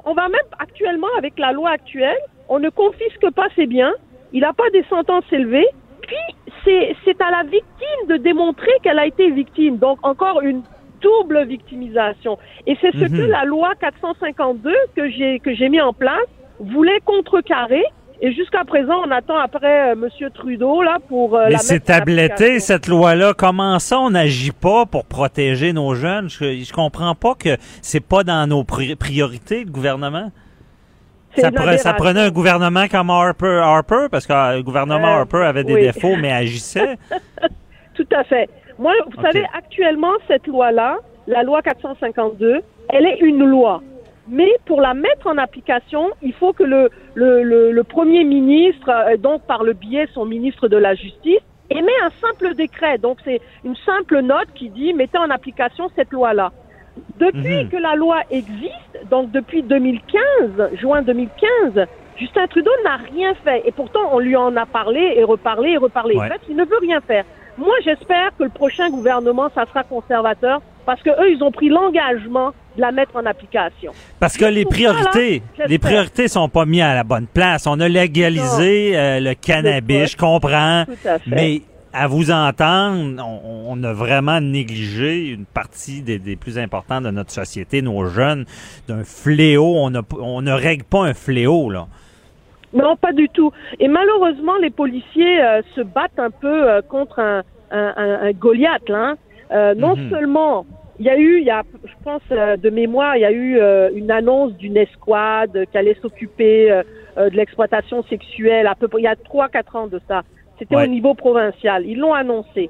on 0.06 0.14
va 0.14 0.28
même 0.30 0.40
actuellement, 0.60 1.08
avec 1.18 1.38
la 1.40 1.52
loi 1.52 1.72
actuelle, 1.72 2.18
on 2.48 2.60
ne 2.60 2.70
confisque 2.70 3.30
pas 3.36 3.48
ses 3.56 3.66
biens, 3.68 3.94
il 4.32 4.42
n'a 4.42 4.54
pas 4.54 4.70
des 4.72 4.84
sentences 4.90 5.26
élevées, 5.32 5.68
puis 6.02 6.16
c'est 6.64 6.96
c'est 7.04 7.20
à 7.22 7.32
la 7.32 7.44
victime 7.44 8.08
de 8.10 8.18
démontrer 8.18 8.72
qu'elle 8.84 9.00
a 9.00 9.08
été 9.08 9.32
victime. 9.32 9.78
Donc 9.78 9.98
encore 10.04 10.42
une 10.42 10.64
double 11.02 11.46
victimisation. 11.46 12.38
Et 12.68 12.78
c'est 12.82 12.92
ce 12.92 13.06
Mhm. 13.06 13.18
que 13.18 13.22
la 13.32 13.46
loi 13.46 13.74
452 13.80 14.76
que 14.96 15.10
j'ai 15.10 15.40
que 15.40 15.54
j'ai 15.54 15.70
mis 15.70 15.82
en 15.82 15.94
place 15.94 16.28
voulait 16.60 17.00
contrecarrer. 17.06 17.84
Et 18.22 18.32
jusqu'à 18.34 18.64
présent, 18.64 18.96
on 19.06 19.12
attend 19.12 19.38
après 19.38 19.92
euh, 19.92 19.96
Monsieur 19.96 20.30
Trudeau 20.30 20.82
là 20.82 20.98
pour 21.08 21.36
euh, 21.36 21.46
Mais 21.48 21.52
la 21.54 21.58
c'est 21.60 21.82
tabletté, 21.82 22.60
cette 22.60 22.88
loi-là. 22.88 23.34
Comment 23.38 23.78
ça, 23.80 24.00
on 24.00 24.10
n'agit 24.12 24.52
pas 24.52 24.86
pour 24.86 25.06
protéger 25.06 25.74
nos 25.74 25.96
jeunes? 25.96 26.30
Je, 26.30 26.64
je 26.64 26.74
comprends 26.74 27.14
pas 27.16 27.36
que 27.36 27.58
c'est 27.82 28.00
pas 28.06 28.24
dans 28.24 28.48
nos 28.48 28.64
pri- 28.64 28.96
priorités, 28.96 29.66
le 29.66 29.72
gouvernement. 29.72 30.32
Ça, 31.38 31.50
pre- 31.52 31.96
prenait 31.98 32.22
un 32.22 32.32
gouvernement 32.32 32.88
comme 32.90 33.10
Harper, 33.10 33.60
Harper 33.62 34.08
parce 34.10 34.26
que 34.26 34.32
euh, 34.32 34.56
le 34.58 34.64
gouvernement 34.64 35.08
Euh, 35.18 35.20
Harper 35.20 35.44
avait 35.44 35.66
des 35.66 35.74
oui. 35.74 35.82
défauts, 35.82 36.16
mais 36.16 36.32
agissait. 36.44 36.98
Tout 37.96 38.08
à 38.16 38.24
fait. 38.24 38.50
Moi, 38.80 38.94
vous 39.14 39.22
savez, 39.22 39.44
actuellement, 39.54 40.14
cette 40.30 40.48
loi-là, 40.48 40.98
la 41.28 41.44
loi 41.44 41.62
452, 41.62 42.62
elle 42.90 43.06
est 43.06 43.20
une 43.20 43.44
loi. 43.46 43.82
Mais 44.28 44.50
pour 44.66 44.82
la 44.82 44.94
mettre 44.94 45.28
en 45.28 45.38
application, 45.38 46.10
il 46.22 46.34
faut 46.34 46.54
que 46.54 46.64
le, 46.64 46.90
le, 47.14 47.44
le, 47.44 47.72
le 47.72 47.84
Premier 47.84 48.24
ministre, 48.24 48.90
euh, 48.90 49.18
donc 49.18 49.44
par 49.44 49.64
le 49.64 49.74
biais 49.74 50.06
de 50.08 50.12
son 50.12 50.26
ministre 50.26 50.68
de 50.68 50.78
la 50.78 50.96
Justice, 50.96 51.40
émet 51.70 51.92
un 52.04 52.10
simple 52.22 52.56
décret. 52.56 52.98
Donc 52.98 53.20
c'est 53.24 53.40
une 53.64 53.76
simple 53.78 54.22
note 54.22 54.48
qui 54.56 54.70
dit 54.70 54.94
mettez 54.94 55.18
en 55.18 55.30
application 55.30 55.90
cette 55.96 56.12
loi-là. 56.12 56.52
Depuis 57.20 57.64
Mhm. 57.64 57.70
que 57.70 57.78
la 57.78 57.96
loi 57.96 58.22
existe, 58.32 59.10
donc 59.12 59.30
depuis 59.32 59.62
2015, 59.64 60.70
juin 60.80 61.02
2015, 61.02 61.86
Justin 62.18 62.48
Trudeau 62.48 62.72
n'a 62.84 62.96
rien 62.96 63.34
fait. 63.44 63.62
Et 63.66 63.72
pourtant, 63.72 64.00
on 64.14 64.20
lui 64.20 64.36
en 64.36 64.56
a 64.56 64.66
parlé 64.66 65.14
et 65.18 65.24
reparlé 65.24 65.72
et 65.72 65.78
reparlé. 65.78 66.16
Ouais. 66.16 66.26
En 66.26 66.30
fait, 66.30 66.42
il 66.50 66.56
ne 66.56 66.64
veut 66.64 66.78
rien 66.80 67.02
faire. 67.02 67.26
Moi, 67.58 67.74
j'espère 67.84 68.32
que 68.38 68.44
le 68.44 68.50
prochain 68.50 68.90
gouvernement, 68.90 69.50
ça 69.54 69.66
sera 69.66 69.84
conservateur, 69.84 70.62
parce 70.86 71.02
que 71.02 71.10
eux, 71.10 71.32
ils 71.32 71.44
ont 71.44 71.52
pris 71.52 71.70
l'engagement 71.70 72.52
de 72.76 72.82
la 72.82 72.92
mettre 72.92 73.16
en 73.16 73.26
application. 73.26 73.92
Parce 74.20 74.38
que 74.38 74.46
les 74.46 74.64
ça, 74.64 74.70
priorités, 74.70 75.42
les 75.68 75.80
priorités 75.80 76.28
sont 76.28 76.50
pas 76.50 76.66
mises 76.66 76.82
à 76.82 76.94
la 76.96 77.04
bonne 77.04 77.28
place. 77.28 77.68
On 77.68 77.80
a 77.80 77.88
légalisé 77.88 78.98
euh, 78.98 79.20
le 79.20 79.34
cannabis, 79.34 80.12
je 80.12 80.18
comprends. 80.18 80.84
Tout 80.86 81.08
à 81.08 81.20
fait. 81.20 81.30
Mais 81.30 81.62
à 81.94 82.08
vous 82.08 82.30
entendre, 82.32 83.24
on, 83.26 83.68
on 83.70 83.84
a 83.84 83.94
vraiment 83.94 84.42
négligé 84.42 85.28
une 85.30 85.46
partie 85.46 86.02
des, 86.02 86.20
des 86.20 86.36
plus 86.36 86.58
importants 86.60 87.00
de 87.00 87.10
notre 87.10 87.32
société, 87.32 87.82
nos 87.82 88.06
jeunes, 88.08 88.46
d'un 88.88 89.04
fléau. 89.06 89.76
On, 89.78 89.96
a, 89.96 90.02
on 90.20 90.42
ne 90.42 90.52
règle 90.52 90.84
pas 90.84 91.04
un 91.06 91.14
fléau, 91.14 91.70
là. 91.70 91.88
Non, 92.74 92.98
pas 92.98 93.14
du 93.14 93.30
tout. 93.30 93.52
Et 93.80 93.88
malheureusement, 93.88 94.58
les 94.62 94.70
policiers 94.72 95.42
euh, 95.42 95.62
se 95.76 95.82
battent 95.82 96.20
un 96.20 96.32
peu 96.32 96.70
euh, 96.70 96.82
contre 96.82 97.20
un, 97.20 97.44
un, 97.72 97.94
un, 97.96 98.28
un 98.28 98.32
Goliath. 98.34 98.90
Là, 98.90 98.98
hein. 98.98 99.16
Euh, 99.52 99.74
non 99.76 99.96
Mhm. 99.96 100.10
seulement, 100.10 100.66
il 101.00 101.06
y 101.06 101.10
a 101.10 101.18
eu, 101.18 101.40
il 101.40 101.46
y 101.46 101.50
a, 101.52 101.64
je 101.84 101.94
pense 102.04 102.22
euh, 102.32 102.56
de 102.58 102.70
mémoire, 102.70 103.16
il 103.18 103.22
y 103.22 103.26
a 103.26 103.32
eu 103.32 103.58
euh, 103.60 103.90
une 103.96 104.12
annonce 104.12 104.54
d'une 104.54 104.78
escouade 104.78 105.66
qui 105.72 105.78
allait 105.78 105.98
s'occuper 106.02 106.72
euh, 106.72 106.84
euh, 107.18 107.30
de 107.30 107.36
l'exploitation 107.36 108.04
sexuelle 108.04 108.68
à 108.68 108.76
peu 108.76 108.88
près 108.88 109.02
il 109.02 109.06
y 109.06 109.08
a 109.08 109.16
trois 109.16 109.50
quatre 109.50 109.76
ans 109.76 109.88
de 109.88 110.00
ça. 110.08 110.22
C'était 110.58 110.76
Ouais. 110.76 110.86
au 110.86 110.88
niveau 110.88 111.14
provincial. 111.14 111.86
Ils 111.86 111.98
l'ont 112.00 112.14
annoncé. 112.14 112.70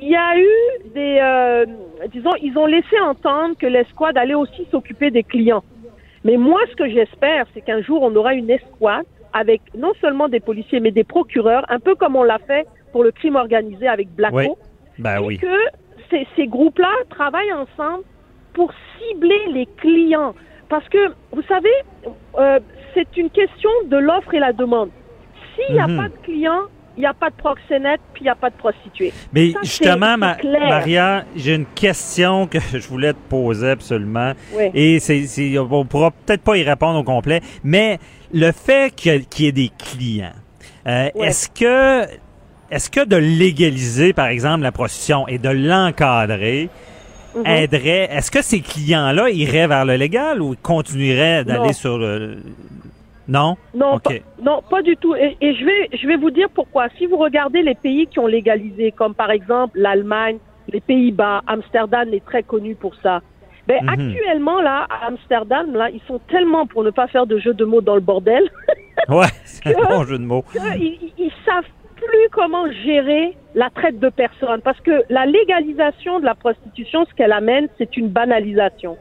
Il 0.00 0.08
y 0.08 0.14
a 0.14 0.38
eu 0.38 0.88
des, 0.94 1.18
euh, 1.20 1.66
disons, 2.12 2.30
ils 2.40 2.56
ont 2.56 2.66
laissé 2.66 2.96
entendre 3.00 3.56
que 3.58 3.66
l'escouade 3.66 4.16
allait 4.16 4.34
aussi 4.34 4.64
s'occuper 4.70 5.10
des 5.10 5.24
clients. 5.24 5.64
Mais 6.22 6.36
moi, 6.36 6.60
ce 6.70 6.76
que 6.76 6.88
j'espère, 6.88 7.46
c'est 7.52 7.62
qu'un 7.62 7.82
jour, 7.82 8.00
on 8.02 8.14
aura 8.14 8.34
une 8.34 8.50
escouade 8.50 9.06
avec 9.32 9.60
non 9.76 9.92
seulement 10.00 10.28
des 10.28 10.38
policiers, 10.38 10.78
mais 10.78 10.92
des 10.92 11.02
procureurs, 11.02 11.64
un 11.68 11.80
peu 11.80 11.96
comme 11.96 12.14
on 12.14 12.22
l'a 12.22 12.38
fait 12.38 12.66
pour 12.92 13.02
le 13.02 13.10
crime 13.10 13.34
organisé 13.36 13.88
avec 13.88 14.08
Blacko. 14.14 14.56
Ben 14.98 15.16
et 15.16 15.24
oui. 15.24 15.38
que 15.38 15.46
ces, 16.10 16.26
ces 16.36 16.46
groupes-là 16.46 16.90
travaillent 17.10 17.52
ensemble 17.52 18.04
pour 18.52 18.72
cibler 18.98 19.40
les 19.52 19.66
clients. 19.78 20.34
Parce 20.68 20.88
que, 20.88 21.08
vous 21.32 21.42
savez, 21.48 21.68
euh, 22.38 22.60
c'est 22.94 23.16
une 23.16 23.30
question 23.30 23.70
de 23.86 23.96
l'offre 23.96 24.34
et 24.34 24.38
la 24.38 24.52
demande. 24.52 24.90
S'il 25.54 25.74
n'y 25.74 25.80
a 25.80 25.86
Mhm. 25.88 25.96
pas 25.96 26.08
de 26.08 26.16
clients, 26.24 26.62
il 26.96 27.00
n'y 27.00 27.06
a 27.06 27.14
pas 27.14 27.30
de 27.30 27.34
proxénète, 27.36 28.00
puis 28.12 28.22
il 28.22 28.24
n'y 28.24 28.30
a 28.30 28.34
pas 28.34 28.50
de 28.50 28.56
prostituée. 28.56 29.12
Mais 29.32 29.50
Ça, 29.52 29.60
justement, 29.62 30.16
Ma-. 30.18 30.36
Maria, 30.68 31.24
j'ai 31.36 31.54
une 31.54 31.66
question 31.66 32.46
que 32.46 32.58
je 32.72 32.86
voulais 32.88 33.12
te 33.12 33.18
poser 33.28 33.70
absolument. 33.70 34.32
Oui. 34.52 34.70
Et 34.74 34.98
c'est, 35.00 35.58
on 35.58 35.84
pourra 35.86 36.10
peut-être 36.10 36.42
pas 36.42 36.56
y 36.56 36.62
répondre 36.62 36.98
au 36.98 37.04
complet, 37.04 37.40
mais 37.64 37.98
le 38.32 38.52
fait 38.52 38.94
qu'il 38.94 39.12
y, 39.38 39.46
ait- 39.46 39.52
des 39.52 39.70
clients, 39.78 40.32
euh, 40.86 41.08
est-ce 41.16 41.48
que 41.48 42.06
est-ce 42.70 42.90
que 42.90 43.04
de 43.04 43.16
légaliser, 43.16 44.12
par 44.12 44.26
exemple, 44.26 44.62
la 44.62 44.72
prostitution 44.72 45.26
et 45.28 45.38
de 45.38 45.48
l'encadrer 45.50 46.68
Mhm. 47.34 47.46
aiderait, 47.46 48.08
est-ce 48.10 48.30
que 48.30 48.42
ces 48.42 48.60
clients-là 48.60 49.30
iraient 49.30 49.68
vers 49.68 49.84
le 49.84 49.94
légal 49.94 50.42
ou 50.42 50.56
continueraient 50.60 51.44
d'aller 51.44 51.72
sur 51.72 51.96
le... 51.98 52.38
Non? 53.28 53.56
Non, 53.72 53.94
OK. 53.94 54.02
pas, 54.02 54.10
non, 54.42 54.60
pas 54.68 54.82
du 54.82 54.96
tout. 54.96 55.14
Et, 55.14 55.36
et 55.40 55.54
je 55.54 55.64
vais, 55.64 55.96
je 55.96 56.06
vais 56.08 56.16
vous 56.16 56.32
dire 56.32 56.48
pourquoi. 56.52 56.88
Si 56.98 57.06
vous 57.06 57.16
regardez 57.18 57.62
les 57.62 57.76
pays 57.76 58.08
qui 58.08 58.18
ont 58.18 58.26
légalisé, 58.26 58.90
comme 58.90 59.14
par 59.14 59.30
exemple 59.30 59.78
l'Allemagne, 59.78 60.38
les 60.72 60.80
Pays-Bas, 60.80 61.42
Amsterdam 61.46 62.12
est 62.12 62.24
très 62.24 62.42
connu 62.42 62.74
pour 62.74 62.96
ça. 63.00 63.20
Ben, 63.68 63.78
Mhm. 63.84 63.88
actuellement, 63.90 64.60
là, 64.60 64.88
à 64.90 65.06
Amsterdam, 65.06 65.72
là, 65.76 65.88
ils 65.90 66.00
sont 66.08 66.18
tellement, 66.28 66.66
pour 66.66 66.82
ne 66.82 66.90
pas 66.90 67.06
faire 67.06 67.26
de 67.26 67.38
jeu 67.38 67.54
de 67.54 67.64
mots 67.64 67.80
dans 67.80 67.94
le 67.94 68.00
bordel, 68.00 68.42
Ouais, 69.08 69.26
c'est 69.44 69.76
un 69.76 69.88
bon 69.88 70.02
jeu 70.04 70.18
de 70.18 70.24
mots. 70.24 70.44
ils- 70.76 71.12
ils 71.16 71.32
savent 71.46 71.64
comment 72.32 72.70
gérer 72.84 73.36
la 73.54 73.70
traite 73.70 73.98
de 73.98 74.08
personnes. 74.08 74.60
Parce 74.62 74.80
que 74.80 75.02
la 75.08 75.26
légalisation 75.26 76.20
de 76.20 76.24
la 76.24 76.34
prostitution, 76.34 77.04
ce 77.08 77.14
qu'elle 77.14 77.32
amène, 77.32 77.68
c'est 77.78 77.96
une 77.96 78.08
banalisation. 78.08 78.96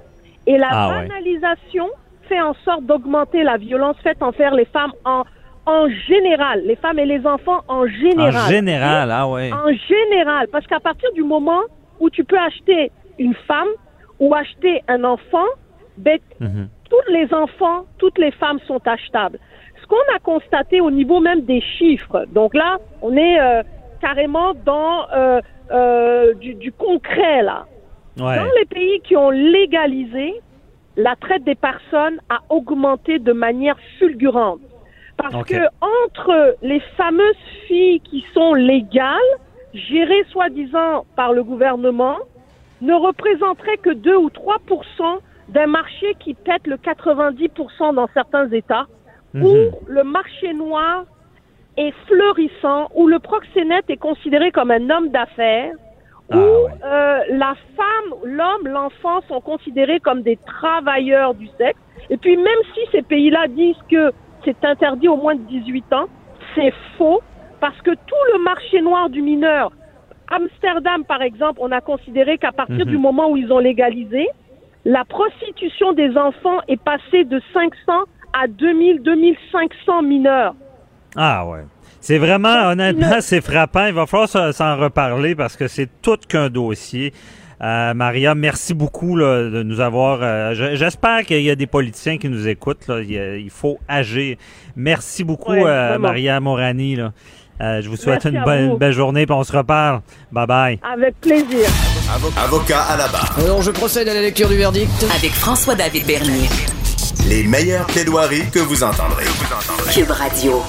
Et 0.48 0.58
la 0.58 0.68
Ah 0.72 0.90
ouais. 0.90 1.08
banalisation 1.08 1.88
fait 2.28 2.42
en 2.42 2.54
sorte 2.66 2.84
d'augmenter 2.84 3.44
la 3.44 3.58
violence 3.58 3.98
faite 4.04 4.22
envers 4.22 4.54
les 4.54 4.66
femmes 4.66 4.94
en, 5.06 5.24
en 5.66 5.88
général, 6.08 6.62
les 6.66 6.76
femmes 6.76 7.00
et 7.00 7.06
les 7.06 7.26
enfants 7.26 7.62
en 7.68 7.86
général. 7.88 8.36
En 8.36 8.50
général, 8.50 9.12
ah 9.12 9.28
ouais. 9.28 9.52
En 9.54 9.72
général, 9.88 10.48
parce 10.52 10.66
qu'à 10.68 10.80
partir 10.80 11.12
du 11.14 11.24
moment 11.24 11.62
où 12.00 12.10
tu 12.10 12.24
peux 12.24 12.38
acheter 12.40 12.92
une 13.18 13.34
femme 13.48 13.68
ou 14.20 14.34
acheter 14.34 14.82
un 14.88 15.04
enfant, 15.04 15.46
ben, 15.98 16.20
Mhm. 16.40 16.70
tous 16.90 17.12
les 17.12 17.32
enfants, 17.34 17.86
toutes 17.98 18.18
les 18.18 18.32
femmes 18.32 18.60
sont 18.68 18.82
achetables. 18.88 19.38
Qu'on 19.90 20.16
a 20.16 20.20
constaté 20.20 20.82
au 20.82 20.92
niveau 20.92 21.20
même 21.20 21.42
des 21.42 21.62
chiffres, 21.62 22.26
donc 22.32 22.54
là, 22.54 22.78
on 23.02 23.18
est 23.18 23.40
euh, 23.40 23.64
carrément 24.00 24.54
dans 24.66 25.10
euh, 25.12 25.42
euh, 25.72 26.34
du, 26.36 26.54
du 26.54 26.72
concret 26.72 27.42
là. 27.42 27.66
Ouais. 28.18 28.36
Dans 28.36 28.52
les 28.60 28.66
pays 28.66 29.02
qui 29.02 29.16
ont 29.16 29.30
légalisé, 29.30 30.34
la 30.96 31.16
traite 31.16 31.44
des 31.44 31.56
personnes 31.56 32.20
a 32.30 32.40
augmenté 32.50 33.20
de 33.20 33.32
manière 33.32 33.78
fulgurante. 33.98 34.60
Parce 35.18 35.44
que 35.46 35.68
entre 35.82 36.56
les 36.62 36.80
fameuses 36.96 37.36
filles 37.68 38.00
qui 38.02 38.26
sont 38.34 38.54
légales, 38.54 39.18
gérées 39.74 40.24
soi-disant 40.30 41.06
par 41.16 41.34
le 41.34 41.44
gouvernement, 41.44 42.18
ne 42.82 42.94
représenteraient 42.94 43.78
que 43.78 43.90
2 43.90 44.16
ou 44.16 44.30
3 44.30 44.58
d'un 45.50 45.68
marché 45.68 46.16
qui 46.20 46.34
pète 46.34 46.68
le 46.68 46.78
90% 46.78 47.96
dans 47.96 48.08
certains 48.14 48.50
États, 48.52 48.88
Mhm. 49.34 49.46
où 49.46 49.72
le 49.88 50.04
marché 50.04 50.54
noir 50.54 51.04
est 51.78 51.94
fleurissant, 52.08 52.90
où 52.96 53.08
le 53.08 53.20
proxénète 53.20 53.90
est 53.90 53.98
considéré 53.98 54.52
comme 54.52 54.72
un 54.72 54.90
homme 54.90 55.10
d'affaires, 55.10 55.74
Ah, 56.32 56.38
où 56.38 56.40
ouais. 56.40 56.72
euh, 56.84 57.20
la 57.30 57.56
femme, 57.76 58.20
l'homme, 58.24 58.68
l'enfant 58.68 59.22
sont 59.28 59.42
considérés 59.42 60.00
comme 60.00 60.22
des 60.22 60.38
travailleurs 60.46 61.34
du 61.34 61.48
sexe. 61.58 61.80
Et 62.10 62.18
puis 62.18 62.38
même 62.38 62.62
si 62.74 62.82
ces 62.92 63.02
pays-là 63.02 63.48
disent 63.48 63.82
que 63.90 64.12
c'est 64.46 64.64
interdit 64.64 65.08
au 65.08 65.16
moins 65.18 65.36
de 65.36 65.42
18 65.42 65.92
ans, 65.94 66.06
c'est 66.56 66.74
faux 66.98 67.22
parce 67.60 67.80
que 67.82 67.92
tout 67.92 68.24
le 68.34 68.44
marché 68.44 68.82
noir 68.82 69.10
du 69.10 69.22
mineur, 69.22 69.72
Amsterdam 70.32 71.04
par 71.06 71.22
exemple, 71.22 71.60
on 71.62 71.72
a 71.72 71.82
considéré 71.82 72.38
qu'à 72.38 72.52
partir 72.52 72.86
Mhm. 72.86 72.92
du 72.92 72.98
moment 72.98 73.30
où 73.32 73.38
ils 73.38 73.52
ont 73.52 73.60
légalisé, 73.60 74.28
la 74.86 75.04
prostitution 75.06 75.94
des 75.94 76.16
enfants 76.18 76.60
est 76.68 76.82
passée 76.82 77.24
de 77.26 77.42
500 77.54 78.04
à 78.34 78.48
2000, 78.48 79.02
2500 79.04 80.02
mineurs. 80.04 80.56
Ah 81.16 81.46
ouais. 81.48 81.62
C'est 82.02 82.18
vraiment, 82.18 82.70
honnêtement, 82.70 83.18
c'est 83.20 83.42
frappant. 83.42 83.86
Il 83.88 83.94
va 83.94 84.06
falloir 84.06 84.30
s'en- 84.30 84.78
reparler 84.78 85.36
parce 85.36 85.56
que 85.58 85.68
c'est 85.68 85.90
tout 86.02 86.18
qu'un 86.28 86.50
dossier. 86.50 87.14
Euh, 87.62 87.94
Maria, 87.94 88.36
merci 88.36 88.74
beaucoup 88.74 89.18
là, 89.18 89.50
de 89.50 89.64
nous 89.64 89.82
avoir. 89.82 90.20
euh, 90.22 90.54
je- 90.54 90.76
J'espère 90.76 91.24
qu'il 91.26 91.42
y 91.42 91.50
a 91.50 91.56
des 91.56 91.68
politiciens 91.68 92.18
qui 92.18 92.30
nous 92.30 92.48
écoutent. 92.48 92.88
Là. 92.88 93.02
Il, 93.02 93.12
y 93.12 93.20
a- 93.20 93.36
il 93.36 93.50
faut 93.50 93.80
agir. 93.90 94.38
Merci 94.78 95.26
beaucoup, 95.26 95.52
Ouais, 95.52 95.64
euh. 95.66 95.98
Maria 96.00 96.40
Morani. 96.40 96.96
Là. 96.96 97.12
Euh, 97.62 97.82
je 97.82 97.90
vous 97.90 97.98
souhaite 97.98 98.24
Merci 98.24 98.38
une, 98.38 98.44
bonne- 98.46 98.70
vous. 98.70 98.78
belle 98.78 98.94
journée, 98.94 99.26
puis 99.26 99.36
on 99.36 99.44
se 99.44 99.52
reparle. 99.56 100.00
Bye 100.32 100.48
bye. 100.48 100.80
Avec 100.90 101.20
plaisir. 101.20 101.68
Avocat 102.46 102.82
à 102.84 102.96
la 102.96 103.08
barre. 103.10 103.36
Alors 103.44 103.62
je 103.62 103.72
procède 103.72 104.08
à 104.08 104.14
la 104.14 104.22
lecture 104.22 104.48
du 104.48 104.56
verdict. 104.56 104.90
Avec 105.18 105.32
François-David 105.32 106.06
Bernier. 106.08 106.48
Les 107.28 107.44
meilleures 107.44 107.86
plaidoiries 107.88 108.50
que 108.52 108.60
vous 108.60 108.84
entendrez. 108.84 109.26
Cube 109.94 110.10
Radio. 110.12 110.62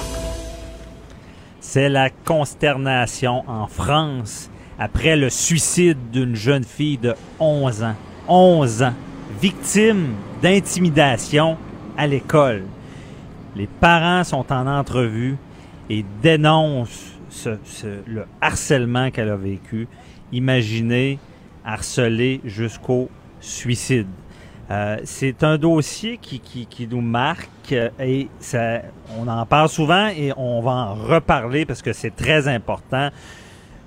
C'est 1.59 1.89
la 1.89 2.09
consternation 2.09 3.43
en 3.47 3.67
France 3.67 4.49
après 4.77 5.15
le 5.15 5.29
suicide 5.29 5.97
d'une 6.11 6.35
jeune 6.35 6.63
fille 6.63 6.97
de 6.97 7.13
11 7.39 7.83
ans. 7.83 7.95
11 8.27 8.83
ans. 8.83 8.93
Victime 9.41 10.09
d'intimidation 10.41 11.57
à 11.97 12.07
l'école. 12.07 12.63
Les 13.55 13.67
parents 13.67 14.23
sont 14.23 14.45
en 14.51 14.67
entrevue 14.67 15.37
et 15.89 16.05
dénoncent 16.21 17.13
ce- 17.29 17.57
ce- 17.63 18.01
le 18.07 18.25
harcèlement 18.41 19.09
qu'elle 19.11 19.29
a 19.29 19.35
vécu. 19.37 19.87
Imaginez 20.31 21.17
harceler 21.65 22.41
jusqu'au 22.45 23.09
suicide. 23.39 24.07
Euh, 24.71 24.97
c'est 25.03 25.43
un 25.43 25.57
dossier 25.57 26.17
qui, 26.17 26.39
qui, 26.39 26.65
qui 26.65 26.87
nous 26.87 27.01
marque 27.01 27.75
et 27.99 28.29
ça, 28.39 28.81
on 29.19 29.27
en 29.27 29.45
parle 29.45 29.67
souvent 29.67 30.07
et 30.07 30.31
on 30.37 30.61
va 30.61 30.71
en 30.71 30.93
reparler 30.95 31.65
parce 31.65 31.81
que 31.81 31.91
c'est 31.91 32.15
très 32.15 32.47
important. 32.47 33.09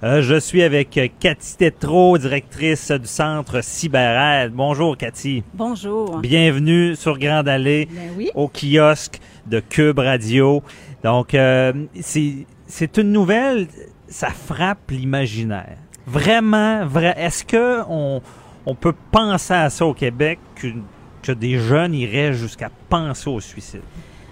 Euh, 0.02 0.20
je 0.20 0.38
suis 0.38 0.62
avec 0.62 1.00
Cathy 1.18 1.56
Tétrault, 1.56 2.18
directrice 2.18 2.90
du 2.90 3.06
centre 3.06 3.62
CyberAide. 3.62 4.52
Bonjour 4.52 4.98
Cathy. 4.98 5.42
Bonjour. 5.54 6.18
Bienvenue 6.18 6.94
sur 6.96 7.18
Grande 7.18 7.48
Allée 7.48 7.88
Ben 7.90 8.10
oui. 8.18 8.30
au 8.34 8.48
kiosque 8.48 9.20
de 9.46 9.60
Cube 9.60 9.98
Radio. 10.00 10.62
Donc, 11.02 11.32
euh, 11.32 11.72
c'est 11.98 12.46
c'est 12.66 12.98
une 12.98 13.12
nouvelle, 13.12 13.68
ça 14.08 14.28
frappe 14.28 14.90
l'imaginaire. 14.90 15.78
Vraiment, 16.06 16.84
vrai. 16.84 17.14
Est-ce 17.16 17.44
que 17.44 17.80
on, 17.88 18.20
on 18.66 18.74
peut 18.74 18.94
penser 19.10 19.54
à 19.54 19.70
ça 19.70 19.84
au 19.86 19.94
Québec, 19.94 20.38
que, 20.56 20.68
que 21.22 21.32
des 21.32 21.58
jeunes 21.58 21.94
iraient 21.94 22.32
jusqu'à 22.32 22.70
penser 22.88 23.28
au 23.28 23.40
suicide? 23.40 23.82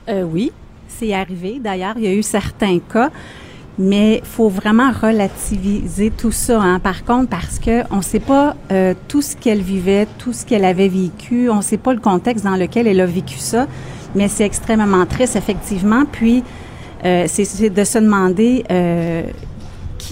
Euh, 0.09 0.23
oui, 0.23 0.53
c'est 0.89 1.13
arrivé. 1.13 1.61
D'ailleurs, 1.63 1.95
il 1.97 2.05
y 2.05 2.07
a 2.07 2.15
eu 2.15 2.23
certains 2.23 2.79
cas, 2.79 3.11
mais 3.79 4.19
il 4.19 4.25
faut 4.25 4.49
vraiment 4.49 4.91
relativiser 4.91 6.11
tout 6.11 6.33
ça. 6.33 6.61
hein. 6.61 6.79
Par 6.79 7.05
contre, 7.05 7.29
parce 7.29 7.59
que 7.59 7.83
on 7.91 7.99
ne 7.99 8.03
sait 8.03 8.21
pas 8.21 8.55
euh, 8.71 8.95
tout 9.09 9.23
ce 9.23 9.37
qu'elle 9.37 9.63
vivait, 9.63 10.07
tout 10.19 10.33
ce 10.33 10.45
qu'elle 10.45 10.65
avait 10.65 10.89
vécu, 10.89 11.49
on 11.49 11.57
ne 11.57 11.63
sait 11.63 11.79
pas 11.79 11.95
le 11.95 12.01
contexte 12.01 12.45
dans 12.45 12.57
lequel 12.57 12.87
elle 12.87 13.01
a 13.01 13.07
vécu 13.07 13.39
ça, 13.39 13.67
mais 14.15 14.29
c'est 14.29 14.45
extrêmement 14.45 15.07
triste, 15.07 15.37
effectivement. 15.37 16.05
Puis, 16.11 16.43
euh, 17.05 17.25
c'est 17.27 17.71
de 17.71 17.85
se 17.85 17.99
demander 17.99 18.65
euh, 18.71 19.23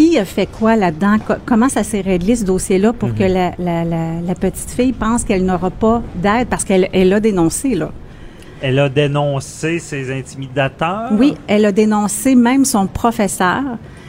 qui 0.01 0.19
a 0.19 0.25
fait 0.25 0.47
quoi 0.47 0.77
là-dedans? 0.77 1.17
Co- 1.27 1.35
comment 1.45 1.69
ça 1.69 1.83
s'est 1.83 2.01
réglé 2.01 2.35
ce 2.37 2.45
dossier-là 2.45 2.93
pour 2.95 3.11
Mhm. 3.11 3.15
que 3.17 3.23
la, 3.25 3.51
la, 3.59 3.85
la, 3.85 4.21
la 4.27 4.35
petite 4.35 4.71
fille 4.71 4.93
pense 4.93 5.25
qu'elle 5.25 5.45
n'aura 5.45 5.71
pas 5.71 6.03
d'aide? 6.15 6.49
Parce 6.49 6.65
qu'elle 6.65 6.89
elle 6.93 7.13
a 7.13 7.21
dénoncé, 7.21 7.75
là. 7.75 7.91
Elle 8.63 8.79
a 8.79 8.89
dénoncé 8.89 9.79
ses 9.79 10.11
intimidateurs? 10.13 11.11
Oui, 11.13 11.35
elle 11.47 11.65
a 11.67 11.73
dénoncé 11.73 12.35
même 12.35 12.65
son 12.65 12.87
professeur, 12.87 13.63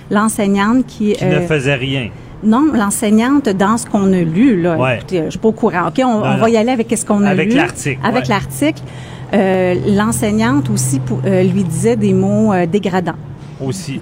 l'enseignante 0.09 0.85
qui... 0.87 1.13
Qui 1.13 1.23
euh, 1.25 1.41
ne 1.41 1.45
faisait 1.45 1.75
rien. 1.75 2.09
Non, 2.43 2.71
l'enseignante, 2.73 3.49
dans 3.49 3.77
ce 3.77 3.85
qu'on 3.85 4.11
a 4.13 4.21
lu, 4.21 4.61
là, 4.61 4.77
Ouais. 4.77 4.95
écoutez, 4.97 5.23
je 5.25 5.29
suis 5.31 5.39
pas 5.39 5.49
au 5.49 5.51
courant. 5.53 5.87
OK, 5.89 5.99
on, 5.99 6.19
Non, 6.19 6.23
on 6.25 6.31
non. 6.31 6.37
va 6.37 6.49
y 6.49 6.57
aller 6.57 6.71
avec 6.71 6.87
ce 6.97 7.05
qu'on 7.05 7.23
a 7.23 7.29
Avec 7.29 7.49
lu. 7.51 7.55
l'article, 7.57 7.99
Avec 8.03 8.23
ouais. 8.23 8.29
l'article. 8.29 8.81
Euh, 9.33 9.75
l'enseignante 9.87 10.69
aussi 10.69 10.99
pour- 10.99 11.21
euh, 11.25 11.43
lui 11.43 11.63
disait 11.63 11.95
des 11.95 12.13
mots 12.13 12.51
euh, 12.51 12.65
dégradants 12.65 13.15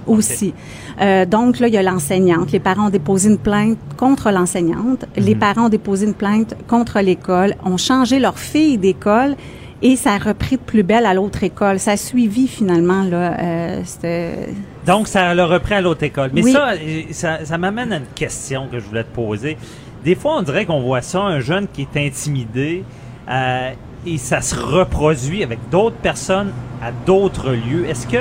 Aussi. 0.06 0.54
Euh, 1.00 1.24
donc 1.26 1.58
là, 1.60 1.68
il 1.68 1.74
y 1.74 1.78
a 1.78 1.82
l'enseignante. 1.82 2.52
Les 2.52 2.60
parents 2.60 2.86
ont 2.86 2.90
déposé 2.90 3.28
une 3.30 3.38
plainte 3.38 3.78
contre 3.96 4.30
l'enseignante. 4.30 5.04
Les 5.16 5.34
Mhm. 5.34 5.40
parents 5.40 5.66
ont 5.66 5.68
déposé 5.68 6.06
une 6.06 6.14
plainte 6.14 6.54
contre 6.68 7.00
l'école, 7.00 7.54
ont 7.64 7.76
changé 7.76 8.18
leur 8.18 8.38
fille 8.38 8.78
d'école 8.78 9.36
et 9.82 9.96
ça 9.96 10.12
a 10.12 10.18
repris 10.18 10.56
de 10.56 10.62
plus 10.62 10.82
belle 10.82 11.06
à 11.06 11.14
l'autre 11.14 11.42
école. 11.44 11.78
Ça 11.78 11.92
a 11.92 11.96
suivi 11.96 12.48
finalement 12.48 13.02
là. 13.02 13.36
Euh, 13.40 14.46
Donc, 14.86 15.08
ça 15.08 15.34
l'a 15.34 15.46
repris 15.46 15.74
à 15.74 15.80
l'autre 15.80 16.02
école. 16.02 16.30
Mais 16.32 16.42
Oui. 16.42 16.52
ça, 16.52 16.72
ça, 17.12 17.44
ça 17.44 17.58
m'amène 17.58 17.92
à 17.92 17.96
une 17.98 18.06
question 18.14 18.66
que 18.70 18.78
je 18.78 18.84
voulais 18.84 19.04
te 19.04 19.14
poser. 19.14 19.56
Des 20.04 20.14
fois, 20.14 20.36
on 20.38 20.42
dirait 20.42 20.64
qu'on 20.64 20.80
voit 20.80 21.02
ça, 21.02 21.20
un 21.20 21.40
jeune 21.40 21.66
qui 21.68 21.82
est 21.82 22.06
intimidé, 22.06 22.84
euh, 23.30 23.70
et 24.06 24.18
ça 24.18 24.40
se 24.40 24.54
reproduit 24.54 25.42
avec 25.42 25.58
d'autres 25.70 25.96
personnes 25.96 26.52
à 26.82 26.90
d'autres 26.92 27.50
lieux. 27.50 27.86
Est-ce 27.88 28.06
que 28.06 28.16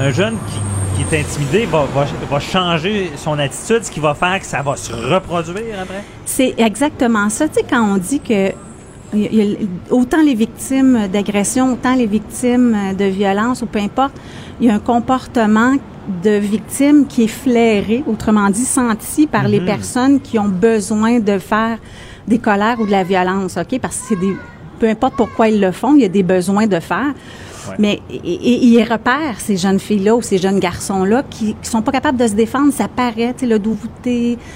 un 0.00 0.10
jeune 0.12 0.34
qui, 0.96 1.04
qui 1.04 1.14
est 1.14 1.20
intimidé 1.20 1.66
va, 1.66 1.84
va, 1.94 2.06
va 2.30 2.38
changer 2.40 3.10
son 3.16 3.38
attitude, 3.38 3.82
ce 3.84 3.90
qui 3.90 4.00
va 4.00 4.14
faire 4.14 4.38
que 4.40 4.46
ça 4.46 4.62
va 4.62 4.76
se 4.76 4.92
reproduire 4.92 5.80
après? 5.82 6.04
C'est 6.24 6.54
exactement 6.58 7.28
ça. 7.28 7.48
Tu 7.48 7.54
sais, 7.54 7.64
quand 7.68 7.82
on 7.82 7.96
dit 7.98 8.20
que 8.20 8.52
il 9.14 9.20
y 9.22 9.26
a- 9.26 9.30
il 9.30 9.50
y 9.62 9.64
a 9.90 9.94
autant 9.94 10.20
les 10.22 10.34
victimes 10.34 11.06
d'agression, 11.12 11.72
autant 11.74 11.94
les 11.94 12.06
victimes 12.06 12.76
de 12.98 13.04
violence 13.04 13.62
ou 13.62 13.66
peu 13.66 13.78
importe, 13.78 14.14
il 14.60 14.66
y 14.66 14.70
a 14.70 14.74
un 14.74 14.78
comportement 14.80 15.74
de 16.22 16.30
victime 16.38 17.06
qui 17.06 17.24
est 17.24 17.28
flairé, 17.28 18.02
autrement 18.06 18.48
dit 18.50 18.64
senti 18.64 19.26
par 19.26 19.48
les 19.48 19.60
Mhm. 19.60 19.66
personnes 19.66 20.20
qui 20.20 20.38
ont 20.38 20.48
besoin 20.48 21.18
de 21.20 21.38
faire 21.38 21.78
des 22.28 22.38
colères 22.38 22.80
ou 22.80 22.86
de 22.86 22.90
la 22.92 23.04
violence, 23.04 23.56
OK? 23.56 23.78
Parce 23.80 23.96
que 23.98 24.04
c'est 24.10 24.20
des 24.20 24.34
peu 24.78 24.88
importe 24.88 25.14
pourquoi 25.16 25.48
ils 25.48 25.60
le 25.60 25.72
font, 25.72 25.94
il 25.94 26.02
y 26.02 26.04
a 26.04 26.08
des 26.08 26.22
besoins 26.22 26.66
de 26.66 26.80
faire. 26.80 27.12
Mais 27.80 28.00
et, 28.10 28.14
et- 28.24 28.64
ils 28.64 28.82
repèrent 28.84 29.40
ces 29.40 29.56
jeunes 29.56 29.80
filles-là 29.80 30.14
ou 30.14 30.22
ces 30.22 30.38
jeunes 30.38 30.60
garçons-là 30.60 31.24
qui, 31.28 31.56
qui 31.60 31.68
sont 31.68 31.82
pas 31.82 31.90
capables 31.90 32.16
de 32.18 32.26
se 32.28 32.34
défendre, 32.34 32.72
ça 32.72 32.86
paraît, 32.86 33.34
tu 33.36 33.40
sais, 33.40 33.46
le 33.46 33.60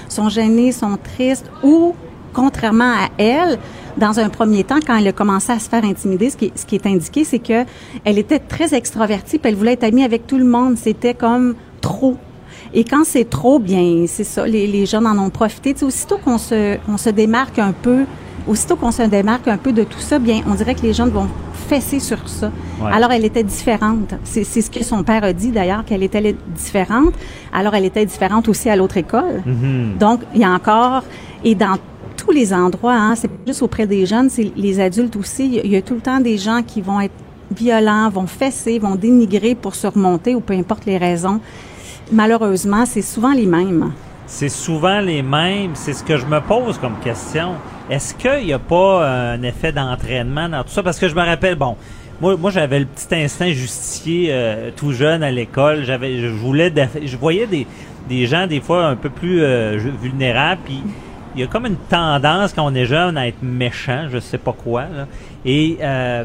sont 0.09 0.29
gênés, 0.29 0.71
sont 0.71 0.97
tristes, 1.17 1.51
ou 1.65 1.95
contrairement 2.33 2.93
à 2.93 3.09
elle, 3.19 3.59
dans 3.97 4.21
un 4.21 4.29
premier 4.29 4.63
temps, 4.63 4.79
quand 4.87 4.97
elle 4.97 5.09
a 5.09 5.13
commencé 5.13 5.51
à 5.51 5.59
se 5.59 5.69
faire 5.69 5.85
intimider, 5.85 6.31
ce 6.31 6.37
qui, 6.37 6.45
est- 6.47 6.57
ce 6.59 6.65
qui 6.65 6.77
est 6.77 6.87
indiqué, 6.87 7.25
c'est 7.25 7.41
que 7.41 7.65
elle 8.05 8.19
était 8.19 8.39
très 8.39 8.73
extravertie, 8.75 9.39
puis 9.39 9.51
elle 9.51 9.57
voulait 9.57 9.73
être 9.73 9.83
amie 9.85 10.05
avec 10.05 10.29
tout 10.29 10.39
le 10.39 10.45
monde. 10.45 10.77
C'était 10.77 11.15
comme 11.15 11.57
trop. 11.81 12.17
Et 12.73 12.85
quand 12.85 13.05
c'est 13.05 13.29
trop, 13.29 13.59
bien, 13.59 14.05
c'est 14.07 14.23
ça, 14.23 14.47
les, 14.47 14.69
les 14.69 14.87
jeunes 14.87 15.09
en 15.09 15.19
ont 15.19 15.31
profité. 15.31 15.73
Tu 15.73 15.81
sais, 15.81 15.85
aussitôt 15.85 16.19
qu'on 16.19 16.39
se, 16.39 16.77
on 16.89 16.97
se 16.97 17.11
démarque 17.11 17.59
un 17.59 17.73
peu, 17.73 18.05
aussitôt 18.47 18.77
qu'on 18.77 18.91
se 18.91 19.03
démarque 19.03 19.49
un 19.49 19.57
peu 19.57 19.73
de 19.73 19.85
tout 19.85 19.99
ça, 19.99 20.19
bien, 20.19 20.43
on 20.47 20.55
dirait 20.55 20.75
que 20.75 20.83
les 20.83 20.93
jeunes 20.93 21.11
vont 21.11 21.29
fesser 21.69 22.01
sur 22.01 22.29
ça. 22.29 22.51
Ouais. 22.81 22.91
Alors, 22.93 23.13
elle 23.13 23.25
était 23.25 23.45
différente. 23.45 24.15
C'est 24.25 24.45
ce 24.45 24.71
que 24.71 24.83
son 24.85 25.03
père 25.03 25.25
a 25.25 25.33
dit, 25.33 25.51
d'ailleurs, 25.51 25.85
qu'elle 25.85 26.03
était 26.03 26.35
différente. 26.55 27.15
Alors, 27.53 27.75
elle 27.75 27.85
était 27.85 28.05
différente 28.05 28.49
aussi 28.49 28.69
à 28.69 28.77
l'autre 28.77 28.97
école. 28.97 29.43
Mhm. 29.47 29.99
Donc, 29.99 30.21
il 30.35 30.41
y 30.41 30.45
a 30.45 30.51
encore, 30.51 31.05
et 31.45 31.55
dans 31.55 31.77
tous 32.17 32.33
les 32.33 32.53
endroits, 32.53 32.95
hein, 32.95 33.15
c'est 33.15 33.29
pas 33.29 33.43
juste 33.47 33.63
auprès 33.63 33.87
des 33.87 34.05
jeunes, 34.07 34.29
c'est 34.29 34.53
les 34.57 34.81
adultes 34.81 35.17
aussi. 35.17 35.47
Il 35.47 35.71
y 35.71 35.75
y, 35.75 35.77
a 35.77 35.83
tout 35.83 35.95
le 35.95 36.01
temps 36.01 36.21
des 36.21 36.39
gens 36.39 36.63
qui 36.67 36.81
vont 36.81 37.01
être 37.01 37.15
violents, 37.55 38.11
vont 38.11 38.27
fesser, 38.27 38.79
vont 38.79 38.95
dénigrer 38.95 39.55
pour 39.55 39.75
se 39.75 39.87
remonter 39.87 40.35
ou 40.35 40.41
peu 40.41 40.55
importe 40.55 40.87
les 40.87 40.99
raisons. 40.99 41.41
Malheureusement, 42.13 42.85
c'est 42.87 43.03
souvent 43.03 43.33
les 43.33 43.47
mêmes. 43.47 43.93
C'est 44.31 44.49
souvent 44.49 45.01
les 45.01 45.23
mêmes. 45.23 45.73
C'est 45.75 45.93
ce 45.93 46.05
que 46.05 46.17
je 46.17 46.25
me 46.25 46.41
pose 46.41 46.79
comme 46.79 46.99
question. 47.01 47.57
Est-ce 47.91 48.15
qu'il 48.15 48.47
n'y 48.47 48.53
a 48.53 48.61
pas 48.61 49.07
un 49.07 49.43
effet 49.43 49.73
d'entraînement 49.73 50.49
dans 50.49 50.63
tout 50.63 50.71
ça? 50.71 50.85
Parce 50.85 51.01
que 51.01 51.09
je 51.09 51.15
me 51.17 51.21
rappelle, 51.21 51.57
bon, 51.57 51.77
moi, 52.21 52.37
moi 52.37 52.51
j'avais 52.53 52.79
le 52.79 52.87
petit 52.87 53.13
instinct 53.13 53.51
justicier 53.51 54.29
euh, 54.31 54.71
tout 54.75 54.93
jeune 54.93 55.25
à 55.25 55.33
l'école. 55.33 55.85
J'avais, 55.85 56.21
je 56.21 56.29
voulais, 56.29 56.73
je 57.05 57.17
voyais 57.17 57.49
des, 57.49 57.67
des 58.09 58.27
gens 58.29 58.47
des 58.47 58.61
fois 58.61 58.87
un 58.87 58.95
peu 58.95 59.11
plus 59.11 59.43
euh, 59.43 59.77
vulnérables. 60.01 60.63
Puis 60.65 60.81
il 61.35 61.41
y 61.41 61.45
a 61.45 61.49
comme 61.49 61.67
une 61.67 61.77
tendance 61.91 62.53
quand 62.53 62.65
on 62.65 62.75
est 62.75 62.87
jeune 62.87 63.19
à 63.19 63.27
être 63.27 63.43
méchant, 63.43 64.07
je 64.11 64.21
sais 64.21 64.39
pas 64.39 64.53
quoi. 64.53 64.83
là. 64.83 65.09
Et 65.45 65.79
euh, 65.83 66.25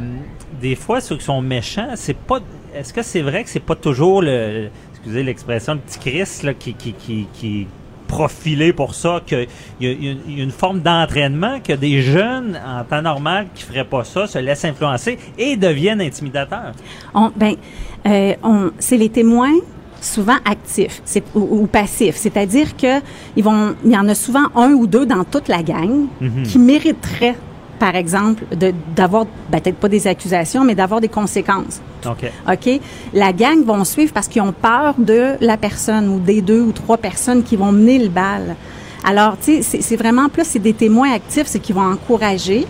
des 0.62 0.76
fois, 0.76 1.02
ceux 1.02 1.18
qui 1.18 1.26
sont 1.26 1.42
méchants, 1.42 1.90
c'est 1.96 2.16
pas. 2.16 2.40
Est-ce 2.76 2.94
que 2.94 3.02
c'est 3.02 3.24
vrai 3.24 3.44
que 3.44 3.50
c'est 3.50 3.60
pas 3.60 3.76
toujours 3.76 4.22
le, 4.22 4.70
excusez 4.94 5.24
l'expression, 5.24 5.74
le 5.74 5.80
petit 5.80 6.00
Christ 6.00 6.44
là, 6.44 6.54
qui, 6.54 6.76
qui, 6.76 6.94
qui, 6.94 7.28
qui 7.34 7.68
profilé 8.08 8.74
pour 8.74 8.94
ça, 8.96 9.22
qu'il 9.26 9.48
y, 9.82 9.86
y 9.88 10.10
a 10.10 10.16
une- 10.44 10.52
forme 10.52 10.80
d'entraînement 10.82 11.60
que 11.62 11.74
des 11.74 12.02
jeunes 12.02 12.60
en 12.66 12.84
temps 12.84 13.02
normal 13.02 13.48
qui 13.54 13.64
feraient 13.64 13.84
pas 13.86 14.04
ça 14.04 14.28
se 14.28 14.38
laissent 14.40 14.66
influencer 14.66 15.18
et 15.38 15.56
deviennent 15.58 16.02
intimidateurs. 16.02 16.72
On, 17.14 17.32
ben, 17.36 17.56
euh, 18.08 18.34
on, 18.44 18.72
c'est 18.80 18.98
les 18.98 19.10
témoins 19.10 19.54
souvent 20.02 20.38
actifs 20.46 21.02
c'est, 21.04 21.24
ou, 21.34 21.62
ou 21.62 21.66
passifs, 21.68 22.16
c'est-à-dire 22.16 22.78
que 22.78 23.00
ils 23.36 23.44
vont, 23.44 23.76
il 23.84 23.92
y 23.92 23.98
en 23.98 24.08
a 24.08 24.14
souvent 24.16 24.46
un 24.56 24.72
ou 24.74 24.86
deux 24.86 25.06
dans 25.06 25.24
toute 25.24 25.48
la 25.48 25.64
gang 25.64 26.06
Mhm. 26.22 26.44
qui 26.44 26.60
mériteraient, 26.60 27.36
par 27.80 27.96
exemple, 27.96 28.44
d'avoir 28.96 29.26
ben, 29.50 29.60
peut-être 29.60 29.78
pas 29.78 29.90
des 29.90 30.08
accusations, 30.08 30.64
mais 30.64 30.76
d'avoir 30.76 31.02
des 31.02 31.10
conséquences. 31.10 31.82
OK. 32.06 32.32
OK? 32.52 32.80
La 33.14 33.34
gang 33.34 33.64
vont 33.64 33.84
suivre 33.84 34.14
parce 34.14 34.28
qu'ils 34.28 34.42
ont 34.42 34.54
peur 34.54 34.96
de 34.98 35.34
la 35.42 35.58
personne 35.58 36.08
ou 36.10 36.20
des 36.20 36.42
deux 36.42 36.62
ou 36.62 36.72
trois 36.72 36.98
personnes 36.98 37.44
qui 37.44 37.56
vont 37.56 37.72
mener 37.72 38.00
le 38.00 38.10
bal. 38.10 38.56
Alors, 39.04 39.38
tu 39.42 39.62
sais, 39.62 39.82
c'est, 39.82 39.96
vraiment 39.96 40.30
plus, 40.30 40.46
c'est 40.46 40.60
des 40.60 40.74
témoins 40.74 41.14
actifs, 41.14 41.48
c'est 41.48 41.60
qu'ils 41.60 41.76
vont 41.76 41.92
encourager 41.92 42.66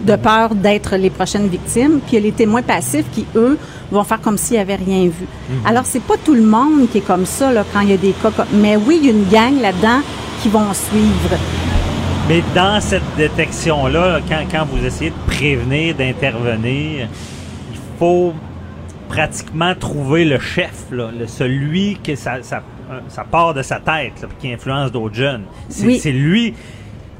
de 0.00 0.16
peur 0.16 0.54
d'être 0.54 0.96
les 0.96 1.10
prochaines 1.10 1.46
victimes. 1.46 2.00
Puis 2.00 2.12
il 2.12 2.14
y 2.14 2.18
a 2.18 2.20
les 2.20 2.32
témoins 2.32 2.62
passifs 2.62 3.04
qui, 3.12 3.26
eux, 3.36 3.58
vont 3.90 4.02
faire 4.04 4.20
comme 4.20 4.38
s'ils 4.38 4.56
n'avaient 4.56 4.76
rien 4.76 5.04
vu. 5.04 5.26
Mhm. 5.48 5.66
Alors, 5.66 5.84
c'est 5.84 6.02
pas 6.02 6.16
tout 6.24 6.34
le 6.34 6.42
monde 6.42 6.88
qui 6.90 6.98
est 6.98 7.06
comme 7.06 7.26
ça, 7.26 7.52
là, 7.52 7.64
quand 7.72 7.80
il 7.80 7.90
y 7.90 7.94
a 7.94 7.98
des 7.98 8.12
cas 8.12 8.30
comme... 8.30 8.46
Mais 8.54 8.76
oui, 8.76 8.98
il 9.02 9.06
y 9.06 9.10
a 9.10 9.12
une 9.12 9.28
gang 9.28 9.60
là-dedans 9.60 10.00
qui 10.42 10.48
vont 10.48 10.72
suivre. 10.72 11.36
Mais 12.30 12.44
dans 12.54 12.80
cette 12.80 13.02
détection-là, 13.16 14.20
quand, 14.28 14.44
quand 14.48 14.64
vous 14.64 14.86
essayez 14.86 15.10
de 15.10 15.16
prévenir, 15.26 15.96
d'intervenir, 15.96 17.08
il 17.72 17.78
faut 17.98 18.32
pratiquement 19.08 19.74
trouver 19.74 20.24
le 20.24 20.38
chef, 20.38 20.84
là, 20.92 21.10
le, 21.10 21.26
celui 21.26 21.98
que 21.98 22.14
ça, 22.14 22.40
ça, 22.42 22.62
euh, 22.88 23.00
ça 23.08 23.24
part 23.24 23.52
de 23.52 23.62
sa 23.62 23.80
tête, 23.80 24.22
là, 24.22 24.28
qui 24.38 24.52
influence 24.52 24.92
d'autres 24.92 25.16
jeunes. 25.16 25.42
C'est 25.68 25.86
Oui. 25.86 26.00
lui 26.12 26.54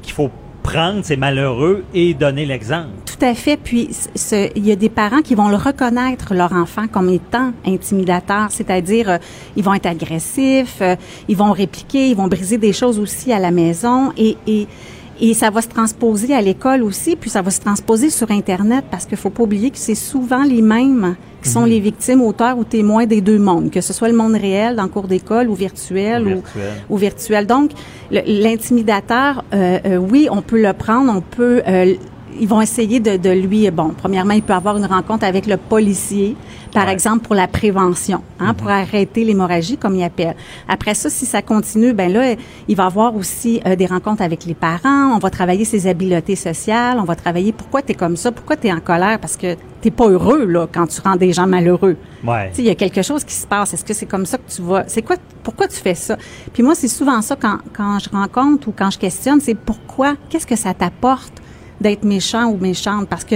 qu'il 0.01 0.13
faut 0.13 0.31
prendre, 0.63 1.01
c'est 1.03 1.17
malheureux, 1.17 1.83
et 1.93 2.13
donner 2.13 2.45
l'exemple. 2.45 2.87
Tout 3.05 3.25
à 3.25 3.33
fait. 3.33 3.57
Puis, 3.57 3.89
il 4.55 4.65
y 4.65 4.71
a 4.71 4.77
des 4.77 4.87
parents 4.89 5.21
qui 5.21 5.35
vont 5.35 5.49
le 5.49 5.57
reconnaître, 5.57 6.33
leur 6.33 6.53
enfant, 6.53 6.87
comme 6.87 7.09
étant 7.09 7.51
intimidateur. 7.65 8.47
C'est-à-dire, 8.49 9.09
euh, 9.09 9.17
ils 9.57 9.63
vont 9.65 9.73
être 9.73 9.87
agressifs, 9.87 10.77
euh, 10.79 10.95
ils 11.27 11.35
vont 11.35 11.51
répliquer, 11.51 12.07
ils 12.11 12.15
vont 12.15 12.29
briser 12.29 12.57
des 12.57 12.71
choses 12.71 12.97
aussi 12.97 13.33
à 13.33 13.39
la 13.39 13.51
maison. 13.51 14.13
Et, 14.15 14.37
et, 14.47 14.67
et 15.21 15.33
ça 15.35 15.49
va 15.51 15.61
se 15.61 15.67
transposer 15.69 16.33
à 16.33 16.41
l'école 16.41 16.81
aussi, 16.83 17.15
puis 17.15 17.29
ça 17.29 17.41
va 17.41 17.51
se 17.51 17.59
transposer 17.61 18.09
sur 18.09 18.29
Internet, 18.31 18.83
parce 18.91 19.05
qu'il 19.05 19.17
faut 19.17 19.29
pas 19.29 19.43
oublier 19.43 19.69
que 19.69 19.77
c'est 19.77 19.95
souvent 19.95 20.43
les 20.43 20.61
mêmes 20.61 21.15
qui 21.43 21.49
sont 21.49 21.61
Mhm. 21.61 21.69
les 21.69 21.79
victimes, 21.79 22.21
auteurs 22.21 22.57
ou 22.57 22.63
témoins 22.63 23.05
des 23.05 23.21
deux 23.21 23.39
mondes, 23.39 23.69
que 23.71 23.81
ce 23.81 23.93
soit 23.93 24.09
le 24.09 24.15
monde 24.15 24.33
réel 24.33 24.75
dans 24.75 24.83
le 24.83 24.89
cours 24.89 25.07
d'école 25.07 25.47
ou 25.49 25.53
virtuel, 25.55 26.23
ou, 26.23 26.29
Virtuel. 26.29 26.73
ou 26.89 26.97
virtuel. 26.97 27.47
Donc, 27.47 27.71
l'intimidateur, 28.11 29.43
euh, 29.53 29.79
euh, 29.85 29.97
oui, 29.97 30.27
on 30.31 30.41
peut 30.41 30.61
le 30.61 30.73
prendre, 30.73 31.11
on 31.15 31.21
peut... 31.21 31.61
euh, 31.67 31.93
ils 32.39 32.47
vont 32.47 32.61
essayer 32.61 32.99
de, 32.99 33.17
de 33.17 33.29
lui, 33.29 33.69
bon, 33.71 33.93
premièrement, 33.95 34.33
il 34.33 34.41
peut 34.41 34.53
avoir 34.53 34.77
une 34.77 34.85
rencontre 34.85 35.25
avec 35.25 35.45
le 35.45 35.57
policier, 35.57 36.35
par 36.73 36.89
exemple, 36.89 37.25
pour 37.25 37.35
la 37.35 37.47
prévention, 37.47 38.21
hein, 38.39 38.53
pour 38.53 38.69
arrêter 38.69 39.23
l'hémorragie, 39.23 39.77
comme 39.77 39.95
il 39.95 40.03
appelle. 40.03 40.35
Après 40.67 40.93
ça, 40.93 41.09
si 41.09 41.25
ça 41.25 41.41
continue, 41.41 41.93
ben 41.93 42.11
là, 42.11 42.35
il 42.67 42.75
va 42.75 42.85
avoir 42.85 43.15
aussi 43.15 43.61
euh, 43.65 43.75
des 43.75 43.85
rencontres 43.85 44.21
avec 44.21 44.45
les 44.45 44.53
parents, 44.53 45.13
on 45.15 45.19
va 45.19 45.29
travailler 45.29 45.65
ses 45.65 45.87
habiletés 45.87 46.35
sociales, 46.35 46.97
on 46.99 47.03
va 47.03 47.15
travailler 47.15 47.51
pourquoi 47.51 47.81
tu 47.81 47.91
es 47.91 47.95
comme 47.95 48.15
ça, 48.15 48.31
pourquoi 48.31 48.55
tu 48.55 48.67
es 48.67 48.71
en 48.71 48.79
colère, 48.79 49.19
parce 49.19 49.35
que 49.35 49.55
t'es 49.81 49.91
pas 49.91 50.07
heureux, 50.07 50.45
là, 50.45 50.67
quand 50.71 50.87
tu 50.87 51.01
rends 51.01 51.15
des 51.15 51.33
gens 51.33 51.47
malheureux. 51.47 51.97
Ouais. 52.23 52.49
Tu 52.49 52.57
sais, 52.57 52.61
il 52.61 52.67
y 52.67 52.69
a 52.69 52.75
quelque 52.75 53.01
chose 53.01 53.23
qui 53.23 53.33
se 53.33 53.47
passe. 53.47 53.73
Est-ce 53.73 53.83
que 53.83 53.93
c'est 53.93 54.05
comme 54.05 54.25
ça 54.25 54.37
que 54.37 54.49
tu 54.49 54.61
vas? 54.61 54.83
C'est 54.87 55.01
quoi 55.01 55.15
Pourquoi 55.43 55.67
tu 55.67 55.77
fais 55.77 55.95
ça? 55.95 56.17
Puis 56.53 56.61
moi, 56.61 56.75
c'est 56.75 56.87
souvent 56.87 57.21
ça 57.21 57.35
quand 57.35 57.57
quand 57.73 57.97
je 57.99 58.09
rencontre 58.09 58.67
ou 58.67 58.73
quand 58.75 58.91
je 58.91 58.99
questionne, 58.99 59.41
c'est 59.41 59.55
pourquoi? 59.55 60.15
Qu'est-ce 60.29 60.47
que 60.47 60.55
ça 60.55 60.73
t'apporte? 60.73 61.40
D'être 61.81 62.03
méchant 62.03 62.45
ou 62.45 62.57
méchante 62.57 63.07
parce 63.07 63.23
que 63.25 63.35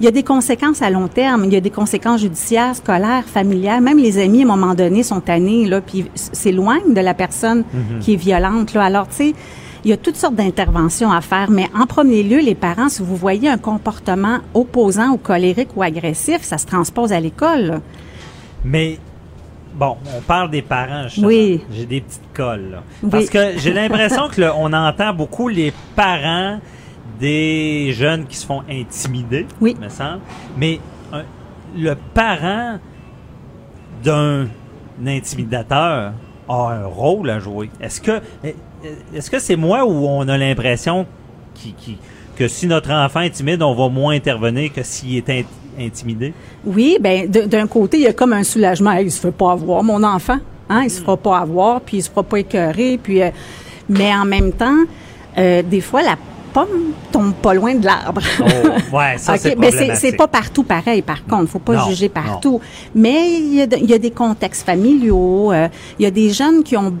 il 0.00 0.04
y 0.04 0.08
a 0.08 0.10
des 0.10 0.22
conséquences 0.24 0.82
à 0.82 0.90
long 0.90 1.08
terme, 1.08 1.44
il 1.44 1.52
y 1.52 1.56
a 1.56 1.60
des 1.60 1.70
conséquences 1.70 2.20
judiciaires, 2.20 2.74
scolaires, 2.74 3.24
familiales, 3.26 3.80
même 3.80 3.98
les 3.98 4.18
amis 4.18 4.40
à 4.40 4.44
un 4.44 4.56
moment 4.56 4.74
donné 4.74 5.02
sont 5.02 5.20
tannés 5.20 5.66
là 5.66 5.80
puis 5.80 6.06
s'éloignent 6.14 6.92
de 6.92 7.00
la 7.00 7.14
personne 7.14 7.64
Mhm. 7.72 8.00
qui 8.00 8.14
est 8.14 8.16
violente 8.16 8.74
là. 8.74 8.82
Alors 8.84 9.08
tu 9.08 9.14
sais, 9.16 9.34
il 9.84 9.90
y 9.90 9.92
a 9.92 9.96
toutes 9.96 10.16
sortes 10.16 10.34
d'interventions 10.34 11.12
à 11.12 11.20
faire, 11.20 11.50
mais 11.50 11.68
en 11.78 11.86
premier 11.86 12.22
lieu, 12.22 12.38
les 12.40 12.54
parents, 12.54 12.88
si 12.88 13.02
vous 13.02 13.16
voyez 13.16 13.48
un 13.50 13.58
comportement 13.58 14.38
opposant 14.54 15.10
ou 15.10 15.16
colérique 15.18 15.76
ou 15.76 15.82
agressif, 15.82 16.38
ça 16.42 16.56
se 16.58 16.66
transpose 16.66 17.12
à 17.12 17.20
l'école. 17.20 17.80
Mais 18.64 18.98
bon, 19.78 19.96
on 20.16 20.20
parle 20.22 20.50
des 20.50 20.62
parents. 20.62 21.04
justement. 21.04 21.26
Oui. 21.28 21.60
J'ai 21.70 21.84
des 21.86 22.00
petites 22.00 22.22
colles. 22.32 22.70
là. 22.72 22.82
Oui. 23.02 23.10
Parce 23.10 23.26
que 23.30 23.58
j'ai 23.58 23.72
l'impression 23.80 24.28
que 24.28 24.42
on 24.56 24.72
entend 24.72 25.12
beaucoup 25.12 25.48
les 25.48 25.72
parents 25.94 26.58
des 27.20 27.92
jeunes 27.92 28.26
qui 28.26 28.36
se 28.36 28.46
font 28.46 28.62
intimider, 28.70 29.46
Oui. 29.60 29.76
me 29.80 29.88
semble. 29.88 30.20
Mais 30.56 30.80
un- 31.12 31.22
le 31.76 31.94
parent 32.14 32.78
d'un 34.02 34.46
intimidateur 35.06 36.12
a 36.48 36.54
un 36.72 36.86
rôle 36.86 37.30
à 37.30 37.38
jouer. 37.38 37.70
Est-ce 37.80 38.00
que 38.00 38.20
est-ce 39.14 39.30
que 39.30 39.38
c'est 39.38 39.56
moi 39.56 39.84
ou 39.84 40.06
on 40.06 40.28
a 40.28 40.36
l'impression 40.36 41.06
qui- 41.54 41.72
qui- 41.72 41.98
que 42.36 42.48
si 42.48 42.66
notre 42.66 42.90
enfant 42.90 43.20
est 43.20 43.30
timide, 43.30 43.62
on 43.62 43.74
va 43.74 43.88
moins 43.88 44.14
intervenir 44.14 44.72
que 44.72 44.82
s'il 44.82 45.16
est 45.16 45.28
int- 45.28 45.44
intimidé? 45.80 46.34
Oui, 46.66 46.98
ben 47.00 47.28
d'un 47.30 47.66
côté, 47.66 47.96
il 47.98 48.02
y 48.02 48.06
a 48.08 48.12
comme 48.12 48.32
un 48.34 48.42
soulagement. 48.42 48.92
Il 48.92 49.10
se 49.10 49.20
fait 49.20 49.32
pas 49.32 49.52
avoir, 49.52 49.82
mon 49.82 50.02
enfant. 50.02 50.38
Hein, 50.68 50.82
il 50.84 50.90
se 50.90 51.00
fera 51.00 51.16
pas 51.16 51.38
avoir, 51.38 51.80
puis 51.80 51.98
il 51.98 52.02
se 52.02 52.10
fera 52.10 52.22
pas 52.22 52.38
écœurer. 52.40 52.98
Puis, 53.02 53.22
euh, 53.22 53.30
mais 53.88 54.14
en 54.14 54.24
même 54.24 54.52
temps, 54.52 54.78
euh, 55.38 55.62
des 55.62 55.80
fois, 55.80 56.02
la 56.02 56.16
pomme 56.54 56.92
tombe 57.12 57.34
pas 57.34 57.52
loin 57.52 57.74
de 57.74 57.84
l'arbre. 57.84 58.22
Oh, 58.40 58.96
ouais, 58.96 59.18
ça 59.18 59.32
OK, 59.34 59.40
c'est 59.42 59.58
mais 59.58 59.70
c'est, 59.96 60.12
pas 60.16 60.28
partout 60.28 60.62
pareil, 60.62 61.02
par 61.02 61.24
contre. 61.26 61.50
Faut 61.50 61.58
pas 61.58 61.74
Non, 61.74 61.88
juger 61.90 62.08
partout. 62.08 62.60
Mais 62.94 63.38
il 63.40 63.54
y, 63.56 63.60
a 63.60 63.66
de- 63.66 63.76
il 63.76 63.90
y 63.90 63.92
a 63.92 63.98
des 63.98 64.10
contextes 64.12 64.64
familiaux. 64.64 65.52
euh, 65.52 65.68
il 65.98 66.04
y 66.04 66.06
a 66.06 66.10
des 66.10 66.30
jeunes 66.30 66.62
qui 66.62 66.76
ont... 66.76 66.94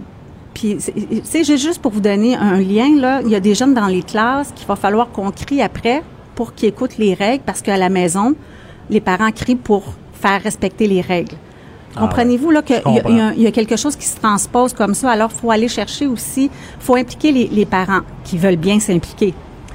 Puis, 0.52 0.76
c'est- 0.80 0.94
c'est 1.24 1.44
j'ai 1.44 1.56
juste 1.56 1.80
pour 1.80 1.92
vous 1.92 2.00
donner 2.00 2.36
un 2.36 2.58
lien, 2.58 2.96
là, 3.00 3.20
il 3.24 3.30
y 3.30 3.34
a 3.34 3.40
des 3.40 3.54
jeunes 3.54 3.74
dans 3.74 3.86
les 3.86 4.02
classes 4.02 4.52
qu'il 4.54 4.66
va 4.66 4.76
falloir 4.76 5.10
qu'on 5.10 5.30
crie 5.30 5.62
après 5.62 6.02
pour 6.34 6.52
qu'ils 6.54 6.68
écoutent 6.68 6.98
les 6.98 7.14
règles, 7.14 7.42
parce 7.46 7.62
qu'à 7.62 7.76
la 7.76 7.88
maison, 7.88 8.34
les 8.90 9.00
parents 9.00 9.30
crient 9.30 9.56
pour 9.56 9.84
faire 10.20 10.42
respecter 10.42 10.86
les 10.88 11.00
règles. 11.00 11.36
Ah 11.96 12.00
Comprenez-vous 12.00 12.50
là 12.50 12.60
qu'il 12.62 12.74
y, 12.76 13.20
a- 13.20 13.32
y 13.34 13.42
y 13.44 13.52
quelque 13.52 13.76
chose 13.76 13.94
qui 13.94 14.06
se 14.06 14.16
transpose 14.18 14.72
comme 14.72 14.94
ça. 14.94 15.10
Alors, 15.12 15.30
faut 15.30 15.52
aller 15.52 15.68
chercher 15.68 16.08
aussi, 16.08 16.50
faut 16.80 16.96
impliquer 16.96 17.30
les, 17.30 17.46
les 17.46 17.64
parents 17.66 18.00
qui 18.24 18.36
veulent 18.36 18.56
bien 18.56 18.80
s'impliquer, 18.80 19.32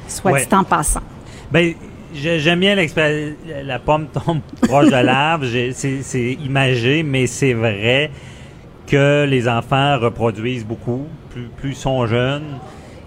soit 0.10 0.32
Ouais. 0.32 0.46
dit 0.46 0.56
en 0.56 0.64
passant. 0.64 1.02
Ben, 1.52 1.74
j'ai- 2.14 2.40
j'aime 2.40 2.60
bien 2.60 2.76
l'expression. 2.76 3.36
La 3.64 3.80
pomme 3.80 4.08
tombe 4.08 4.42
proche 4.62 4.88
de 4.88 4.92
l'arbre. 5.04 5.46
C'est 5.74 6.34
imagé, 6.44 7.04
mais 7.04 7.28
c'est 7.28 7.54
vrai 7.54 8.12
que 8.88 9.26
les 9.30 9.48
enfants 9.48 9.98
reproduisent 10.00 10.66
beaucoup. 10.66 11.06
Plus, 11.32 11.44
plus 11.58 11.70
ils 11.72 11.76
sont 11.76 12.06
jeunes, 12.08 12.58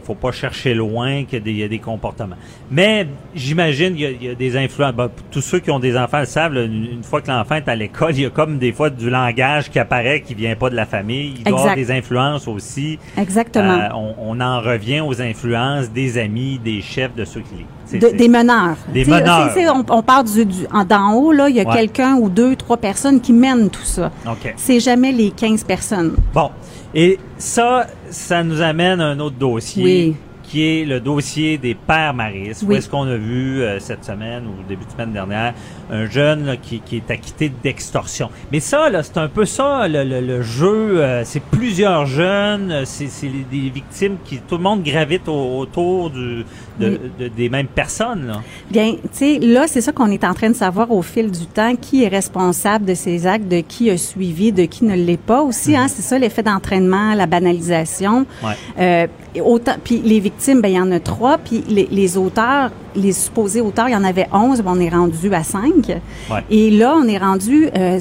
faut 0.04 0.14
pas 0.14 0.32
chercher 0.32 0.74
loin 0.74 1.24
qu'il 1.24 1.34
y 1.38 1.42
a 1.42 1.44
des- 1.44 1.50
il 1.52 1.56
y 1.58 1.62
a 1.62 1.68
des 1.68 1.78
comportements. 1.78 2.36
Mais 2.70 3.06
j'imagine 3.34 3.90
qu'il 3.94 4.00
y 4.02 4.06
a- 4.06 4.10
il 4.10 4.22
y, 4.24 4.28
a 4.28 4.34
des 4.34 4.56
influences. 4.56 4.92
Ben, 4.94 5.08
tous 5.30 5.40
ceux 5.40 5.58
qui 5.60 5.70
ont 5.70 5.78
des 5.78 5.96
enfants 5.96 6.20
le 6.20 6.26
savent, 6.26 6.52
là, 6.54 6.64
une, 6.64 6.84
une 6.92 7.02
fois 7.02 7.20
que 7.20 7.30
l'enfant 7.30 7.56
est 7.56 7.68
à 7.68 7.74
l'école, 7.76 8.12
il 8.16 8.22
y 8.22 8.26
a 8.26 8.30
comme 8.30 8.58
des 8.58 8.72
fois 8.72 8.90
du 8.90 9.10
langage 9.10 9.70
qui 9.70 9.78
apparaît 9.78 10.20
qui 10.20 10.34
vient 10.34 10.54
pas 10.56 10.70
de 10.70 10.76
la 10.76 10.86
famille. 10.86 11.34
Il 11.38 11.44
doit 11.44 11.52
y 11.58 11.60
avoir 11.60 11.74
des 11.76 11.90
influences 11.90 12.48
aussi. 12.48 12.98
Exactement. 13.18 13.72
Euh, 13.78 13.88
on, 13.94 14.14
on 14.18 14.40
en 14.40 14.60
revient 14.60 15.00
aux 15.00 15.20
influences 15.20 15.90
des 15.90 16.18
amis, 16.18 16.60
des 16.62 16.80
chefs, 16.82 17.14
de 17.14 17.24
ceux 17.24 17.40
qui 17.40 17.98
De- 17.98 18.08
des 18.16 18.28
meneurs. 18.28 18.76
Des 18.92 19.04
meneurs. 19.04 19.50
On, 19.74 19.84
on 19.98 20.02
part 20.02 20.24
du, 20.24 20.46
du- 20.46 20.66
en- 20.72 20.84
d'en 20.84 21.12
haut, 21.12 21.30
là, 21.32 21.50
il 21.50 21.56
y 21.56 21.60
a 21.60 21.64
Ouais. 21.68 21.74
quelqu'un 21.76 22.14
ou 22.14 22.30
deux, 22.30 22.56
trois 22.56 22.78
personnes 22.78 23.20
qui 23.20 23.34
mènent 23.34 23.68
tout 23.68 23.84
ça. 23.84 24.10
OK. 24.26 24.54
C'est 24.56 24.80
jamais 24.80 25.12
les 25.12 25.30
15 25.30 25.62
personnes. 25.64 26.14
Bon. 26.32 26.50
Et 26.94 27.18
ça, 27.38 27.86
ça 28.10 28.42
nous 28.44 28.60
amène 28.60 29.00
à 29.00 29.06
un 29.06 29.20
autre 29.20 29.36
dossier. 29.36 29.84
Oui. 29.84 30.16
Qui 30.52 30.80
est 30.80 30.84
le 30.84 31.00
dossier 31.00 31.56
des 31.56 31.74
pères 31.74 32.12
maristes. 32.12 32.62
Où 32.62 32.66
Oui. 32.66 32.76
est-ce 32.76 32.88
qu'on 32.90 33.06
a 33.08 33.16
vu 33.16 33.62
euh, 33.62 33.80
cette 33.80 34.04
semaine 34.04 34.42
ou 34.46 34.68
début 34.68 34.84
de 34.84 34.90
semaine 34.90 35.12
dernière 35.12 35.54
un 35.90 36.04
jeune 36.06 36.44
là, 36.44 36.56
qui, 36.58 36.80
qui 36.80 36.96
est 36.96 37.10
acquitté 37.10 37.50
d'extorsion. 37.62 38.28
Mais 38.50 38.60
ça, 38.60 38.90
là, 38.90 39.02
c'est 39.02 39.16
un 39.18 39.28
peu 39.28 39.44
ça 39.46 39.88
le, 39.88 40.04
le- 40.04 40.20
le 40.20 40.42
jeu. 40.42 41.00
euh, 41.02 41.22
c'est 41.24 41.42
plusieurs 41.42 42.04
jeunes, 42.04 42.70
euh, 42.70 42.82
c'est, 42.84 43.08
des 43.50 43.70
victimes 43.70 44.16
qui 44.26 44.38
tout 44.46 44.56
le 44.58 44.62
monde 44.62 44.82
gravite 44.82 45.26
au- 45.28 45.58
autour 45.60 46.10
du, 46.10 46.44
de- 46.78 46.88
Oui. 46.88 46.98
de- 47.18 47.28
des 47.28 47.48
mêmes 47.48 47.66
personnes. 47.68 48.26
Là. 48.26 48.42
Bien, 48.70 48.92
tu 48.92 48.98
sais, 49.12 49.38
là, 49.38 49.66
c'est 49.66 49.80
ça 49.80 49.92
qu'on 49.92 50.10
est 50.10 50.24
en 50.24 50.34
train 50.34 50.50
de 50.50 50.54
savoir 50.54 50.90
au 50.90 51.00
fil 51.02 51.30
du 51.30 51.46
temps, 51.46 51.74
qui 51.76 52.04
est 52.04 52.08
responsable 52.08 52.84
de 52.84 52.94
ces 52.94 53.26
actes, 53.26 53.48
de 53.48 53.60
qui 53.60 53.90
a 53.90 53.96
suivi, 53.96 54.52
de 54.52 54.64
qui 54.64 54.84
ne 54.84 54.94
l'est 54.96 55.16
pas 55.16 55.40
aussi. 55.42 55.74
Hein, 55.76 55.88
c'est 55.88 56.02
ça 56.02 56.18
l'effet 56.18 56.42
d'entraînement, 56.42 57.14
la 57.14 57.26
banalisation. 57.26 58.26
Ouais. 58.42 58.52
Euh, 58.78 59.06
et 59.34 59.40
autant, 59.40 59.72
puis 59.82 60.00
les 60.04 60.20
victimes, 60.20 60.60
ben 60.60 60.68
il 60.68 60.74
y 60.74 60.80
en 60.80 60.90
a 60.92 61.00
trois, 61.00 61.38
puis 61.38 61.64
les, 61.68 61.88
les 61.90 62.16
auteurs, 62.18 62.70
les 62.94 63.12
supposés 63.12 63.60
auteurs, 63.62 63.88
il 63.88 63.92
y 63.92 63.96
en 63.96 64.04
avait 64.04 64.26
onze, 64.32 64.60
ben, 64.60 64.72
on 64.76 64.80
est 64.80 64.90
rendu 64.90 65.32
à 65.34 65.42
cinq. 65.42 65.88
Ouais. 66.30 66.44
Et 66.50 66.70
là, 66.70 66.94
on 66.96 67.08
est 67.08 67.18
rendu. 67.18 67.68
euh, 67.76 67.98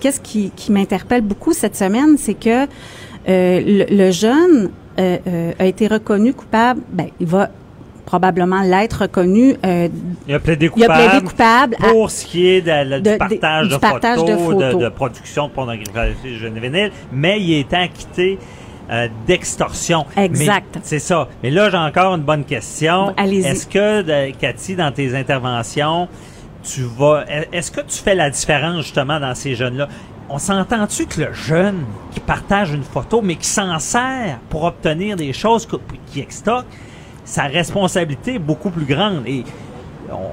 Qu'est-ce 0.00 0.20
qui, 0.20 0.50
qui 0.54 0.72
m'interpelle 0.72 1.22
beaucoup 1.22 1.52
cette 1.52 1.76
semaine, 1.76 2.16
c'est 2.18 2.34
que 2.34 2.64
euh, 2.64 2.66
le, 3.26 3.84
le 3.96 4.10
jeune 4.10 4.70
euh, 4.98 5.16
euh, 5.26 5.52
a 5.58 5.64
été 5.64 5.86
reconnu 5.86 6.34
coupable. 6.34 6.80
Ben, 6.92 7.06
il 7.18 7.26
va 7.26 7.48
probablement 8.04 8.60
l'être 8.60 9.00
reconnu. 9.02 9.54
euh, 9.64 9.88
Il 10.28 10.34
a 10.34 10.38
plaidé 10.38 10.66
il 10.76 10.84
a 10.84 10.86
coupable. 10.86 11.08
plaidé 11.10 11.24
coupable 11.26 11.76
à- 11.82 11.88
pour 11.88 12.10
ce 12.10 12.26
qui 12.26 12.46
est 12.46 12.60
de 12.60 13.00
du 13.00 13.16
partage, 13.16 13.68
du 13.68 13.74
de, 13.74 13.78
partage 13.80 14.18
photos, 14.18 14.30
de 14.30 14.34
de, 14.36 14.44
photos. 14.70 14.82
de 14.82 14.88
production 14.90 15.46
de 15.48 15.52
pornographie 15.52 16.36
juvénile, 16.36 16.92
mais 17.10 17.40
il 17.40 17.54
est 17.54 17.72
acquitté 17.72 18.38
euh, 18.94 19.08
d'extorsion. 19.26 20.06
Exact. 20.16 20.78
C'est 20.82 20.98
ça. 20.98 21.28
Mais 21.42 21.50
là, 21.50 21.70
j'ai 21.70 21.76
encore 21.76 22.14
une 22.14 22.22
bonne 22.22 22.44
question. 22.44 23.12
Allez-y. 23.16 23.46
Est-ce 23.46 23.66
que, 23.66 24.30
Cathy, 24.32 24.76
dans 24.76 24.92
tes 24.92 25.16
interventions, 25.16 26.08
tu 26.62 26.82
vas... 26.82 27.24
Est-ce 27.52 27.70
que 27.70 27.80
tu 27.80 27.98
fais 27.98 28.14
la 28.14 28.30
différence, 28.30 28.82
justement, 28.82 29.18
dans 29.20 29.34
ces 29.34 29.54
jeunes-là? 29.54 29.88
On 30.30 30.38
s'entend-tu 30.38 31.06
que 31.06 31.20
le 31.20 31.32
jeune 31.32 31.84
qui 32.12 32.20
partage 32.20 32.72
une 32.72 32.82
photo, 32.82 33.20
mais 33.20 33.36
qui 33.36 33.46
s'en 33.46 33.78
sert 33.78 34.38
pour 34.48 34.64
obtenir 34.64 35.16
des 35.16 35.32
choses 35.32 35.68
qui 36.06 36.20
extorquent, 36.20 36.72
sa 37.24 37.44
responsabilité 37.44 38.36
est 38.36 38.38
beaucoup 38.38 38.70
plus 38.70 38.86
grande? 38.86 39.26
Et 39.26 39.44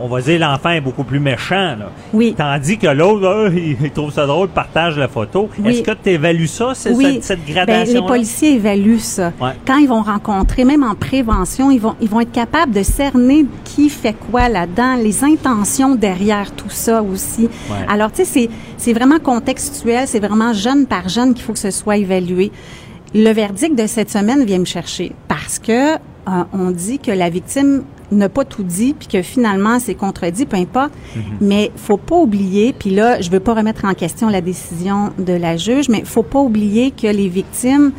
on, 0.01 0.07
va 0.07 0.21
dire 0.21 0.39
l'enfant 0.39 0.69
est 0.69 0.81
beaucoup 0.81 1.03
plus 1.03 1.19
méchant. 1.19 1.75
Là. 1.77 1.91
Oui. 2.13 2.33
Tandis 2.37 2.77
que 2.77 2.87
l'autre, 2.87 3.51
il, 3.55 3.77
il 3.81 3.91
trouve 3.91 4.11
ça 4.11 4.25
drôle, 4.25 4.49
partage 4.49 4.97
la 4.97 5.07
photo. 5.07 5.49
Oui. 5.59 5.71
Est-ce 5.71 5.81
que 5.81 5.91
tu 5.91 6.09
évalues 6.09 6.47
ça, 6.47 6.73
Oui. 6.91 7.19
cette, 7.21 7.23
cette 7.23 7.45
Ben, 7.45 7.53
gradation 7.53 8.01
les 8.01 8.07
policiers 8.07 8.53
évaluent 8.55 8.99
ça. 8.99 9.31
Ouais. 9.41 9.51
Quand 9.65 9.77
ils 9.77 9.87
vont 9.87 10.01
rencontrer, 10.01 10.65
même 10.65 10.83
en 10.83 10.95
prévention, 10.95 11.71
ils 11.71 11.79
vont, 11.79 11.95
ils 12.01 12.09
vont 12.09 12.21
être 12.21 12.31
capables 12.31 12.73
de 12.73 12.83
cerner 12.83 13.45
qui 13.63 13.89
fait 13.89 14.15
quoi 14.31 14.49
là-dedans, 14.49 14.95
les 14.95 15.23
intentions 15.23 15.95
derrière 15.95 16.51
tout 16.51 16.69
ça 16.69 17.01
aussi. 17.01 17.43
Ouais. 17.43 17.77
Alors, 17.87 18.11
tu 18.11 18.23
sais, 18.23 18.25
c'est, 18.25 18.49
c'est 18.77 18.93
vraiment 18.93 19.19
contextuel, 19.19 20.07
c'est 20.07 20.19
vraiment 20.19 20.53
jeune 20.53 20.85
par 20.85 21.09
jeune 21.09 21.33
qu'il 21.33 21.43
faut 21.43 21.53
que 21.53 21.59
ce 21.59 21.71
soit 21.71 21.97
évalué. 21.97 22.51
Le 23.13 23.31
verdict 23.31 23.77
de 23.77 23.87
cette 23.87 24.09
semaine 24.09 24.45
vient 24.45 24.59
me 24.59 24.65
chercher 24.65 25.11
parce 25.27 25.59
que 25.59 25.95
euh, 25.95 25.97
on 26.53 26.71
dit 26.71 26.99
que 26.99 27.11
la 27.11 27.29
victime 27.29 27.83
n'a 28.11 28.29
pas 28.29 28.45
tout 28.45 28.63
dit 28.63 28.93
puis 28.97 29.07
que 29.07 29.21
finalement 29.21 29.79
c'est 29.79 29.95
contredit, 29.95 30.45
peu 30.45 30.57
importe. 30.57 30.91
Mais 31.39 31.71
faut 31.75 31.97
pas 31.97 32.17
oublier, 32.17 32.73
puis 32.73 32.89
là 32.89 33.21
je 33.21 33.29
veux 33.29 33.39
pas 33.39 33.53
remettre 33.53 33.85
en 33.85 33.93
question 33.93 34.29
la 34.29 34.41
décision 34.41 35.11
de 35.17 35.33
la 35.33 35.57
juge, 35.57 35.89
mais 35.89 36.03
faut 36.05 36.23
pas 36.23 36.39
oublier 36.39 36.91
que 36.91 37.07
les 37.07 37.27
victimes 37.27 37.91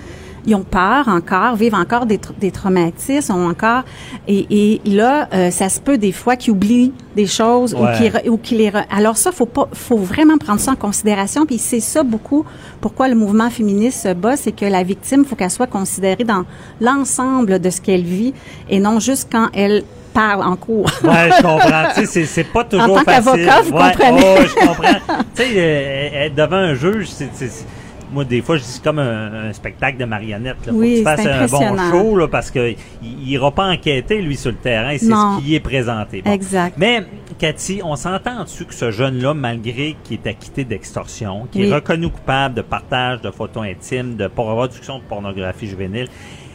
ils 0.47 0.55
ont 0.55 0.65
peur 0.65 1.09
encore, 1.09 1.55
vivent 1.57 1.75
encore 1.75 2.07
des, 2.07 2.19
tra- 2.19 2.37
des 2.41 2.51
traumatismes, 2.51 3.33
ont 3.35 3.49
encore 3.49 3.83
et, 4.27 4.47
et 4.51 4.81
là 4.91 5.29
euh, 5.33 5.51
ça 5.51 5.69
se 5.69 5.81
peut 5.81 5.99
des 5.99 6.13
fois 6.13 6.37
qu'ils 6.37 6.53
oublient 6.53 6.93
des 7.17 7.27
choses 7.27 7.75
ou 7.75 7.85
qu'ils 7.97 8.31
ou 8.31 8.37
qu'ils 8.39 8.59
les 8.59 8.71
re- 8.71 8.85
alors 8.91 9.17
ça 9.17 9.33
faut 9.33 9.47
pas 9.47 9.69
faut 9.73 9.99
vraiment 9.99 10.39
prendre 10.39 10.59
ça 10.61 10.73
en 10.73 10.77
considération 10.77 11.47
puis 11.47 11.59
c'est 11.59 11.81
ça 11.81 12.03
beaucoup 12.03 12.45
pourquoi 12.81 13.09
le 13.09 13.15
mouvement 13.15 13.51
féministe 13.51 14.03
se 14.03 14.13
bat 14.15 14.37
c'est 14.37 14.53
que 14.53 14.65
la 14.65 14.83
victime 14.83 15.25
faut 15.25 15.37
qu'elle 15.37 15.51
soit 15.51 15.67
considérée 15.67 16.25
dans 16.25 16.45
l'ensemble 16.81 17.59
de 17.61 17.71
ce 17.71 17.81
qu'elle 17.81 18.03
vit 18.03 18.35
et 18.69 18.79
non 18.81 18.99
juste 19.01 19.29
quand 19.31 19.49
elle 19.55 19.83
parle 20.15 20.43
en 20.43 20.57
cours. 20.57 20.91
Ouais, 21.05 21.31
je 21.35 21.43
comprends. 21.43 21.85
tu 21.95 22.05
sais, 22.05 22.27
c'est, 22.27 22.45
pas 22.45 22.65
toujours 22.65 22.97
tant 22.99 23.03
facile. 23.03 23.25
qu'avocat, 23.47 23.61
vous 23.63 23.73
Ouais, 23.73 23.93
comprenez. 23.93 24.23
oh, 24.41 24.43
je 24.47 24.67
comprends. 24.67 25.23
tu 25.35 25.43
sais, 25.43 25.49
euh, 25.57 26.27
être 26.27 26.35
devant 26.35 26.57
un 26.57 26.75
juge, 26.75 27.09
c'est- 27.09 27.31
moi, 28.13 28.25
des 28.25 28.43
fois, 28.43 28.57
je 28.57 28.63
dis 28.63 28.69
c'est 28.69 28.83
comme 28.85 28.99
un, 28.99 29.49
un 29.49 29.53
spectacle 29.53 29.99
de 29.99 30.05
marionnettes. 30.05 30.67
Là. 30.67 30.73
Faut 30.73 30.79
que 30.81 30.97
tu 30.99 31.03
fasses 31.03 31.27
un 31.27 31.47
bon 31.47 31.77
show, 31.91 32.17
là, 32.17 32.29
parce 32.29 32.51
que 32.51 32.71
il, 32.71 32.77
il 33.03 33.31
ira 33.31 33.51
pas 33.51 33.67
enquêter, 33.69 34.21
lui, 34.21 34.37
sur 34.37 34.51
le 34.51 34.57
terrain. 34.57 34.97
C'est 34.99 35.07
ce 35.07 35.41
qui 35.41 35.55
est 35.55 35.61
présenté. 35.61 36.23
Bon. 36.23 36.31
Exact. 36.33 36.75
Mais, 36.79 37.05
Cathy, 37.39 37.81
on 37.85 37.97
s'entend 37.97 38.45
dessus 38.45 38.65
que 38.65 38.75
ce 38.75 38.91
jeune-là, 38.91 39.35
malgré 39.35 39.97
qu'il 40.05 40.19
est 40.23 40.29
acquitté 40.29 40.65
d'extorsion, 40.65 41.49
qui 41.51 41.61
Oui. 41.63 41.69
est 41.69 41.75
reconnu 41.75 42.09
coupable 42.09 42.55
de 42.57 42.63
partage 42.63 43.21
de 43.21 43.31
photos 43.31 43.65
intimes, 43.65 44.17
de 44.17 44.27
production 44.29 44.99
de 44.99 45.03
pornographie 45.05 45.67
juvénile, 45.67 46.09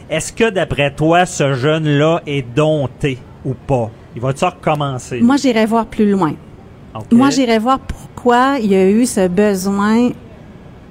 est-ce 0.08 0.32
que, 0.32 0.48
d'après 0.50 0.94
toi, 0.94 1.26
ce 1.26 1.52
jeune-là 1.52 2.22
est 2.26 2.42
dompté 2.54 3.18
ou 3.44 3.54
pas? 3.54 3.90
Il 4.16 4.22
va-tu 4.22 4.44
recommencer? 4.44 5.20
Moi, 5.20 5.36
j'irai 5.36 5.66
voir 5.66 5.86
plus 5.86 6.10
loin. 6.10 6.32
Moi, 7.12 7.30
j'irai 7.30 7.58
voir 7.58 7.78
pourquoi 7.78 8.56
il 8.60 8.70
y 8.72 8.74
a 8.74 8.88
eu 8.88 9.06
ce 9.06 9.28
besoin 9.28 10.10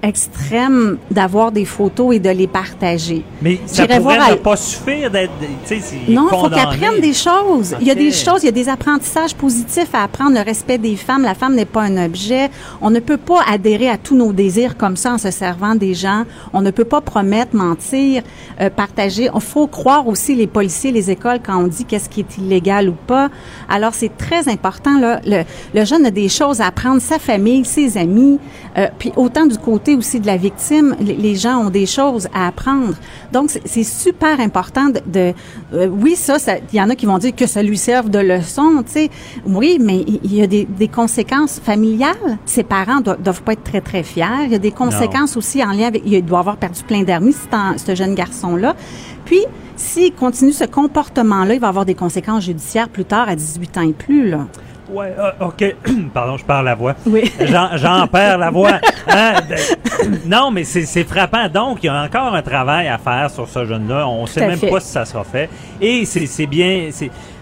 extrême 0.08 0.98
d'avoir 1.12 1.52
des 1.52 1.66
photos 1.66 2.16
et 2.16 2.20
de 2.20 2.30
les 2.30 2.48
partager. 2.48 3.24
Mais 3.42 3.60
ça 3.66 3.86
pourrait 3.86 4.00
voir 4.00 4.32
ne 4.32 4.36
pas 4.36 4.56
suffire 4.56 5.12
d'être... 5.12 5.32
Non, 6.08 6.28
il 6.28 6.30
faut 6.30 6.44
condamné. 6.44 6.56
qu'elle 6.56 6.86
apprenne 6.86 7.02
des 7.02 7.14
choses. 7.14 7.76
Il 7.82 7.88
y 7.88 7.92
a 7.92 7.96
des 7.96 8.12
choses, 8.12 8.44
il 8.44 8.46
y 8.46 8.50
a 8.50 8.52
des 8.52 8.70
apprentissages 8.70 9.36
positifs 9.36 9.94
à 9.94 10.04
apprendre, 10.04 10.34
le 10.34 10.42
respect 10.42 10.78
des 10.78 10.96
femmes. 10.96 11.24
La 11.24 11.36
femme 11.36 11.56
n'est 11.56 11.66
pas 11.66 11.82
un 11.82 12.06
objet. 12.06 12.50
On 12.82 12.90
ne 12.90 13.00
peut 13.00 13.18
pas 13.18 13.42
adhérer 13.48 13.90
à 13.90 13.98
tous 13.98 14.16
nos 14.16 14.32
désirs 14.32 14.78
comme 14.78 14.96
ça 14.96 15.14
en 15.14 15.18
se 15.18 15.32
servant 15.32 15.76
des 15.76 15.94
gens. 15.94 16.24
On 16.54 16.62
ne 16.62 16.72
peut 16.72 16.86
pas 16.86 17.02
promettre, 17.02 17.56
mentir, 17.56 18.24
euh, 18.62 18.70
partager. 18.70 19.30
Il 19.34 19.42
faut 19.42 19.68
croire 19.68 20.08
aussi 20.08 20.36
les 20.36 20.48
policiers, 20.48 20.92
les 20.92 21.12
écoles 21.12 21.40
quand 21.46 21.58
on 21.58 21.68
dit 21.68 21.86
qu'est-ce 21.86 22.10
qui 22.10 22.22
est 22.22 22.38
illégal 22.38 22.90
ou 22.90 22.96
pas. 23.08 23.30
Alors, 23.70 23.94
c'est 23.94 24.16
très 24.18 24.48
important. 24.48 24.98
Là, 25.00 25.20
le, 25.26 25.44
le 25.74 25.86
jeune 25.86 26.06
a 26.06 26.12
des 26.12 26.30
choses 26.30 26.62
à 26.62 26.68
apprendre, 26.68 27.02
sa 27.02 27.20
famille, 27.20 27.66
ses 27.66 27.98
amis, 27.98 28.40
euh, 28.78 28.88
puis 28.98 29.12
autant 29.16 29.46
du 29.46 29.58
côté 29.58 29.97
aussi 29.98 30.20
de 30.20 30.28
la 30.28 30.38
victime, 30.38 30.96
les, 31.00 31.36
gens 31.36 31.58
ont 31.66 31.70
des 31.70 31.86
choses 31.86 32.28
à 32.34 32.48
apprendre. 32.48 32.94
Donc, 33.32 33.50
c'est- 33.66 33.84
super 33.84 34.40
important 34.40 34.90
de... 34.90 35.02
de- 35.06 35.34
euh, 35.74 35.88
oui, 35.88 36.16
ça, 36.16 36.40
ça- 36.40 36.58
il 36.72 36.78
y 36.78 36.82
en 36.82 36.90
a 36.90 36.96
qui 36.96 37.06
vont 37.06 37.18
dire 37.18 37.36
que 37.36 37.48
ça 37.48 37.62
lui 37.64 37.78
serve 37.78 38.10
de 38.10 38.20
leçon, 38.20 38.84
tu 38.86 38.92
sais. 38.94 39.10
Oui, 39.46 39.78
mais 39.82 40.04
il 40.24 40.34
y 40.34 40.42
a 40.42 40.48
des, 40.48 40.66
des 40.66 40.88
conséquences 40.88 41.60
familiales. 41.60 42.38
Ses 42.46 42.64
parents 42.64 43.02
doivent, 43.02 43.22
doivent 43.22 43.42
pas 43.44 43.54
être 43.54 43.64
très, 43.64 43.82
très 43.82 44.04
fiers. 44.04 44.26
Il 44.46 44.52
y 44.52 44.56
a 44.56 44.60
des 44.60 44.72
conséquences 44.72 45.36
aussi 45.38 45.64
en 45.64 45.72
lien 45.72 45.88
avec... 45.88 46.04
Il 46.06 46.24
doit 46.24 46.40
avoir 46.40 46.58
perdu 46.58 46.82
plein 46.84 47.04
d'amis, 47.04 47.36
ce 47.78 47.96
jeune 47.96 48.16
garçon-là. 48.16 48.76
Puis, 49.26 49.42
s'il 49.76 50.14
continue 50.14 50.54
ce 50.54 50.64
comportement-là, 50.66 51.54
il 51.54 51.60
va 51.60 51.68
avoir 51.68 51.86
des 51.86 51.96
conséquences 51.96 52.44
judiciaires 52.46 52.90
plus 52.90 53.06
tard, 53.06 53.30
à 53.30 53.36
18 53.36 53.78
ans 53.78 53.82
et 53.82 53.94
plus, 53.94 54.30
là. 54.30 54.48
Ouais, 54.90 55.14
ah, 55.18 55.34
OK. 55.42 55.76
Pardon, 56.14 56.38
je 56.38 56.46
perds 56.46 56.64
la 56.64 56.76
voix. 56.76 56.96
Oui. 57.06 57.32
J'en, 57.40 58.08
perds 58.08 58.38
la 58.38 58.50
voix. 58.50 58.80
Hein, 59.10 59.36
non, 60.26 60.52
mais 60.52 60.66
c'est, 60.66 61.06
frappant. 61.06 61.48
Donc, 61.48 61.80
il 61.82 61.86
y 61.86 61.90
a 61.90 62.04
encore 62.04 62.36
un 62.36 62.42
travail 62.42 62.90
à 62.90 62.98
faire 62.98 63.32
sur 63.32 63.48
ce 63.48 63.64
jeune-là. 63.64 64.06
On 64.06 64.26
sait 64.26 64.42
Tout 64.42 64.46
à 64.46 64.50
même 64.50 64.60
fait. 64.60 64.70
pas 64.70 64.82
si 64.82 64.90
ça 64.90 65.06
sera 65.06 65.24
fait. 65.24 65.50
Et 65.80 66.04
c'est, 66.04 66.46
bien... 66.46 66.90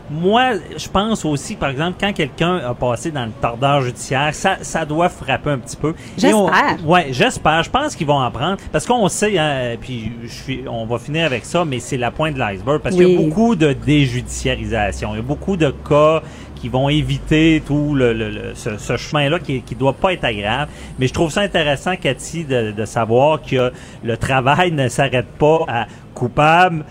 Moi, 0.09 0.51
je 0.77 0.87
pense 0.87 1.25
aussi, 1.25 1.55
par 1.55 1.69
exemple, 1.69 1.97
quand 1.99 2.13
quelqu'un 2.13 2.57
a 2.57 2.75
passé 2.75 3.09
dans 3.09 3.25
le 3.25 3.31
tordeur 3.41 3.81
judiciaire, 3.81 4.35
ça, 4.35 4.57
ça 4.61 4.85
doit 4.85 5.09
frapper 5.09 5.49
un 5.49 5.57
petit 5.57 5.75
peu. 5.75 5.95
J'espère. 6.15 6.77
Ouais, 6.85 7.07
j'espère. 7.09 7.63
Je 7.63 7.71
pense 7.71 7.95
qu'ils 7.95 8.05
vont 8.05 8.21
en 8.21 8.29
prendre. 8.29 8.57
Parce 8.71 8.85
qu'on 8.85 9.09
sait, 9.09 9.39
hein, 9.39 9.75
puis 9.81 10.11
je 10.23 10.31
suis, 10.31 10.63
on 10.69 10.85
va 10.85 10.99
finir 10.99 11.25
avec 11.25 11.43
ça, 11.43 11.65
mais 11.65 11.79
c'est 11.79 11.97
la 11.97 12.11
pointe 12.11 12.35
de 12.35 12.39
l'iceberg. 12.39 12.81
Parce 12.81 12.95
qu'il 12.95 13.09
y 13.09 13.15
a 13.15 13.17
beaucoup 13.19 13.55
de 13.55 13.73
déjudiciarisation. 13.73 15.13
Il 15.13 15.17
y 15.17 15.19
a 15.19 15.23
beaucoup 15.23 15.57
de 15.57 15.71
cas 15.71 16.21
qui 16.65 16.69
vont 16.69 16.89
éviter 16.89 17.61
tout 17.63 17.93
le, 17.93 18.11
le- 18.11 18.31
le- 18.31 18.55
ce, 18.55 18.79
ce 18.79 18.97
chemin-là 18.97 19.37
qui 19.37 19.63
ne 19.71 19.75
doit 19.77 19.93
pas 19.93 20.13
être 20.13 20.23
agréable. 20.23 20.71
Mais 20.97 21.05
je 21.05 21.13
trouve 21.13 21.29
ça 21.29 21.41
intéressant, 21.41 21.95
Cathy, 21.95 22.43
de, 22.43 22.71
de 22.71 22.85
savoir 22.85 23.39
que 23.43 23.71
le 24.03 24.17
travail 24.17 24.71
ne 24.71 24.87
s'arrête 24.87 25.27
pas 25.37 25.59
à 25.67 25.85
coupable, 26.15 26.83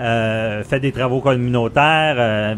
euh, 0.00 0.64
fait 0.64 0.80
des 0.80 0.90
travaux 0.90 1.20
communautaires, 1.20 2.16
euh, 2.18 2.54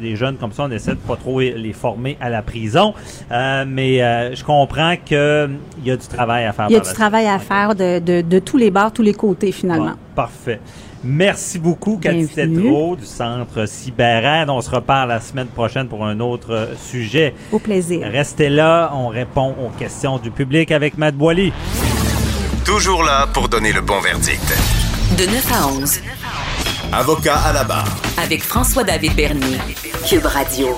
des 0.00 0.14
jeunes 0.14 0.36
comme 0.36 0.52
ça, 0.52 0.66
on 0.68 0.70
essaie 0.70 0.92
de 0.92 0.96
pas 0.98 1.16
trop 1.16 1.40
les 1.40 1.72
former 1.72 2.16
à 2.20 2.30
la 2.30 2.42
prison. 2.42 2.94
Euh, 3.32 3.64
mais 3.66 4.00
euh, 4.00 4.36
je 4.36 4.44
comprends 4.44 4.94
que 5.04 5.48
il 5.78 5.88
y 5.88 5.90
a 5.90 5.96
du 5.96 6.06
travail 6.06 6.44
à 6.44 6.52
faire. 6.52 6.66
Il 6.68 6.74
y 6.74 6.76
a 6.76 6.80
du 6.80 6.92
travail 6.92 7.26
à 7.26 7.40
faire 7.40 7.74
de, 7.74 7.98
de, 7.98 8.20
de 8.20 8.38
tous 8.38 8.56
les 8.56 8.70
bords, 8.70 8.92
tous 8.92 9.02
les 9.02 9.14
côtés, 9.14 9.50
finalement. 9.50 9.86
Bon, 9.86 9.96
parfait. 10.14 10.60
Merci 11.04 11.58
beaucoup, 11.58 11.96
Cathy. 11.98 12.26
Tétrault 12.26 12.96
du 12.96 13.04
Centre 13.06 13.66
Cyberad. 13.66 14.50
On 14.50 14.60
se 14.60 14.70
reparle 14.70 15.10
la 15.10 15.20
semaine 15.20 15.46
prochaine 15.46 15.86
pour 15.88 16.04
un 16.04 16.18
autre 16.20 16.52
euh, 16.52 16.66
sujet. 16.76 17.34
Au 17.52 17.58
plaisir. 17.58 18.08
Restez 18.10 18.48
là, 18.48 18.90
on 18.94 19.08
répond 19.08 19.54
aux 19.64 19.70
questions 19.78 20.18
du 20.18 20.30
public 20.30 20.72
avec 20.72 20.98
Matt 20.98 21.14
Boily. 21.14 21.52
Toujours 22.64 23.02
là 23.04 23.26
pour 23.32 23.48
donner 23.48 23.72
le 23.72 23.80
bon 23.80 24.00
verdict. 24.00 24.42
De 25.16 25.24
9 25.24 25.52
à 25.52 25.68
11, 25.68 26.00
Avocat 26.92 27.36
à 27.36 27.52
la 27.52 27.64
barre. 27.64 27.96
avec 28.22 28.42
François-David 28.42 29.14
Bernier. 29.14 29.56
Cube 30.08 30.26
Radio. 30.26 30.68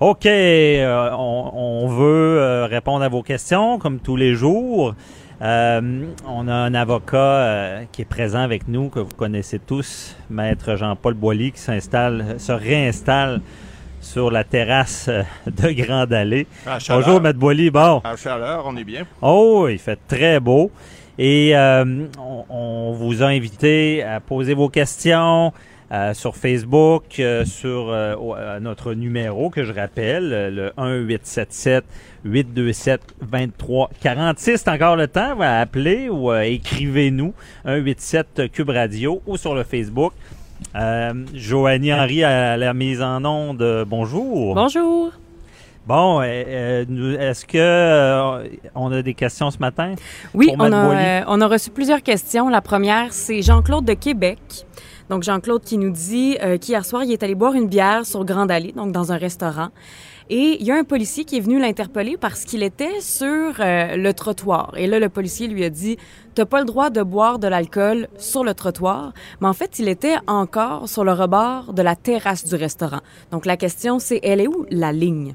OK, 0.00 0.26
euh, 0.26 1.10
on, 1.12 1.50
on 1.54 1.88
veut 1.88 2.38
euh, 2.40 2.66
répondre 2.66 3.04
à 3.04 3.08
vos 3.08 3.22
questions 3.22 3.78
comme 3.78 4.00
tous 4.00 4.16
les 4.16 4.34
jours. 4.34 4.94
Euh, 5.44 6.06
on 6.26 6.48
a 6.48 6.54
un 6.54 6.72
avocat 6.72 7.18
euh, 7.18 7.84
qui 7.92 8.00
est 8.00 8.06
présent 8.06 8.38
avec 8.38 8.66
nous, 8.66 8.88
que 8.88 8.98
vous 8.98 9.14
connaissez 9.14 9.58
tous, 9.58 10.16
Maître 10.30 10.76
Jean-Paul 10.76 11.12
Boily, 11.12 11.52
qui 11.52 11.60
s'installe, 11.60 12.36
se 12.38 12.52
réinstalle 12.52 13.42
sur 14.00 14.30
la 14.30 14.44
terrasse 14.44 15.08
euh, 15.08 15.22
de 15.46 15.70
Grande 15.72 16.14
Allée. 16.14 16.46
À 16.66 16.78
chaleur. 16.78 17.02
Bonjour, 17.02 17.20
Maître 17.20 17.38
Boily. 17.38 17.68
Bon. 17.68 18.00
À 18.04 18.16
chaleur, 18.16 18.64
on 18.66 18.74
est 18.78 18.84
bien. 18.84 19.04
Oh, 19.20 19.68
il 19.68 19.78
fait 19.78 19.98
très 20.08 20.40
beau. 20.40 20.70
Et 21.18 21.54
euh, 21.54 22.06
on, 22.18 22.44
on 22.48 22.92
vous 22.92 23.22
a 23.22 23.26
invité 23.26 24.02
à 24.02 24.20
poser 24.20 24.54
vos 24.54 24.70
questions 24.70 25.52
sur 26.12 26.34
Facebook, 26.34 27.22
sur 27.44 27.94
notre 28.60 28.94
numéro 28.94 29.48
que 29.48 29.62
je 29.62 29.72
rappelle, 29.72 30.52
le 30.52 30.72
1877 30.76 31.84
827 32.24 33.00
23 33.20 33.90
46. 34.00 34.56
C'est 34.56 34.70
encore 34.70 34.96
le 34.96 35.06
temps, 35.08 35.36
va 35.36 35.60
appeler 35.60 36.08
ou 36.08 36.30
euh, 36.30 36.40
écrivez-nous 36.40 37.34
187 37.64 38.50
Cube 38.52 38.70
Radio 38.70 39.22
ou 39.26 39.36
sur 39.36 39.54
le 39.54 39.62
Facebook. 39.62 40.12
Euh, 40.76 41.12
Joanie 41.32 41.92
Henry 41.92 42.24
à 42.24 42.56
la 42.56 42.74
mise 42.74 43.02
en 43.02 43.24
onde. 43.24 43.84
Bonjour. 43.86 44.54
Bonjour. 44.54 45.12
Bon, 45.86 46.22
euh, 46.22 46.84
est-ce 47.18 47.44
que 47.44 47.58
euh, 47.58 48.48
on 48.74 48.90
a 48.90 49.02
des 49.02 49.12
questions 49.12 49.50
ce 49.50 49.58
matin? 49.58 49.94
Oui, 50.32 50.50
on 50.58 50.72
a, 50.72 51.24
on 51.26 51.40
a 51.40 51.46
reçu 51.46 51.70
plusieurs 51.70 52.02
questions. 52.02 52.48
La 52.48 52.62
première, 52.62 53.12
c'est 53.12 53.42
Jean-Claude 53.42 53.84
de 53.84 53.92
Québec. 53.92 54.38
Donc, 55.10 55.22
Jean-Claude 55.22 55.62
qui 55.62 55.76
nous 55.76 55.90
dit 55.90 56.38
qu'hier 56.62 56.86
soir, 56.86 57.04
il 57.04 57.12
est 57.12 57.22
allé 57.22 57.34
boire 57.34 57.52
une 57.52 57.68
bière 57.68 58.06
sur 58.06 58.24
Grande 58.24 58.50
Allée, 58.50 58.72
donc 58.72 58.92
dans 58.92 59.12
un 59.12 59.18
restaurant. 59.18 59.68
Et 60.30 60.56
il 60.58 60.66
y 60.66 60.70
a 60.70 60.76
un 60.76 60.84
policier 60.84 61.24
qui 61.24 61.36
est 61.36 61.40
venu 61.40 61.60
l'interpeller 61.60 62.16
parce 62.16 62.44
qu'il 62.44 62.62
était 62.62 63.00
sur 63.00 63.26
euh, 63.60 63.96
le 63.96 64.12
trottoir. 64.14 64.72
Et 64.76 64.86
là, 64.86 64.98
le 64.98 65.10
policier 65.10 65.48
lui 65.48 65.64
a 65.64 65.70
dit 65.70 65.98
T'as 66.34 66.46
pas 66.46 66.60
le 66.60 66.64
droit 66.64 66.90
de 66.90 67.02
boire 67.02 67.38
de 67.38 67.46
l'alcool 67.46 68.08
sur 68.16 68.42
le 68.42 68.54
trottoir. 68.54 69.12
Mais 69.40 69.48
en 69.48 69.52
fait, 69.52 69.78
il 69.78 69.88
était 69.88 70.16
encore 70.26 70.88
sur 70.88 71.04
le 71.04 71.12
rebord 71.12 71.74
de 71.74 71.82
la 71.82 71.94
terrasse 71.94 72.46
du 72.46 72.54
restaurant. 72.54 73.00
Donc, 73.30 73.44
la 73.44 73.56
question, 73.56 73.98
c'est 73.98 74.20
Elle 74.22 74.40
est 74.40 74.48
où 74.48 74.66
la 74.70 74.92
ligne? 74.92 75.34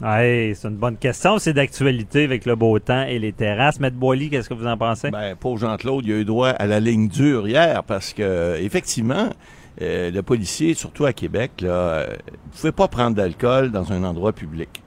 C'est 0.00 0.64
une 0.64 0.76
bonne 0.76 0.96
question. 0.96 1.38
C'est 1.38 1.52
d'actualité 1.52 2.24
avec 2.24 2.46
le 2.46 2.54
beau 2.56 2.78
temps 2.78 3.02
et 3.02 3.18
les 3.18 3.32
terrasses. 3.32 3.80
Maître 3.80 3.96
Boily, 3.96 4.30
qu'est-ce 4.30 4.48
que 4.48 4.54
vous 4.54 4.66
en 4.66 4.78
pensez? 4.78 5.10
Ben, 5.10 5.36
pauvre 5.36 5.58
Jean-Claude, 5.58 6.06
il 6.06 6.12
a 6.12 6.16
eu 6.16 6.24
droit 6.24 6.48
à 6.48 6.66
la 6.66 6.80
ligne 6.80 7.08
dure 7.08 7.46
hier 7.46 7.84
parce 7.84 8.14
que, 8.14 8.56
effectivement, 8.60 9.28
euh, 9.80 10.10
le 10.10 10.22
policier, 10.22 10.74
surtout 10.74 11.04
à 11.06 11.12
Québec, 11.12 11.52
là, 11.60 11.68
euh, 11.68 12.06
vous 12.52 12.58
pouvez 12.58 12.72
pas 12.72 12.88
prendre 12.88 13.16
d'alcool 13.16 13.70
dans 13.70 13.92
un 13.92 14.04
endroit 14.04 14.32
public. 14.32 14.82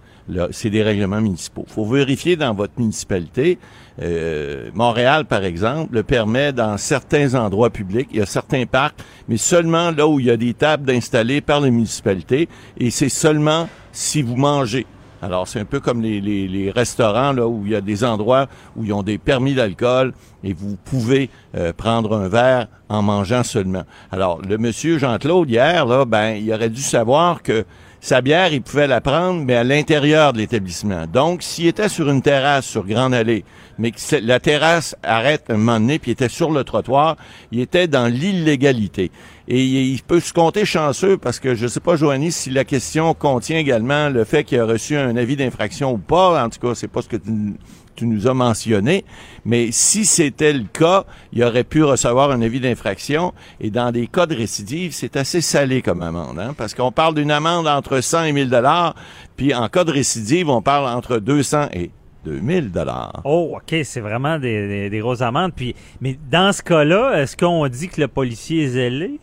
C'est 0.51 0.69
des 0.69 0.83
règlements 0.83 1.19
municipaux. 1.19 1.65
faut 1.67 1.85
vérifier 1.85 2.37
dans 2.37 2.53
votre 2.53 2.73
municipalité. 2.77 3.59
Euh, 4.01 4.69
Montréal, 4.73 5.25
par 5.25 5.43
exemple, 5.43 5.93
le 5.93 6.03
permet 6.03 6.53
dans 6.53 6.77
certains 6.77 7.35
endroits 7.35 7.69
publics. 7.69 8.07
Il 8.11 8.19
y 8.19 8.21
a 8.21 8.25
certains 8.25 8.65
parcs, 8.65 8.95
mais 9.27 9.35
seulement 9.35 9.91
là 9.91 10.07
où 10.07 10.21
il 10.21 10.27
y 10.27 10.31
a 10.31 10.37
des 10.37 10.53
tables 10.53 10.89
installées 10.91 11.41
par 11.41 11.59
les 11.59 11.71
municipalités. 11.71 12.47
Et 12.77 12.89
c'est 12.89 13.09
seulement 13.09 13.67
si 13.91 14.21
vous 14.21 14.37
mangez. 14.37 14.85
Alors, 15.23 15.47
c'est 15.47 15.61
un 15.61 15.65
peu 15.65 15.79
comme 15.79 16.01
les, 16.01 16.71
restaurants, 16.75 17.31
là, 17.31 17.47
où 17.47 17.61
il 17.65 17.71
y 17.71 17.75
a 17.75 17.81
des 17.81 18.03
endroits 18.03 18.47
où 18.75 18.83
ils 18.83 18.91
ont 18.91 19.03
des 19.03 19.17
permis 19.17 19.53
d'alcool 19.53 20.11
et 20.43 20.51
vous 20.51 20.75
pouvez 20.83 21.29
euh, 21.55 21.71
prendre 21.71 22.17
un 22.17 22.27
verre 22.27 22.67
en 22.89 23.01
mangeant 23.01 23.43
seulement. 23.43 23.83
Alors, 24.11 24.41
le 24.41 24.57
monsieur 24.57 24.97
Jean-Claude, 24.97 25.49
hier, 25.49 25.85
là, 25.85 26.03
ben, 26.03 26.31
il 26.31 26.51
aurait 26.51 26.69
dû 26.69 26.81
savoir 26.81 27.41
que 27.41 27.63
sa 28.01 28.19
bière, 28.19 28.51
il 28.51 28.61
pouvait 28.61 28.85
la 28.85 28.99
prendre, 28.99 29.45
mais 29.45 29.55
à 29.55 29.63
l'intérieur 29.63 30.33
de 30.33 30.39
l'établissement. 30.39 31.05
Donc, 31.07 31.41
s'il 31.41 31.67
était 31.67 31.87
sur 31.87 32.09
une 32.09 32.21
terrasse 32.21 32.65
sur 32.65 32.85
Grande 32.85 33.13
Allée, 33.13 33.45
mais 33.77 33.91
que 33.91 33.99
la 34.21 34.41
terrasse 34.41 34.93
arrête 35.03 35.45
un 35.47 35.55
moment 35.55 35.79
donné, 35.79 35.99
puis 35.99 36.11
il 36.11 36.15
était 36.15 36.27
sur 36.27 36.51
le 36.51 36.65
trottoir, 36.65 37.15
il 37.53 37.61
était 37.61 37.87
dans 37.87 38.07
l'illégalité. 38.07 39.09
Et 39.47 39.63
il, 39.63 40.01
peut 40.03 40.21
se 40.21 40.31
compter 40.31 40.65
chanceux 40.65 41.17
parce 41.17 41.39
que 41.39 41.53
je 41.53 41.67
sais 41.67 41.81
pas, 41.81 41.95
Joanie, 41.97 42.31
si 42.31 42.49
la 42.49 42.63
question 42.63 43.13
contient 43.13 43.57
également 43.57 44.09
le 44.09 44.23
fait 44.23 44.43
qu'il 44.45 44.59
a 44.59 44.65
reçu 44.65 44.95
un 44.95 45.17
avis 45.17 45.35
d'infraction 45.35 45.91
ou 45.91 45.97
pas. 45.97 46.43
En 46.45 46.49
tout 46.49 46.59
cas, 46.59 46.75
c'est 46.75 46.87
pas 46.87 47.01
ce 47.01 47.09
que 47.09 47.17
tu, 47.17 47.55
tu 47.95 48.05
nous 48.05 48.27
as 48.27 48.33
mentionné. 48.33 49.05
Mais 49.45 49.71
si 49.71 50.05
c'était 50.05 50.53
le 50.53 50.63
cas, 50.71 51.05
il 51.31 51.43
aurait 51.43 51.63
pu 51.63 51.83
recevoir 51.83 52.31
un 52.31 52.41
avis 52.41 52.59
d'infraction. 52.59 53.33
Et 53.59 53.69
dans 53.69 53.91
des 53.91 54.07
cas 54.07 54.25
de 54.25 54.35
récidive, 54.35 54.93
c'est 54.93 55.15
assez 55.17 55.41
salé 55.41 55.81
comme 55.81 56.01
amende, 56.01 56.39
hein, 56.39 56.53
parce 56.57 56.73
qu'on 56.73 56.91
parle 56.91 57.15
d'une 57.15 57.31
amende 57.31 57.67
entre 57.67 58.01
100 58.01 58.23
et 58.23 58.31
1000 58.31 58.49
dollars. 58.49 58.95
Puis 59.35 59.53
en 59.53 59.67
cas 59.67 59.83
de 59.83 59.91
récidive, 59.91 60.49
on 60.49 60.61
parle 60.61 60.87
entre 60.87 61.17
200 61.17 61.67
et 61.73 61.91
2000 62.25 62.71
dollars. 62.71 63.21
Oh, 63.25 63.57
OK, 63.57 63.75
c'est 63.83 63.99
vraiment 63.99 64.39
des, 64.39 64.67
des, 64.67 64.89
des 64.89 64.99
grosses 64.99 65.21
amendes. 65.21 65.51
Puis, 65.53 65.75
mais 66.01 66.17
dans 66.31 66.53
ce 66.53 66.61
cas-là, 66.61 67.21
est-ce 67.21 67.35
qu'on 67.35 67.67
dit 67.67 67.89
que 67.89 67.99
le 67.99 68.07
policier 68.07 68.63
est 68.63 68.69
zélé? 68.69 69.19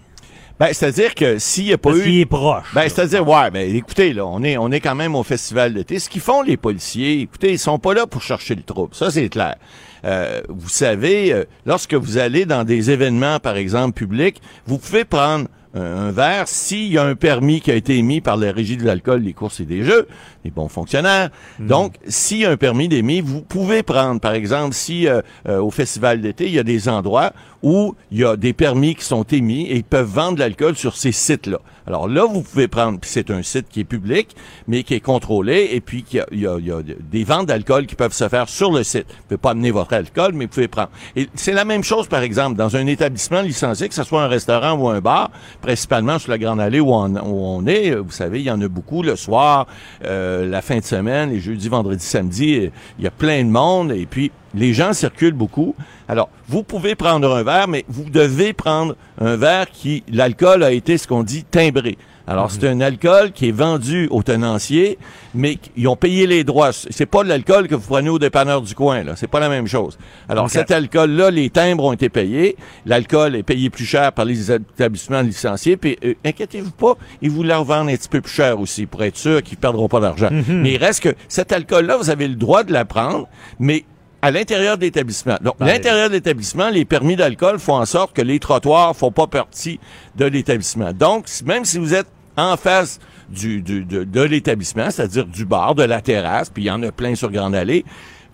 Ben, 0.60 0.74
c'est-à-dire 0.74 1.14
que 1.14 1.38
s'il 1.38 1.64
n'y 1.64 1.72
a 1.72 1.78
pas 1.78 1.88
Parce 1.88 2.04
eu... 2.04 2.20
est 2.20 2.26
proche. 2.26 2.66
Ben, 2.74 2.82
c'est-à-dire, 2.82 3.26
ouais, 3.26 3.50
ben, 3.50 3.74
écoutez, 3.74 4.12
là, 4.12 4.26
on 4.26 4.42
est, 4.42 4.58
on 4.58 4.70
est 4.70 4.80
quand 4.80 4.94
même 4.94 5.16
au 5.16 5.22
festival 5.22 5.72
d'été. 5.72 5.98
Ce 5.98 6.10
qu'ils 6.10 6.20
font, 6.20 6.42
les 6.42 6.58
policiers, 6.58 7.20
écoutez, 7.22 7.52
ils 7.52 7.58
sont 7.58 7.78
pas 7.78 7.94
là 7.94 8.06
pour 8.06 8.20
chercher 8.20 8.54
le 8.54 8.62
trouble. 8.62 8.94
Ça, 8.94 9.10
c'est 9.10 9.30
clair. 9.30 9.56
Euh, 10.04 10.42
vous 10.50 10.68
savez, 10.68 11.32
euh, 11.32 11.44
lorsque 11.64 11.94
vous 11.94 12.18
allez 12.18 12.44
dans 12.44 12.64
des 12.64 12.90
événements, 12.90 13.40
par 13.40 13.56
exemple, 13.56 13.94
publics, 13.94 14.42
vous 14.66 14.76
pouvez 14.76 15.06
prendre 15.06 15.48
un, 15.74 16.10
verre 16.10 16.48
s'il 16.48 16.92
y 16.92 16.98
a 16.98 17.04
un 17.04 17.14
permis 17.14 17.60
qui 17.60 17.70
a 17.70 17.74
été 17.74 17.96
émis 17.96 18.20
par 18.20 18.36
la 18.36 18.52
Régie 18.52 18.76
de 18.76 18.84
l'alcool, 18.84 19.22
des 19.22 19.32
courses 19.32 19.60
et 19.60 19.64
des 19.64 19.84
jeux, 19.84 20.08
les 20.44 20.50
bons 20.50 20.68
fonctionnaires. 20.68 21.30
Donc, 21.58 21.94
s'il 22.06 22.38
y 22.38 22.44
a 22.44 22.50
un 22.50 22.56
permis 22.56 22.88
d'émis, 22.88 23.20
vous 23.20 23.42
pouvez 23.42 23.82
prendre, 23.82 24.20
par 24.20 24.32
exemple, 24.32 24.74
si 24.74 25.06
euh, 25.06 25.22
euh, 25.48 25.60
au 25.60 25.70
festival 25.70 26.20
d'été, 26.20 26.46
il 26.46 26.52
y 26.52 26.58
a 26.58 26.64
des 26.64 26.88
endroits 26.88 27.32
où 27.62 27.94
il 28.10 28.18
y 28.18 28.24
a 28.24 28.36
des 28.36 28.52
permis 28.52 28.94
qui 28.94 29.04
sont 29.04 29.22
émis 29.24 29.66
et 29.66 29.76
ils 29.76 29.84
peuvent 29.84 30.10
vendre 30.10 30.34
de 30.34 30.40
l'alcool 30.40 30.76
sur 30.76 30.96
ces 30.96 31.12
sites-là. 31.12 31.60
Alors 31.90 32.06
là, 32.06 32.24
vous 32.24 32.42
pouvez 32.42 32.68
prendre, 32.68 33.00
puis 33.00 33.10
c'est 33.10 33.32
un 33.32 33.42
site 33.42 33.66
qui 33.68 33.80
est 33.80 33.84
public, 33.84 34.36
mais 34.68 34.84
qui 34.84 34.94
est 34.94 35.00
contrôlé, 35.00 35.70
et 35.72 35.80
puis 35.80 36.04
il 36.12 36.38
y, 36.38 36.42
y 36.42 36.46
a 36.46 36.82
des 37.00 37.24
ventes 37.24 37.46
d'alcool 37.46 37.86
qui 37.86 37.96
peuvent 37.96 38.12
se 38.12 38.28
faire 38.28 38.48
sur 38.48 38.70
le 38.70 38.84
site. 38.84 39.06
Vous 39.08 39.22
pouvez 39.26 39.38
pas 39.38 39.50
amener 39.50 39.72
votre 39.72 39.92
alcool, 39.92 40.32
mais 40.32 40.44
vous 40.44 40.52
pouvez 40.52 40.68
prendre. 40.68 40.90
Et 41.16 41.28
c'est 41.34 41.52
la 41.52 41.64
même 41.64 41.82
chose, 41.82 42.06
par 42.06 42.22
exemple, 42.22 42.56
dans 42.56 42.76
un 42.76 42.86
établissement 42.86 43.40
licencié, 43.40 43.88
que 43.88 43.94
ce 43.94 44.04
soit 44.04 44.22
un 44.22 44.28
restaurant 44.28 44.74
ou 44.74 44.88
un 44.88 45.00
bar, 45.00 45.32
principalement 45.62 46.20
sur 46.20 46.30
la 46.30 46.38
Grande 46.38 46.60
Allée 46.60 46.78
où 46.78 46.94
on, 46.94 47.66
est, 47.66 47.92
vous 47.96 48.12
savez, 48.12 48.38
il 48.38 48.46
y 48.46 48.52
en 48.52 48.60
a 48.60 48.68
beaucoup 48.68 49.02
le 49.02 49.16
soir, 49.16 49.66
euh, 50.04 50.46
la 50.46 50.62
fin 50.62 50.78
de 50.78 50.84
semaine, 50.84 51.30
les 51.30 51.40
jeudis, 51.40 51.68
vendredis, 51.68 52.04
samedis, 52.04 52.66
euh, 52.66 52.70
il 53.00 53.04
y 53.04 53.08
a 53.08 53.10
plein 53.10 53.42
de 53.42 53.50
monde, 53.50 53.90
et 53.90 54.06
puis 54.06 54.30
les 54.54 54.74
gens 54.74 54.92
circulent 54.92 55.32
beaucoup. 55.32 55.74
Alors, 56.08 56.28
vous 56.48 56.62
pouvez 56.62 56.94
prendre 56.94 57.34
un 57.34 57.42
verre, 57.42 57.68
mais 57.68 57.84
vous 57.88 58.10
devez 58.10 58.52
prendre 58.52 58.96
un 59.20 59.36
verre 59.36 59.70
qui, 59.70 60.02
l'alcool 60.10 60.62
a 60.62 60.72
été 60.72 60.98
ce 60.98 61.06
qu'on 61.06 61.22
dit 61.22 61.44
timbré. 61.44 61.96
Alors, 62.26 62.48
c'est 62.48 62.68
un 62.68 62.80
alcool 62.80 63.32
qui 63.32 63.48
est 63.48 63.52
vendu 63.52 64.06
au 64.12 64.22
tenancier, 64.22 64.98
mais 65.34 65.58
ils 65.76 65.88
ont 65.88 65.96
payé 65.96 66.28
les 66.28 66.44
droits. 66.44 66.70
C'est 66.72 67.06
pas 67.06 67.24
de 67.24 67.28
l'alcool 67.28 67.66
que 67.66 67.74
vous 67.74 67.88
prenez 67.88 68.08
au 68.08 68.20
dépanneur 68.20 68.62
du 68.62 68.72
coin, 68.72 69.02
là. 69.02 69.14
C'est 69.16 69.26
pas 69.26 69.40
la 69.40 69.48
même 69.48 69.66
chose. 69.66 69.98
Alors, 70.28 70.48
cet 70.48 70.70
alcool-là, 70.70 71.32
les 71.32 71.50
timbres 71.50 71.86
ont 71.86 71.92
été 71.92 72.08
payés. 72.08 72.56
L'alcool 72.86 73.34
est 73.34 73.42
payé 73.42 73.68
plus 73.68 73.84
cher 73.84 74.12
par 74.12 74.26
les 74.26 74.52
établissements 74.52 75.22
licenciés. 75.22 75.76
Puis, 75.76 75.98
euh, 76.04 76.14
inquiétez-vous 76.24 76.70
pas, 76.70 76.94
ils 77.20 77.30
vous 77.30 77.42
le 77.42 77.52
revendent 77.52 77.88
un 77.88 77.96
petit 77.96 78.08
peu 78.08 78.20
plus 78.20 78.32
cher 78.32 78.60
aussi, 78.60 78.86
pour 78.86 79.02
être 79.02 79.16
sûr 79.16 79.42
qu'ils 79.42 79.58
perdront 79.58 79.88
pas 79.88 79.98
d'argent. 79.98 80.28
Mais 80.48 80.74
il 80.74 80.78
reste 80.78 81.02
que 81.02 81.14
cet 81.26 81.50
alcool-là, 81.50 81.96
vous 81.96 82.10
avez 82.10 82.28
le 82.28 82.36
droit 82.36 82.62
de 82.62 82.72
la 82.72 82.84
prendre, 82.84 83.26
mais 83.58 83.84
à 84.22 84.30
l'intérieur 84.30 84.76
de 84.76 84.82
l'établissement. 84.82 85.36
Donc, 85.42 85.54
Ben, 85.58 85.66
l'intérieur 85.66 86.08
de 86.08 86.14
l'établissement, 86.14 86.68
les 86.68 86.84
permis 86.84 87.16
d'alcool 87.16 87.58
font 87.58 87.74
en 87.76 87.86
sorte 87.86 88.14
que 88.14 88.22
les 88.22 88.38
trottoirs 88.38 88.94
font 88.94 89.10
pas 89.12 89.26
partie 89.26 89.80
de 90.16 90.26
l'établissement. 90.26 90.92
Donc, 90.92 91.26
même 91.46 91.64
si 91.64 91.78
vous 91.78 91.94
êtes 91.94 92.06
en 92.36 92.56
face 92.56 92.98
du, 93.28 93.62
du- 93.62 93.84
de, 93.84 94.04
de 94.04 94.20
l'établissement, 94.20 94.90
c'est-à-dire 94.90 95.24
du 95.26 95.44
bar, 95.44 95.74
de 95.74 95.82
la 95.84 96.00
terrasse, 96.00 96.50
puis 96.50 96.64
il 96.64 96.66
y 96.66 96.70
en 96.70 96.82
a 96.82 96.92
plein 96.92 97.14
sur 97.14 97.30
Grande 97.30 97.54
Allée, 97.54 97.84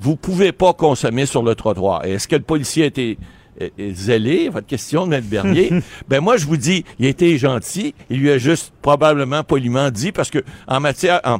vous 0.00 0.16
pouvez 0.16 0.52
pas 0.52 0.72
consommer 0.74 1.24
sur 1.26 1.42
le 1.42 1.54
trottoir. 1.54 2.04
Est-ce 2.04 2.28
que 2.28 2.36
le 2.36 2.42
policier 2.42 2.84
a 2.84 2.86
été 2.86 3.18
zélé, 3.92 4.48
votre 4.48 4.66
question 4.66 5.04
de 5.04 5.10
Maître 5.10 5.26
Bernier, 5.28 5.70
ben 6.08 6.20
moi 6.20 6.36
je 6.36 6.46
vous 6.46 6.56
dis, 6.56 6.84
il 6.98 7.06
a 7.06 7.08
été 7.08 7.36
gentil, 7.38 7.94
il 8.10 8.20
lui 8.20 8.30
a 8.30 8.38
juste 8.38 8.72
probablement 8.82 9.42
poliment 9.42 9.90
dit 9.90 10.12
parce 10.12 10.30
que 10.30 10.38
en 10.68 10.80
matière 10.80 11.20
en, 11.24 11.38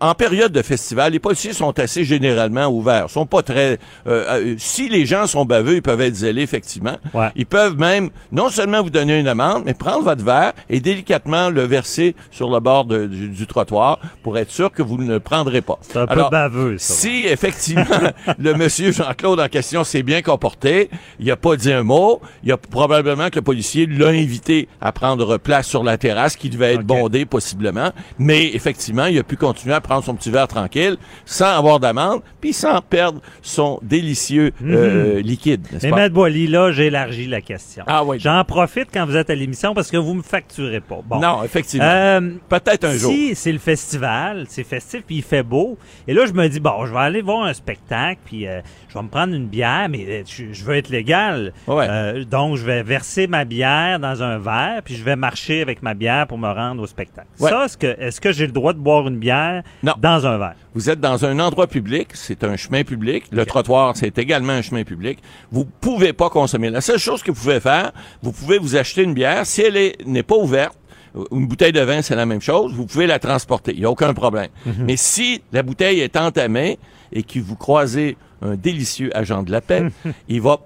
en 0.00 0.14
période 0.14 0.52
de 0.52 0.62
festival, 0.62 1.12
les 1.12 1.18
policiers 1.18 1.52
sont 1.52 1.78
assez 1.78 2.04
généralement 2.04 2.66
ouverts, 2.68 3.10
sont 3.10 3.26
pas 3.26 3.42
très 3.42 3.78
euh, 4.06 4.24
euh, 4.28 4.54
si 4.58 4.88
les 4.88 5.06
gens 5.06 5.26
sont 5.26 5.44
baveux, 5.44 5.76
ils 5.76 5.82
peuvent 5.82 6.00
être 6.00 6.14
zélés 6.14 6.42
effectivement. 6.42 6.96
Ouais. 7.14 7.28
Ils 7.36 7.46
peuvent 7.46 7.76
même 7.78 8.10
non 8.32 8.48
seulement 8.48 8.82
vous 8.82 8.90
donner 8.90 9.18
une 9.20 9.28
amende, 9.28 9.62
mais 9.66 9.74
prendre 9.74 10.02
votre 10.02 10.24
verre 10.24 10.52
et 10.70 10.80
délicatement 10.80 11.50
le 11.50 11.62
verser 11.64 12.14
sur 12.30 12.50
le 12.50 12.60
bord 12.60 12.84
de- 12.84 13.06
du, 13.06 13.28
du 13.28 13.46
trottoir 13.46 13.98
pour 14.22 14.38
être 14.38 14.50
sûr 14.50 14.72
que 14.72 14.82
vous 14.82 14.96
ne 14.98 15.12
le 15.14 15.20
prendrez 15.20 15.60
pas. 15.60 15.78
C'est 15.82 15.98
un 15.98 16.06
peu 16.06 16.12
Alors, 16.12 16.30
baveux, 16.30 16.78
ça. 16.78 16.94
si 16.94 17.24
effectivement 17.26 17.84
le 18.38 18.54
monsieur 18.54 18.92
Jean-Claude 18.92 19.40
en 19.40 19.48
question 19.48 19.84
s'est 19.84 20.02
bien 20.02 20.22
comporté, 20.22 20.90
il 21.20 21.30
a 21.30 21.36
pas 21.36 21.56
dit 21.58 21.72
un 21.72 21.82
mot, 21.82 22.20
il 22.42 22.48
y 22.48 22.52
a 22.52 22.56
probablement 22.56 23.28
que 23.30 23.36
le 23.36 23.42
policier 23.42 23.86
l'a 23.86 24.08
invité 24.08 24.68
à 24.80 24.92
prendre 24.92 25.36
place 25.36 25.66
sur 25.66 25.82
la 25.84 25.98
terrasse 25.98 26.36
qui 26.36 26.48
devait 26.50 26.74
être 26.74 26.84
bondée 26.84 27.24
possiblement, 27.26 27.90
mais 28.18 28.54
effectivement, 28.54 29.06
il 29.06 29.18
a 29.18 29.22
pu 29.22 29.36
continuer 29.36 29.74
à 29.74 29.80
prendre 29.80 30.04
son 30.04 30.14
petit 30.14 30.30
verre 30.30 30.48
tranquille 30.48 30.96
sans 31.24 31.46
avoir 31.58 31.80
d'amende, 31.80 32.22
puis 32.40 32.52
sans 32.52 32.80
perdre 32.80 33.20
son 33.42 33.78
délicieux 33.82 34.52
euh, 34.64 35.20
liquide, 35.20 35.66
Mais? 35.82 35.90
Maître 35.90 36.14
Boily, 36.14 36.46
là, 36.46 36.70
j'élargis 36.72 37.26
la 37.26 37.40
question. 37.40 37.84
Ah 37.86 38.04
oui. 38.04 38.18
J'en 38.20 38.44
profite 38.44 38.88
quand 38.92 39.04
vous 39.06 39.16
êtes 39.16 39.30
à 39.30 39.34
l'émission 39.34 39.74
parce 39.74 39.90
que 39.90 39.96
vous 39.96 40.14
me 40.14 40.22
facturez 40.22 40.80
pas. 40.80 41.00
Bon. 41.04 41.20
Non, 41.20 41.42
effectivement. 41.42 41.86
Euh, 41.88 42.20
Peut-être 42.48 42.84
un 42.84 42.94
jour. 42.96 43.12
si 43.12 43.34
c'est 43.34 43.52
le 43.52 43.58
festival, 43.58 44.46
c'est 44.48 44.64
festif, 44.64 45.02
puis 45.06 45.16
il 45.16 45.22
fait 45.22 45.42
beau, 45.42 45.76
et 46.06 46.14
là, 46.14 46.26
je 46.26 46.32
me 46.32 46.48
dis, 46.48 46.60
bon, 46.60 46.86
je 46.86 46.92
vais 46.92 47.00
aller 47.00 47.22
voir 47.22 47.44
un 47.44 47.52
spectacle, 47.54 48.20
puis 48.24 48.46
euh, 48.46 48.60
je 48.88 48.94
vais 48.94 49.02
me 49.02 49.08
prendre 49.08 49.34
une 49.34 49.46
bière, 49.46 49.88
mais 49.90 50.24
je, 50.26 50.44
je 50.52 50.64
veux 50.64 50.76
être 50.76 50.88
légal. 50.88 51.47
Ouais. 51.66 51.86
Euh, 51.88 52.24
donc, 52.24 52.56
je 52.56 52.64
vais 52.64 52.82
verser 52.82 53.26
ma 53.26 53.44
bière 53.44 53.98
dans 53.98 54.22
un 54.22 54.38
verre, 54.38 54.82
puis 54.84 54.94
je 54.96 55.04
vais 55.04 55.16
marcher 55.16 55.62
avec 55.62 55.82
ma 55.82 55.94
bière 55.94 56.26
pour 56.26 56.38
me 56.38 56.48
rendre 56.50 56.82
au 56.82 56.86
spectacle. 56.86 57.28
Ouais. 57.40 57.50
Ça, 57.50 57.64
est-ce 57.64 57.76
que, 57.78 57.86
est-ce 58.00 58.20
que 58.20 58.32
j'ai 58.32 58.46
le 58.46 58.52
droit 58.52 58.72
de 58.72 58.78
boire 58.78 59.06
une 59.08 59.18
bière 59.18 59.62
Non. 59.82 59.94
dans 59.98 60.26
un 60.26 60.38
verre? 60.38 60.54
Vous 60.74 60.90
êtes 60.90 61.00
dans 61.00 61.24
un 61.24 61.38
endroit 61.40 61.66
public, 61.66 62.08
c'est 62.14 62.44
un 62.44 62.56
chemin 62.56 62.84
public. 62.84 63.24
Le 63.32 63.44
trottoir, 63.46 63.96
c'est 63.96 64.16
également 64.18 64.52
un 64.52 64.62
chemin 64.62 64.84
public. 64.84 65.18
Vous 65.50 65.64
pouvez 65.64 66.12
pas 66.12 66.30
consommer. 66.30 66.70
La 66.70 66.80
seule 66.80 66.98
chose 66.98 67.22
que 67.22 67.30
vous 67.32 67.40
pouvez 67.40 67.60
faire, 67.60 67.92
vous 68.22 68.32
pouvez 68.32 68.58
vous 68.58 68.76
acheter 68.76 69.02
une 69.02 69.14
bière. 69.14 69.44
Si 69.46 69.62
elle 69.62 69.76
est- 69.76 70.06
n'est 70.06 70.22
pas 70.22 70.36
ouverte, 70.36 70.76
ou 71.14 71.24
une 71.38 71.46
bouteille 71.48 71.72
de 71.72 71.80
vin, 71.80 72.02
c'est 72.02 72.14
la 72.14 72.26
même 72.26 72.40
chose. 72.42 72.72
Vous 72.74 72.86
pouvez 72.86 73.06
la 73.06 73.18
transporter. 73.18 73.72
Il 73.72 73.80
n'y 73.80 73.84
a 73.86 73.90
aucun 73.90 74.12
problème. 74.14 74.48
Mais 74.78 74.96
si 74.96 75.42
la 75.52 75.62
bouteille 75.62 76.00
est 76.00 76.16
entamée 76.16 76.78
et 77.12 77.22
que 77.22 77.40
vous 77.40 77.56
croisez 77.56 78.16
un 78.42 78.54
délicieux 78.54 79.10
agent 79.16 79.42
de 79.42 79.50
la 79.50 79.60
paix, 79.62 79.86
il 80.28 80.40
va 80.42 80.58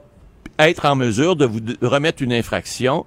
être 0.58 0.84
en 0.86 0.94
mesure 0.94 1.36
de 1.36 1.44
vous 1.46 1.60
remettre 1.82 2.22
une 2.22 2.32
infraction. 2.32 3.06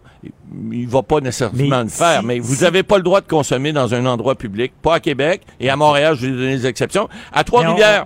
Il 0.71 0.87
va 0.87 1.03
pas 1.03 1.19
nécessairement 1.19 1.55
Mais 1.57 1.83
le 1.83 1.89
faire, 1.89 2.21
si- 2.21 2.25
mais 2.25 2.39
vous 2.39 2.55
si- 2.55 2.63
n'avez 2.63 2.81
pas 2.83 2.97
le 2.97 3.03
droit 3.03 3.21
de 3.21 3.27
consommer 3.27 3.71
dans 3.73 3.93
un 3.93 4.05
endroit 4.07 4.33
public, 4.35 4.73
pas 4.81 4.95
à 4.95 4.99
Québec 4.99 5.41
et 5.59 5.69
à 5.69 5.75
Montréal, 5.75 6.15
je 6.19 6.25
vais 6.25 6.31
donner 6.31 6.55
des 6.57 6.65
exceptions. 6.65 7.07
À 7.31 7.43
Trois-Rivières. 7.43 8.05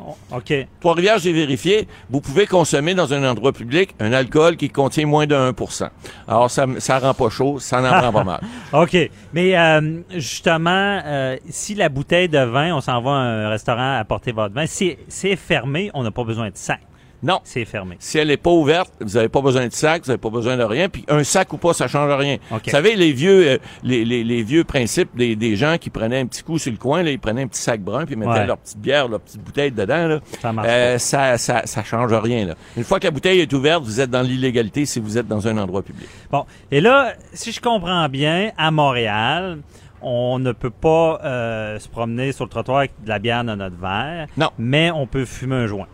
Trois-Rivières, 0.81 1.17
j'ai 1.19 1.31
vérifié, 1.33 1.87
vous 2.09 2.21
pouvez 2.21 2.45
consommer 2.45 2.93
dans 2.93 3.13
un 3.13 3.23
endroit 3.29 3.53
public 3.53 3.95
un 3.99 4.11
alcool 4.13 4.57
qui 4.57 4.69
contient 4.69 5.05
moins 5.05 5.27
de 5.27 5.35
1% 5.35 5.89
Alors, 6.27 6.51
ça, 6.51 6.65
ça 6.79 6.99
rend 6.99 7.13
pas 7.13 7.29
chaud, 7.29 7.59
ça 7.59 7.81
n'en 7.81 7.89
prend 7.99 8.11
pas 8.11 8.23
mal. 8.23 8.41
OK. 8.73 8.97
Mais 9.33 9.57
euh, 9.57 10.01
justement, 10.15 10.99
euh, 11.05 11.37
si 11.49 11.75
la 11.75 11.89
bouteille 11.89 12.29
de 12.29 12.39
vin, 12.39 12.75
on 12.75 12.81
s'en 12.81 13.01
va 13.01 13.11
à 13.11 13.13
un 13.15 13.49
restaurant 13.49 13.97
apporter 13.97 14.31
votre 14.31 14.53
vin, 14.53 14.65
si 14.65 14.97
c'est 15.07 15.35
fermé, 15.35 15.89
on 15.93 16.03
n'a 16.03 16.11
pas 16.11 16.23
besoin 16.23 16.47
de 16.49 16.55
sac. 16.57 16.81
Non. 17.21 17.39
C'est 17.43 17.65
fermé. 17.65 17.95
Si 17.99 18.17
elle 18.17 18.29
n'est 18.29 18.37
pas 18.37 18.51
ouverte, 18.51 18.91
vous 19.01 19.15
n'avez 19.15 19.29
pas 19.29 19.41
besoin 19.41 19.67
de 19.67 19.73
sac, 19.73 20.03
vous 20.03 20.07
n'avez 20.09 20.17
pas 20.21 20.29
besoin 20.29 20.55
de 20.57 20.63
rien. 20.63 20.87
Puis 20.89 21.03
un 21.09 21.23
sac 21.23 21.51
ou 21.53 21.57
pas, 21.57 21.73
ça 21.73 21.87
change 21.87 22.11
rien. 22.17 22.37
OK. 22.51 22.61
Vous 22.65 22.69
savez, 22.71 22.95
les 22.95 23.11
vieux, 23.11 23.47
euh, 23.47 23.57
les, 23.83 24.05
les, 24.05 24.23
les 24.23 24.43
vieux 24.43 24.63
principes 24.63 25.15
des, 25.15 25.35
des 25.35 25.55
gens 25.55 25.77
qui 25.77 25.89
prenaient 25.89 26.19
un 26.19 26.25
petit 26.27 26.43
coup 26.43 26.57
sur 26.57 26.71
le 26.71 26.77
coin, 26.77 27.03
là, 27.03 27.11
ils 27.11 27.19
prenaient 27.19 27.43
un 27.43 27.47
petit 27.47 27.61
sac 27.61 27.81
brun, 27.81 28.05
puis 28.05 28.15
ils 28.15 28.17
mettaient 28.17 28.31
Ouais. 28.31 28.45
leur 28.47 28.57
petite 28.57 28.77
bière, 28.79 29.07
leur 29.07 29.19
petite 29.19 29.41
bouteille 29.41 29.71
dedans. 29.71 30.07
Là. 30.07 30.19
Ça 30.41 30.53
marche 30.53 30.67
Euh, 30.69 30.97
ça, 30.97 31.37
ça, 31.37 31.61
ça 31.65 31.83
change 31.83 32.13
rien. 32.13 32.45
Là. 32.45 32.55
Une 32.77 32.83
fois 32.83 32.99
que 32.99 33.05
la 33.07 33.11
bouteille 33.11 33.39
est 33.41 33.51
ouverte, 33.53 33.83
vous 33.83 33.99
êtes 33.99 34.09
dans 34.09 34.21
l'illégalité 34.21 34.85
si 34.85 34.99
vous 34.99 35.17
êtes 35.17 35.27
dans 35.27 35.47
un 35.47 35.57
endroit 35.57 35.81
public. 35.81 36.07
Bon. 36.31 36.45
Et 36.71 36.79
là, 36.81 37.13
si 37.33 37.51
je 37.51 37.59
comprends 37.59 38.07
bien, 38.07 38.51
à 38.57 38.71
Montréal, 38.71 39.59
on 40.01 40.39
ne 40.39 40.53
peut 40.53 40.69
pas 40.69 41.19
euh, 41.25 41.77
se 41.79 41.89
promener 41.89 42.31
sur 42.31 42.45
le 42.45 42.49
trottoir 42.49 42.77
avec 42.79 42.91
de 43.03 43.09
la 43.09 43.19
bière 43.19 43.43
dans 43.43 43.57
notre 43.57 43.75
verre. 43.77 44.27
Non. 44.37 44.49
Mais 44.57 44.91
on 44.91 45.05
peut 45.07 45.25
fumer 45.25 45.55
un 45.57 45.67
joint. 45.67 45.87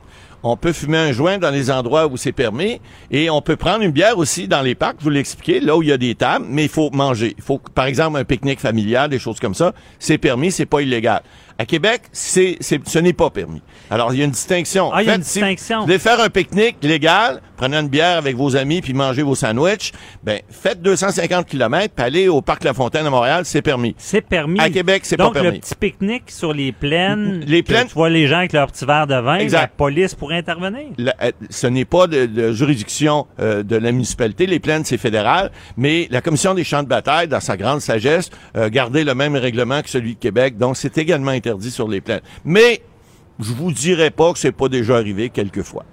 On 0.47 0.57
peut 0.57 0.73
fumer 0.73 0.99
un 0.99 1.11
joint 1.11 1.39
dans 1.39 1.49
les 1.49 1.71
endroits 1.71 2.05
où 2.05 2.17
c'est 2.17 2.31
permis 2.31 2.79
et 3.09 3.31
on 3.31 3.41
peut 3.41 3.55
prendre 3.55 3.81
une 3.81 3.89
bière 3.91 4.17
aussi 4.19 4.47
dans 4.47 4.61
les 4.61 4.75
parcs, 4.75 4.97
je 4.99 5.03
vous 5.05 5.09
l'expliquez, 5.09 5.59
là 5.59 5.75
où 5.75 5.81
il 5.81 5.89
y 5.89 5.91
a 5.91 5.97
des 5.97 6.13
tables, 6.13 6.45
mais 6.47 6.63
il 6.63 6.69
faut 6.69 6.91
manger. 6.91 7.33
Il 7.37 7.43
faut, 7.43 7.59
par 7.73 7.85
exemple, 7.85 8.19
un 8.19 8.23
pique-nique 8.23 8.59
familial, 8.59 9.09
des 9.09 9.17
choses 9.17 9.39
comme 9.39 9.55
ça, 9.55 9.73
c'est 9.97 10.19
permis, 10.19 10.51
c'est 10.51 10.67
pas 10.67 10.81
illégal. 10.81 11.23
À 11.57 11.65
Québec, 11.65 12.01
c'est, 12.11 12.57
c'est, 12.59 12.85
ce 12.85 12.99
n'est 12.99 13.13
pas 13.13 13.29
permis. 13.29 13.61
Alors, 13.89 14.13
il 14.13 14.19
y 14.19 14.21
a 14.21 14.25
une 14.25 14.31
distinction. 14.31 14.91
Ah, 14.93 15.01
il 15.01 15.07
y 15.07 15.09
a 15.09 15.15
une 15.15 15.23
si 15.23 15.39
distinction. 15.39 15.77
Vous 15.79 15.85
voulez 15.85 15.99
faire 15.99 16.19
un 16.19 16.27
pique-nique 16.29 16.75
légal, 16.83 17.41
prenez 17.55 17.77
une 17.77 17.87
bière 17.87 18.17
avec 18.17 18.35
vos 18.35 18.57
amis 18.57 18.81
puis 18.81 18.91
mangez 18.93 19.23
vos 19.23 19.35
sandwichs, 19.35 19.93
ben, 20.21 20.41
faites 20.49 20.81
250 20.81 21.45
km 21.47 21.93
puis 21.95 22.05
allez 22.05 22.27
au 22.27 22.41
Parc 22.41 22.65
La 22.65 22.73
Fontaine 22.73 23.05
à 23.07 23.09
Montréal, 23.09 23.43
c'est 23.45 23.61
permis. 23.61 23.95
C'est 23.97 24.19
permis. 24.19 24.59
À 24.59 24.69
Québec, 24.69 25.03
c'est 25.05 25.15
pas 25.15 25.23
Donc, 25.23 25.33
permis. 25.35 25.51
le 25.51 25.59
petit 25.59 25.75
pique-nique 25.75 26.29
sur 26.29 26.53
les 26.53 26.73
plaines, 26.73 27.45
Les 27.47 27.63
plaines- 27.63 27.87
tu 27.87 27.93
vois 27.93 28.09
les 28.09 28.27
gens 28.27 28.39
avec 28.39 28.51
leur 28.51 28.67
petit 28.69 28.83
verre 28.85 29.07
de 29.07 29.15
vin, 29.15 29.37
Exact. 29.37 29.61
la 29.61 29.67
police 29.69 30.13
pourrait 30.13 30.34
intervenir? 30.35 30.87
Euh, 30.99 31.31
ce 31.49 31.67
n'est 31.67 31.85
pas 31.85 32.07
de, 32.07 32.51
juridiction 32.51 33.27
euh, 33.39 33.63
de 33.63 33.75
la 33.75 33.91
municipalité. 33.91 34.45
Les 34.45 34.59
plaines, 34.59 34.85
c'est 34.85 34.97
fédéral. 34.97 35.51
Mais 35.77 36.07
la 36.11 36.21
Commission 36.21 36.53
des 36.53 36.63
champs 36.63 36.83
de 36.83 36.87
bataille, 36.87 37.27
dans 37.27 37.39
sa 37.39 37.57
grande 37.57 37.81
sagesse, 37.81 38.29
euh, 38.55 38.69
gardait 38.69 39.03
le 39.03 39.15
même 39.15 39.35
règlement 39.35 39.81
que 39.81 39.89
celui 39.89 40.15
de 40.15 40.19
Québec. 40.19 40.57
Donc, 40.57 40.77
c'est 40.77 40.97
également 40.97 41.31
interdit 41.31 41.71
sur 41.71 41.87
les 41.87 42.01
plaines. 42.01 42.21
Mais 42.43 42.81
je 43.39 43.51
vous 43.53 43.71
dirais 43.71 44.11
pas 44.11 44.33
que 44.33 44.39
c'est 44.39 44.51
pas 44.51 44.69
déjà 44.69 44.95
arrivé 44.95 45.29
quelquefois. 45.29 45.85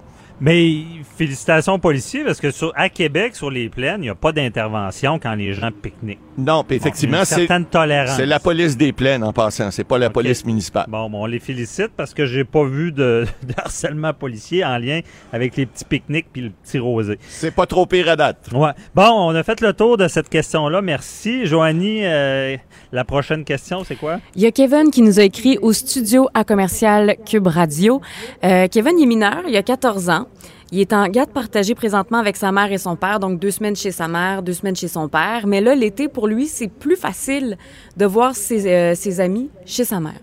Mais 0.45 0.83
félicitations 1.17 1.75
aux 1.75 1.77
policiers 1.77 2.25
parce 2.25 2.41
que 2.41 2.51
sur, 2.51 2.73
à 2.75 2.89
Québec, 2.89 3.33
sur 3.33 3.49
les 3.49 3.69
plaines, 3.69 3.99
il 3.99 4.03
n'y 4.03 4.09
a 4.09 4.15
pas 4.15 4.33
d'intervention 4.33 5.17
quand 5.17 5.35
les 5.35 5.53
gens 5.53 5.69
pique-niquent. 5.71 6.19
Non, 6.37 6.65
puis 6.65 6.75
effectivement, 6.75 7.19
Une 7.19 7.25
c'est 7.25 7.35
certaine 7.35 7.63
tolérance. 7.63 8.17
c'est 8.17 8.25
la 8.25 8.41
police 8.41 8.75
des 8.75 8.91
plaines 8.91 9.23
en 9.23 9.31
passant, 9.31 9.71
c'est 9.71 9.85
pas 9.85 9.97
la 9.97 10.09
police 10.09 10.43
municipale. 10.45 10.83
Bon, 10.89 11.09
bon, 11.09 11.23
on 11.23 11.25
les 11.27 11.39
félicite 11.39 11.91
parce 11.95 12.13
que 12.13 12.25
j'ai 12.25 12.43
pas 12.43 12.65
vu 12.65 12.91
de, 12.91 13.25
de 13.47 13.53
harcèlement 13.55 14.13
policier 14.13 14.65
en 14.65 14.77
lien 14.79 14.99
avec 15.31 15.55
les 15.55 15.65
petits 15.65 15.85
pique-niques 15.85 16.27
puis 16.33 16.41
le 16.41 16.49
petit 16.49 16.77
rosé. 16.77 17.19
C'est 17.29 17.55
pas 17.55 17.65
trop 17.65 17.85
pire 17.85 18.09
à 18.09 18.17
date. 18.17 18.49
Ouais. 18.51 18.71
Bon, 18.93 19.29
on 19.29 19.35
a 19.35 19.43
fait 19.43 19.61
le 19.61 19.71
tour 19.71 19.95
de 19.95 20.09
cette 20.09 20.27
question-là. 20.27 20.81
Merci. 20.81 21.45
Joanie, 21.45 22.01
euh, 22.03 22.57
la 22.91 23.05
prochaine 23.05 23.45
question, 23.45 23.85
c'est 23.85 23.95
quoi? 23.95 24.19
Il 24.35 24.41
y 24.41 24.45
a 24.45 24.51
Kevin 24.51 24.91
qui 24.91 25.03
nous 25.03 25.21
a 25.21 25.23
écrit 25.23 25.57
au 25.61 25.71
studio 25.71 26.27
à 26.33 26.43
commercial 26.43 27.15
Cube 27.25 27.47
Radio. 27.47 28.01
Euh, 28.43 28.67
Kevin 28.67 28.99
il 28.99 29.03
est 29.03 29.05
mineur, 29.05 29.43
il 29.47 29.55
a 29.55 29.63
14 29.63 30.09
ans. 30.09 30.27
Il 30.71 30.79
est 30.79 30.93
en 30.93 31.07
garde 31.07 31.29
partagée 31.29 31.75
présentement 31.75 32.17
avec 32.17 32.35
sa 32.35 32.51
mère 32.51 32.71
et 32.71 32.77
son 32.77 32.95
père, 32.95 33.19
donc 33.19 33.39
deux 33.39 33.51
semaines 33.51 33.75
chez 33.75 33.91
sa 33.91 34.07
mère, 34.07 34.41
deux 34.41 34.53
semaines 34.53 34.75
chez 34.75 34.87
son 34.87 35.07
père. 35.07 35.45
Mais 35.45 35.61
là, 35.61 35.75
l'été, 35.75 36.07
pour 36.07 36.27
lui, 36.27 36.47
c'est 36.47 36.67
plus 36.67 36.95
facile 36.95 37.57
de 37.95 38.05
voir 38.05 38.35
ses, 38.35 38.67
euh, 38.67 38.95
ses 38.95 39.19
amis 39.19 39.49
chez 39.65 39.85
sa 39.85 39.99
mère. 39.99 40.19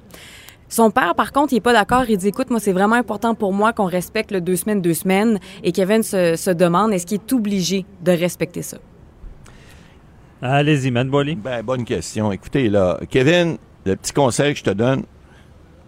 Son 0.69 0.91
père, 0.91 1.15
par 1.17 1.33
contre, 1.33 1.53
il 1.53 1.57
est 1.57 1.61
pas 1.61 1.73
d'accord. 1.73 2.05
Il 2.09 2.17
dit, 2.17 2.29
écoute, 2.29 2.51
moi, 2.51 2.61
c'est 2.61 2.73
vraiment 2.73 2.95
important 2.95 3.35
pour 3.35 3.53
moi 3.53 3.73
qu'on 3.73 3.87
respecte 3.87 4.31
le 4.31 4.41
deux 4.41 4.57
semaines, 4.57 4.81
deux 4.81 4.95
semaines. 4.95 5.39
Et 5.65 5.73
Kevin 5.73 6.03
se, 6.03 6.37
se 6.37 6.51
demande, 6.51 6.93
est-ce 6.93 7.07
qu'il 7.07 7.19
est 7.19 7.33
obligé 7.33 7.85
de 8.03 8.13
respecter 8.13 8.63
ça? 8.63 8.79
Allez-y, 10.43 10.91
Mme 10.91 11.11
Boily. 11.11 11.35
Ben, 11.35 11.63
bonne 11.63 11.85
question. 11.85 12.33
Écoutez, 12.33 12.69
là, 12.69 12.99
Kevin, 13.11 13.59
le 13.85 13.97
petit 13.97 14.13
conseil 14.13 14.53
que 14.53 14.61
je 14.61 14.65
te 14.65 14.71
donne, 14.71 15.03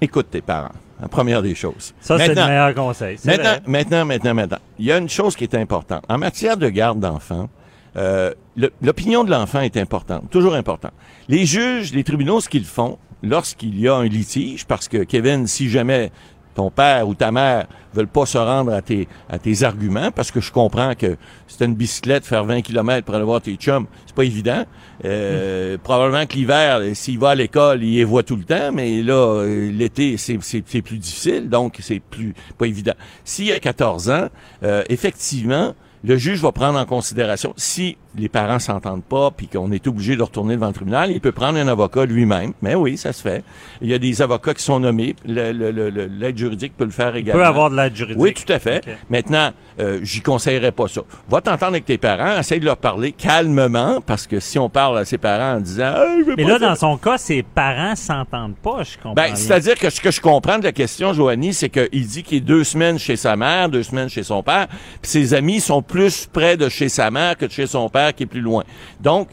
écoute 0.00 0.26
tes 0.30 0.42
parents. 0.42 0.74
La 1.02 1.08
première 1.08 1.42
des 1.42 1.54
choses. 1.56 1.92
Ça, 2.00 2.16
c'est 2.16 2.28
le 2.28 2.34
meilleur 2.46 2.74
conseil. 2.74 3.18
Maintenant, 3.24 3.42
vrai. 3.42 3.60
maintenant, 3.66 4.04
maintenant, 4.04 4.34
maintenant. 4.34 4.58
Il 4.78 4.86
y 4.86 4.92
a 4.92 4.98
une 4.98 5.08
chose 5.08 5.34
qui 5.36 5.42
est 5.44 5.54
importante. 5.56 6.04
En 6.08 6.16
matière 6.16 6.56
de 6.56 6.68
garde 6.68 7.00
d'enfants, 7.00 7.50
euh, 7.96 8.32
le- 8.56 8.72
l'opinion 8.80 9.24
de 9.24 9.30
l'enfant 9.30 9.60
est 9.60 9.76
importante, 9.76 10.30
toujours 10.30 10.54
importante. 10.54 10.92
Les 11.28 11.44
juges, 11.44 11.92
les 11.92 12.04
tribunaux, 12.04 12.40
ce 12.40 12.48
qu'ils 12.48 12.64
font 12.64 12.98
lorsqu'il 13.24 13.78
y 13.80 13.88
a 13.88 13.96
un 13.96 14.04
litige, 14.04 14.64
parce 14.64 14.86
que 14.88 14.98
Kevin, 14.98 15.46
si 15.48 15.68
jamais 15.68 16.10
ton 16.54 16.70
père 16.70 17.08
ou 17.08 17.14
ta 17.14 17.30
mère 17.30 17.66
veulent 17.94 18.06
pas 18.08 18.26
se 18.26 18.38
rendre 18.38 18.72
à 18.72 18.80
tes, 18.82 19.06
à 19.28 19.38
tes 19.38 19.62
arguments, 19.62 20.10
parce 20.10 20.30
que 20.30 20.40
je 20.40 20.50
comprends 20.52 20.94
que 20.94 21.16
c'est 21.46 21.64
une 21.64 21.74
bicyclette, 21.74 22.24
faire 22.26 22.44
20 22.44 22.62
km 22.62 23.04
pour 23.04 23.14
aller 23.14 23.24
voir 23.24 23.40
tes 23.40 23.54
chums, 23.56 23.86
c'est 24.06 24.14
pas 24.14 24.24
évident. 24.24 24.64
Euh, 25.04 25.76
Probablement 25.82 26.26
que 26.26 26.34
l'hiver, 26.34 26.80
s'il 26.94 27.18
va 27.18 27.30
à 27.30 27.34
l'école, 27.34 27.82
il 27.82 27.96
les 27.96 28.04
voit 28.04 28.22
tout 28.22 28.36
le 28.36 28.44
temps, 28.44 28.70
mais 28.72 29.02
là, 29.02 29.14
euh, 29.14 29.70
l'été, 29.72 30.16
c'est 30.16 30.38
c'est- 30.42 30.62
c'est 30.66 30.82
plus 30.82 30.98
difficile, 30.98 31.48
donc 31.48 31.76
c'est 31.80 32.00
plus 32.00 32.34
pas 32.58 32.66
évident. 32.66 32.94
S'il 33.24 33.52
a 33.52 33.58
14 33.58 34.10
ans, 34.10 34.28
euh, 34.62 34.82
effectivement, 34.88 35.74
le 36.04 36.16
juge 36.16 36.40
va 36.40 36.52
prendre 36.52 36.78
en 36.78 36.84
considération 36.84 37.52
si 37.56 37.96
les 38.16 38.28
parents 38.28 38.58
s'entendent 38.58 39.02
pas 39.04 39.30
puis 39.30 39.48
qu'on 39.48 39.70
est 39.72 39.86
obligé 39.86 40.16
de 40.16 40.22
retourner 40.22 40.54
devant 40.56 40.68
le 40.68 40.72
tribunal, 40.72 41.10
il 41.10 41.20
peut 41.20 41.32
prendre 41.32 41.58
un 41.58 41.68
avocat 41.68 42.04
lui-même. 42.04 42.52
Mais 42.62 42.74
oui, 42.74 42.96
ça 42.96 43.12
se 43.12 43.22
fait. 43.22 43.42
Il 43.80 43.88
y 43.88 43.94
a 43.94 43.98
des 43.98 44.20
avocats 44.22 44.54
qui 44.54 44.62
sont 44.62 44.80
nommés. 44.80 45.16
Le- 45.26 45.52
le- 45.52 45.70
le- 45.70 45.90
le- 45.90 46.06
L'aide 46.06 46.36
juridique 46.36 46.76
peut 46.76 46.84
le 46.84 46.90
faire 46.90 47.16
Il 47.16 47.20
également. 47.20 47.40
peut 47.42 47.46
avoir 47.46 47.70
de 47.70 47.76
l'aide 47.76 47.94
juridique. 47.96 48.20
Oui, 48.22 48.34
tout 48.34 48.52
à 48.52 48.58
fait. 48.58 48.84
Maintenant, 49.10 49.50
euh, 49.80 50.00
j'y 50.02 50.20
conseillerais 50.20 50.72
pas 50.72 50.88
ça. 50.88 51.00
Va 51.28 51.40
t'entendre 51.40 51.72
avec 51.72 51.84
tes 51.86 51.98
parents, 51.98 52.38
essaye 52.38 52.60
de 52.60 52.64
leur 52.66 52.76
parler 52.76 53.12
calmement, 53.12 54.00
parce 54.04 54.26
que 54.26 54.40
si 54.40 54.58
on 54.58 54.68
parle 54.68 54.98
à 54.98 55.04
ses 55.04 55.18
parents 55.18 55.56
en 55.56 55.60
disant 55.60 55.92
Ah, 55.96 56.06
je 56.18 56.24
veux 56.24 56.36
Mais 56.36 56.44
là, 56.44 56.58
faire 56.58 56.68
dans 56.70 56.74
son 56.76 56.96
cas, 56.98 57.18
ses 57.18 57.42
parents 57.42 57.96
s'entendent 57.96 58.56
pas, 58.56 58.82
je 58.82 58.96
comprends. 58.96 59.14
ben, 59.14 59.34
c'est-à-dire 59.34 59.76
que 59.78 59.90
ce 59.90 60.00
que 60.00 60.10
je 60.10 60.20
comprends 60.20 60.58
de 60.58 60.64
la 60.64 60.72
question, 60.72 61.12
Joanie, 61.12 61.54
c'est 61.54 61.68
qu'il 61.70 62.06
dit 62.06 62.22
qu'il 62.22 62.38
est 62.38 62.40
deux 62.40 62.64
semaines 62.64 62.98
chez 62.98 63.16
sa 63.16 63.36
mère, 63.36 63.68
deux 63.68 63.82
semaines 63.82 64.08
chez 64.08 64.22
son 64.22 64.42
père, 64.42 64.66
puis 65.00 65.10
ses 65.10 65.34
amis 65.34 65.60
sont 65.60 65.82
plus 65.82 66.26
près 66.26 66.56
de 66.56 66.68
chez 66.68 66.88
sa 66.88 67.10
mère 67.10 67.36
que 67.36 67.46
de 67.46 67.50
chez 67.50 67.66
son 67.66 67.88
père 67.88 68.01
qui 68.10 68.24
est 68.24 68.26
plus 68.26 68.40
loin. 68.40 68.64
Donc, 69.00 69.28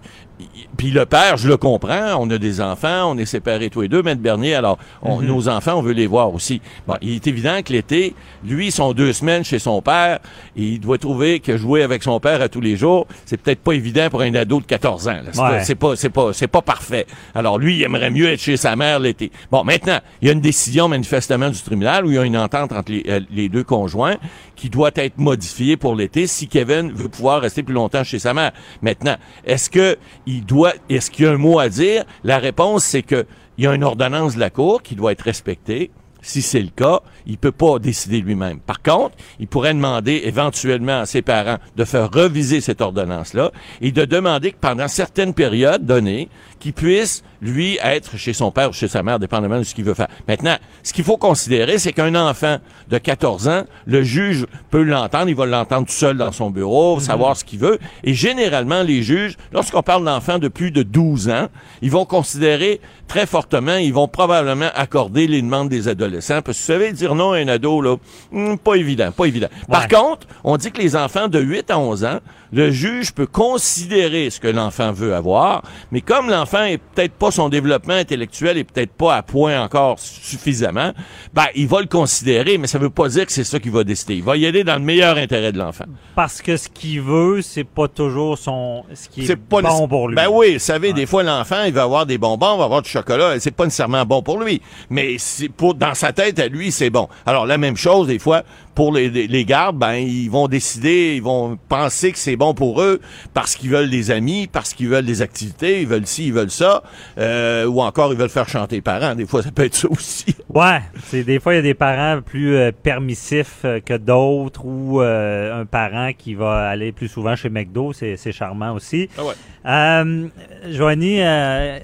puis 0.77 0.91
le 0.91 1.05
père, 1.05 1.35
je 1.35 1.49
le 1.49 1.57
comprends, 1.57 2.15
on 2.17 2.29
a 2.29 2.37
des 2.37 2.61
enfants, 2.61 3.11
on 3.11 3.17
est 3.17 3.25
séparés 3.25 3.69
tous 3.69 3.81
les 3.81 3.89
deux, 3.89 4.01
Maître 4.01 4.21
Bernier, 4.21 4.55
alors 4.55 4.77
on- 5.01 5.19
Mhm. 5.19 5.27
nos 5.27 5.49
enfants, 5.49 5.73
on 5.75 5.81
veut 5.81 5.91
les 5.91 6.07
voir 6.07 6.33
aussi. 6.33 6.61
Bon, 6.87 6.93
il 7.01 7.15
est 7.15 7.27
évident 7.27 7.61
que 7.61 7.73
l'été, 7.73 8.15
lui, 8.45 8.67
ils 8.67 8.71
sont 8.71 8.93
deux 8.93 9.11
semaines 9.11 9.43
chez 9.43 9.59
son 9.59 9.81
père, 9.81 10.19
et 10.55 10.63
il 10.63 10.79
doit 10.79 10.97
trouver 10.97 11.41
que 11.41 11.57
jouer 11.57 11.83
avec 11.83 12.03
son 12.03 12.21
père 12.21 12.41
à 12.41 12.47
tous 12.47 12.61
les 12.61 12.77
jours, 12.77 13.05
c'est 13.25 13.35
peut-être 13.35 13.59
pas 13.59 13.73
évident 13.73 14.07
pour 14.09 14.21
un 14.21 14.33
ado 14.33 14.61
de 14.61 14.65
14 14.65 15.09
ans. 15.09 15.19
C'est 15.33 15.41
Ouais. 15.41 15.49
pas- 15.49 15.63
c'est 15.97 16.09
pas, 16.09 16.31
c'est 16.33 16.47
pas, 16.47 16.61
parfait. 16.61 17.05
Alors 17.35 17.57
lui, 17.57 17.75
il 17.79 17.83
aimerait 17.83 18.09
mieux 18.09 18.29
être 18.29 18.39
chez 18.39 18.55
sa 18.55 18.77
mère 18.77 18.99
l'été. 18.99 19.31
Bon, 19.51 19.65
maintenant, 19.65 19.99
il 20.21 20.27
y 20.27 20.29
a 20.29 20.33
une 20.33 20.39
décision 20.41 20.87
manifestement 20.87 21.49
du 21.49 21.59
tribunal 21.61 22.05
où 22.05 22.11
il 22.11 22.15
y 22.15 22.17
a 22.17 22.23
une 22.23 22.37
entente 22.37 22.71
entre 22.71 22.89
les, 22.93 23.03
euh, 23.09 23.19
les 23.29 23.49
deux 23.49 23.65
conjoints 23.65 24.15
qui 24.59 24.69
doit 24.69 24.91
être 24.95 25.17
modifiée 25.17 25.77
pour 25.77 25.95
l'été 25.95 26.27
si 26.27 26.49
Kevin 26.49 26.91
veut 26.91 27.07
pouvoir 27.07 27.41
rester 27.41 27.63
plus 27.63 27.73
longtemps 27.73 28.03
chez 28.03 28.19
sa 28.19 28.33
mère. 28.33 28.51
Maintenant, 28.81 29.15
est-ce 29.45 29.69
que 29.69 29.97
il 30.25 30.45
doit, 30.45 30.73
est-ce 30.89 31.09
qu'il 31.09 31.23
y 31.23 31.27
a 31.29 31.31
un 31.31 31.37
mot 31.37 31.59
à 31.59 31.69
dire? 31.69 32.03
La 32.25 32.39
réponse, 32.39 32.83
c'est 32.83 33.01
que 33.01 33.25
il 33.57 33.63
y 33.63 33.67
a 33.67 33.73
une 33.73 33.85
ordonnance 33.85 34.35
de 34.35 34.39
la 34.41 34.49
cour 34.49 34.83
qui 34.83 34.95
doit 34.95 35.13
être 35.13 35.21
respectée. 35.21 35.91
Si 36.21 36.41
c'est 36.41 36.61
le 36.61 36.69
cas, 36.69 36.99
il 37.25 37.37
peut 37.37 37.53
pas 37.53 37.79
décider 37.79 38.19
lui-même. 38.19 38.59
Par 38.59 38.81
contre, 38.81 39.15
il 39.39 39.47
pourrait 39.47 39.73
demander 39.73 40.23
éventuellement 40.25 40.99
à 40.99 41.05
ses 41.05 41.21
parents 41.21 41.59
de 41.77 41.85
faire 41.85 42.11
reviser 42.11 42.59
cette 42.59 42.81
ordonnance-là 42.81 43.51
et 43.79 43.93
de 43.93 44.03
demander 44.03 44.51
que 44.51 44.57
pendant 44.59 44.89
certaines 44.89 45.33
périodes 45.33 45.85
données, 45.85 46.27
qu'il 46.59 46.73
puisse, 46.73 47.23
lui, 47.41 47.77
être 47.81 48.17
chez 48.17 48.33
son 48.33 48.51
père 48.51 48.69
ou 48.69 48.73
chez 48.73 48.87
sa 48.87 49.01
mère, 49.01 49.19
dépendamment 49.19 49.59
de 49.59 49.63
ce 49.63 49.73
qu'il 49.73 49.85
veut 49.85 49.93
faire. 49.93 50.09
Maintenant, 50.27 50.57
ce 50.83 50.93
qu'il 50.93 51.03
faut 51.03 51.17
considérer, 51.17 51.77
c'est 51.77 51.93
qu'un 51.93 52.15
enfant 52.15 52.57
de 52.89 52.97
14 52.97 53.47
ans, 53.47 53.63
le 53.85 54.03
juge 54.03 54.45
peut 54.69 54.83
l'entendre, 54.83 55.29
il 55.29 55.35
va 55.35 55.45
l'entendre 55.45 55.87
tout 55.87 55.93
seul 55.93 56.17
dans 56.17 56.31
son 56.31 56.49
bureau, 56.49 56.99
savoir 56.99 57.37
ce 57.37 57.43
qu'il 57.43 57.59
veut. 57.59 57.79
Et 58.03 58.13
généralement, 58.13 58.83
les 58.83 59.03
juges, 59.03 59.37
lorsqu'on 59.51 59.81
parle 59.81 60.03
d'enfants 60.05 60.39
de 60.39 60.47
plus 60.47 60.71
de 60.71 60.83
12 60.83 61.29
ans, 61.29 61.47
ils 61.81 61.91
vont 61.91 62.05
considérer 62.05 62.81
très 63.07 63.25
fortement, 63.25 63.75
ils 63.75 63.93
vont 63.93 64.07
probablement 64.07 64.69
accorder 64.75 65.27
les 65.27 65.41
demandes 65.41 65.69
des 65.69 65.87
adolescents. 65.87 66.41
Parce 66.41 66.57
que 66.57 66.63
vous 66.63 66.67
savez, 66.79 66.93
dire 66.93 67.15
non 67.15 67.31
à 67.31 67.37
un 67.37 67.47
ado, 67.47 67.81
là, 67.81 67.95
hum, 68.31 68.57
pas 68.57 68.75
évident, 68.75 69.11
pas 69.11 69.25
évident. 69.25 69.47
Par 69.67 69.87
contre, 69.87 70.27
on 70.43 70.57
dit 70.57 70.71
que 70.71 70.81
les 70.81 70.95
enfants 70.95 71.27
de 71.27 71.39
8 71.39 71.71
à 71.71 71.79
11 71.79 72.05
ans, 72.05 72.19
le 72.51 72.71
juge 72.71 73.13
peut 73.13 73.27
considérer 73.27 74.29
ce 74.29 74.39
que 74.39 74.47
l'enfant 74.47 74.91
veut 74.91 75.13
avoir, 75.13 75.63
mais 75.91 76.01
comme 76.01 76.29
l'enfant 76.29 76.63
est 76.63 76.77
peut-être 76.77 77.13
pas 77.13 77.31
son 77.31 77.49
développement 77.49 77.93
intellectuel 77.93 78.57
est 78.57 78.63
peut-être 78.63 78.91
pas 78.91 79.15
à 79.15 79.23
point 79.23 79.61
encore 79.61 79.99
suffisamment, 79.99 80.93
ben 81.33 81.45
il 81.55 81.67
va 81.67 81.81
le 81.81 81.87
considérer, 81.87 82.57
mais 82.57 82.67
ça 82.67 82.79
veut 82.79 82.89
pas 82.89 83.07
dire 83.09 83.25
que 83.25 83.31
c'est 83.31 83.43
ça 83.43 83.59
qu'il 83.59 83.71
va 83.71 83.83
décider. 83.83 84.15
Il 84.15 84.23
va 84.23 84.37
y 84.37 84.45
aller 84.45 84.63
dans 84.63 84.75
le 84.75 84.81
meilleur 84.81 85.17
intérêt 85.17 85.51
de 85.51 85.59
l'enfant. 85.59 85.85
Parce 86.15 86.41
que 86.41 86.57
ce 86.57 86.69
qu'il 86.69 87.01
veut, 87.01 87.41
c'est 87.41 87.63
pas 87.63 87.87
toujours 87.87 88.37
son, 88.37 88.83
ce 88.93 89.07
qui 89.09 89.25
est, 89.25 89.35
pas 89.35 89.61
bon 89.61 89.87
pour 89.87 90.07
lui. 90.07 90.15
Ben 90.15 90.27
oui, 90.31 90.53
vous 90.53 90.59
savez, 90.59 90.93
des 90.93 91.05
fois 91.05 91.23
l'enfant, 91.23 91.63
il 91.65 91.73
va 91.73 91.83
avoir 91.83 92.05
des 92.05 92.17
bonbons, 92.17 92.55
il 92.55 92.59
va 92.59 92.65
avoir 92.65 92.81
du 92.81 92.89
chocolat, 92.89 93.35
et 93.35 93.39
c'est 93.39 93.51
pas 93.51 93.65
nécessairement 93.65 94.05
bon 94.05 94.21
pour 94.21 94.39
lui, 94.39 94.61
mais 94.89 95.15
c'est 95.17 95.49
pour 95.49 95.75
dans 95.75 95.93
sa 95.93 96.13
tête 96.13 96.39
à 96.39 96.47
lui, 96.47 96.71
c'est 96.71 96.89
bon. 96.89 97.07
Alors 97.25 97.45
la 97.45 97.57
même 97.57 97.77
chose 97.77 98.07
des 98.07 98.19
fois 98.19 98.43
pour 98.79 98.93
les, 98.93 99.43
gardes, 99.43 99.77
ben 99.77 99.95
ils 99.95 100.29
vont 100.29 100.47
décider, 100.47 101.15
ils 101.17 101.21
vont 101.21 101.57
penser 101.67 102.13
que 102.13 102.17
c'est 102.17 102.37
bon 102.37 102.53
pour 102.53 102.81
eux 102.81 103.01
parce 103.33 103.57
qu'ils 103.57 103.71
veulent 103.71 103.89
des 103.89 104.09
amis, 104.09 104.47
parce 104.49 104.73
qu'ils 104.73 104.87
veulent 104.87 105.05
des 105.05 105.21
activités, 105.21 105.81
ils 105.81 105.87
veulent 105.87 106.07
ci, 106.07 106.27
ils 106.27 106.33
veulent 106.33 106.49
ça, 106.49 106.81
euh, 107.17 107.65
ou 107.65 107.81
encore 107.81 108.13
ils 108.13 108.17
veulent 108.17 108.29
faire 108.29 108.47
chanter 108.47 108.77
les 108.77 108.81
parents. 108.81 109.15
Des 109.15 109.25
fois, 109.25 109.43
ça 109.43 109.51
peut 109.51 109.65
être 109.65 109.75
ça 109.75 109.89
aussi. 109.91 110.33
Ouais, 110.49 110.79
c'est 111.03 111.25
des 111.25 111.41
fois 111.41 111.53
il 111.53 111.57
y 111.57 111.59
a 111.59 111.61
des 111.61 111.73
parents 111.73 112.21
plus 112.21 112.55
euh, 112.55 112.71
permissifs 112.71 113.61
euh, 113.65 113.81
que 113.81 113.95
d'autres 113.95 114.65
ou 114.65 115.01
euh, 115.01 115.61
un 115.61 115.65
parent 115.65 116.11
qui 116.17 116.33
va 116.33 116.69
aller 116.69 116.93
plus 116.93 117.09
souvent 117.09 117.35
chez 117.35 117.49
McDo, 117.49 117.91
c'est 117.91 118.31
charmant 118.31 118.71
aussi. 118.71 119.09
Ah 119.17 119.23
ouais. 119.25 120.71
Joanie, 120.71 121.19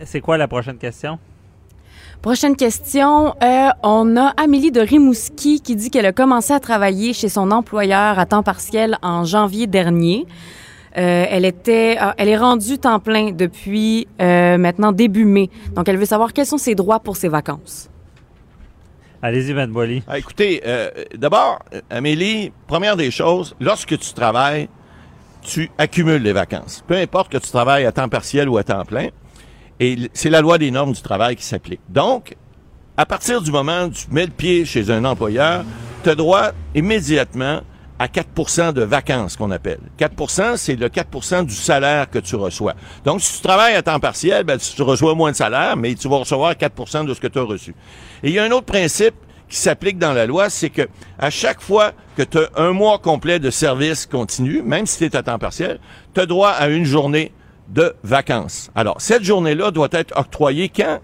c'est 0.05 0.21
quoi 0.21 0.37
la 0.37 0.47
prochaine 0.47 0.77
question? 0.77 1.19
Prochaine 2.25 2.55
question. 2.55 3.35
Euh, 3.43 3.69
on 3.83 4.17
a 4.17 4.29
Amélie 4.29 4.71
de 4.71 4.81
Rimouski 4.81 5.61
qui 5.61 5.75
dit 5.75 5.91
qu'elle 5.91 6.07
a 6.07 6.11
commencé 6.11 6.53
à 6.53 6.59
travailler 6.59 7.13
chez 7.13 7.29
son 7.29 7.51
employeur 7.51 8.17
à 8.17 8.25
temps 8.25 8.41
partiel 8.41 8.97
en 9.03 9.25
janvier 9.25 9.67
dernier. 9.67 10.25
Euh, 10.97 11.25
elle 11.29 11.45
était, 11.45 11.97
ah, 11.99 12.15
elle 12.17 12.29
est 12.29 12.35
rendue 12.35 12.79
temps 12.79 12.99
plein 12.99 13.29
depuis 13.29 14.07
euh, 14.19 14.57
maintenant 14.57 14.91
début 14.91 15.23
mai. 15.23 15.51
Donc, 15.75 15.87
elle 15.87 15.97
veut 15.97 16.05
savoir 16.05 16.33
quels 16.33 16.47
sont 16.47 16.57
ses 16.57 16.73
droits 16.73 16.99
pour 16.99 17.15
ses 17.15 17.27
vacances. 17.27 17.91
Allez-y, 19.21 19.53
Mme 19.53 19.71
Boily. 19.71 20.01
Ah, 20.07 20.17
écoutez, 20.17 20.63
euh, 20.65 20.89
d'abord, 21.15 21.59
Amélie, 21.91 22.51
première 22.65 22.97
des 22.97 23.11
choses, 23.11 23.55
lorsque 23.59 23.99
tu 23.99 24.13
travailles, 24.15 24.67
tu 25.43 25.69
accumules 25.77 26.23
les 26.23 26.33
vacances. 26.33 26.83
Peu 26.87 26.95
importe 26.95 27.31
que 27.31 27.37
tu 27.37 27.51
travailles 27.51 27.85
à 27.85 27.91
temps 27.91 28.09
partiel 28.09 28.49
ou 28.49 28.57
à 28.57 28.63
temps 28.63 28.83
plein. 28.83 29.09
Et 29.79 30.09
c'est 30.13 30.29
la 30.29 30.41
loi 30.41 30.57
des 30.57 30.71
normes 30.71 30.93
du 30.93 31.01
travail 31.01 31.35
qui 31.35 31.43
s'applique. 31.43 31.81
Donc, 31.89 32.35
à 32.97 33.05
partir 33.05 33.41
du 33.41 33.51
moment 33.51 33.85
où 33.85 33.89
tu 33.89 34.05
mets 34.09 34.25
le 34.25 34.31
pied 34.31 34.65
chez 34.65 34.89
un 34.89 35.03
employeur, 35.03 35.65
tu 36.03 36.09
as 36.09 36.15
droit 36.15 36.51
immédiatement 36.73 37.61
à 37.97 38.07
4% 38.07 38.73
de 38.73 38.83
vacances 38.83 39.37
qu'on 39.37 39.51
appelle. 39.51 39.79
4% 39.99 40.57
c'est 40.57 40.75
le 40.75 40.89
4% 40.89 41.45
du 41.45 41.53
salaire 41.53 42.09
que 42.09 42.19
tu 42.19 42.35
reçois. 42.35 42.73
Donc, 43.03 43.21
si 43.21 43.37
tu 43.37 43.41
travailles 43.41 43.75
à 43.75 43.81
temps 43.81 43.99
partiel, 43.99 44.43
ben, 44.43 44.57
tu 44.57 44.81
reçois 44.81 45.15
moins 45.15 45.31
de 45.31 45.35
salaire, 45.35 45.77
mais 45.77 45.95
tu 45.95 46.07
vas 46.09 46.17
recevoir 46.17 46.53
4% 46.53 47.05
de 47.05 47.13
ce 47.13 47.19
que 47.19 47.27
tu 47.27 47.39
as 47.39 47.43
reçu. 47.43 47.73
Et 48.23 48.29
il 48.29 48.33
y 48.33 48.39
a 48.39 48.43
un 48.43 48.51
autre 48.51 48.65
principe 48.65 49.15
qui 49.47 49.57
s'applique 49.57 49.97
dans 49.97 50.13
la 50.13 50.25
loi, 50.25 50.49
c'est 50.49 50.69
que 50.69 50.87
à 51.19 51.29
chaque 51.29 51.61
fois 51.61 51.91
que 52.17 52.23
tu 52.23 52.37
as 52.37 52.49
un 52.55 52.71
mois 52.71 52.97
complet 52.97 53.39
de 53.39 53.49
service 53.49 54.05
continu, 54.05 54.61
même 54.61 54.85
si 54.85 54.97
tu 54.97 55.05
es 55.05 55.15
à 55.15 55.23
temps 55.23 55.39
partiel, 55.39 55.79
tu 56.13 56.21
as 56.21 56.25
droit 56.25 56.49
à 56.49 56.67
une 56.67 56.85
journée 56.85 57.31
de 57.69 57.95
vacances. 58.03 58.69
Alors, 58.75 58.95
cette 58.99 59.23
journée-là 59.23 59.71
doit 59.71 59.89
être 59.91 60.17
octroyée 60.17 60.69
quand 60.69 60.99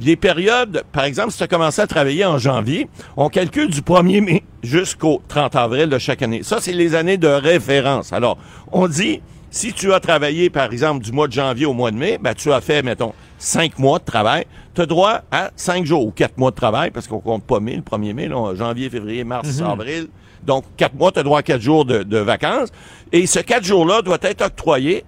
les 0.00 0.16
périodes, 0.16 0.82
par 0.92 1.04
exemple, 1.04 1.30
si 1.30 1.38
tu 1.38 1.44
as 1.44 1.48
commencé 1.48 1.80
à 1.80 1.86
travailler 1.86 2.24
en 2.24 2.38
janvier, 2.38 2.88
on 3.16 3.28
calcule 3.28 3.68
du 3.70 3.80
1er 3.80 4.20
mai 4.20 4.42
jusqu'au 4.62 5.22
30 5.28 5.54
avril 5.56 5.88
de 5.88 5.98
chaque 5.98 6.22
année. 6.22 6.42
Ça, 6.42 6.58
c'est 6.60 6.72
les 6.72 6.94
années 6.96 7.16
de 7.16 7.28
référence. 7.28 8.12
Alors, 8.12 8.38
on 8.72 8.88
dit, 8.88 9.20
si 9.50 9.72
tu 9.72 9.92
as 9.92 10.00
travaillé, 10.00 10.50
par 10.50 10.72
exemple, 10.72 11.04
du 11.04 11.12
mois 11.12 11.28
de 11.28 11.32
janvier 11.32 11.66
au 11.66 11.74
mois 11.74 11.92
de 11.92 11.96
mai, 11.96 12.18
ben, 12.20 12.34
tu 12.34 12.52
as 12.52 12.60
fait, 12.60 12.82
mettons, 12.82 13.12
cinq 13.38 13.78
mois 13.78 14.00
de 14.00 14.04
travail, 14.04 14.46
tu 14.74 14.80
as 14.80 14.86
droit 14.86 15.20
à 15.30 15.50
cinq 15.54 15.84
jours 15.86 16.04
ou 16.04 16.10
quatre 16.10 16.38
mois 16.38 16.50
de 16.50 16.56
travail, 16.56 16.90
parce 16.90 17.06
qu'on 17.06 17.20
compte 17.20 17.44
pas 17.44 17.60
mai, 17.60 17.76
le 17.76 17.82
1er 17.82 18.14
mai, 18.14 18.26
là, 18.26 18.52
janvier, 18.56 18.90
février, 18.90 19.22
mars, 19.22 19.60
Mhm. 19.60 19.66
avril. 19.66 20.08
Donc, 20.46 20.64
quatre 20.76 20.94
mois, 20.94 21.12
tu 21.12 21.20
as 21.20 21.22
droit 21.22 21.40
à 21.40 21.42
quatre 21.42 21.60
jours 21.60 21.84
de, 21.84 22.18
vacances. 22.18 22.70
Et 23.12 23.26
ce 23.26 23.40
quatre 23.40 23.64
jours-là 23.64 24.02
doit 24.02 24.18
être 24.22 24.42
octroyé 24.42 25.04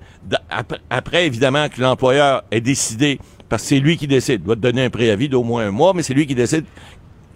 après, 0.90 1.26
évidemment, 1.26 1.68
que 1.68 1.80
l'employeur 1.80 2.42
ait 2.50 2.60
décidé, 2.60 3.20
parce 3.48 3.62
que 3.62 3.68
c'est 3.68 3.78
lui 3.78 3.96
qui 3.96 4.06
décide, 4.06 4.42
doit 4.42 4.56
te 4.56 4.60
donner 4.60 4.84
un 4.84 4.90
préavis 4.90 5.28
d'au 5.28 5.42
moins 5.42 5.66
un 5.66 5.70
mois, 5.70 5.92
mais 5.94 6.02
c'est 6.02 6.14
lui 6.14 6.26
qui 6.26 6.34
décide, 6.34 6.64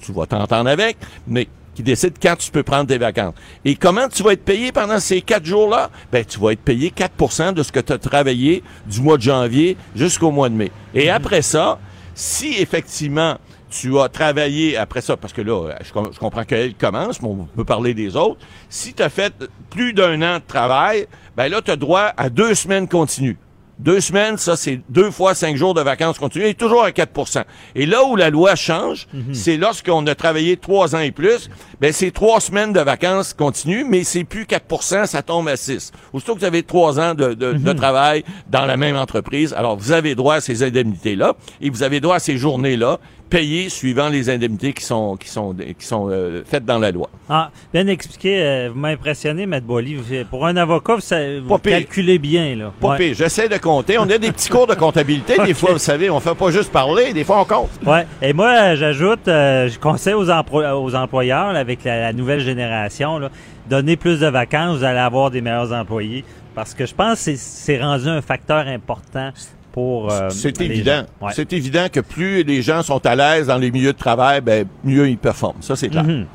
tu 0.00 0.12
vas 0.12 0.26
t'entendre 0.26 0.68
avec, 0.68 0.96
mais 1.26 1.48
qui 1.74 1.82
décide 1.82 2.14
quand 2.20 2.36
tu 2.36 2.50
peux 2.50 2.62
prendre 2.62 2.86
tes 2.86 2.98
vacances. 2.98 3.34
Et 3.64 3.76
comment 3.76 4.08
tu 4.08 4.22
vas 4.22 4.32
être 4.32 4.44
payé 4.44 4.72
pendant 4.72 4.98
ces 4.98 5.22
quatre 5.22 5.44
jours-là? 5.44 5.90
Ben, 6.10 6.24
tu 6.24 6.38
vas 6.40 6.52
être 6.52 6.60
payé 6.60 6.92
4% 6.94 7.54
de 7.54 7.62
ce 7.62 7.70
que 7.70 7.80
tu 7.80 7.92
as 7.92 7.98
travaillé 7.98 8.62
du 8.86 9.00
mois 9.00 9.16
de 9.16 9.22
janvier 9.22 9.76
jusqu'au 9.94 10.30
mois 10.30 10.48
de 10.48 10.54
mai. 10.54 10.72
Et 10.94 11.10
après 11.10 11.42
ça, 11.42 11.78
si 12.14 12.56
effectivement 12.58 13.38
tu 13.70 13.98
as 13.98 14.08
travaillé 14.08 14.76
après 14.76 15.00
ça, 15.00 15.16
parce 15.16 15.32
que 15.32 15.40
là, 15.42 15.70
je, 15.82 15.92
com- 15.92 16.10
je 16.12 16.18
comprends 16.18 16.44
qu'elle 16.44 16.74
commence, 16.74 17.22
mais 17.22 17.28
on 17.28 17.46
peut 17.56 17.64
parler 17.64 17.94
des 17.94 18.16
autres. 18.16 18.40
Si 18.68 18.92
tu 18.94 19.02
as 19.02 19.08
fait 19.10 19.32
plus 19.70 19.92
d'un 19.92 20.20
an 20.22 20.36
de 20.38 20.44
travail, 20.46 21.06
ben 21.36 21.48
là, 21.48 21.62
tu 21.62 21.70
as 21.70 21.76
droit 21.76 22.12
à 22.16 22.28
deux 22.28 22.54
semaines 22.54 22.88
continues. 22.88 23.38
Deux 23.78 24.00
semaines, 24.02 24.36
ça, 24.36 24.56
c'est 24.56 24.78
deux 24.90 25.10
fois 25.10 25.34
cinq 25.34 25.56
jours 25.56 25.72
de 25.72 25.80
vacances 25.80 26.18
continues 26.18 26.44
et 26.44 26.52
toujours 26.52 26.84
à 26.84 26.90
4% 26.90 27.44
Et 27.74 27.86
là 27.86 28.04
où 28.04 28.14
la 28.14 28.28
loi 28.28 28.54
change, 28.54 29.08
c'est 29.32 29.56
lorsqu'on 29.56 30.06
a 30.06 30.14
travaillé 30.14 30.58
trois 30.58 30.94
ans 30.94 30.98
et 30.98 31.12
plus, 31.12 31.48
ben 31.80 31.90
c'est 31.90 32.10
trois 32.10 32.40
semaines 32.40 32.74
de 32.74 32.80
vacances 32.80 33.32
continues, 33.32 33.86
mais 33.88 34.04
c'est 34.04 34.24
plus 34.24 34.44
4% 34.44 35.06
ça 35.06 35.22
tombe 35.22 35.48
à 35.48 35.56
6. 35.56 35.92
Aussitôt 36.12 36.34
que 36.34 36.40
vous 36.40 36.44
avez 36.44 36.62
trois 36.62 37.00
ans 37.00 37.14
de, 37.14 37.32
de- 37.32 37.54
de 37.54 37.72
travail 37.72 38.22
dans 38.50 38.66
la 38.66 38.76
même 38.76 38.96
entreprise, 38.96 39.54
alors 39.54 39.78
vous 39.78 39.92
avez 39.92 40.14
droit 40.14 40.34
à 40.34 40.40
ces 40.42 40.62
indemnités-là 40.62 41.32
et 41.62 41.70
vous 41.70 41.82
avez 41.82 42.00
droit 42.00 42.16
à 42.16 42.20
ces 42.20 42.36
journées-là 42.36 42.98
payées 43.30 43.68
suivant 43.70 44.08
les 44.08 44.28
indemnités 44.28 44.72
qui 44.72 44.84
sont, 44.84 45.16
qui 45.16 45.28
sont, 45.28 45.54
qui 45.54 45.86
sont 45.86 46.08
euh, 46.10 46.42
faites 46.44 46.64
dans 46.64 46.78
la 46.78 46.90
loi. 46.90 47.08
Ah, 47.28 47.50
bien 47.72 47.86
expliqué. 47.86 48.42
euh, 48.42 48.70
vous 48.72 48.78
m'impressionnez, 48.78 49.44
M. 49.44 49.60
Boily. 49.64 49.96
Pour 50.28 50.46
un 50.46 50.56
avocat, 50.56 50.96
vous, 50.96 51.00
sa- 51.00 51.40
vous 51.40 51.58
calculez 51.58 52.18
bien. 52.18 52.56
Là. 52.56 52.72
Pas 52.80 52.96
Ouais. 52.96 53.14
J'essaie 53.14 53.48
de 53.48 53.56
compter. 53.56 53.96
On 53.98 54.02
a 54.10 54.18
des 54.18 54.32
petits 54.32 54.48
cours 54.50 54.66
de 54.66 54.74
comptabilité. 54.74 55.36
Des 55.46 55.54
fois, 55.60 55.72
vous 55.72 55.78
savez, 55.78 56.10
on 56.10 56.20
fait 56.20 56.34
pas 56.34 56.50
juste 56.50 56.70
parler. 56.72 57.12
Des 57.12 57.24
fois, 57.24 57.40
on 57.40 57.44
compte. 57.44 57.70
Ouais. 57.86 58.04
Et 58.20 58.32
moi, 58.32 58.74
j'ajoute, 58.74 59.28
euh, 59.28 59.68
je 59.68 59.78
conseille 59.78 60.14
aux, 60.14 60.26
emplo- 60.28 60.70
aux 60.82 60.94
employeurs, 60.94 61.52
là, 61.52 61.60
avec 61.60 61.84
la, 61.84 62.00
la 62.00 62.12
nouvelle 62.12 62.40
génération, 62.40 63.18
là, 63.18 63.30
donner 63.68 63.96
plus 63.96 64.18
de 64.20 64.26
vacances, 64.26 64.78
vous 64.78 64.84
allez 64.84 64.98
avoir 64.98 65.30
des 65.30 65.40
meilleurs 65.40 65.72
employés. 65.72 66.24
Parce 66.54 66.74
que 66.74 66.84
je 66.84 66.94
pense 66.94 67.24
que 67.24 67.32
c'est 67.36 67.80
rendu 67.80 68.08
un 68.08 68.20
facteur 68.20 68.66
important 68.66 69.30
pour. 69.72 70.12
euh, 70.12 70.28
C'est 70.30 70.60
évident. 70.60 71.04
Ouais. 71.20 71.32
C'est 71.34 71.52
évident 71.52 71.86
que 71.92 72.00
plus 72.00 72.42
les 72.42 72.62
gens 72.62 72.82
sont 72.82 73.04
à 73.06 73.14
l'aise 73.14 73.46
dans 73.48 73.58
les 73.58 73.70
milieux 73.70 73.92
de 73.92 73.98
travail, 73.98 74.40
ben, 74.40 74.66
mieux 74.84 75.08
ils 75.08 75.18
performent. 75.18 75.62
Ça, 75.62 75.76
c'est 75.76 75.88
clair. 75.88 76.04
Mhm. 76.04 76.26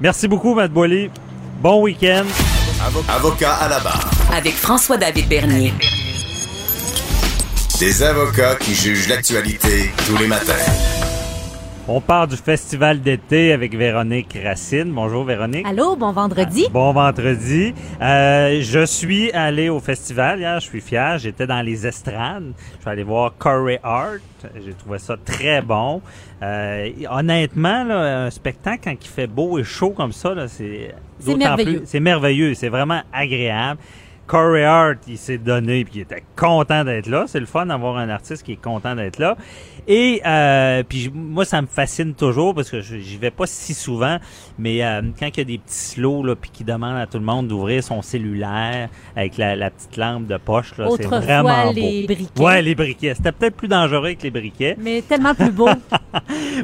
Merci 0.00 0.26
beaucoup, 0.28 0.54
Matt 0.54 0.72
Boily. 0.72 1.10
Bon 1.60 1.82
week-end. 1.82 2.24
Avocat 3.08 3.54
à 3.54 3.68
la 3.68 3.78
barre. 3.80 4.10
Avec 4.36 4.54
François-David 4.54 5.28
Bernier. 5.28 5.72
Des 7.78 8.02
avocats 8.02 8.56
qui 8.56 8.74
jugent 8.74 9.08
l'actualité 9.08 9.90
tous 10.06 10.16
les 10.16 10.26
matins. 10.26 10.52
On 11.94 12.00
part 12.00 12.26
du 12.26 12.38
festival 12.38 13.02
d'été 13.02 13.52
avec 13.52 13.76
Véronique 13.76 14.38
Racine. 14.42 14.90
Bonjour, 14.94 15.24
Véronique. 15.24 15.66
Allô, 15.66 15.94
bon 15.94 16.10
vendredi. 16.10 16.64
Bon 16.72 16.90
vendredi. 16.90 17.74
Euh, 18.00 18.62
je 18.62 18.86
suis 18.86 19.30
allé 19.32 19.68
au 19.68 19.78
festival 19.78 20.38
hier, 20.38 20.58
je 20.58 20.64
suis 20.64 20.80
fier. 20.80 21.18
J'étais 21.18 21.46
dans 21.46 21.60
les 21.60 21.86
estrades. 21.86 22.54
Je 22.76 22.80
suis 22.80 22.90
allé 22.90 23.02
voir 23.02 23.34
Corey 23.36 23.78
Art. 23.82 24.20
J'ai 24.64 24.72
trouvé 24.72 24.98
ça 24.98 25.18
très 25.22 25.60
bon. 25.60 26.00
Euh, 26.42 26.88
honnêtement, 27.10 27.84
là, 27.84 28.24
un 28.24 28.30
spectacle 28.30 28.80
quand 28.84 28.96
il 28.98 29.08
fait 29.08 29.26
beau 29.26 29.58
et 29.58 29.62
chaud 29.62 29.90
comme 29.90 30.12
ça, 30.12 30.32
là, 30.32 30.48
c'est 30.48 30.94
merveilleux. 31.26 31.82
C'est 31.84 32.00
merveilleux. 32.00 32.54
C'est 32.54 32.70
vraiment 32.70 33.02
agréable. 33.12 33.78
Corey 34.26 34.64
Hart, 34.64 34.98
il 35.08 35.18
s'est 35.18 35.36
donné 35.36 35.84
puis 35.84 35.96
il 35.96 36.00
était 36.02 36.22
content 36.36 36.84
d'être 36.84 37.06
là. 37.06 37.24
C'est 37.26 37.38
le 37.38 37.44
fun 37.44 37.66
d'avoir 37.66 37.98
un 37.98 38.08
artiste 38.08 38.44
qui 38.44 38.52
est 38.52 38.62
content 38.62 38.94
d'être 38.94 39.18
là. 39.18 39.36
Et 39.88 40.20
euh, 40.24 40.82
puis 40.88 41.10
moi, 41.12 41.44
ça 41.44 41.60
me 41.60 41.66
fascine 41.66 42.14
toujours 42.14 42.54
parce 42.54 42.70
que 42.70 42.80
je- 42.80 42.98
j'y 42.98 43.16
vais 43.16 43.30
pas 43.30 43.46
si 43.46 43.74
souvent, 43.74 44.18
mais 44.58 44.84
euh, 44.84 45.02
quand 45.18 45.26
il 45.26 45.38
y 45.38 45.40
a 45.40 45.44
des 45.44 45.58
petits 45.58 45.74
slows 45.74 46.22
là, 46.24 46.34
puis 46.36 46.50
qui 46.52 46.62
demandent 46.64 46.98
à 46.98 47.06
tout 47.06 47.18
le 47.18 47.24
monde 47.24 47.48
d'ouvrir 47.48 47.82
son 47.82 48.00
cellulaire 48.02 48.88
avec 49.16 49.36
la, 49.38 49.56
la 49.56 49.70
petite 49.70 49.96
lampe 49.96 50.26
de 50.26 50.36
poche, 50.36 50.76
là, 50.78 50.88
c'est 50.96 51.06
vraiment 51.06 51.66
beau. 51.66 51.72
les 51.74 52.06
briquets. 52.06 52.42
Ouais, 52.42 52.62
les 52.62 52.74
briquets. 52.74 53.14
C'était 53.14 53.32
peut-être 53.32 53.56
plus 53.56 53.68
dangereux 53.68 54.12
que 54.14 54.22
les 54.22 54.30
briquets. 54.30 54.76
Mais 54.78 55.02
tellement 55.02 55.34
plus 55.34 55.50
beau. 55.50 55.68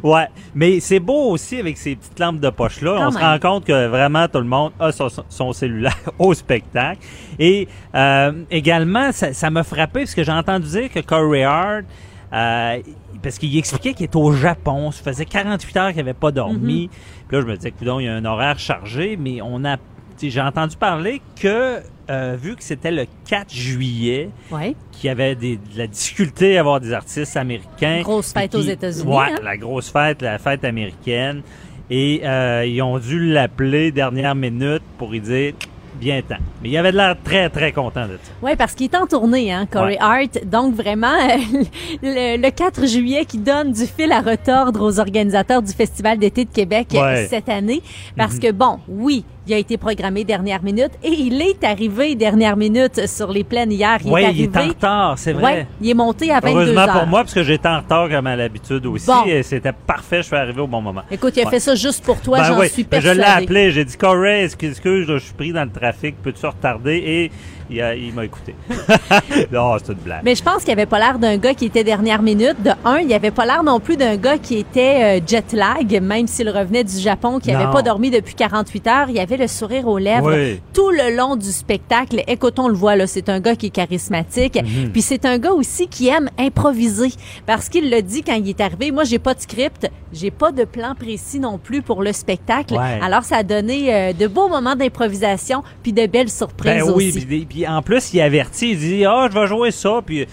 Ouais, 0.02 0.26
mais 0.54 0.78
c'est 0.80 1.00
beau 1.00 1.30
aussi 1.30 1.56
avec 1.58 1.78
ces 1.78 1.96
petites 1.96 2.18
lampes 2.18 2.38
de 2.40 2.50
poche-là. 2.50 2.96
Quand 2.98 3.08
On 3.08 3.10
se 3.10 3.18
rend 3.18 3.38
compte 3.38 3.64
que 3.64 3.86
vraiment 3.88 4.28
tout 4.28 4.38
le 4.38 4.44
monde 4.44 4.72
a 4.78 4.92
son, 4.92 5.08
son 5.28 5.52
cellulaire 5.54 5.96
au 6.18 6.34
spectacle. 6.34 7.00
Et 7.38 7.66
euh, 7.94 8.32
également, 8.50 9.10
ça 9.12 9.32
ça 9.32 9.48
m'a 9.50 9.62
frappé 9.64 10.00
parce 10.00 10.14
que 10.14 10.22
j'ai 10.22 10.32
entendu 10.32 10.68
dire 10.68 10.90
que 10.92 11.00
Corey 11.00 11.44
Hart, 11.44 11.84
euh, 12.32 12.78
parce 13.22 13.38
qu'il 13.38 13.56
expliquait 13.56 13.94
qu'il 13.94 14.06
était 14.06 14.16
au 14.16 14.32
Japon, 14.32 14.90
ça 14.90 15.02
faisait 15.02 15.24
48 15.24 15.76
heures 15.76 15.88
qu'il 15.88 15.96
n'avait 15.98 16.14
pas 16.14 16.30
dormi. 16.30 16.88
Puis 17.28 17.36
là, 17.36 17.42
je 17.42 17.46
me 17.46 17.56
disais, 17.56 17.70
coudonc, 17.70 17.98
il 18.00 18.06
y 18.06 18.08
a 18.08 18.14
un 18.14 18.24
horaire 18.24 18.58
chargé, 18.58 19.16
mais 19.16 19.40
on 19.42 19.64
a, 19.64 19.76
j'ai 20.20 20.40
entendu 20.40 20.76
parler 20.76 21.20
que 21.40 21.78
euh, 22.10 22.36
vu 22.40 22.56
que 22.56 22.62
c'était 22.64 22.90
le 22.90 23.04
4 23.28 23.52
juillet, 23.54 24.30
Ouais. 24.50 24.74
qu'il 24.92 25.08
y 25.08 25.10
avait 25.10 25.34
des, 25.34 25.56
de 25.56 25.78
la 25.78 25.86
difficulté 25.86 26.56
à 26.56 26.60
avoir 26.60 26.80
des 26.80 26.92
artistes 26.94 27.36
américains. 27.36 28.00
Grosse 28.02 28.32
fête 28.32 28.54
aux 28.54 28.62
États-Unis, 28.62 29.06
Ouais, 29.12 29.26
hein? 29.32 29.40
la 29.42 29.56
grosse 29.58 29.90
fête, 29.90 30.22
la 30.22 30.38
fête 30.38 30.64
américaine. 30.64 31.42
Et 31.90 32.20
euh, 32.24 32.64
ils 32.66 32.80
ont 32.82 32.98
dû 32.98 33.30
l'appeler 33.30 33.92
dernière 33.92 34.34
minute 34.34 34.82
pour 34.98 35.10
lui 35.10 35.20
dire 35.20 35.52
bien 35.98 36.22
temps. 36.22 36.36
Mais 36.62 36.70
il 36.70 36.76
avait 36.76 36.92
de 36.92 36.96
l'air 36.96 37.16
très, 37.24 37.48
très 37.50 37.72
content 37.72 38.06
de 38.06 38.12
ça. 38.22 38.30
Oui, 38.42 38.52
parce 38.56 38.74
qu'il 38.74 38.86
est 38.86 38.96
en 38.96 39.06
tournée, 39.06 39.52
hein, 39.52 39.66
Corey 39.70 39.92
Ouais. 39.94 39.98
Hart. 40.00 40.44
Donc, 40.46 40.74
vraiment, 40.74 41.08
euh, 41.08 41.36
le, 42.02 42.36
le 42.42 42.50
4 42.50 42.86
juillet 42.86 43.24
qui 43.24 43.38
donne 43.38 43.72
du 43.72 43.86
fil 43.86 44.10
à 44.12 44.20
retordre 44.20 44.84
aux 44.84 44.98
organisateurs 45.00 45.62
du 45.62 45.72
Festival 45.72 46.18
d'été 46.18 46.44
de 46.44 46.50
Québec 46.50 46.88
Ouais. 46.94 47.26
cette 47.28 47.48
année. 47.48 47.82
Parce 48.16 48.34
Mhm. 48.34 48.40
que, 48.40 48.52
bon, 48.52 48.78
oui, 48.88 49.24
il 49.48 49.54
a 49.54 49.58
été 49.58 49.78
programmé 49.78 50.24
dernière 50.24 50.62
minute 50.62 50.90
et 51.02 51.08
il 51.08 51.40
est 51.40 51.64
arrivé 51.64 52.14
dernière 52.14 52.56
minute 52.56 53.06
sur 53.08 53.32
les 53.32 53.44
plaines 53.44 53.72
hier. 53.72 53.98
Il 54.04 54.12
Oui, 54.12 54.22
est 54.22 54.32
il 54.34 54.42
est 54.44 54.56
en 54.56 54.68
retard, 54.68 55.18
c'est 55.18 55.32
vrai. 55.32 55.42
Ouais, 55.42 55.66
il 55.80 55.88
est 55.90 55.94
monté 55.94 56.30
à 56.30 56.40
22 56.40 56.54
Heureusement 56.54 56.80
heures. 56.82 56.92
pour 57.00 57.06
moi, 57.06 57.20
parce 57.20 57.32
que 57.34 57.42
j'étais 57.42 57.68
en 57.68 57.78
retard 57.78 58.08
comme 58.10 58.26
à 58.26 58.36
l'habitude 58.36 58.84
aussi. 58.86 59.06
Bon. 59.06 59.24
Et 59.26 59.42
c'était 59.42 59.72
parfait, 59.72 60.18
je 60.18 60.26
suis 60.26 60.36
arrivé 60.36 60.60
au 60.60 60.66
bon 60.66 60.82
moment. 60.82 61.02
Écoute, 61.10 61.32
il 61.36 61.40
a 61.40 61.44
Ouais. 61.44 61.50
fait 61.52 61.60
ça 61.60 61.74
juste 61.74 62.04
pour 62.04 62.20
toi, 62.20 62.38
Ben 62.38 62.44
j'en 62.44 62.60
oui, 62.60 62.68
suis 62.68 62.84
ben 62.84 63.00
je 63.00 63.08
l'ai 63.08 63.22
appelé, 63.22 63.70
j'ai 63.70 63.84
dit 63.86 63.96
Corey, 63.96 64.44
excuse, 64.44 64.70
excuse, 64.72 65.06
je 65.08 65.16
suis 65.18 65.32
pris 65.34 65.52
dans 65.52 65.64
le 65.64 65.70
trafic, 65.70 66.16
peux-tu 66.22 66.44
retarder? 66.44 66.96
Et 66.96 67.30
il, 67.96 68.12
m'a 68.14 68.24
écouté. 68.24 68.54
non, 69.52 69.76
c'est 69.78 69.92
une 69.92 69.98
blague. 69.98 70.20
Mais 70.24 70.34
je 70.34 70.42
pense 70.42 70.62
qu'il 70.64 70.72
avait 70.72 70.86
pas 70.86 70.98
l'air 70.98 71.18
d'un 71.18 71.36
gars 71.36 71.54
qui 71.54 71.66
était 71.66 71.84
dernière 71.84 72.22
minute. 72.22 72.56
De 72.62 72.70
un, 72.84 72.98
il 72.98 73.12
avait 73.12 73.30
pas 73.30 73.44
l'air 73.46 73.62
non 73.62 73.80
plus 73.80 73.96
d'un 73.96 74.16
gars 74.16 74.38
qui 74.38 74.56
était 74.56 75.18
euh, 75.18 75.20
jet 75.26 75.52
lag, 75.52 76.00
même 76.02 76.26
s'il 76.26 76.48
revenait 76.50 76.84
du 76.84 76.98
Japon, 76.98 77.38
qui 77.38 77.52
Non. 77.52 77.58
avait 77.60 77.72
pas 77.72 77.82
dormi 77.82 78.10
depuis 78.10 78.34
48 78.34 78.86
heures. 78.86 79.10
Il 79.10 79.18
avait 79.18 79.36
le 79.36 79.46
sourire 79.46 79.86
aux 79.88 79.98
lèvres 79.98 80.32
Oui. 80.34 80.60
tout 80.72 80.90
le 80.90 81.14
long 81.16 81.36
du 81.36 81.50
spectacle. 81.50 82.22
Écoute, 82.26 82.58
on 82.58 82.68
le 82.68 82.74
voit 82.74 82.96
là, 82.96 83.06
c'est 83.06 83.28
un 83.28 83.40
gars 83.40 83.56
qui 83.56 83.66
est 83.66 83.70
charismatique. 83.70 84.56
Mhm. 84.62 84.90
Puis 84.92 85.02
c'est 85.02 85.24
un 85.24 85.38
gars 85.38 85.52
aussi 85.52 85.88
qui 85.88 86.08
aime 86.08 86.30
improviser, 86.38 87.10
parce 87.46 87.68
qu'il 87.68 87.90
l'a 87.90 88.02
dit 88.02 88.22
quand 88.22 88.34
il 88.34 88.48
est 88.48 88.60
arrivé. 88.60 88.90
Moi, 88.90 89.04
j'ai 89.04 89.18
pas 89.18 89.34
de 89.34 89.40
script, 89.40 89.90
j'ai 90.12 90.30
pas 90.30 90.52
de 90.52 90.64
plan 90.64 90.94
précis 90.94 91.38
non 91.38 91.58
plus 91.58 91.82
pour 91.82 92.02
le 92.02 92.12
spectacle. 92.12 92.74
Ouais. 92.74 92.98
Alors 93.02 93.24
ça 93.24 93.36
a 93.38 93.42
donné 93.42 93.94
euh, 93.94 94.12
de 94.12 94.26
beaux 94.26 94.48
moments 94.48 94.76
d'improvisation, 94.76 95.62
puis 95.82 95.92
de 95.92 96.06
belles 96.06 96.30
surprises 96.30 96.82
Ben 96.84 96.92
oui, 96.94 97.08
aussi. 97.14 97.44
puis, 97.44 97.57
puis 97.58 97.66
en 97.66 97.82
plus, 97.82 98.14
il 98.14 98.20
avertit, 98.20 98.70
il 98.70 98.78
dit 98.78 99.04
Ah, 99.04 99.26
je 99.32 99.36
vais 99.36 99.46
jouer 99.48 99.70
ça, 99.72 100.00
puis 100.04 100.26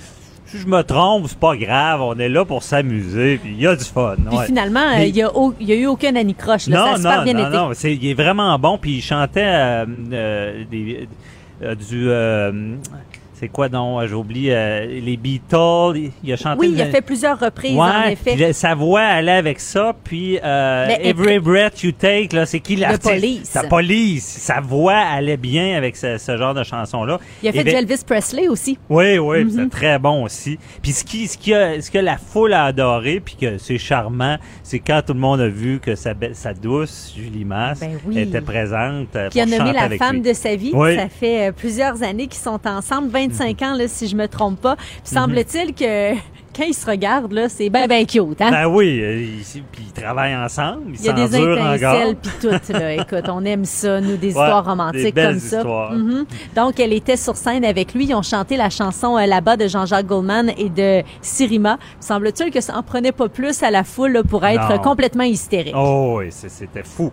si 0.45 0.59
je 0.59 0.67
me 0.67 0.83
trompe, 0.83 1.25
c'est 1.27 1.39
pas 1.39 1.57
grave, 1.57 2.01
on 2.01 2.13
est 2.19 2.29
là 2.29 2.45
pour 2.45 2.61
s'amuser, 2.61 3.39
puis 3.41 3.53
il 3.53 3.61
y 3.61 3.65
a 3.65 3.75
du 3.75 3.83
fun. 3.83 4.15
Puis 4.29 4.37
ouais. 4.37 4.45
finalement, 4.45 4.79
euh, 4.81 4.97
Mais- 4.97 5.09
il 5.09 5.15
y 5.15 5.23
a, 5.23 5.75
eu 5.75 5.87
aucun 5.87 6.15
anicroche. 6.15 6.67
Là. 6.67 6.77
ça 6.77 6.83
a 6.83 6.89
non, 6.91 6.97
super 6.97 7.17
non, 7.17 7.23
bien 7.23 7.33
non, 7.33 7.39
été. 7.47 7.57
non, 7.57 7.69
c'est- 7.73 7.95
il 7.95 8.07
est 8.07 8.13
vraiment 8.13 8.59
bon, 8.59 8.77
puis 8.77 8.97
il 8.97 9.01
chantait 9.01 9.41
euh, 9.43 9.85
euh, 10.13 10.63
des, 10.69 11.07
euh, 11.63 11.73
du. 11.73 12.09
Euh, 13.35 13.37
c'est 13.39 13.47
quoi 13.49 13.69
non? 13.69 14.05
J'ai 14.07 14.13
oublié 14.13 14.53
euh, 14.55 14.85
les 14.85 15.17
Beatles. 15.17 16.11
Il, 16.23 16.33
a 16.33 16.37
chanté. 16.37 16.59
Oui, 16.59 16.71
il 16.73 16.81
a 16.81 16.87
fait 16.87 17.01
plusieurs 17.01 17.39
reprises, 17.39 17.77
en 17.77 18.03
effet. 18.03 18.35
le- 18.35 18.53
sa 18.53 18.75
voix 18.75 19.01
allait 19.01 19.31
avec 19.33 19.59
ça, 19.59 19.93
puis 20.03 20.39
euh, 20.43 20.87
Every 21.01 21.39
Breath 21.39 21.83
You 21.83 21.91
Take, 21.91 22.29
là, 22.35 22.45
c'est 22.45 22.59
qui 22.59 22.75
l'artiste? 22.75 23.03
Police. 23.13 23.49
Sa 23.49 23.63
police. 23.63 24.25
Sa 24.25 24.61
voix 24.61 24.95
allait 24.97 25.37
bien 25.37 25.75
avec 25.77 25.95
ce, 25.95 26.17
ce 26.17 26.37
genre 26.37 26.53
de 26.53 26.63
chanson-là. 26.63 27.19
Il 27.43 27.49
a 27.49 27.51
fait 27.51 27.59
Et 27.59 27.63
du 27.63 27.71
ben- 27.71 27.77
Elvis 27.89 28.03
Presley 28.05 28.47
aussi. 28.47 28.77
Oui, 28.89 29.17
oui, 29.17 29.43
Mhm. 29.45 29.51
c'est 29.51 29.69
très 29.69 29.99
bon 29.99 30.23
aussi. 30.23 30.57
Puis 30.81 30.91
ce 30.91 31.03
qui, 31.03 31.27
ce 31.27 31.37
qui 31.37 31.53
a, 31.53 31.81
ce 31.81 31.91
que 31.91 31.97
la 31.99 32.17
foule 32.17 32.53
a 32.53 32.65
adoré, 32.65 33.21
puis 33.23 33.35
que 33.39 33.57
c'est 33.57 33.77
charmant, 33.77 34.37
c'est 34.63 34.79
quand 34.79 35.01
tout 35.05 35.13
le 35.13 35.19
monde 35.19 35.41
a 35.41 35.47
vu 35.47 35.79
que 35.79 35.95
sa, 35.95 36.13
sa 36.33 36.53
douce 36.53 37.13
Julie 37.15 37.45
Masse 37.45 37.79
Ben 37.81 37.97
oui. 38.05 38.19
était 38.19 38.41
présente. 38.41 39.15
euh, 39.15 39.29
qui 39.29 39.39
a 39.41 39.45
pour 39.45 39.57
nommé 39.57 39.73
la 39.73 39.89
femme 39.97 40.15
lui. 40.17 40.21
de 40.21 40.33
sa 40.33 40.55
vie. 40.55 40.71
Oui. 40.73 40.95
Ça 40.95 41.07
fait 41.09 41.49
euh, 41.49 41.51
plusieurs 41.51 42.01
années 42.03 42.27
qu'ils 42.27 42.41
sont 42.41 42.59
ensemble, 42.65 43.09
25 43.37 43.61
ans, 43.61 43.75
là, 43.75 43.87
si 43.87 44.07
je 44.07 44.15
me 44.15 44.27
trompe 44.27 44.59
pas. 44.61 44.75
Puis 44.75 45.15
Mhm. 45.15 45.21
semble-t-il 45.21 45.73
que 45.73 46.13
quand 46.55 46.63
ils 46.63 46.73
se 46.73 46.85
regardent, 46.89 47.33
là, 47.33 47.49
c'est 47.49 47.69
ben, 47.69 47.85
ben 47.87 48.05
cute, 48.05 48.39
hein? 48.41 48.49
Ben 48.51 48.65
oui, 48.67 48.99
euh, 49.01 49.21
ils, 49.21 49.61
puis 49.71 49.83
ils 49.87 49.91
travaillent 49.91 50.35
ensemble, 50.35 50.83
ils 50.93 50.99
Il 51.01 51.05
y 51.05 51.09
a 51.09 51.13
des 51.13 51.35
étincelles 51.35 52.15
puis 52.15 52.31
tout 52.41 52.71
là. 52.73 52.93
Écoute, 53.01 53.25
on 53.29 53.43
aime 53.43 53.65
ça, 53.65 53.99
nous 53.99 54.15
des 54.15 54.27
Ouais, 54.27 54.29
histoires 54.29 54.63
romantiques 54.65 55.15
comme 55.15 55.39
ça. 55.39 55.63
Mhm. 55.91 56.25
Donc 56.55 56.79
elle 56.79 56.93
était 56.93 57.17
sur 57.17 57.35
scène 57.35 57.65
avec 57.65 57.93
lui, 57.93 58.05
ils 58.05 58.13
ont 58.15 58.21
chanté 58.21 58.55
la 58.55 58.69
chanson 58.69 59.17
euh, 59.17 59.25
là-bas 59.25 59.57
de 59.57 59.67
Jean-Jacques 59.67 60.05
Goldman 60.07 60.51
et 60.57 60.69
de 60.69 61.03
Sirima. 61.21 61.77
Semble-t-il 61.99 62.51
que 62.51 62.61
ça 62.61 62.77
en 62.77 62.83
prenait 62.83 63.11
pas 63.11 63.27
plus 63.27 63.61
à 63.63 63.69
la 63.71 63.83
foule 63.83 64.13
là, 64.13 64.23
pour 64.23 64.45
être 64.45 64.69
Non. 64.69 64.77
complètement 64.79 65.23
hystérique. 65.25 65.75
Oh 65.77 66.19
oui, 66.19 66.27
c'était 66.31 66.83
fou. 66.83 67.11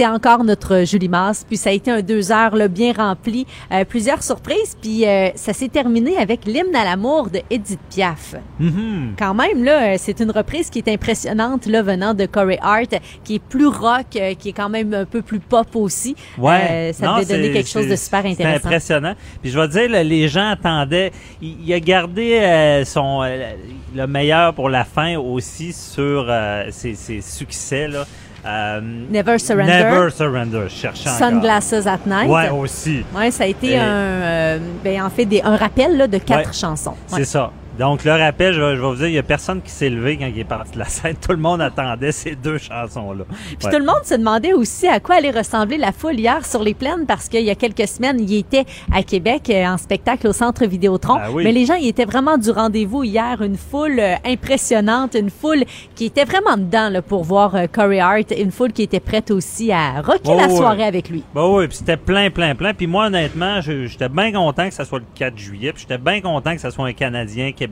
C'est 0.00 0.06
encore 0.06 0.44
notre 0.44 0.84
Julie 0.86 1.10
Masse, 1.10 1.44
puis 1.46 1.58
ça 1.58 1.68
a 1.68 1.74
été 1.74 1.90
un 1.90 2.00
deux 2.00 2.32
heures 2.32 2.56
là, 2.56 2.68
bien 2.68 2.94
rempli, 2.94 3.46
euh, 3.70 3.84
plusieurs 3.84 4.22
surprises, 4.22 4.74
puis 4.80 5.06
euh, 5.06 5.28
ça 5.34 5.52
s'est 5.52 5.68
terminé 5.68 6.16
avec 6.16 6.46
l'hymne 6.46 6.74
à 6.74 6.84
l'amour 6.84 7.28
de 7.28 7.40
Edith 7.50 7.80
Piaf. 7.90 8.34
Mhm. 8.58 9.16
Quand 9.18 9.34
même, 9.34 9.62
là, 9.62 9.92
euh, 9.92 9.96
c'est 9.98 10.20
une 10.20 10.30
reprise 10.30 10.70
qui 10.70 10.78
est 10.78 10.88
impressionnante, 10.88 11.66
là, 11.66 11.82
venant 11.82 12.14
de 12.14 12.24
Corey 12.24 12.58
Hart, 12.62 12.94
qui 13.24 13.34
est 13.34 13.42
plus 13.46 13.66
rock, 13.66 14.06
qui 14.08 14.48
est 14.48 14.54
quand 14.56 14.70
même 14.70 14.94
un 14.94 15.04
peu 15.04 15.20
plus 15.20 15.38
pop 15.38 15.68
aussi. 15.76 16.16
Ouais. 16.38 16.66
Euh, 16.70 16.92
ça 16.94 17.16
devait 17.20 17.36
donner 17.36 17.52
quelque 17.52 17.68
chose 17.68 17.86
de 17.86 17.96
super 17.96 18.24
intéressant. 18.24 18.68
impressionnant. 18.68 19.14
Puis 19.42 19.50
je 19.50 19.60
vais 19.60 19.68
dire, 19.68 19.90
là, 19.90 20.02
les 20.02 20.28
gens 20.28 20.48
attendaient. 20.48 21.12
Il, 21.42 21.58
il 21.62 21.74
a 21.74 21.80
gardé 21.80 22.82
son 22.86 23.20
le 23.22 24.06
meilleur 24.06 24.54
pour 24.54 24.70
la 24.70 24.86
fin 24.86 25.18
aussi 25.18 25.74
sur 25.74 26.32
ses, 26.70 26.94
ses 26.94 27.20
succès 27.20 27.86
là. 27.86 28.06
Euh, 28.46 28.80
Never 29.10 29.38
Surrender. 29.38 29.72
Never 29.84 30.10
Surrender. 30.10 30.62
Je 30.68 30.74
cherchais 30.74 31.08
encore. 31.08 31.18
Sunglasses 31.18 31.86
at 31.86 31.98
Night. 32.06 32.28
Ouais, 32.30 32.48
aussi. 32.50 33.04
Ouais, 33.14 33.30
ça 33.30 33.44
a 33.44 33.46
été 33.46 33.72
Et- 33.72 33.78
un, 33.78 33.84
euh, 33.84 34.58
ben, 34.82 35.02
en 35.02 35.10
fait, 35.10 35.26
des, 35.26 35.42
un 35.42 35.56
rappel 35.56 35.96
là, 35.96 36.06
de 36.06 36.18
quatre 36.18 36.46
Ouais. 36.48 36.52
chansons. 36.54 36.90
Ouais. 37.12 37.18
C'est 37.18 37.24
ça. 37.26 37.50
Donc, 37.80 38.04
le 38.04 38.12
rappel, 38.12 38.52
je 38.52 38.60
vais, 38.60 38.76
je 38.76 38.80
vais 38.82 38.86
vous 38.86 38.94
dire, 38.96 39.06
il 39.06 39.12
n'y 39.12 39.18
a 39.18 39.22
personne 39.22 39.62
qui 39.62 39.70
s'est 39.70 39.88
levé 39.88 40.18
quand 40.18 40.26
il 40.26 40.38
est 40.38 40.44
parti 40.44 40.72
de 40.72 40.80
la 40.80 40.84
scène. 40.84 41.14
Tout 41.16 41.32
le 41.32 41.38
monde 41.38 41.62
attendait 41.62 42.12
ces 42.12 42.36
deux 42.36 42.58
chansons-là. 42.58 43.24
Puis 43.26 43.56
Ouais. 43.64 43.72
tout 43.72 43.78
le 43.78 43.86
monde 43.86 44.04
se 44.04 44.14
demandait 44.16 44.52
aussi 44.52 44.86
à 44.86 45.00
quoi 45.00 45.14
allait 45.14 45.30
ressembler 45.30 45.78
la 45.78 45.90
foule 45.90 46.20
hier 46.20 46.44
sur 46.44 46.62
les 46.62 46.74
plaines 46.74 47.06
parce 47.08 47.30
qu'il 47.30 47.40
y 47.42 47.48
a 47.48 47.54
quelques 47.54 47.88
semaines, 47.88 48.18
il 48.20 48.34
était 48.36 48.66
à 48.92 49.02
Québec 49.02 49.48
euh, 49.48 49.64
en 49.64 49.78
spectacle 49.78 50.28
au 50.28 50.34
Centre 50.34 50.66
Vidéotron. 50.66 51.16
Ah 51.22 51.32
oui. 51.32 51.42
Mais 51.42 51.52
les 51.52 51.64
gens, 51.64 51.72
ils 51.76 51.88
étaient 51.88 52.04
vraiment 52.04 52.36
du 52.36 52.50
rendez-vous 52.50 53.02
hier. 53.02 53.40
Une 53.40 53.56
foule 53.56 53.98
euh, 53.98 54.16
impressionnante, 54.26 55.14
une 55.14 55.30
foule 55.30 55.64
qui 55.94 56.04
était 56.04 56.26
vraiment 56.26 56.58
dedans 56.58 56.90
là, 56.90 57.00
pour 57.00 57.24
voir 57.24 57.54
euh, 57.54 57.66
Corey 57.66 57.98
Hart, 57.98 58.30
une 58.38 58.50
foule 58.52 58.74
qui 58.74 58.82
était 58.82 59.00
prête 59.00 59.30
aussi 59.30 59.72
à 59.72 60.02
rocker 60.02 60.20
Oh, 60.26 60.36
la 60.36 60.50
soirée 60.50 60.84
avec 60.84 61.08
lui. 61.08 61.24
Bah 61.34 61.48
oui, 61.48 61.66
puis 61.66 61.78
c'était 61.78 61.96
plein, 61.96 62.28
plein, 62.28 62.54
plein. 62.54 62.74
Puis 62.74 62.86
moi, 62.86 63.06
honnêtement, 63.06 63.62
j'étais 63.62 64.10
bien 64.10 64.32
content 64.32 64.68
que 64.68 64.74
ça 64.74 64.84
soit 64.84 64.98
le 64.98 65.06
4 65.14 65.38
juillet. 65.38 65.72
Puis 65.72 65.86
j'étais 65.88 65.96
bien 65.96 66.20
content 66.20 66.52
que 66.52 66.60
ça 66.60 66.70
soit 66.70 66.86
un 66.86 66.92
Canadien 66.92 67.52
québécois 67.52 67.69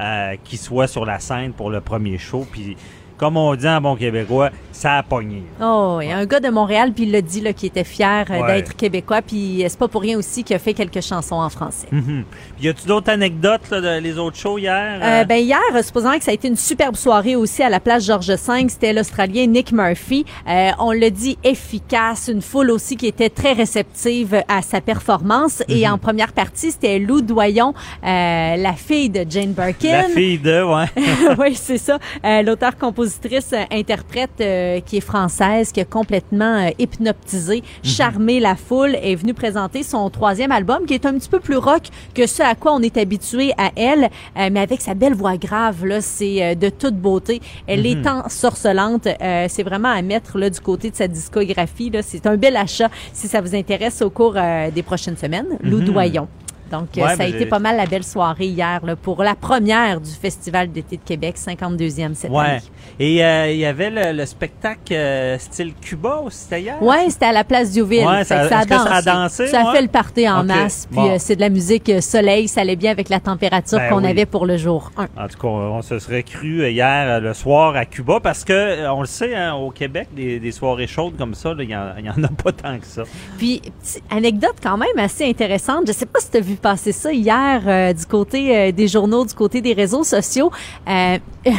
euh, 0.00 0.36
qui 0.42 0.56
soit 0.56 0.86
sur 0.86 1.04
la 1.04 1.18
scène 1.18 1.52
pour 1.52 1.70
le 1.70 1.80
premier 1.80 2.18
show. 2.18 2.46
Puis 2.50 2.76
comme 3.16 3.36
on 3.36 3.54
dit 3.54 3.68
en 3.68 3.80
bon 3.80 3.96
québécois, 3.96 4.50
ça 4.72 4.98
a 4.98 5.02
pogné. 5.02 5.42
Oh, 5.62 5.98
il 6.02 6.08
y 6.08 6.12
a 6.12 6.16
un 6.16 6.26
gars 6.26 6.40
de 6.40 6.48
Montréal, 6.48 6.92
puis 6.94 7.04
il 7.04 7.12
l'a 7.12 7.20
dit, 7.22 7.40
là, 7.40 7.52
qui 7.52 7.66
était 7.66 7.84
fier 7.84 8.26
euh, 8.30 8.40
Ouais. 8.40 8.54
d'être 8.54 8.74
québécois, 8.74 9.22
puis 9.22 9.62
euh, 9.64 9.66
c'est 9.68 9.78
pas 9.78 9.88
pour 9.88 10.00
rien 10.02 10.18
aussi 10.18 10.42
qu'il 10.44 10.56
a 10.56 10.58
fait 10.58 10.74
quelques 10.74 11.00
chansons 11.02 11.36
en 11.36 11.48
français. 11.50 11.86
Mhm. 11.92 12.24
Puis 12.56 12.66
y 12.66 12.68
a-tu 12.68 12.86
d'autres 12.86 13.10
anecdotes 13.10 13.70
là, 13.70 13.80
de 13.80 14.00
les 14.00 14.18
autres 14.18 14.36
shows 14.36 14.58
hier? 14.58 14.98
Euh, 15.02 15.24
ben 15.24 15.36
hier, 15.36 15.60
euh, 15.74 15.82
supposant 15.82 16.16
que 16.18 16.24
ça 16.24 16.30
a 16.30 16.34
été 16.34 16.48
une 16.48 16.56
superbe 16.56 16.96
soirée 16.96 17.36
aussi 17.36 17.62
à 17.62 17.68
la 17.68 17.80
place 17.80 18.04
Georges 18.04 18.30
V, 18.30 18.66
c'était 18.68 18.92
l'Australien 18.92 19.46
Nick 19.46 19.72
Murphy. 19.72 20.24
Euh, 20.48 20.70
on 20.78 20.92
l'a 20.92 21.10
dit 21.10 21.38
efficace, 21.44 22.28
une 22.32 22.42
foule 22.42 22.70
aussi 22.70 22.96
qui 22.96 23.06
était 23.06 23.30
très 23.30 23.52
réceptive 23.52 24.42
à 24.48 24.62
sa 24.62 24.80
performance. 24.80 25.62
Et 25.68 25.86
Mhm. 25.86 25.92
en 25.94 25.98
première 25.98 26.32
partie, 26.32 26.70
c'était 26.72 26.98
Lou 26.98 27.20
Doyon, 27.20 27.74
euh, 28.04 28.56
la 28.56 28.72
fille 28.74 29.10
de 29.10 29.24
Jane 29.28 29.52
Birkin. 29.52 29.92
La 29.92 30.04
fille 30.08 30.38
de, 30.38 30.62
ouais. 30.62 30.86
oui, 31.38 31.54
c'est 31.54 31.78
ça. 31.78 31.98
Euh, 32.24 32.42
L'auteur-compositrice 32.42 33.52
euh, 33.52 33.64
interprète 33.70 34.30
euh, 34.76 34.80
qui 34.80 34.96
est 34.96 35.00
française, 35.00 35.72
qui 35.72 35.80
a 35.80 35.84
complètement 35.84 36.66
euh, 36.66 36.70
hypnotisé, 36.78 37.62
charmé 37.82 38.40
la 38.40 38.56
foule, 38.56 38.94
est 38.96 39.14
venue 39.14 39.34
présenter 39.34 39.82
son 39.82 40.08
troisième 40.10 40.52
album, 40.52 40.86
qui 40.86 40.94
est 40.94 41.06
un 41.06 41.14
petit 41.14 41.28
peu 41.28 41.40
plus 41.40 41.56
rock 41.56 41.82
que 42.14 42.26
ce 42.26 42.42
à 42.42 42.54
quoi 42.54 42.72
on 42.74 42.80
est 42.82 42.96
habitué 42.96 43.52
à 43.58 43.70
elle, 43.76 44.04
euh, 44.38 44.48
mais 44.52 44.60
avec 44.60 44.80
sa 44.80 44.94
belle 44.94 45.14
voix 45.14 45.36
grave, 45.36 45.84
là, 45.84 46.00
c'est 46.00 46.42
euh, 46.42 46.54
de 46.54 46.68
toute 46.68 46.96
beauté. 46.96 47.40
Elle 47.66 47.80
Mhm. 47.80 47.86
est 47.86 48.08
ensorcelante. 48.08 49.06
Euh, 49.06 49.46
c'est 49.48 49.62
vraiment 49.62 49.90
à 49.90 50.02
mettre 50.02 50.38
là 50.38 50.50
du 50.50 50.60
côté 50.60 50.90
de 50.90 50.96
sa 50.96 51.08
discographie. 51.08 51.90
Là, 51.90 52.02
c'est 52.02 52.26
un 52.26 52.36
bel 52.36 52.56
achat 52.56 52.88
si 53.12 53.28
ça 53.28 53.40
vous 53.40 53.54
intéresse 53.54 54.02
au 54.02 54.10
cours 54.10 54.34
des 54.74 54.82
prochaines 54.82 55.16
semaines. 55.16 55.46
Lou 55.62 55.78
Mhm. 55.78 55.84
Doyon. 55.84 56.28
Donc, 56.72 56.88
euh, 56.98 57.02
Ouais, 57.02 57.16
ça 57.16 57.22
a 57.24 57.26
été 57.26 57.46
pas 57.46 57.58
mal 57.58 57.76
la 57.76 57.86
belle 57.86 58.02
soirée 58.02 58.46
hier 58.46 58.80
là, 58.84 58.96
pour 58.96 59.22
la 59.22 59.34
première 59.34 60.00
du 60.00 60.10
Festival 60.10 60.72
d'été 60.72 60.96
de 60.96 61.02
Québec, 61.02 61.36
52e 61.36 62.14
cette 62.14 62.30
Ouais. 62.30 62.44
année. 62.44 62.60
Et 62.98 63.24
euh, 63.24 63.50
il 63.50 63.58
y 63.58 63.66
avait 63.66 63.90
le, 63.90 64.12
le 64.16 64.26
spectacle 64.26 64.92
euh, 64.94 65.38
style 65.38 65.74
Cuba 65.80 66.22
aussi, 66.24 66.38
c'était 66.38 66.62
hier? 66.62 66.82
Ouais, 66.82 67.10
c'était 67.10 67.26
à 67.26 67.32
la 67.32 67.44
place 67.44 67.70
Diouville. 67.72 68.06
Ouais, 68.06 68.24
ça- 68.24 68.40
a 68.40 68.48
ça 68.48 68.58
a 68.60 69.02
dansé? 69.02 69.46
Ça 69.48 69.68
a 69.68 69.72
fait 69.72 69.82
le 69.82 69.88
party 69.88 70.28
en 70.28 70.44
masse. 70.44 70.86
Puis 70.90 70.96
bon. 70.96 71.10
euh, 71.10 71.16
c'est 71.18 71.36
de 71.36 71.40
la 71.40 71.50
musique 71.50 71.90
soleil. 72.02 72.48
Ça 72.48 72.62
allait 72.62 72.76
bien 72.76 72.90
avec 72.90 73.08
la 73.10 73.20
température 73.20 73.78
Ben 73.78 73.90
qu'on 73.90 74.02
oui. 74.04 74.10
avait 74.10 74.26
pour 74.26 74.46
le 74.46 74.56
jour 74.56 74.90
1. 74.96 75.02
En 75.02 75.28
tout 75.28 75.38
cas, 75.38 75.48
on, 75.48 75.76
on 75.76 75.82
se 75.82 75.98
serait 75.98 76.22
cru 76.22 76.68
hier 76.70 77.20
le 77.20 77.34
soir 77.34 77.76
à 77.76 77.84
Cuba 77.84 78.18
parce 78.22 78.44
que 78.44 78.88
on 78.88 79.00
le 79.02 79.06
sait, 79.06 79.34
hein, 79.34 79.54
au 79.54 79.70
Québec, 79.70 80.08
des, 80.16 80.40
des 80.40 80.52
soirées 80.52 80.86
chaudes 80.86 81.16
comme 81.18 81.34
ça, 81.34 81.54
il 81.58 81.68
y 81.70 81.76
en- 81.76 82.24
a 82.24 82.28
pas 82.42 82.52
tant 82.52 82.78
que 82.78 82.86
ça. 82.86 83.02
Puis, 83.38 83.60
petite 83.82 84.02
anecdote 84.10 84.56
quand 84.62 84.76
même 84.78 84.98
assez 84.98 85.28
intéressante. 85.28 85.84
Je 85.86 85.92
sais 85.92 86.06
pas 86.06 86.20
si 86.20 86.30
tu 86.30 86.36
as 86.38 86.40
vu 86.40 86.54
passer 86.62 86.92
ça 86.92 87.12
hier 87.12 87.62
euh, 87.66 87.92
du 87.92 88.06
côté 88.06 88.56
euh, 88.56 88.72
des 88.72 88.88
journaux, 88.88 89.26
du 89.26 89.34
côté 89.34 89.60
des 89.60 89.74
réseaux 89.74 90.04
sociaux. 90.04 90.50
Euh, 90.88 91.18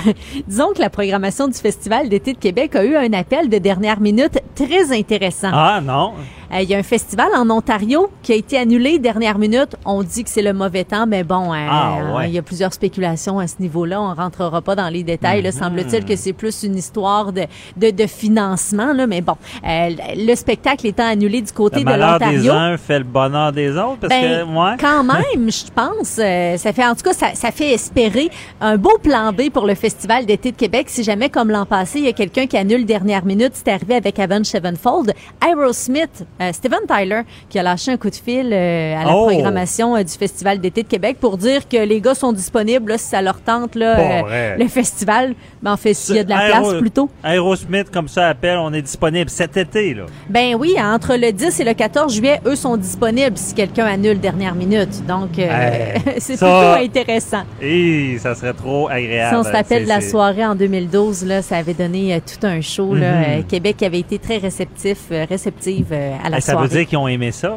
disons 0.47 0.73
que 0.73 0.79
la 0.79 0.89
programmation 0.89 1.47
du 1.47 1.57
Festival 1.57 2.09
d'été 2.09 2.33
de 2.33 2.39
Québec 2.39 2.75
a 2.75 2.83
eu 2.83 2.95
un 2.95 3.11
appel 3.13 3.49
de 3.49 3.57
dernière 3.57 3.99
minute 3.99 4.39
très 4.55 4.97
intéressant. 4.97 5.51
Ah 5.53 5.81
non? 5.83 6.13
Euh, 6.53 6.61
Il 6.61 6.69
y 6.69 6.75
a 6.75 6.77
un 6.77 6.83
festival 6.83 7.27
en 7.35 7.49
Ontario 7.49 8.09
qui 8.21 8.31
a 8.31 8.35
été 8.35 8.57
annulé 8.57 8.99
dernière 8.99 9.37
minute. 9.37 9.75
On 9.85 10.03
dit 10.03 10.23
que 10.23 10.29
c'est 10.29 10.41
le 10.41 10.53
mauvais 10.53 10.83
temps, 10.83 11.05
mais 11.07 11.23
bon, 11.23 11.53
euh, 11.53 11.67
Ah, 11.69 12.15
ouais. 12.15 12.29
il 12.29 12.33
y 12.35 12.37
a 12.37 12.41
plusieurs 12.41 12.73
spéculations 12.73 13.39
à 13.39 13.47
ce 13.47 13.55
niveau-là. 13.59 14.01
On 14.01 14.13
rentrera 14.13 14.61
pas 14.61 14.75
dans 14.75 14.89
les 14.89 15.03
détails. 15.03 15.43
Mhm. 15.43 15.51
semble-t-il 15.51 16.05
que 16.05 16.15
c'est 16.15 16.33
plus 16.33 16.63
une 16.63 16.75
histoire 16.77 17.31
de, 17.33 17.43
de, 17.77 17.89
de 17.91 18.05
financement. 18.07 18.93
Là, 18.93 19.07
mais 19.07 19.21
bon, 19.21 19.35
euh, 19.67 19.89
le 20.15 20.35
spectacle 20.35 20.85
étant 20.87 21.07
annulé 21.07 21.41
du 21.41 21.51
côté 21.51 21.77
Le 21.79 21.85
de 21.85 21.89
malheur 21.89 22.19
des 22.19 22.25
l'Ontario. 22.25 22.53
uns 22.53 22.77
fait 22.77 22.99
le 22.99 23.05
bonheur 23.05 23.51
des 23.51 23.71
autres 23.71 23.97
parce 24.01 24.09
Ben, 24.13 24.41
que 24.41 24.43
moi. 24.45 24.75
quand 24.79 25.03
même, 25.35 25.51
je 25.51 25.65
pense, 25.73 26.07
ça 26.07 26.73
fait 26.73 26.85
en 26.85 26.95
tout 26.95 27.03
cas, 27.03 27.13
ça, 27.13 27.27
ça 27.33 27.51
fait 27.51 27.73
espérer 27.73 28.29
un 28.61 28.77
beau 28.77 28.97
plan 29.01 29.31
B 29.31 29.49
pour 29.51 29.65
le 29.65 29.75
Festival 29.75 30.25
d'été 30.25 30.51
de 30.51 30.57
Québec. 30.57 30.85
Si 30.89 31.03
jamais, 31.03 31.29
comme 31.29 31.49
l'an 31.49 31.65
passé, 31.65 31.99
il 31.99 32.05
y 32.05 32.09
a 32.09 32.13
quelqu'un 32.13 32.45
qui 32.47 32.57
annule 32.57 32.85
dernière 32.85 33.25
minute, 33.25 33.51
c'est 33.53 33.69
arrivé 33.69 33.95
avec 33.95 34.19
Avenged 34.19 34.45
Sevenfold, 34.45 35.13
Aerosmith, 35.45 36.25
Steven 36.51 36.79
Tyler, 36.87 37.21
qui 37.49 37.59
a 37.59 37.63
lâché 37.63 37.91
un 37.91 37.97
coup 37.97 38.09
de 38.09 38.15
fil 38.15 38.49
euh, 38.51 38.95
à 38.99 39.05
la 39.05 39.15
Oh! 39.15 39.27
programmation 39.27 39.95
euh, 39.95 40.03
du 40.03 40.11
Festival 40.13 40.59
d'été 40.59 40.83
de 40.83 40.87
Québec 40.87 41.17
pour 41.19 41.37
dire 41.37 41.67
que 41.69 41.77
les 41.77 42.01
gars 42.01 42.15
sont 42.15 42.33
disponibles 42.33 42.91
là, 42.91 42.97
si 42.97 43.05
ça 43.05 43.21
leur 43.21 43.39
tente 43.41 43.75
là, 43.75 43.99
euh, 43.99 44.55
le 44.57 44.67
festival. 44.67 45.35
Mais 45.61 45.69
en 45.69 45.77
fait, 45.77 45.93
s'il 45.93 46.15
y 46.15 46.19
a 46.19 46.23
de 46.23 46.29
la 46.29 46.37
Aéro- 46.39 46.69
place 46.69 46.79
plutôt. 46.81 47.09
Aerosmith, 47.23 47.89
comme 47.91 48.07
ça 48.07 48.27
appelle, 48.27 48.57
on 48.57 48.73
est 48.73 48.81
disponible 48.81 49.29
cet 49.29 49.55
été. 49.57 49.93
Là. 49.93 50.03
Ben 50.29 50.55
oui, 50.55 50.75
entre 50.81 51.15
le 51.15 51.31
10 51.31 51.59
et 51.59 51.63
le 51.63 51.73
14 51.73 52.13
juillet, 52.13 52.41
eux 52.45 52.55
sont 52.55 52.75
disponibles 52.77 53.37
si 53.37 53.53
quelqu'un 53.53 53.85
annule 53.85 54.19
dernière 54.19 54.55
minute. 54.55 55.05
Donc, 55.07 55.37
euh, 55.39 55.43
Hey, 55.43 56.01
c'est 56.19 56.33
plutôt 56.37 56.45
intéressant. 56.83 57.43
Et 57.61 58.17
ça 58.19 58.35
serait 58.35 58.53
trop 58.53 58.89
agréable. 58.89 59.29
Si 59.29 59.47
on 59.47 59.49
se 59.49 59.55
rappelle 59.55 59.85
la 59.85 60.01
soirée 60.01 60.45
en 60.45 60.55
2012, 60.55 61.25
là, 61.25 61.41
ça 61.41 61.57
avait 61.57 61.73
donné 61.73 62.13
euh, 62.15 62.19
tout 62.19 62.45
un 62.45 62.61
show. 62.61 62.93
là. 62.95 63.11
Mhm. 63.11 63.23
Euh, 63.27 63.41
Québec 63.47 63.83
avait 63.83 63.99
été 63.99 64.17
très 64.19 64.37
réceptif, 64.37 64.97
euh, 65.11 65.25
réceptive 65.29 65.87
euh, 65.91 66.13
à 66.23 66.29
la 66.29 66.32
Ça 66.41 66.51
soirée. 66.53 66.67
veut 66.67 66.77
dire 66.77 66.87
qu'ils 66.87 66.97
ont 66.97 67.07
aimé 67.07 67.31
ça. 67.31 67.55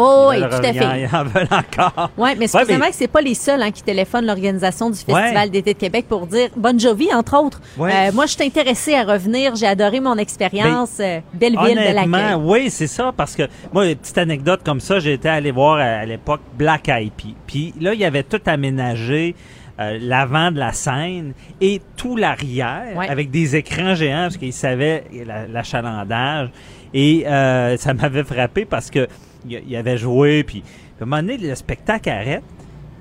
Oh, 0.00 0.28
oui, 0.30 0.38
tout 0.38 0.44
à 0.44 0.72
fait. 0.72 1.00
Ils 1.02 1.08
en 1.12 1.24
veulent 1.24 1.48
encore. 1.50 2.10
Oui, 2.16 2.30
mais 2.38 2.46
Ouais, 2.54 2.64
que 2.64 2.94
c'est 2.94 3.08
pas 3.08 3.20
les 3.20 3.34
seuls 3.34 3.60
hein, 3.60 3.72
qui 3.72 3.82
téléphonent 3.82 4.26
l'organisation 4.26 4.90
du 4.90 4.96
Festival 4.96 5.34
Ouais. 5.34 5.48
d'été 5.50 5.74
de 5.74 5.78
Québec 5.78 6.06
pour 6.08 6.28
dire 6.28 6.50
Bon 6.56 6.78
Jovi, 6.78 7.12
entre 7.12 7.36
autres. 7.36 7.60
Ouais. 7.76 7.90
Euh, 7.92 8.12
moi, 8.12 8.26
je 8.26 8.34
suis 8.34 8.44
intéressée 8.44 8.94
à 8.94 9.02
revenir. 9.02 9.56
J'ai 9.56 9.66
adoré 9.66 9.98
mon 9.98 10.16
expérience. 10.16 10.98
Euh, 11.00 11.18
belle 11.34 11.56
ville, 11.60 11.76
Honnêtement, 11.78 12.16
accueil. 12.18 12.34
oui, 12.44 12.70
c'est 12.70 12.86
ça, 12.86 13.12
parce 13.16 13.34
que 13.34 13.42
moi, 13.72 13.86
une 13.88 13.96
petite 13.96 14.18
anecdote 14.18 14.60
comme 14.64 14.78
ça, 14.78 15.00
été 15.14 15.28
allé 15.28 15.50
voir 15.50 15.78
à, 15.78 15.82
à 15.82 16.04
l'époque 16.06 16.42
Black 16.56 16.88
Eyed. 16.88 17.10
Puis 17.48 17.74
là, 17.80 17.92
il 17.92 17.98
y 17.98 18.04
avait 18.04 18.22
tout 18.22 18.40
aménagé. 18.46 19.34
euh, 19.80 19.96
l'avant 20.00 20.50
de 20.50 20.58
la 20.58 20.72
scène 20.72 21.34
et 21.60 21.80
tout 21.96 22.16
l'arrière 22.16 22.96
Ouais. 22.96 23.08
avec 23.08 23.30
des 23.30 23.54
écrans 23.54 23.94
géants 23.94 24.22
parce 24.22 24.36
qu'ils 24.36 24.52
savaient 24.52 25.04
la- 25.24 25.46
l'achalandage 25.46 26.50
et 26.94 27.24
euh, 27.26 27.76
ça 27.78 27.94
m'avait 27.94 28.24
frappé 28.24 28.64
parce 28.64 28.90
que 28.90 29.06
il 29.48 29.76
avait 29.76 29.96
joué 29.98 30.42
puis 30.44 30.62
à 31.00 31.04
un 31.04 31.06
moment 31.06 31.22
donné 31.22 31.38
le 31.38 31.54
spectacle 31.54 32.08
arrête 32.10 32.42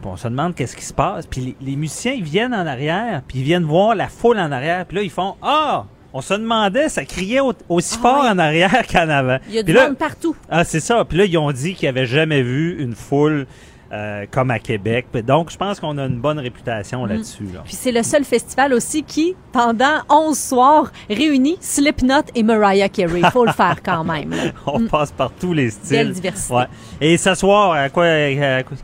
puis 0.02 0.10
on 0.12 0.16
se 0.18 0.28
demande 0.28 0.54
qu'est-ce 0.56 0.76
qui 0.76 0.86
se 0.86 0.94
passe 0.94 1.26
puis 1.26 1.56
les, 1.62 1.72
les 1.72 1.76
musiciens 1.76 2.14
ils 2.14 2.24
viennent 2.24 2.54
en 2.54 2.66
arrière 2.68 3.22
puis 3.28 3.40
ils 3.40 3.44
viennent 3.44 3.64
voir 3.66 3.96
la 3.96 4.08
foule 4.08 4.38
en 4.40 4.52
arrière 4.52 4.86
puis 4.86 4.98
là 4.98 5.04
ils 5.04 5.10
font 5.10 5.36
ah 5.42 5.86
on 6.14 6.22
se 6.22 6.34
demandait 6.36 6.90
ça 6.90 7.06
criait 7.06 7.40
au- 7.42 7.54
aussi 7.70 7.98
fort 7.98 8.24
en 8.24 8.38
arrière 8.38 8.86
qu'en 8.92 9.10
avant 9.10 9.38
Il 9.50 9.56
y 9.56 9.60
a 9.60 9.64
du 9.64 9.74
là- 9.74 9.88
monde 9.88 9.98
partout. 9.98 10.36
ah, 10.50 10.64
c'est 10.64 10.80
ça. 10.80 11.04
Puis 11.06 11.18
là, 11.18 11.26
ils 11.26 11.38
ont 11.38 11.52
dit 11.52 11.74
qu'ils 11.76 11.88
n'avaient 11.90 12.06
jamais 12.08 12.42
vu 12.42 12.82
une 12.82 12.96
foule 12.96 13.46
euh, 13.92 14.26
comme 14.30 14.52
à 14.52 14.60
Québec. 14.60 15.08
Donc, 15.26 15.52
je 15.52 15.58
pense 15.58 15.80
qu'on 15.80 15.98
a 15.98 16.06
une 16.06 16.20
bonne 16.20 16.40
réputation 16.40 17.06
Mm. 17.06 17.10
là-dessus. 17.10 17.48
Là. 17.54 17.62
Puis 17.66 17.76
c'est 17.76 17.92
le 17.92 18.04
seul 18.04 18.24
festival 18.24 18.74
aussi 18.74 19.04
qui, 19.04 19.36
pendant 19.52 20.00
11 20.10 20.38
soirs, 20.38 20.92
réunit 21.10 21.58
Slipknot 21.62 22.24
et 22.36 22.44
Mariah 22.44 22.90
Carey. 22.90 23.20
Il 23.24 23.30
faut 23.32 23.46
le 23.46 23.52
faire 23.52 23.78
quand 23.84 24.04
même. 24.04 24.34
On 24.66 24.82
passe 24.88 25.12
par 25.12 25.32
tous 25.32 25.54
les 25.54 25.70
styles. 25.70 25.98
Belle 25.98 26.12
diversité. 26.14 26.54
Ouais. 26.54 26.66
Et 27.02 27.18
ce 27.18 27.34
soir, 27.36 27.72
à 27.72 27.90
quoi, 27.90 28.06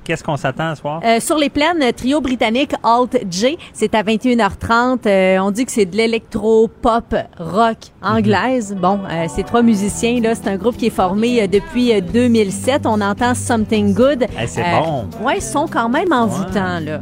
qu'est-ce 0.03 0.23
qu'on 0.23 0.37
s'attend 0.37 0.75
ce 0.75 0.81
soir? 0.81 1.01
Euh, 1.03 1.19
sur 1.19 1.37
les 1.37 1.49
plaines, 1.49 1.81
trio 1.95 2.21
britannique 2.21 2.71
Alt 2.83 3.17
J, 3.29 3.57
c'est 3.73 3.93
à 3.95 4.03
21h30. 4.03 5.05
Euh, 5.07 5.37
on 5.39 5.51
dit 5.51 5.65
que 5.65 5.71
c'est 5.71 5.85
de 5.85 5.95
l'électro-pop 5.97 7.15
rock 7.39 7.77
anglaise. 8.01 8.75
Bon, 8.79 8.99
euh, 9.09 9.25
ces 9.33 9.43
trois 9.43 9.61
musiciens, 9.61 10.19
là, 10.21 10.35
c'est 10.35 10.47
un 10.47 10.57
groupe 10.57 10.77
qui 10.77 10.87
est 10.87 10.95
formé 10.95 11.41
euh, 11.41 11.47
depuis 11.47 11.93
euh, 11.93 12.01
2007. 12.01 12.85
On 12.85 13.01
entend 13.01 13.33
Something 13.35 13.93
Good. 13.93 14.25
Eh, 14.41 14.47
c'est 14.47 14.61
Euh, 14.61 14.71
bon. 15.01 15.25
Ouais, 15.25 15.37
ils 15.37 15.41
sont 15.41 15.67
quand 15.67 15.89
même 15.89 16.11
envoûtants, 16.13 16.79
là. 16.79 16.99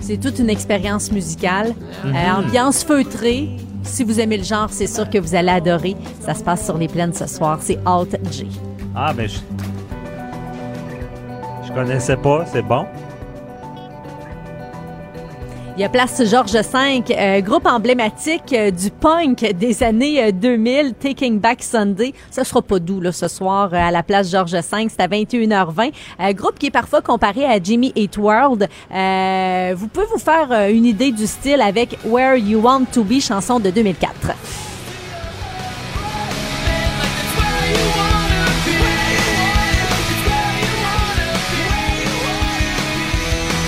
C'est 0.00 0.18
toute 0.18 0.38
une 0.38 0.50
expérience 0.50 1.10
musicale. 1.10 1.74
Euh, 2.04 2.08
Mhm. 2.12 2.44
ambiance 2.46 2.84
feutrée. 2.84 3.56
Si 3.82 4.04
vous 4.04 4.20
aimez 4.20 4.38
le 4.38 4.44
genre, 4.44 4.68
c'est 4.70 4.86
sûr 4.86 5.08
que 5.10 5.18
vous 5.18 5.34
allez 5.34 5.50
adorer. 5.50 5.96
Ça 6.20 6.34
se 6.34 6.42
passe 6.42 6.64
sur 6.64 6.76
les 6.78 6.88
plaines 6.88 7.12
ce 7.14 7.26
soir. 7.26 7.58
C'est 7.60 7.78
Alt 7.86 8.16
J. 8.30 8.48
Ah, 8.94 9.12
ben, 9.14 9.28
je, 9.28 9.38
je 11.66 11.72
connaissais 11.72 12.16
pas. 12.16 12.44
C'est 12.46 12.62
bon? 12.62 12.86
Il 15.76 15.80
y 15.80 15.84
a 15.84 15.88
Place 15.88 16.22
Georges 16.24 16.52
V, 16.52 17.02
euh, 17.10 17.40
groupe 17.40 17.66
emblématique 17.66 18.52
euh, 18.52 18.70
du 18.70 18.92
punk 18.92 19.40
des 19.58 19.82
années 19.82 20.22
euh, 20.22 20.30
2000, 20.30 20.94
Taking 20.94 21.40
Back 21.40 21.64
Sunday. 21.64 22.14
Ça 22.30 22.44
sera 22.44 22.62
pas 22.62 22.78
doux 22.78 23.00
là, 23.00 23.10
ce 23.10 23.26
soir 23.26 23.70
euh, 23.72 23.76
à 23.76 23.90
la 23.90 24.04
Place 24.04 24.30
Georges 24.30 24.52
V, 24.52 24.60
c'est 24.62 25.00
à 25.00 25.08
21h20. 25.08 25.92
Euh, 26.20 26.32
groupe 26.32 26.60
qui 26.60 26.66
est 26.66 26.70
parfois 26.70 27.02
comparé 27.02 27.44
à 27.44 27.60
Jimmy 27.60 27.92
Eat 27.96 28.16
World. 28.18 28.68
Euh, 28.94 29.74
vous 29.76 29.88
pouvez 29.88 30.06
vous 30.12 30.20
faire 30.20 30.46
euh, 30.52 30.70
une 30.70 30.84
idée 30.84 31.10
du 31.10 31.26
style 31.26 31.60
avec 31.60 31.98
Where 32.04 32.36
You 32.36 32.60
Want 32.60 32.84
to 32.92 33.02
Be, 33.02 33.18
chanson 33.20 33.58
de 33.58 33.70
2004. 33.70 34.73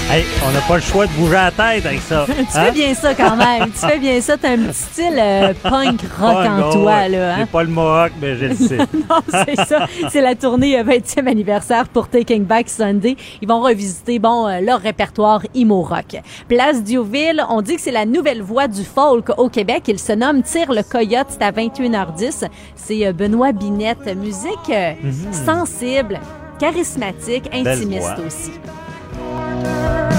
Hey, 0.09 0.25
on 0.47 0.53
n'a 0.53 0.61
pas 0.61 0.77
le 0.77 0.83
choix 0.83 1.05
de 1.07 1.11
bouger 1.15 1.33
la 1.33 1.51
tête 1.51 1.85
avec 1.85 2.01
ça. 2.01 2.27
tu 2.29 2.33
Hein? 2.33 2.45
fais 2.67 2.71
bien 2.71 2.95
ça 2.95 3.13
quand 3.13 3.35
même. 3.35 3.65
tu 3.73 3.79
fais 3.87 3.99
bien 3.99 4.21
ça. 4.21 4.37
T'as 4.37 4.51
un 4.53 4.59
petit 4.59 4.73
style 4.79 5.19
euh, 5.19 5.53
punk 5.65 6.01
rock 6.21 6.47
en 6.47 6.57
non, 6.59 6.71
toi 6.73 7.09
là. 7.09 7.33
hein? 7.35 7.37
J'ai 7.41 7.47
pas 7.47 7.63
le 7.65 7.71
mohawk, 7.71 8.13
mais 8.21 8.37
je 8.37 8.45
le 8.47 8.55
sais. 8.55 8.77
non, 8.79 9.21
c'est 9.29 9.57
ça. 9.67 9.87
C'est 10.09 10.21
la 10.21 10.37
tournée 10.37 10.79
euh, 10.79 10.85
20e 10.85 11.27
anniversaire 11.29 11.89
pour 11.89 12.07
Taking 12.09 12.45
Back 12.45 12.69
Sunday. 12.69 13.17
Ils 13.43 13.49
vont 13.49 13.61
revisiter, 13.61 14.21
bon, 14.21 14.47
euh, 14.47 14.61
leur 14.61 14.81
répertoire 14.81 15.43
emo 15.57 15.83
rock. 15.83 16.17
Place 16.49 16.85
Diouville, 16.85 17.45
on 17.51 17.61
dit 17.61 17.75
que 17.75 17.83
c'est 17.83 17.91
la 17.91 18.07
nouvelle 18.07 18.43
voix 18.43 18.69
du 18.69 18.85
folk 18.85 19.31
au 19.39 19.49
Québec. 19.49 19.83
Il 19.89 19.99
se 19.99 20.13
nomme 20.13 20.43
Tire 20.43 20.73
le 20.73 20.85
Coyote. 20.85 21.27
C'est 21.31 21.43
à 21.43 21.51
21h10. 21.51 22.45
C'est 22.77 23.07
euh, 23.09 23.13
Benoît 23.13 23.51
Binette. 23.51 24.07
Musique 24.17 24.71
euh, 24.71 24.93
Mhm. 25.03 25.33
sensible, 25.33 26.21
charismatique, 26.61 27.51
intimiste 27.53 28.15
aussi. 28.25 28.53
Harder. 29.19 30.16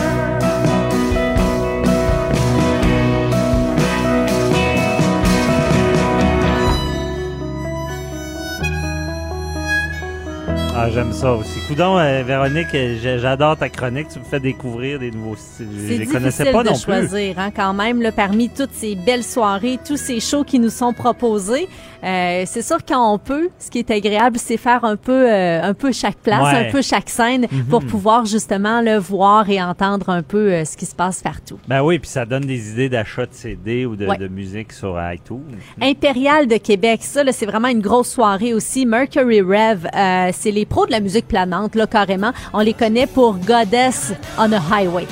Ah, 10.80 10.91
j'aime 10.91 11.12
ça 11.12 11.34
aussi. 11.34 11.60
Coudon, 11.68 11.98
euh, 11.98 12.22
Véronique, 12.22 12.68
euh, 12.76 13.18
j'adore 13.20 13.58
ta 13.58 13.68
chronique. 13.68 14.10
Tu 14.10 14.20
me 14.20 14.24
fais 14.24 14.40
découvrir 14.40 14.99
des 14.99 15.10
nouveaux 15.10 15.36
styles. 15.36 15.68
Je 15.76 15.88
C'est 15.88 15.98
les 15.98 16.06
connaissais 16.06 16.52
pas 16.52 16.62
de 16.62 16.70
non 16.70 16.76
plus. 16.76 16.84
choisir, 16.84 17.40
hein, 17.40 17.49
quand 17.56 17.74
même, 17.74 17.99
là, 17.99 18.12
parmi 18.12 18.48
toutes 18.49 18.74
ces 18.74 18.94
belles 18.94 19.24
soirées, 19.24 19.80
tous 19.84 19.98
ces 19.98 20.20
shows 20.20 20.44
qui 20.44 20.60
nous 20.60 20.70
sont 20.70 20.94
proposés. 20.94 21.68
Euh, 22.04 22.44
c'est 22.45 22.62
sûr 22.62 22.78
quand 22.88 23.12
on 23.12 23.18
peut, 23.18 23.49
ce 23.58 23.72
qui 23.72 23.80
est 23.80 23.90
agréable, 23.90 24.38
c'est 24.38 24.58
faire 24.58 24.86
un 24.86 24.98
peu, 24.98 25.28
euh, 25.28 25.64
un 25.64 25.74
peu 25.74 25.91
chaque 25.91 26.18
place, 26.18 26.44
Ouais. 26.54 26.68
un 26.68 26.72
peu 26.72 26.84
chaque 26.84 27.10
scène, 27.10 27.48
Mhm. 27.52 27.64
pour 27.66 27.84
pouvoir 27.84 28.26
justement 28.28 28.82
le 28.82 28.98
voir 28.98 29.49
et 29.49 29.60
entendre 29.60 30.10
un 30.10 30.22
peu 30.22 30.64
ce 30.64 30.78
qui 30.78 30.86
se 30.86 30.94
passe 30.94 31.24
partout. 31.24 31.58
Ben 31.68 31.82
oui, 31.82 31.98
puis 31.98 32.08
ça 32.10 32.24
donne 32.28 32.45
des 32.45 32.70
idées 32.70 32.90
d'achat 32.90 33.26
de 33.26 33.34
CD 33.34 33.88
ou 33.88 33.95
de, 33.95 34.06
Ouais. 34.06 34.18
de 34.18 34.28
musique 34.28 34.74
sur 34.74 34.95
iTunes. 35.12 35.41
Impérial 35.82 36.45
de 36.45 36.58
Québec, 36.58 36.99
ça, 37.02 37.24
c'est 37.32 37.48
vraiment 37.48 37.70
une 37.70 37.82
grosse 37.82 38.12
soirée 38.12 38.54
aussi. 38.54 38.86
Mercury 38.86 39.41
Rev, 39.41 39.88
c'est 40.34 40.52
les 40.52 40.66
pros 40.68 40.85
de 40.85 40.91
la 40.91 40.99
musique 40.99 41.27
planante, 41.27 41.76
là, 41.76 41.88
carrément. 41.88 42.31
On 42.53 42.60
les 42.60 42.73
connaît 42.73 43.07
pour 43.07 43.38
Goddess 43.38 44.14
on 44.38 44.52
a 44.52 44.60
Highway. 44.76 45.07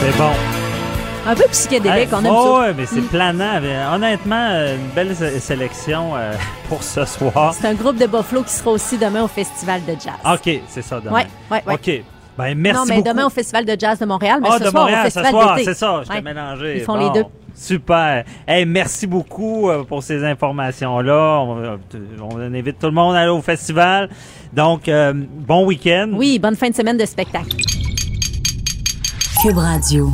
C'est 0.00 0.16
bon. 0.16 0.30
Un 1.26 1.34
peu 1.34 1.44
psychédélique, 1.50 2.08
Hey, 2.08 2.14
on 2.14 2.24
aime 2.24 2.32
oh, 2.34 2.44
ça. 2.56 2.60
ouais, 2.60 2.74
mais 2.74 2.86
c'est 2.86 3.00
Mm. 3.02 3.08
planant. 3.08 3.60
Honnêtement, 3.94 4.48
une 4.74 4.88
belle 4.94 5.14
sé- 5.14 5.38
sélection 5.38 6.16
euh, 6.16 6.32
pour 6.68 6.82
ce 6.82 7.04
soir. 7.04 7.52
C'est 7.54 7.68
un 7.68 7.74
groupe 7.74 7.96
de 7.96 8.06
Buffalo 8.06 8.42
qui 8.42 8.52
sera 8.52 8.70
aussi 8.70 8.96
demain 8.96 9.22
au 9.24 9.28
Festival 9.28 9.82
de 9.84 9.92
jazz. 9.92 10.14
OK, 10.24 10.60
c'est 10.68 10.82
ça 10.82 10.98
demain. 11.00 11.12
Ouais, 11.12 11.26
ouais, 11.50 11.62
ouais. 11.66 11.74
OK. 11.74 12.04
Ben, 12.40 12.58
merci 12.58 12.78
non, 12.80 12.84
mais 12.88 12.96
beaucoup. 13.02 13.08
demain 13.08 13.26
au 13.26 13.30
Festival 13.30 13.64
de 13.64 13.76
jazz 13.78 13.98
de 13.98 14.06
Montréal, 14.06 14.38
mais 14.42 14.48
Ah, 14.50 14.58
ce 14.58 14.64
de 14.64 14.68
soir 14.70 14.82
Montréal, 14.84 15.00
au 15.06 15.10
ce 15.10 15.12
Festival 15.12 15.30
soir, 15.30 15.54
d'été. 15.56 15.64
c'est 15.66 15.74
ça, 15.78 16.00
je 16.04 16.08
t'ai 16.08 16.14
Ouais. 16.14 16.22
mélangé. 16.22 16.76
Ils 16.78 16.82
font 16.82 16.96
Bon, 16.98 17.12
les 17.12 17.20
deux. 17.22 17.26
Super. 17.54 18.24
Hey, 18.48 18.64
merci 18.64 19.06
beaucoup 19.06 19.68
euh, 19.68 19.82
pour 19.84 20.02
ces 20.02 20.24
informations-là. 20.24 21.40
On, 21.42 21.58
euh, 21.58 21.76
on 22.22 22.38
invite 22.40 22.78
tout 22.78 22.86
le 22.86 22.92
monde 22.92 23.14
à 23.14 23.20
aller 23.20 23.30
au 23.30 23.42
festival. 23.42 24.08
Donc, 24.52 24.88
euh, 24.88 25.12
bon 25.14 25.66
week-end. 25.66 26.10
Oui, 26.14 26.38
bonne 26.38 26.56
fin 26.56 26.70
de 26.70 26.74
semaine 26.74 26.96
de 26.96 27.04
spectacle. 27.04 27.56
Cube 29.42 29.58
Radio. 29.58 30.10